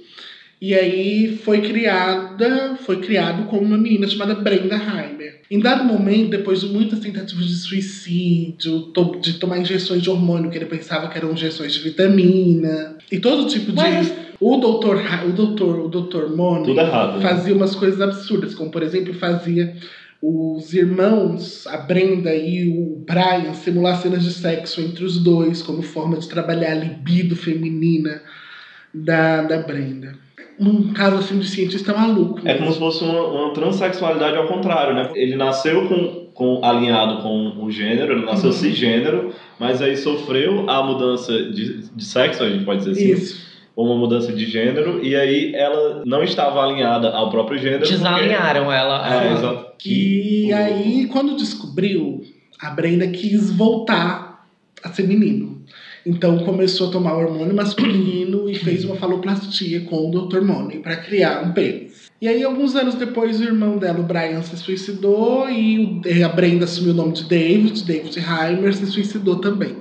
E 0.61 0.75
aí 0.75 1.37
foi 1.43 1.61
criada, 1.61 2.75
foi 2.81 2.97
criado 3.01 3.45
como 3.47 3.61
uma 3.63 3.77
menina 3.79 4.05
chamada 4.07 4.35
Brenda 4.35 4.75
Heimer. 4.75 5.41
Em 5.49 5.59
dado 5.59 5.83
momento, 5.83 6.29
depois 6.29 6.61
de 6.61 6.67
muitas 6.67 6.99
tentativas 6.99 7.47
de 7.47 7.55
suicídio, 7.55 8.81
to- 8.93 9.19
de 9.19 9.33
tomar 9.39 9.57
injeções 9.57 10.03
de 10.03 10.09
hormônio 10.11 10.51
que 10.51 10.57
ele 10.57 10.65
pensava 10.67 11.07
que 11.09 11.17
eram 11.17 11.31
injeções 11.31 11.73
de 11.73 11.79
vitamina 11.79 12.95
e 13.11 13.19
todo 13.19 13.47
tipo 13.49 13.71
de 13.71 13.75
Mas- 13.77 14.13
o 14.39 14.57
doutor, 14.57 15.01
o 15.27 15.31
doutor, 15.31 15.79
o 15.79 15.87
doutor 15.87 16.29
errado. 16.79 17.17
né? 17.17 17.21
fazia 17.21 17.55
umas 17.55 17.75
coisas 17.75 17.99
absurdas, 17.99 18.53
como 18.53 18.69
por 18.69 18.83
exemplo 18.83 19.13
fazia 19.15 19.75
os 20.21 20.73
irmãos, 20.75 21.65
a 21.65 21.77
Brenda 21.77 22.33
e 22.35 22.67
o 22.69 23.03
Brian, 23.05 23.53
simular 23.55 23.99
cenas 23.99 24.23
de 24.23 24.31
sexo 24.31 24.79
entre 24.79 25.03
os 25.03 25.17
dois 25.17 25.63
como 25.63 25.81
forma 25.81 26.17
de 26.17 26.27
trabalhar 26.29 26.71
a 26.73 26.75
libido 26.75 27.35
feminina 27.35 28.21
da, 28.93 29.41
da 29.41 29.57
Brenda. 29.59 30.13
Um 30.61 30.93
caso 30.93 31.17
assim 31.17 31.39
de 31.39 31.47
cientista 31.47 31.91
maluco. 31.93 32.39
É 32.45 32.53
como 32.53 32.71
se 32.71 32.77
fosse 32.77 33.03
uma, 33.03 33.19
uma 33.27 33.53
transexualidade 33.53 34.37
ao 34.37 34.47
contrário, 34.47 34.93
né? 34.93 35.09
Ele 35.15 35.35
nasceu 35.35 35.87
com, 35.87 36.27
com 36.33 36.63
alinhado 36.63 37.21
com 37.23 37.63
o 37.63 37.71
gênero, 37.71 38.13
ele 38.13 38.25
nasceu 38.25 38.51
Uhum. 38.51 38.55
cisgênero, 38.55 39.33
mas 39.59 39.81
aí 39.81 39.97
sofreu 39.97 40.69
a 40.69 40.83
mudança 40.83 41.31
de, 41.51 41.87
de 41.87 42.05
sexo, 42.05 42.43
a 42.43 42.49
gente 42.49 42.63
pode 42.63 42.79
dizer 42.85 42.91
assim, 42.91 43.11
Isso. 43.23 43.41
ou 43.75 43.87
uma 43.87 43.95
mudança 43.95 44.31
de 44.31 44.45
gênero, 44.45 45.03
e 45.03 45.15
aí 45.15 45.51
ela 45.55 46.03
não 46.05 46.21
estava 46.23 46.63
alinhada 46.63 47.09
ao 47.09 47.31
próprio 47.31 47.57
gênero. 47.57 47.79
porque- 47.79 47.95
desalinharam 47.95 48.71
ela 48.71 49.07
É, 49.11 49.27
ela- 49.27 49.37
exato. 49.39 49.65
E 49.83 50.49
o- 50.51 50.55
aí, 50.55 51.07
quando 51.07 51.35
descobriu, 51.35 52.21
a 52.59 52.69
Brenda 52.69 53.07
quis 53.07 53.49
voltar 53.51 54.45
a 54.83 54.89
ser 54.89 55.07
menino. 55.07 55.60
Então 56.05 56.39
começou 56.39 56.89
a 56.89 56.91
tomar 56.91 57.15
hormônio 57.15 57.55
masculino 57.55 58.49
e 58.49 58.55
fez 58.55 58.83
uma 58.85 58.95
faloplastia 58.95 59.81
com 59.81 60.09
o 60.09 60.27
Dr. 60.27 60.41
Money 60.41 60.79
para 60.79 60.97
criar 60.97 61.43
um 61.43 61.51
pênis. 61.51 62.11
E 62.21 62.27
aí, 62.27 62.43
alguns 62.43 62.75
anos 62.75 62.93
depois, 62.95 63.39
o 63.39 63.43
irmão 63.43 63.79
dela, 63.79 63.99
o 63.99 64.03
Brian, 64.03 64.43
se 64.43 64.55
suicidou 64.55 65.49
e 65.49 66.01
a 66.23 66.29
Brenda 66.29 66.65
assumiu 66.65 66.93
o 66.93 66.95
nome 66.95 67.13
de 67.13 67.23
David, 67.23 67.83
David 67.83 68.19
Heimer, 68.19 68.75
se 68.75 68.85
suicidou 68.85 69.37
também. 69.37 69.75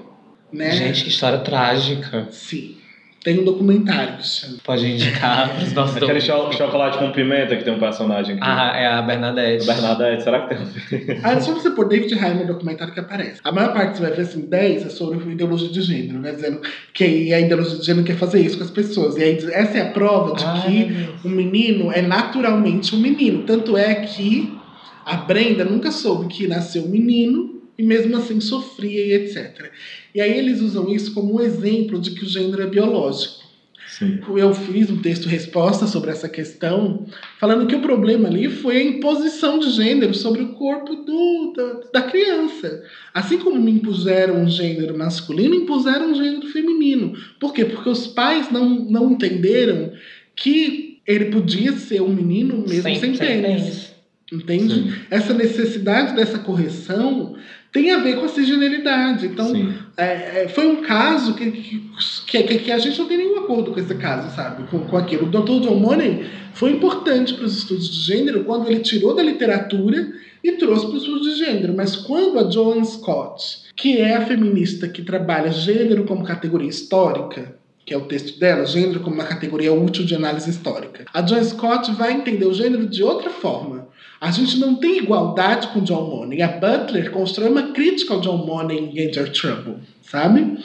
Né? 0.53 0.71
gente 0.73 1.05
que 1.05 1.11
história 1.11 1.39
trágica 1.39 2.27
Sim. 2.33 2.80
Tem 3.23 3.39
um 3.39 3.45
documentário 3.45 4.17
que 4.17 4.27
se 4.27 4.41
chama. 4.41 4.57
pode 4.65 4.87
indicar 4.87 5.51
pros 5.57 5.73
nossos 5.75 5.97
Aquele 5.99 6.21
cho- 6.23 6.51
chocolate 6.53 6.97
com 6.99 7.11
pimenta 7.13 7.55
que 7.55 7.63
tem 7.65 7.75
um 7.75 7.79
personagem 7.79 8.37
aqui. 8.37 8.43
ah 8.43 8.73
é 8.75 8.87
a 8.87 9.03
Bernadette 9.03 9.67
Bernadette, 9.67 10.23
será 10.23 10.47
que 10.47 10.55
tem? 10.55 11.19
Ah, 11.23 11.33
é 11.33 11.41
só 11.41 11.53
você 11.53 11.71
pôr 11.71 11.87
David 11.87 12.13
Heimer 12.15 12.47
no 12.47 12.55
documentário 12.55 12.95
que 12.95 13.01
aparece. 13.01 13.41
A 13.45 13.53
maior 13.53 13.75
parte 13.75 13.99
você 13.99 14.03
vai 14.05 14.13
ver 14.13 14.23
assim, 14.23 14.41
10 14.49 14.87
é 14.87 14.89
sobre 14.89 15.19
ideologia 15.33 15.69
de 15.69 15.83
gênero, 15.83 16.19
né? 16.19 16.33
Dizendo 16.33 16.61
que 16.95 17.35
a 17.35 17.41
ideologia 17.41 17.79
de 17.79 17.85
gênero 17.85 18.07
quer 18.07 18.17
fazer 18.17 18.41
isso 18.41 18.57
com 18.57 18.65
as 18.65 18.71
pessoas. 18.71 19.17
E 19.19 19.23
aí 19.23 19.35
diz- 19.35 19.49
essa 19.51 19.77
é 19.77 19.83
a 19.83 19.91
prova 19.91 20.35
de 20.37 20.45
Ai, 20.45 20.61
que 20.63 21.09
o 21.27 21.31
menino 21.31 21.93
é 21.93 22.01
naturalmente 22.01 22.97
um 22.97 23.01
menino. 23.01 23.43
Tanto 23.43 23.77
é 23.77 23.95
que 23.97 24.59
a 25.05 25.17
Brenda 25.17 25.65
nunca 25.65 25.91
soube 25.91 26.27
que 26.29 26.47
nasceu 26.47 26.85
um 26.85 26.89
menino 26.89 27.50
e 27.81 27.83
mesmo 27.83 28.15
assim 28.15 28.39
sofria 28.41 29.07
e 29.07 29.13
etc. 29.15 29.71
E 30.15 30.21
aí 30.21 30.39
eles 30.39 30.61
usam 30.61 30.87
isso 30.91 31.15
como 31.15 31.37
um 31.37 31.41
exemplo 31.41 31.99
de 31.99 32.11
que 32.11 32.25
o 32.25 32.29
gênero 32.29 32.63
é 32.63 32.67
biológico. 32.67 33.41
Sim. 33.89 34.21
Eu 34.37 34.53
fiz 34.55 34.91
um 34.91 34.99
texto 34.99 35.27
resposta 35.29 35.87
sobre 35.87 36.11
essa 36.11 36.29
questão, 36.29 37.07
falando 37.39 37.67
que 37.67 37.75
o 37.75 37.81
problema 37.81 38.29
ali 38.29 38.51
foi 38.51 38.77
a 38.77 38.83
imposição 38.83 39.59
de 39.59 39.71
gênero 39.71 40.13
sobre 40.13 40.43
o 40.43 40.53
corpo 40.53 40.95
do, 40.95 41.55
da, 41.57 42.01
da 42.01 42.03
criança. 42.03 42.85
Assim 43.15 43.39
como 43.39 43.59
me 43.59 43.71
impuseram 43.73 44.43
um 44.43 44.49
gênero 44.49 44.97
masculino, 44.97 45.55
impuseram 45.55 46.11
um 46.11 46.15
gênero 46.15 46.47
feminino. 46.49 47.15
Por 47.41 47.55
quê? 47.55 47.65
Porque 47.65 47.89
os 47.89 48.07
pais 48.07 48.51
não, 48.51 48.69
não 48.69 49.13
entenderam 49.13 49.93
que 50.37 51.01
ele 51.07 51.27
podia 51.27 51.73
ser 51.73 52.03
um 52.03 52.13
menino 52.13 52.59
mesmo 52.59 52.83
sem, 52.83 52.97
Sem- 52.97 53.17
pênis. 53.17 53.91
Entende? 54.33 54.75
Sim. 54.75 54.93
Essa 55.11 55.35
necessidade 55.35 56.15
dessa 56.15 56.39
correção 56.39 57.35
tem 57.73 57.93
a 57.93 57.99
ver 57.99 58.17
com 58.17 58.25
a 58.25 58.29
cisgeneridade. 58.29 59.27
Então, 59.27 59.53
é, 59.97 60.43
é, 60.43 60.49
foi 60.49 60.67
um 60.67 60.83
caso 60.83 61.35
que, 61.35 61.51
que, 61.51 62.43
que, 62.43 62.59
que 62.59 62.73
a 62.73 62.79
gente 62.79 62.99
não 62.99 63.07
tem 63.07 63.19
nenhum 63.19 63.39
acordo 63.39 63.71
com 63.73 63.81
esse 63.81 63.95
caso, 63.95 64.35
sabe? 64.35 64.65
Com, 64.69 64.81
com 64.81 64.97
aquilo. 64.97 65.27
O 65.27 65.31
Dr. 65.31 65.67
John 65.67 65.77
Money 65.77 66.27
foi 66.53 66.73
importante 66.73 67.35
para 67.35 67.45
os 67.45 67.57
estudos 67.59 67.89
de 67.89 68.01
gênero 68.01 68.45
quando 68.45 68.69
ele 68.69 68.81
tirou 68.81 69.15
da 69.15 69.23
literatura 69.23 70.13
e 70.43 70.53
trouxe 70.53 70.87
para 70.87 70.97
os 70.97 71.03
estudos 71.03 71.29
de 71.29 71.45
gênero. 71.45 71.75
Mas 71.75 71.95
quando 71.97 72.39
a 72.39 72.51
Joan 72.51 72.83
Scott, 72.85 73.69
que 73.77 73.99
é 73.99 74.17
a 74.17 74.27
feminista 74.27 74.89
que 74.89 75.03
trabalha 75.03 75.53
gênero 75.53 76.05
como 76.05 76.25
categoria 76.25 76.69
histórica, 76.69 77.55
que 77.87 77.95
é 77.95 77.97
o 77.97 78.03
texto 78.03 78.39
dela, 78.39 78.67
gênero 78.67 79.01
como 79.01 79.15
uma 79.15 79.25
categoria 79.25 79.73
útil 79.73 80.05
de 80.05 80.15
análise 80.15 80.51
histórica, 80.51 81.05
a 81.13 81.25
Joan 81.25 81.45
Scott 81.45 81.93
vai 81.93 82.13
entender 82.13 82.47
o 82.47 82.55
gênero 82.55 82.87
de 82.87 83.03
outra 83.03 83.31
forma. 83.31 83.89
A 84.21 84.31
gente 84.31 84.59
não 84.59 84.75
tem 84.75 84.99
igualdade 84.99 85.69
com 85.69 85.81
John 85.81 86.11
Money. 86.11 86.43
A 86.43 86.49
Butler 86.49 87.11
constrói 87.11 87.49
uma 87.49 87.73
crítica 87.73 88.13
ao 88.13 88.21
John 88.21 88.45
Money 88.45 88.79
em 88.79 89.01
Enter 89.01 89.33
Trouble, 89.33 89.77
sabe? 90.03 90.59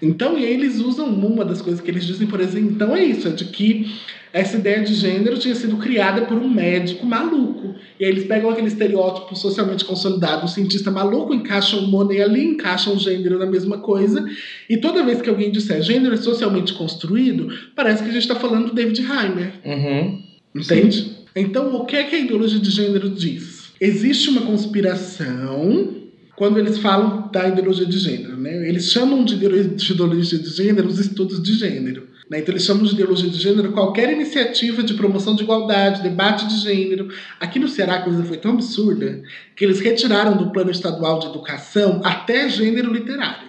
Então, 0.00 0.38
e 0.38 0.44
eles 0.44 0.80
usam 0.80 1.06
uma 1.06 1.44
das 1.44 1.60
coisas 1.60 1.80
que 1.80 1.90
eles 1.90 2.04
dizem, 2.04 2.26
por 2.26 2.40
exemplo, 2.40 2.70
então 2.70 2.94
é 2.94 3.04
isso, 3.04 3.28
é 3.28 3.30
de 3.30 3.46
que 3.46 3.94
essa 4.32 4.58
ideia 4.58 4.82
de 4.82 4.92
gênero 4.94 5.38
tinha 5.38 5.54
sido 5.54 5.78
criada 5.78 6.22
por 6.22 6.36
um 6.36 6.48
médico 6.48 7.06
maluco. 7.06 7.74
E 7.98 8.04
aí 8.04 8.10
eles 8.10 8.26
pegam 8.26 8.50
aquele 8.50 8.66
estereótipo 8.66 9.34
socialmente 9.34 9.84
consolidado, 9.84 10.44
o 10.44 10.48
cientista 10.48 10.90
maluco, 10.90 11.32
encaixam 11.32 11.80
o 11.80 11.88
Money 11.88 12.20
ali, 12.20 12.44
encaixam 12.44 12.94
o 12.94 12.98
gênero 12.98 13.38
na 13.38 13.46
mesma 13.46 13.78
coisa. 13.78 14.26
E 14.68 14.76
toda 14.76 15.02
vez 15.02 15.22
que 15.22 15.30
alguém 15.30 15.50
disser 15.50 15.80
gênero 15.82 16.14
é 16.14 16.18
socialmente 16.18 16.74
construído, 16.74 17.48
parece 17.74 18.02
que 18.02 18.10
a 18.10 18.12
gente 18.12 18.22
está 18.22 18.34
falando 18.34 18.66
do 18.66 18.74
David 18.74 19.00
Heimer. 19.00 19.52
Uhum. 19.64 20.22
Entende? 20.54 21.15
Então, 21.36 21.74
o 21.76 21.84
que 21.84 21.94
é 21.94 22.04
que 22.04 22.16
a 22.16 22.18
ideologia 22.18 22.58
de 22.58 22.70
gênero 22.70 23.10
diz? 23.10 23.72
Existe 23.78 24.30
uma 24.30 24.40
conspiração 24.42 25.94
quando 26.34 26.58
eles 26.58 26.78
falam 26.78 27.30
da 27.30 27.46
ideologia 27.48 27.84
de 27.86 27.98
gênero, 27.98 28.36
né? 28.38 28.66
Eles 28.68 28.90
chamam 28.90 29.22
de 29.24 29.34
ideolo- 29.34 29.68
de 29.76 29.92
ideologia 29.92 30.38
de 30.38 30.48
gênero 30.50 30.88
os 30.88 30.98
estudos 30.98 31.42
de 31.42 31.52
gênero. 31.54 32.08
né? 32.30 32.40
Então, 32.40 32.52
eles 32.52 32.64
chamam 32.64 32.82
de 32.84 32.92
ideologia 32.92 33.30
de 33.30 33.38
gênero 33.38 33.70
qualquer 33.72 34.12
iniciativa 34.12 34.82
de 34.82 34.94
promoção 34.94 35.36
de 35.36 35.44
igualdade, 35.44 36.02
debate 36.02 36.46
de 36.48 36.56
gênero. 36.58 37.08
Aqui 37.38 37.58
no 37.58 37.68
Ceará 37.68 37.96
a 37.96 38.02
coisa 38.02 38.24
foi 38.24 38.36
tão 38.38 38.52
absurda 38.52 39.22
que 39.54 39.64
eles 39.64 39.78
retiraram 39.78 40.36
do 40.36 40.50
plano 40.50 40.70
estadual 40.70 41.20
de 41.20 41.26
educação 41.26 42.00
até 42.02 42.48
gênero 42.48 42.92
literário. 42.92 43.46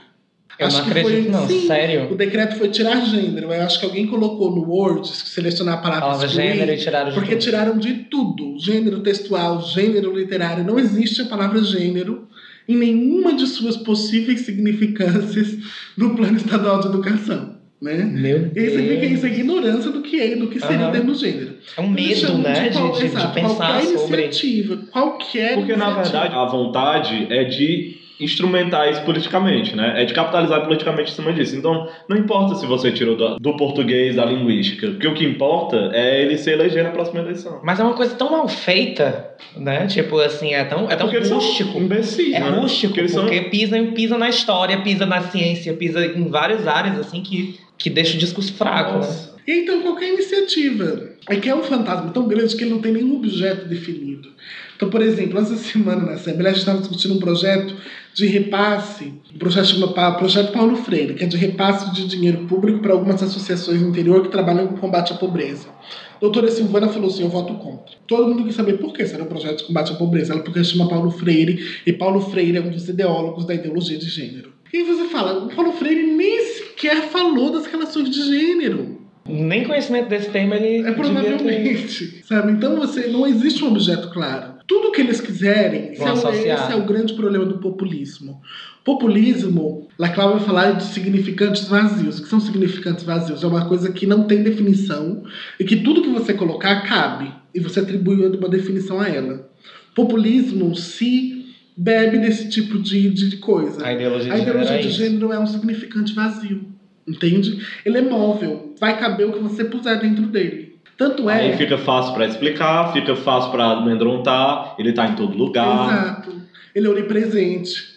Eu 0.59 0.67
Acho 0.67 0.77
não 0.77 0.83
que 0.85 0.89
acredito, 0.99 1.21
foi- 1.23 1.31
não. 1.31 1.47
sim, 1.47 1.57
O 1.63 1.67
Sério? 1.67 2.15
decreto 2.15 2.55
foi 2.57 2.69
tirar 2.69 3.05
gênero. 3.05 3.51
Eu 3.53 3.61
acho 3.61 3.79
que 3.79 3.85
alguém 3.85 4.07
colocou 4.07 4.49
no 4.55 4.67
Word, 4.67 5.07
selecionar 5.07 5.75
a 5.75 5.77
palavra 5.77 6.25
excluir, 6.25 6.47
gênero 6.53 6.71
e 6.71 6.77
tiraram 6.77 7.09
de 7.09 7.13
porque 7.15 7.31
tudo. 7.35 7.41
tiraram 7.43 7.77
de 7.77 7.93
tudo. 7.93 8.55
Gênero 8.59 8.99
textual, 9.01 9.61
gênero 9.61 10.11
literário. 10.17 10.63
Não 10.63 10.79
existe 10.79 11.21
a 11.21 11.25
palavra 11.25 11.63
gênero 11.63 12.27
em 12.67 12.75
nenhuma 12.75 13.33
de 13.35 13.45
suas 13.45 13.77
possíveis 13.77 14.41
significâncias 14.41 15.57
no 15.95 16.15
plano 16.15 16.37
estadual 16.37 16.79
de 16.79 16.87
educação. 16.87 17.55
Né? 17.79 17.93
Meu 17.93 18.39
Deus. 18.39 18.67
Isso 18.69 18.75
significa 18.77 19.05
isso 19.05 19.25
é 19.27 19.29
ignorância 19.29 19.91
do 19.91 20.01
que 20.01 20.19
é, 20.19 20.35
do 20.35 20.47
que 20.47 20.59
seria 20.59 20.87
o 20.89 20.91
termo 20.91 21.13
gênero. 21.13 21.57
É 21.77 21.81
um 21.81 21.87
medo, 21.87 22.37
né? 22.39 22.69
De, 22.69 22.75
qual- 22.77 22.91
de, 22.93 22.99
de 23.01 23.05
exato, 23.05 23.33
pensar 23.35 23.55
qualquer 23.55 23.85
sobre. 23.99 24.23
iniciativa, 24.23 24.77
qualquer 24.91 25.53
Porque, 25.53 25.75
na 25.75 25.85
iniciativa. 25.91 26.19
verdade, 26.21 26.33
a 26.35 26.45
vontade 26.45 27.27
é 27.29 27.43
de 27.43 27.97
instrumentar 28.19 28.89
isso 28.91 29.01
politicamente, 29.01 29.75
né? 29.75 30.01
É 30.01 30.05
de 30.05 30.13
capitalizar 30.13 30.63
politicamente 30.63 31.11
em 31.11 31.15
cima 31.15 31.31
disso. 31.33 31.55
Então, 31.55 31.87
não 32.09 32.17
importa 32.17 32.55
se 32.55 32.65
você 32.65 32.91
tirou 32.91 33.15
do, 33.15 33.37
do 33.39 33.55
português, 33.57 34.15
da 34.15 34.25
linguística, 34.25 34.87
porque 34.89 35.07
o 35.07 35.13
que 35.13 35.23
importa 35.25 35.91
é 35.93 36.21
ele 36.23 36.37
se 36.37 36.49
eleger 36.51 36.83
na 36.83 36.89
próxima 36.91 37.19
eleição. 37.19 37.59
Mas 37.63 37.79
é 37.79 37.83
uma 37.83 37.93
coisa 37.93 38.15
tão 38.15 38.31
mal 38.31 38.47
feita, 38.47 39.29
né? 39.55 39.85
Tipo 39.87 40.19
assim, 40.19 40.53
é 40.53 40.63
tão, 40.63 40.89
é 40.89 40.95
tão 40.95 41.07
porque 41.07 41.17
eles 41.17 41.27
são 41.27 41.37
rústico. 41.37 41.77
imbecis, 41.77 42.33
É 42.33 42.39
né? 42.39 42.49
rústico, 42.49 42.87
Porque 42.87 43.01
eles 43.01 43.11
são 43.11 43.23
porque 43.25 43.41
pisa, 43.49 43.77
pisa 43.93 44.17
na 44.17 44.29
história, 44.29 44.81
pisa 44.81 45.05
na 45.05 45.21
ciência, 45.21 45.73
pisa 45.73 46.05
em 46.05 46.27
várias 46.29 46.67
áreas, 46.67 46.97
assim, 46.99 47.21
que, 47.21 47.59
que 47.77 47.89
deixa 47.89 48.15
o 48.15 48.19
discurso 48.19 48.53
fraco, 48.53 48.99
né? 48.99 49.07
E 49.47 49.61
então 49.61 49.81
qualquer 49.81 50.09
iniciativa. 50.13 51.11
É 51.29 51.35
que 51.35 51.49
é 51.49 51.55
um 51.55 51.61
fantasma 51.63 52.09
tão 52.11 52.27
grande 52.27 52.55
que 52.55 52.63
ele 52.63 52.71
não 52.71 52.79
tem 52.79 52.91
nenhum 52.93 53.15
objeto 53.17 53.65
definido. 53.65 54.29
Então, 54.75 54.89
por 54.89 55.01
exemplo, 55.01 55.39
essa 55.39 55.55
semana 55.55 56.05
na 56.05 56.11
Assembleia 56.13 56.51
a 56.51 56.53
gente 56.53 56.61
estava 56.61 56.79
discutindo 56.79 57.15
um 57.15 57.19
projeto 57.19 57.75
de 58.17 58.25
repasse, 58.25 59.13
um 59.31 59.37
projeto 59.37 59.67
chama 59.67 60.17
Projeto 60.17 60.51
Paulo 60.51 60.75
Freire, 60.77 61.13
que 61.13 61.23
é 61.23 61.27
de 61.27 61.37
repasse 61.37 61.93
de 61.93 62.07
dinheiro 62.07 62.47
público 62.47 62.79
para 62.79 62.93
algumas 62.93 63.21
associações 63.21 63.79
no 63.79 63.89
interior 63.89 64.23
que 64.23 64.29
trabalham 64.29 64.65
com 64.65 64.75
combate 64.75 65.13
à 65.13 65.15
pobreza. 65.15 65.67
A 66.15 66.19
doutora 66.19 66.49
Silvana 66.49 66.89
falou 66.89 67.09
assim, 67.09 67.21
eu 67.21 67.29
voto 67.29 67.53
contra. 67.53 67.95
Todo 68.07 68.27
mundo 68.27 68.43
quer 68.43 68.53
saber 68.53 68.79
por 68.79 68.91
que 68.91 69.05
será 69.05 69.23
um 69.23 69.27
projeto 69.27 69.59
de 69.59 69.65
combate 69.65 69.93
à 69.93 69.95
pobreza. 69.95 70.33
Ela 70.33 70.41
porque 70.41 70.63
chama 70.63 70.89
Paulo 70.89 71.11
Freire, 71.11 71.63
e 71.85 71.93
Paulo 71.93 72.19
Freire 72.21 72.57
é 72.57 72.61
um 72.61 72.71
dos 72.71 72.89
ideólogos 72.89 73.45
da 73.45 73.53
ideologia 73.53 73.99
de 73.99 74.09
gênero. 74.09 74.51
E 74.73 74.81
você 74.81 75.03
fala, 75.09 75.45
o 75.45 75.55
Paulo 75.55 75.73
Freire 75.73 76.07
nem 76.07 76.43
sequer 76.43 77.03
falou 77.09 77.51
das 77.51 77.67
relações 77.67 78.09
de 78.09 78.23
gênero. 78.23 78.99
Nem 79.27 79.63
conhecimento 79.63 80.09
desse 80.09 80.31
tema 80.31 80.55
ele 80.55 80.87
É 80.87 80.91
provavelmente, 80.91 82.23
sabe? 82.25 82.53
Então 82.53 82.77
você 82.77 83.07
não 83.09 83.27
existe 83.27 83.63
um 83.63 83.67
objeto 83.67 84.09
claro. 84.09 84.56
Tudo 84.67 84.91
que 84.91 84.99
eles 85.01 85.21
quiserem, 85.21 85.91
esse 85.93 86.01
é, 86.01 86.05
Vão 86.05 86.13
o, 86.13 86.17
associar. 86.17 86.63
esse 86.63 86.73
é 86.73 86.75
o 86.75 86.85
grande 86.85 87.13
problema 87.13 87.45
do 87.45 87.57
populismo. 87.59 88.41
Populismo, 88.83 89.87
Laclau 89.97 90.31
vai 90.37 90.39
falar 90.45 90.71
de 90.71 90.83
significantes 90.83 91.67
vazios. 91.67 92.19
O 92.19 92.23
que 92.23 92.29
são 92.29 92.39
significantes 92.39 93.03
vazios? 93.03 93.43
É 93.43 93.47
uma 93.47 93.65
coisa 93.67 93.91
que 93.91 94.05
não 94.05 94.23
tem 94.23 94.43
definição 94.43 95.23
e 95.59 95.63
que 95.63 95.77
tudo 95.77 96.01
que 96.01 96.09
você 96.09 96.33
colocar 96.33 96.81
cabe 96.81 97.31
e 97.53 97.59
você 97.59 97.79
atribui 97.79 98.15
uma 98.25 98.49
definição 98.49 98.99
a 98.99 99.07
ela. 99.07 99.49
Populismo 99.95 100.75
se 100.75 101.45
bebe 101.75 102.17
desse 102.17 102.49
tipo 102.49 102.79
de, 102.79 103.09
de 103.09 103.37
coisa. 103.37 103.85
A 103.85 103.93
ideologia 103.93 104.33
A 104.33 104.35
de 104.35 104.41
ideologia 104.41 104.75
é 104.75 104.79
de 104.79 104.87
isso. 104.87 104.97
gênero 104.97 105.31
é 105.31 105.39
um 105.39 105.47
significante 105.47 106.13
vazio, 106.13 106.65
entende? 107.07 107.65
Ele 107.85 107.97
é 107.99 108.01
móvel, 108.01 108.73
vai 108.79 108.99
caber 108.99 109.27
o 109.27 109.33
que 109.33 109.39
você 109.39 109.63
puser 109.63 109.99
dentro 109.99 110.25
dele. 110.27 110.66
Tanto 110.97 111.29
é. 111.29 111.51
Aí 111.51 111.57
fica 111.57 111.77
fácil 111.77 112.13
pra 112.13 112.25
explicar, 112.25 112.91
fica 112.91 113.15
fácil 113.15 113.51
pra 113.51 113.73
amedrontar, 113.73 114.75
ele 114.79 114.91
tá 114.93 115.07
em 115.07 115.15
todo 115.15 115.37
lugar. 115.37 115.89
Exato. 115.93 116.41
Ele 116.73 116.87
é 116.87 116.89
onipresente. 116.89 117.95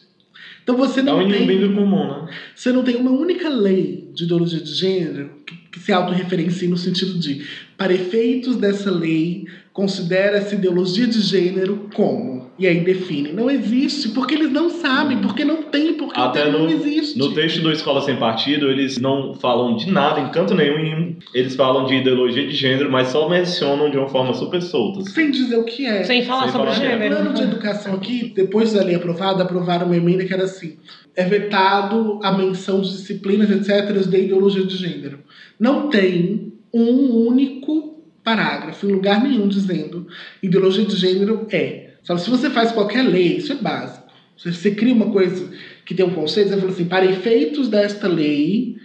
Então 0.62 0.76
você 0.76 1.00
É 1.00 1.02
não 1.02 1.18
um 1.18 1.28
tem, 1.28 1.42
inimigo 1.42 1.74
comum, 1.74 2.06
né? 2.06 2.28
você 2.54 2.70
não 2.70 2.84
tem 2.84 2.96
uma 2.96 3.10
única 3.10 3.48
lei 3.48 4.08
de 4.14 4.24
ideologia 4.24 4.60
de 4.60 4.72
gênero 4.74 5.30
que, 5.46 5.56
que 5.72 5.80
se 5.80 5.90
autorreferencie 5.92 6.68
no 6.68 6.76
sentido 6.76 7.18
de, 7.18 7.42
para 7.76 7.92
efeitos 7.94 8.56
dessa 8.56 8.90
lei, 8.90 9.46
considera 9.72 10.36
essa 10.36 10.54
ideologia 10.54 11.06
de 11.06 11.20
gênero 11.20 11.88
como? 11.94 12.39
E 12.60 12.66
aí 12.66 12.80
define. 12.80 13.32
Não 13.32 13.50
existe, 13.50 14.10
porque 14.10 14.34
eles 14.34 14.52
não 14.52 14.68
sabem, 14.68 15.16
porque 15.22 15.46
não 15.46 15.62
tem, 15.62 15.94
porque 15.94 16.20
Até 16.20 16.40
o 16.40 16.42
termo 16.44 16.58
no- 16.58 16.64
não 16.66 16.70
existe. 16.70 17.18
No 17.18 17.32
texto 17.32 17.62
do 17.62 17.72
Escola 17.72 18.02
Sem 18.02 18.16
Partido, 18.16 18.70
eles 18.70 18.98
não 18.98 19.32
falam 19.32 19.74
de 19.76 19.90
nada, 19.90 20.20
em 20.20 20.28
canto 20.30 20.54
nenhum. 20.54 21.16
Eles 21.32 21.56
falam 21.56 21.86
de 21.86 21.94
ideologia 21.94 22.46
de 22.46 22.54
gênero, 22.54 22.92
mas 22.92 23.08
só 23.08 23.30
mencionam 23.30 23.90
de 23.90 23.96
uma 23.96 24.10
forma 24.10 24.34
super 24.34 24.60
solta. 24.60 25.00
Sem 25.08 25.30
dizer 25.30 25.56
o 25.56 25.64
que 25.64 25.86
é. 25.86 26.04
Sem 26.04 26.22
falar 26.26 26.42
Sem 26.42 26.52
sobre 26.52 26.70
falar 26.70 26.78
O 26.78 26.90
gênero. 26.90 27.14
plano 27.16 27.32
de 27.34 27.42
educação 27.44 27.94
aqui, 27.94 28.30
depois 28.36 28.74
da 28.74 28.84
lei 28.84 28.94
aprovada, 28.94 29.42
aprovaram 29.42 29.86
uma 29.86 29.96
emenda 29.96 30.26
que 30.26 30.34
era 30.34 30.44
assim: 30.44 30.76
é 31.16 31.24
vetado 31.24 32.20
a 32.22 32.30
menção 32.36 32.82
de 32.82 32.90
disciplinas, 32.90 33.50
etc., 33.50 33.90
de 34.06 34.18
ideologia 34.18 34.66
de 34.66 34.76
gênero. 34.76 35.20
Não 35.58 35.88
tem 35.88 36.52
um 36.74 37.26
único 37.26 38.02
parágrafo 38.22 38.86
em 38.86 38.92
lugar 38.92 39.22
nenhum 39.22 39.48
dizendo 39.48 40.06
ideologia 40.42 40.84
de 40.84 40.94
gênero 40.94 41.46
é. 41.50 41.89
Sabe, 42.02 42.20
se 42.20 42.30
você 42.30 42.50
faz 42.50 42.72
qualquer 42.72 43.02
lei, 43.02 43.36
isso 43.36 43.52
é 43.52 43.56
básico. 43.56 44.08
Se 44.36 44.52
você 44.52 44.70
cria 44.70 44.94
uma 44.94 45.10
coisa 45.10 45.50
que 45.84 45.94
tem 45.94 46.04
um 46.04 46.10
conceito, 46.10 46.48
você 46.50 46.56
fala 46.56 46.70
assim: 46.72 46.84
para 46.86 47.04
efeitos 47.04 47.68
desta 47.68 48.08
lei, 48.08 48.76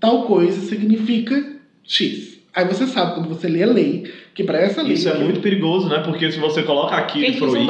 tal 0.00 0.22
coisa 0.24 0.60
significa 0.62 1.56
X. 1.84 2.32
Aí 2.54 2.66
você 2.66 2.86
sabe, 2.86 3.14
quando 3.14 3.28
você 3.30 3.48
lê 3.48 3.62
a 3.62 3.66
lei, 3.66 4.04
que 4.34 4.44
para 4.44 4.58
essa 4.58 4.82
lei. 4.82 4.92
Isso 4.92 5.08
é 5.08 5.16
muito 5.18 5.40
perigoso, 5.40 5.88
né? 5.88 6.00
Porque 6.04 6.30
se 6.30 6.38
você 6.38 6.62
coloca 6.62 6.94
aquilo 6.94 7.24
e 7.24 7.32
proíbe, 7.38 7.66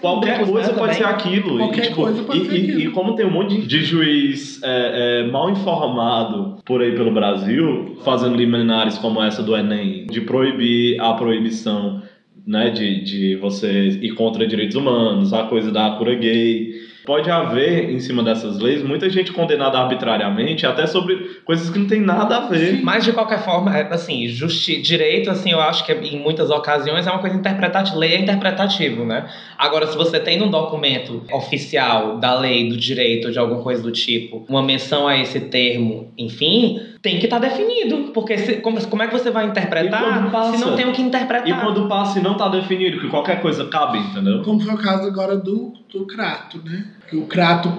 qualquer 0.00 0.38
públicos, 0.38 0.48
coisa 0.50 0.72
né, 0.72 0.78
pode 0.78 0.94
ser 0.96 1.04
aquilo. 1.04 1.58
Qualquer 1.58 1.78
e, 1.84 1.88
tipo, 1.88 1.96
coisa 2.02 2.22
pode 2.22 2.38
e, 2.40 2.46
ser 2.46 2.52
e- 2.54 2.62
aquilo. 2.62 2.80
e 2.80 2.90
como 2.92 3.14
tem 3.14 3.26
um 3.26 3.30
monte 3.30 3.58
de- 3.60 3.66
de 3.66 3.84
juiz 3.84 4.58
é, 4.62 5.20
é, 5.26 5.30
mal 5.30 5.50
informado 5.50 6.56
por 6.64 6.80
aí 6.80 6.92
pelo 6.94 7.12
Brasil, 7.12 7.98
fazendo 8.04 8.34
liminares 8.34 8.96
como 8.98 9.22
essa 9.22 9.42
do 9.42 9.54
Enem, 9.54 10.06
de 10.06 10.22
proibir 10.22 10.98
a 10.98 11.12
proibição 11.14 12.01
né, 12.46 12.70
de, 12.70 13.02
de 13.04 13.36
você 13.36 13.88
ir 13.88 14.14
contra 14.14 14.46
direitos 14.46 14.76
humanos, 14.76 15.32
a 15.32 15.44
coisa 15.44 15.70
da 15.70 15.90
cura 15.92 16.14
gay. 16.14 16.72
pode 17.04 17.30
haver, 17.30 17.90
em 17.90 17.98
cima 17.98 18.22
dessas 18.22 18.58
leis, 18.58 18.82
muita 18.82 19.08
gente 19.10 19.32
condenada 19.32 19.78
arbitrariamente, 19.78 20.66
até 20.66 20.86
sobre 20.86 21.40
coisas 21.44 21.68
que 21.70 21.78
não 21.78 21.86
tem 21.86 22.00
nada 22.00 22.36
a 22.36 22.40
ver. 22.48 22.80
Mas 22.82 23.04
de 23.04 23.12
qualquer 23.12 23.44
forma, 23.44 23.76
é, 23.76 23.82
assim, 23.92 24.26
justi 24.28 24.80
direito, 24.80 25.30
assim, 25.30 25.50
eu 25.50 25.60
acho 25.60 25.84
que 25.84 25.92
em 25.92 26.18
muitas 26.18 26.50
ocasiões 26.50 27.06
é 27.06 27.10
uma 27.10 27.20
coisa 27.20 27.36
interpretativa, 27.36 27.96
lei 27.96 28.14
é 28.14 28.20
interpretativo, 28.20 29.04
né? 29.04 29.28
Agora, 29.58 29.86
se 29.86 29.96
você 29.96 30.18
tem 30.20 30.38
num 30.38 30.50
documento 30.50 31.22
oficial 31.32 32.18
da 32.18 32.38
lei, 32.38 32.68
do 32.68 32.76
direito, 32.76 33.30
de 33.30 33.38
alguma 33.38 33.62
coisa 33.62 33.82
do 33.82 33.92
tipo, 33.92 34.44
uma 34.48 34.62
menção 34.62 35.06
a 35.06 35.16
esse 35.16 35.40
termo, 35.40 36.12
enfim, 36.16 36.80
tem 37.02 37.18
que 37.18 37.26
estar 37.26 37.40
tá 37.40 37.48
definido. 37.48 38.12
Porque 38.14 38.38
se, 38.38 38.54
como, 38.58 38.80
como 38.86 39.02
é 39.02 39.08
que 39.08 39.12
você 39.12 39.30
vai 39.30 39.46
interpretar 39.46 40.30
passa, 40.30 40.56
se 40.56 40.64
não 40.64 40.76
tem 40.76 40.88
o 40.88 40.92
que 40.92 41.02
interpretar? 41.02 41.48
E 41.48 41.60
quando 41.60 41.88
passa 41.88 42.20
e 42.20 42.22
não 42.22 42.32
está 42.32 42.48
definido, 42.48 43.00
que 43.00 43.08
qualquer 43.08 43.42
coisa 43.42 43.66
cabe, 43.66 43.98
entendeu? 43.98 44.42
Como 44.42 44.60
foi 44.60 44.72
o 44.72 44.78
caso 44.78 45.06
agora 45.06 45.36
do, 45.36 45.74
do 45.92 46.06
Crato, 46.06 46.62
né? 46.64 46.86
Que 47.10 47.16
o 47.16 47.26
Crato 47.26 47.74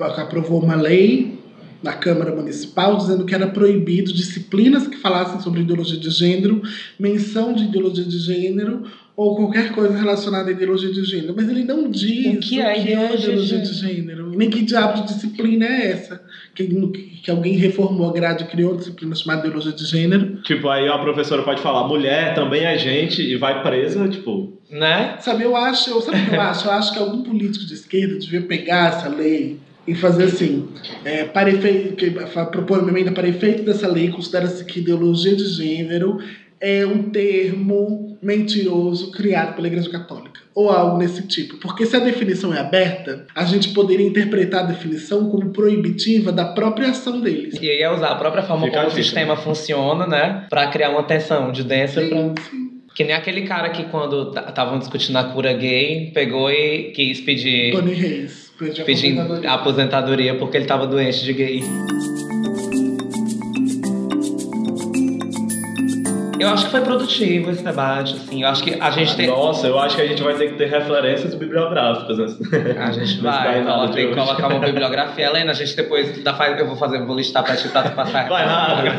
aprovou 0.00 0.62
uma 0.62 0.76
lei 0.76 1.36
na 1.82 1.92
Câmara 1.92 2.34
Municipal 2.34 2.96
dizendo 2.96 3.24
que 3.24 3.34
era 3.34 3.46
proibido 3.46 4.12
disciplinas 4.12 4.86
que 4.86 4.96
falassem 4.96 5.40
sobre 5.40 5.60
ideologia 5.60 5.98
de 5.98 6.10
gênero, 6.10 6.62
menção 6.98 7.52
de 7.52 7.64
ideologia 7.64 8.04
de 8.04 8.18
gênero 8.18 8.84
ou 9.16 9.34
qualquer 9.34 9.72
coisa 9.72 9.96
relacionada 9.96 10.48
à 10.48 10.52
ideologia 10.52 10.92
de 10.92 11.04
gênero. 11.04 11.34
Mas 11.36 11.48
ele 11.48 11.64
não 11.64 11.90
diz 11.90 12.36
o 12.36 12.40
que, 12.40 12.60
é, 12.60 12.70
o 12.70 12.74
que 12.74 12.80
ideologia, 12.80 13.00
é 13.00 13.16
ideologia 13.16 13.58
de, 13.58 13.74
gênero. 13.74 14.30
Nem 14.30 14.48
que 14.48 14.62
diabo 14.62 15.02
de 15.02 15.12
disciplina 15.12 15.66
é 15.66 15.90
essa. 15.90 16.22
Que, 16.66 17.20
que 17.22 17.30
alguém 17.30 17.56
reformou 17.56 18.10
a 18.10 18.12
grade 18.12 18.44
e 18.44 18.46
criou 18.48 18.76
disciplina 18.76 19.14
chamada 19.14 19.46
ideologia 19.46 19.72
de 19.72 19.84
gênero. 19.84 20.42
Tipo, 20.42 20.68
aí 20.68 20.88
a 20.88 20.98
professora 20.98 21.42
pode 21.42 21.60
falar, 21.60 21.86
mulher 21.86 22.34
também 22.34 22.64
é 22.64 22.76
gente 22.76 23.22
e 23.22 23.36
vai 23.36 23.62
presa, 23.62 24.08
tipo... 24.08 24.58
Né? 24.70 25.16
Sabe, 25.20 25.44
eu 25.44 25.56
acho, 25.56 26.00
sabe 26.02 26.20
o 26.20 26.26
que 26.28 26.34
eu 26.34 26.40
acho? 26.40 26.66
Eu 26.66 26.72
acho 26.72 26.92
que 26.92 26.98
algum 26.98 27.22
político 27.22 27.64
de 27.64 27.74
esquerda 27.74 28.18
devia 28.18 28.42
pegar 28.42 28.88
essa 28.88 29.08
lei 29.08 29.58
e 29.86 29.94
fazer 29.94 30.24
assim, 30.24 30.68
é, 31.04 31.24
para 31.24 31.48
efeito, 31.48 31.96
que, 31.96 32.10
propor 32.10 32.80
uma 32.80 32.90
emenda 32.90 33.10
para 33.12 33.26
efeito 33.26 33.62
dessa 33.62 33.88
lei, 33.88 34.10
considera-se 34.10 34.62
que 34.64 34.80
ideologia 34.80 35.34
de 35.34 35.44
gênero 35.44 36.18
é 36.60 36.84
um 36.84 37.10
termo 37.10 38.18
mentiroso 38.20 39.12
criado 39.12 39.54
pela 39.54 39.68
Igreja 39.68 39.90
Católica, 39.90 40.40
ou 40.54 40.70
algo 40.70 40.98
nesse 40.98 41.26
tipo. 41.26 41.56
Porque 41.58 41.86
se 41.86 41.96
a 41.96 42.00
definição 42.00 42.52
é 42.52 42.58
aberta, 42.58 43.26
a 43.34 43.44
gente 43.44 43.68
poderia 43.70 44.06
interpretar 44.06 44.64
a 44.64 44.66
definição 44.66 45.30
como 45.30 45.50
proibitiva 45.50 46.32
da 46.32 46.46
própria 46.46 46.90
ação 46.90 47.20
deles. 47.20 47.58
E 47.60 47.70
aí 47.70 47.80
é 47.80 47.92
usar 47.92 48.08
a 48.08 48.16
própria 48.16 48.42
forma 48.42 48.66
Fica 48.66 48.78
como 48.78 48.88
o 48.88 48.94
sistema 48.94 49.36
funciona, 49.36 50.06
né, 50.06 50.46
para 50.50 50.66
criar 50.68 50.90
uma 50.90 51.04
tensão 51.04 51.52
de 51.52 51.62
dentro 51.62 52.06
pra... 52.08 52.34
Que 52.94 53.04
nem 53.04 53.14
aquele 53.14 53.42
cara 53.42 53.68
que, 53.70 53.84
quando 53.84 54.36
estavam 54.36 54.76
discutindo 54.76 55.16
a 55.18 55.24
cura 55.24 55.52
gay, 55.52 56.10
pegou 56.12 56.50
e 56.50 56.90
quis 56.90 57.20
pedir. 57.20 57.70
Tony 57.70 57.94
Reis. 57.94 58.52
Pedindo 58.58 59.20
aposentadoria. 59.20 59.52
aposentadoria 59.52 60.34
porque 60.34 60.56
ele 60.56 60.64
estava 60.64 60.84
doente 60.84 61.22
de 61.22 61.32
gay. 61.32 61.62
Eu 66.38 66.48
acho 66.50 66.66
que 66.66 66.70
foi 66.70 66.80
produtivo 66.80 67.50
esse 67.50 67.62
debate, 67.62 68.14
assim. 68.14 68.42
Eu 68.42 68.48
acho 68.48 68.62
que 68.62 68.80
a 68.80 68.90
gente 68.90 69.16
tem. 69.16 69.26
Nossa, 69.26 69.66
eu 69.66 69.78
acho 69.78 69.96
que 69.96 70.02
a 70.02 70.06
gente 70.06 70.22
vai 70.22 70.34
ter 70.34 70.48
que 70.48 70.54
ter 70.54 70.68
referências 70.68 71.34
bibliográficas. 71.34 72.18
Né? 72.18 72.26
A 72.78 72.92
gente 72.92 73.18
vai, 73.20 73.60
ela 73.60 73.88
tem 73.88 74.08
que 74.08 74.14
colocar 74.14 74.48
uma 74.48 74.60
bibliografia. 74.60 75.26
Helena, 75.26 75.52
a 75.52 75.54
gente 75.54 75.76
depois 75.76 76.22
da 76.22 76.34
faz, 76.34 76.58
eu 76.58 76.66
vou 76.66 76.76
fazer, 76.76 77.04
vou 77.04 77.16
listar 77.16 77.44
pra 77.44 77.56
ti 77.56 77.68
pra 77.68 77.82
tu 77.82 77.94
passar. 77.94 78.28
Vai 78.28 78.46
nada. 78.46 78.88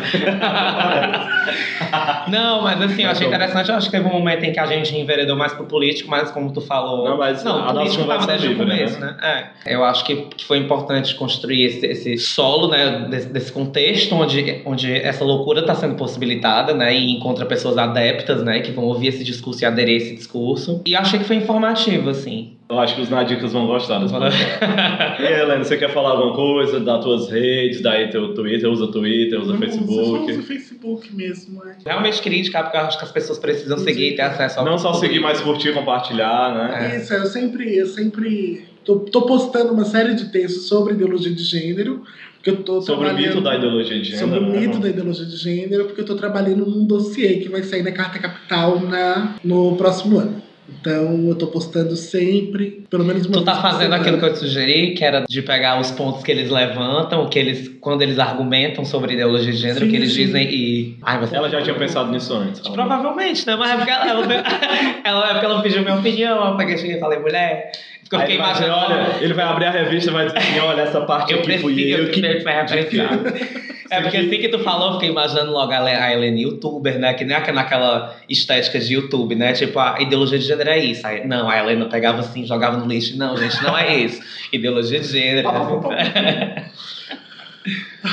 não, 2.29 2.61
mas 2.61 2.81
assim, 2.81 3.03
eu 3.03 3.11
achei 3.11 3.27
interessante. 3.27 3.69
Eu 3.69 3.75
acho 3.75 3.87
que 3.87 3.97
teve 3.97 4.07
um 4.07 4.11
momento 4.11 4.43
em 4.43 4.51
que 4.51 4.59
a 4.59 4.65
gente 4.65 4.95
enveredou 4.95 5.35
mais 5.35 5.53
pro 5.53 5.65
político, 5.65 6.09
mas 6.09 6.31
como 6.31 6.51
tu 6.53 6.61
falou. 6.61 7.09
Não, 7.09 7.17
mas 7.17 7.43
não, 7.43 7.67
a 7.67 7.73
nossa 7.73 7.97
conversa 7.97 8.27
desde 8.27 8.47
livre, 8.47 8.63
o 8.63 8.67
começo, 8.67 8.99
né? 8.99 9.15
né? 9.19 9.49
É. 9.65 9.75
Eu 9.75 9.83
acho 9.83 10.03
que, 10.05 10.15
que 10.15 10.45
foi 10.45 10.57
importante 10.57 11.15
construir 11.15 11.65
esse, 11.65 11.85
esse 11.85 12.17
solo, 12.17 12.67
né, 12.67 13.07
desse, 13.09 13.29
desse, 13.29 13.51
contexto 13.51 14.15
onde, 14.15 14.61
onde 14.65 14.95
essa 14.95 15.23
loucura 15.23 15.61
está 15.61 15.75
sendo 15.75 15.95
possibilitada, 15.95 16.73
né, 16.73 16.93
e 16.93 17.15
encontra 17.29 17.45
pessoas 17.45 17.77
adeptas, 17.77 18.43
né, 18.43 18.59
que 18.59 18.71
vão 18.71 18.85
ouvir 18.85 19.07
esse 19.07 19.23
discurso 19.23 19.63
e 19.63 19.65
aderir 19.65 19.93
a 19.93 19.97
esse 19.97 20.15
discurso. 20.15 20.81
E 20.85 20.95
achei 20.95 21.19
que 21.19 21.25
foi 21.25 21.35
informativo, 21.35 22.09
assim. 22.09 22.55
Eu 22.67 22.79
acho 22.79 22.95
que 22.95 23.01
os 23.01 23.09
nadicas 23.09 23.53
vão 23.53 23.65
gostar 23.65 23.99
desse 23.99 24.13
E 25.21 25.25
aí, 25.25 25.41
Helena, 25.41 25.63
você 25.63 25.77
quer 25.77 25.91
falar 25.91 26.11
alguma 26.11 26.35
coisa 26.35 26.79
das 26.79 27.03
tuas 27.03 27.29
redes, 27.29 27.81
daí 27.81 28.09
teu 28.09 28.33
Twitter, 28.33 28.69
usa 28.69 28.87
Twitter, 28.91 29.39
usa 29.39 29.53
Não, 29.53 29.59
Facebook? 29.59 30.31
Usa 30.31 30.41
Facebook 30.43 31.15
mesmo, 31.15 31.63
é. 31.65 31.77
Realmente 31.85 32.21
crítica, 32.21 32.61
porque 32.63 32.77
eu 32.77 32.81
acho 32.81 32.97
que 32.97 33.05
as 33.05 33.11
pessoas 33.11 33.37
precisam 33.37 33.77
seguir 33.77 34.13
e 34.13 34.15
ter 34.15 34.23
acesso 34.23 34.59
ao 34.59 34.65
Não 34.65 34.77
só 34.77 34.93
seguir, 34.93 35.19
mas 35.19 35.41
curtir, 35.41 35.73
compartilhar, 35.73 36.53
né? 36.53 36.93
É. 36.93 36.97
Isso, 36.97 37.13
eu 37.13 37.25
sempre, 37.25 37.75
eu 37.75 37.87
sempre 37.87 38.65
tô, 38.83 38.99
tô 38.99 39.23
postando 39.23 39.73
uma 39.73 39.85
série 39.85 40.13
de 40.13 40.31
textos 40.31 40.67
sobre 40.67 40.93
ideologia 40.93 41.33
de 41.33 41.43
gênero, 41.43 42.03
porque 42.39 42.51
eu 42.51 42.63
tô 42.63 42.81
sobre 42.81 43.09
o 43.09 43.13
mito 43.13 43.41
da 43.41 43.55
ideologia 43.55 43.99
de 43.99 44.05
gênero. 44.05 44.27
Sobre 44.27 44.39
o 44.39 44.49
né? 44.49 44.59
mito 44.61 44.79
da 44.79 44.89
ideologia 44.89 45.25
de 45.25 45.35
gênero, 45.35 45.85
porque 45.85 46.01
eu 46.01 46.05
tô 46.05 46.15
trabalhando 46.15 46.65
num 46.65 46.85
dossiê 46.85 47.35
que 47.35 47.49
vai 47.49 47.63
sair 47.63 47.83
na 47.83 47.91
Carta 47.91 48.17
Capital 48.17 48.79
na, 48.79 49.35
no 49.43 49.75
próximo 49.75 50.17
ano. 50.17 50.41
Então 50.79 51.27
eu 51.27 51.35
tô 51.35 51.47
postando 51.47 51.95
sempre, 51.97 52.85
pelo 52.89 53.03
menos 53.03 53.25
uma 53.25 53.39
Tu 53.39 53.43
tá 53.43 53.55
fazendo 53.55 53.93
aquilo 53.93 54.19
que 54.19 54.25
eu 54.25 54.33
te 54.33 54.39
sugeri, 54.39 54.93
que 54.93 55.03
era 55.03 55.25
de 55.27 55.41
pegar 55.41 55.81
os 55.81 55.91
pontos 55.91 56.23
que 56.23 56.31
eles 56.31 56.49
levantam, 56.49 57.27
que 57.27 57.39
eles, 57.39 57.71
quando 57.81 58.03
eles 58.03 58.19
argumentam 58.19 58.85
sobre 58.85 59.15
ideologia 59.15 59.51
de 59.51 59.57
gênero, 59.57 59.85
sim, 59.85 59.89
que 59.89 59.95
eles 59.95 60.13
sim. 60.13 60.25
dizem 60.27 60.47
e. 60.49 60.97
Ai, 61.01 61.19
você 61.19 61.35
ela 61.35 61.49
já 61.49 61.61
tinha 61.61 61.75
pensado 61.75 62.11
nisso 62.11 62.33
antes. 62.33 62.61
Provavelmente, 62.61 63.45
né? 63.47 63.55
Mas 63.55 63.71
é 63.71 63.75
porque 63.75 63.91
ela, 63.91 64.07
ela, 64.07 64.25
ela, 65.03 65.29
ela, 65.29 65.43
ela 65.43 65.61
pediu 65.61 65.81
minha 65.81 65.95
opinião, 65.95 66.51
eu 66.51 66.55
peguei 66.57 66.75
e 66.75 66.99
falei, 66.99 67.19
mulher. 67.19 67.71
Eu 68.11 68.19
fiquei 68.21 68.35
imaginando. 68.35 68.73
Olha, 68.73 69.17
ele 69.21 69.33
vai 69.33 69.45
abrir 69.45 69.65
a 69.65 69.71
revista 69.71 70.09
e 70.09 70.13
vai 70.13 70.25
dizer 70.25 70.37
assim: 70.37 70.59
olha, 70.59 70.81
essa 70.81 71.01
parte 71.01 71.31
eu 71.31 71.39
aqui 71.39 71.45
prefiro, 71.45 71.73
fui 71.73 71.93
eu, 71.93 72.05
eu 72.05 72.11
que. 72.11 72.21
É 73.91 74.01
porque 74.01 74.17
assim 74.17 74.37
que 74.37 74.49
tu 74.49 74.59
falou, 74.59 74.89
eu 74.89 74.93
fiquei 74.93 75.09
imaginando 75.09 75.51
logo 75.51 75.71
a 75.71 76.13
Helene 76.13 76.43
youtuber, 76.43 76.99
né? 76.99 77.11
Que 77.15 77.25
nem 77.25 77.35
naquela 77.51 78.15
estética 78.29 78.79
de 78.79 78.93
YouTube, 78.93 79.33
né? 79.33 79.53
Tipo, 79.53 79.79
a 79.79 79.99
ideologia 79.99 80.37
de 80.37 80.45
gênero 80.45 80.69
é 80.69 80.77
isso. 80.77 81.07
Aí, 81.07 81.25
não, 81.25 81.49
a 81.49 81.57
Helena 81.57 81.85
pegava 81.85 82.19
assim, 82.19 82.45
jogava 82.45 82.77
no 82.77 82.85
lixo. 82.85 83.17
Não, 83.17 83.35
gente, 83.35 83.63
não 83.63 83.75
é 83.75 83.97
isso. 83.97 84.21
Ideologia 84.53 84.99
de 84.99 85.07
gênero. 85.07 85.49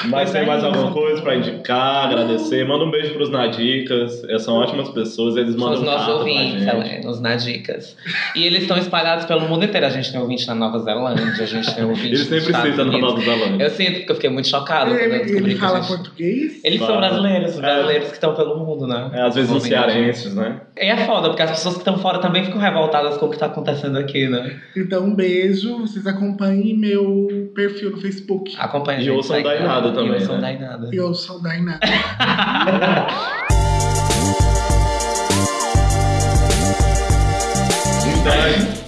Mas 0.07 0.33
tem 0.33 0.45
mais 0.45 0.65
alguma 0.65 0.93
coisa 0.93 1.23
para 1.23 1.37
indicar, 1.37 2.07
agradecer? 2.07 2.67
Manda 2.67 2.85
um 2.85 2.91
beijo 2.91 3.15
pros 3.15 3.31
Nadicas, 3.31 4.25
eles 4.25 4.43
são 4.43 4.55
ótimas 4.57 4.89
pessoas, 4.89 5.37
eles 5.37 5.55
mandam 5.55 5.77
São 5.77 5.85
os 5.85 5.91
nossos 5.91 6.15
ouvintes, 6.15 6.67
Helena, 6.67 7.11
os 7.11 7.21
Nadicas. 7.21 7.97
E 8.35 8.45
eles 8.45 8.63
estão 8.63 8.77
espalhados 8.77 9.27
pelo 9.27 9.43
mundo 9.43 9.65
inteiro. 9.65 9.87
A 9.87 9.91
gente 9.91 10.11
tem 10.11 10.21
ouvinte 10.21 10.47
na 10.47 10.55
Nova 10.55 10.79
Zelândia, 10.81 11.43
a 11.43 11.47
gente 11.47 11.75
tem 11.75 11.85
ouvinte 11.87 12.09
Eles 12.09 12.27
sempre 12.27 12.55
citam 12.55 12.85
na 12.87 12.99
Nova 12.99 13.21
Zelândia. 13.21 13.65
Eu 13.65 13.71
sinto, 13.71 13.99
porque 13.99 14.11
eu 14.11 14.15
fiquei 14.17 14.31
muito 14.31 14.49
chocado 14.49 14.91
quando 14.91 15.01
eu 15.01 15.23
descobri 15.23 15.53
ele 15.53 15.61
fala 15.61 15.81
gente... 15.81 15.89
português? 15.89 16.61
Eles 16.65 16.81
são 16.81 16.97
brasileiros, 16.97 17.57
brasileiros 17.57 18.07
é. 18.07 18.09
que 18.09 18.15
estão 18.15 18.35
pelo 18.35 18.57
mundo, 18.59 18.87
né? 18.87 19.11
É, 19.13 19.23
às 19.23 19.35
vezes 19.35 19.51
uns 19.51 19.63
cearenses, 19.63 20.35
né? 20.35 20.61
E 20.77 20.87
é 20.87 20.97
foda, 21.07 21.29
porque 21.29 21.43
as 21.43 21.51
pessoas 21.51 21.75
que 21.75 21.81
estão 21.81 21.99
fora 21.99 22.19
também 22.19 22.45
ficam 22.45 22.61
revoltadas 22.61 23.17
com 23.17 23.27
o 23.27 23.29
que 23.29 23.37
está 23.37 23.47
acontecendo 23.47 23.99
aqui, 23.99 24.29
né? 24.29 24.61
Então, 24.77 25.05
um 25.05 25.15
beijo, 25.15 25.79
vocês 25.79 26.07
acompanhem 26.07 26.77
meu 26.77 27.51
perfil 27.55 27.91
no 27.93 27.99
Facebook. 27.99 28.55
Acompanhem. 28.59 29.05
E 29.05 29.11
ouçam 29.11 29.43
da 29.43 29.76
também. 29.83 30.13
E 30.13 30.15
ouçam 30.15 30.39
né? 30.39 30.59
nada. 30.61 30.91
Eu 30.93 31.15
sou 31.15 31.41
Dainada. 31.41 31.81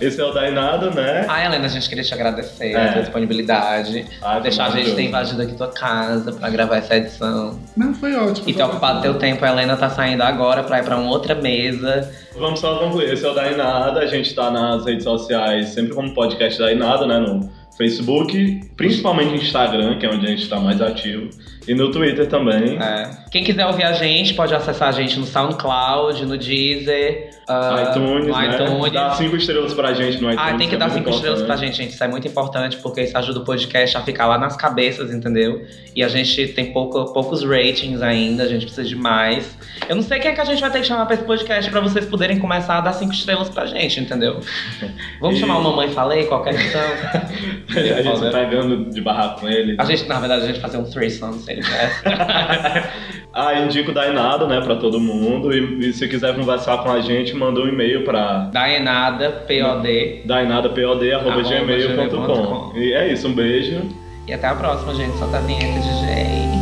Esse 0.01 0.21
é 0.21 0.25
o 0.25 0.33
Dainada, 0.33 0.91
né? 0.91 1.27
Ah, 1.29 1.45
Helena, 1.45 1.67
a 1.67 1.69
gente 1.69 1.89
queria 1.89 2.05
te 2.05 2.15
agradecer 2.15 2.73
é. 2.73 2.77
a 2.77 2.93
tua 2.93 3.03
disponibilidade. 3.03 4.07
Ah, 4.23 4.39
deixar 4.39 4.67
a 4.67 4.71
gente 4.71 4.95
ter 4.95 5.03
invadido 5.03 5.43
aqui 5.43 5.55
tua 5.55 5.73
casa 5.73 6.33
pra 6.33 6.49
gravar 6.49 6.77
essa 6.77 6.97
edição. 6.97 7.59
Não, 7.77 7.93
foi 7.93 8.15
ótimo. 8.15 8.49
E 8.49 8.55
ter 8.55 8.63
ocupado 8.63 9.03
teu 9.03 9.15
tempo. 9.15 9.45
A 9.45 9.49
Helena 9.49 9.77
tá 9.77 9.91
saindo 9.91 10.23
agora 10.23 10.63
pra 10.63 10.79
ir 10.79 10.85
pra 10.85 10.97
uma 10.97 11.11
outra 11.11 11.35
mesa. 11.35 12.13
Vamos 12.37 12.61
só 12.61 12.79
concluir. 12.79 13.13
Esse 13.13 13.27
é 13.27 13.29
o 13.29 13.35
Dainada. 13.35 14.01
A 14.01 14.07
gente 14.07 14.33
tá 14.35 14.51
nas 14.51 14.85
redes 14.85 15.03
sociais 15.03 15.71
sempre 15.71 15.93
como 15.93 16.15
podcast 16.15 16.59
Dainada, 16.59 17.05
né? 17.05 17.19
No 17.19 17.51
Facebook, 17.79 18.61
principalmente 18.77 19.37
Instagram, 19.37 19.99
que 19.99 20.05
é 20.05 20.11
onde 20.11 20.27
a 20.27 20.31
gente 20.31 20.43
está 20.43 20.59
mais 20.59 20.83
ativo, 20.83 21.31
e 21.67 21.75
no 21.75 21.91
Twitter 21.91 22.27
também. 22.27 22.79
É. 22.79 23.11
Quem 23.31 23.45
quiser 23.45 23.67
ouvir 23.67 23.85
a 23.85 23.93
gente, 23.93 24.33
pode 24.33 24.55
acessar 24.55 24.89
a 24.89 24.93
gente 24.93 25.19
no 25.19 25.27
SoundCloud, 25.27 26.25
no 26.25 26.39
Deezer, 26.39 27.31
uh, 27.47 27.91
iTunes, 27.91 28.27
no 28.27 28.35
né? 28.35 28.55
iTunes. 28.55 28.93
Dá 28.93 29.11
cinco 29.11 29.37
estrelas 29.37 29.75
pra 29.75 29.93
gente 29.93 30.19
no 30.23 30.33
iTunes. 30.33 30.39
Ah, 30.39 30.57
tem 30.57 30.67
que 30.67 30.75
é 30.75 30.79
dar 30.79 30.91
cinco 30.91 31.11
estrelas 31.11 31.43
pra 31.43 31.57
gente, 31.57 31.77
gente. 31.77 31.93
Isso 31.93 32.03
é 32.03 32.09
muito 32.09 32.27
importante, 32.27 32.79
porque 32.79 33.03
isso 33.03 33.17
ajuda 33.19 33.41
o 33.41 33.45
podcast 33.45 33.99
a 33.99 34.01
ficar 34.01 34.27
lá 34.27 34.39
nas 34.39 34.57
cabeças, 34.57 35.13
entendeu? 35.13 35.63
E 35.95 36.03
a 36.03 36.09
gente 36.09 36.49
tem 36.49 36.73
pouco, 36.73 37.13
poucos 37.13 37.43
ratings 37.43 38.01
ainda, 38.01 38.45
a 38.45 38.49
gente 38.49 38.65
precisa 38.65 38.89
de 38.89 38.97
mais. 38.97 39.55
Eu 39.87 39.97
não 39.97 40.03
sei 40.03 40.19
quem 40.21 40.31
é 40.31 40.35
que 40.35 40.41
a 40.41 40.45
gente 40.45 40.61
vai 40.61 40.71
ter 40.71 40.81
que 40.81 40.87
chamar 40.87 41.05
pra 41.05 41.17
esse 41.17 41.25
podcast 41.25 41.71
pra 41.71 41.81
vocês 41.81 42.07
poderem 42.07 42.39
começar 42.39 42.79
a 42.79 42.81
dar 42.81 42.93
cinco 42.95 43.13
estrelas 43.13 43.51
pra 43.51 43.67
gente, 43.67 44.01
entendeu? 44.01 44.41
Vamos 45.21 45.37
e... 45.37 45.41
chamar 45.41 45.59
o 45.59 45.63
Mamãe 45.63 45.91
Falei, 45.91 46.25
qualquer 46.25 46.57
questão. 46.57 46.81
a 46.81 48.03
gente 48.03 48.33
pegando 48.33 48.91
de 48.91 49.01
barraco 49.03 49.41
com 49.41 49.49
ele. 49.49 49.77
A 49.79 49.85
gente, 49.85 50.07
na 50.07 50.19
verdade, 50.19 50.45
a 50.45 50.47
gente 50.47 50.61
fazia 50.61 50.79
um 50.81 50.89
threesome 50.89 51.39
se 51.41 51.58
quisesse. 51.59 52.03
ah, 53.33 53.55
indico 53.61 53.93
Dainada, 53.93 54.47
né, 54.47 54.61
pra 54.61 54.77
todo 54.77 55.01
mundo. 55.01 55.53
E, 55.53 55.89
e, 55.89 55.93
se 55.93 56.09
quiser 56.09 56.35
conversar 56.35 56.79
com 56.79 56.91
a 56.91 57.01
gente, 57.01 57.35
manda 57.35 57.61
um 57.61 57.69
e-mail 57.69 58.05
pra... 58.05 58.51
Dainada, 58.53 59.31
P-O-D. 59.47 60.23
Dainada, 60.25 60.69
P-O-D, 60.69 61.13
arroba 61.13 61.43
gmail.com. 61.43 62.73
E 62.77 62.93
é 62.93 63.13
isso, 63.13 63.29
um 63.29 63.33
beijo. 63.33 63.83
E 64.27 64.33
até 64.33 64.49
a 64.49 64.55
próxima, 64.55 64.95
gente. 64.95 65.17
Solta 65.19 65.39
a 65.39 65.41
vinheta, 65.41 65.81
DJ. 65.81 66.58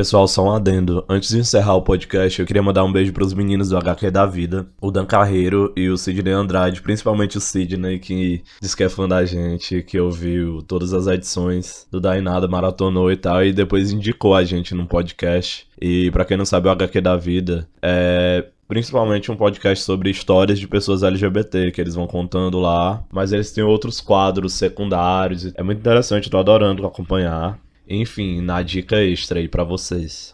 Pessoal, 0.00 0.26
só 0.26 0.44
um 0.46 0.50
adendo. 0.50 1.04
Antes 1.06 1.28
de 1.28 1.38
encerrar 1.40 1.74
o 1.74 1.82
podcast, 1.82 2.40
eu 2.40 2.46
queria 2.46 2.62
mandar 2.62 2.82
um 2.84 2.90
beijo 2.90 3.12
pros 3.12 3.34
meninos 3.34 3.68
do 3.68 3.76
HQ 3.76 4.10
da 4.10 4.24
Vida, 4.24 4.66
o 4.80 4.90
Dan 4.90 5.04
Carreiro 5.04 5.74
e 5.76 5.90
o 5.90 5.98
Sidney 5.98 6.32
Andrade, 6.32 6.80
principalmente 6.80 7.36
o 7.36 7.40
Sidney, 7.40 7.98
que 7.98 8.42
diz 8.62 8.74
que 8.74 8.82
é 8.82 8.88
fã 8.88 9.06
da 9.06 9.26
gente, 9.26 9.82
que 9.82 10.00
ouviu 10.00 10.62
todas 10.62 10.94
as 10.94 11.06
edições 11.06 11.86
do 11.90 12.00
Dainada, 12.00 12.48
maratonou 12.48 13.12
e 13.12 13.16
tal, 13.18 13.44
e 13.44 13.52
depois 13.52 13.92
indicou 13.92 14.34
a 14.34 14.42
gente 14.42 14.74
num 14.74 14.86
podcast. 14.86 15.66
E 15.78 16.10
para 16.12 16.24
quem 16.24 16.38
não 16.38 16.46
sabe, 16.46 16.68
o 16.68 16.70
HQ 16.70 16.98
da 17.02 17.14
Vida 17.18 17.68
é 17.82 18.46
principalmente 18.66 19.30
um 19.30 19.36
podcast 19.36 19.84
sobre 19.84 20.08
histórias 20.08 20.58
de 20.58 20.66
pessoas 20.66 21.02
LGBT 21.02 21.72
que 21.72 21.80
eles 21.80 21.94
vão 21.94 22.06
contando 22.06 22.58
lá, 22.58 23.04
mas 23.12 23.34
eles 23.34 23.52
têm 23.52 23.64
outros 23.64 24.00
quadros 24.00 24.54
secundários. 24.54 25.52
É 25.54 25.62
muito 25.62 25.80
interessante, 25.80 26.30
tô 26.30 26.38
adorando 26.38 26.86
acompanhar. 26.86 27.58
Enfim, 27.92 28.40
na 28.40 28.62
dica 28.62 29.02
extra 29.02 29.40
aí 29.40 29.48
para 29.48 29.64
vocês. 29.64 30.32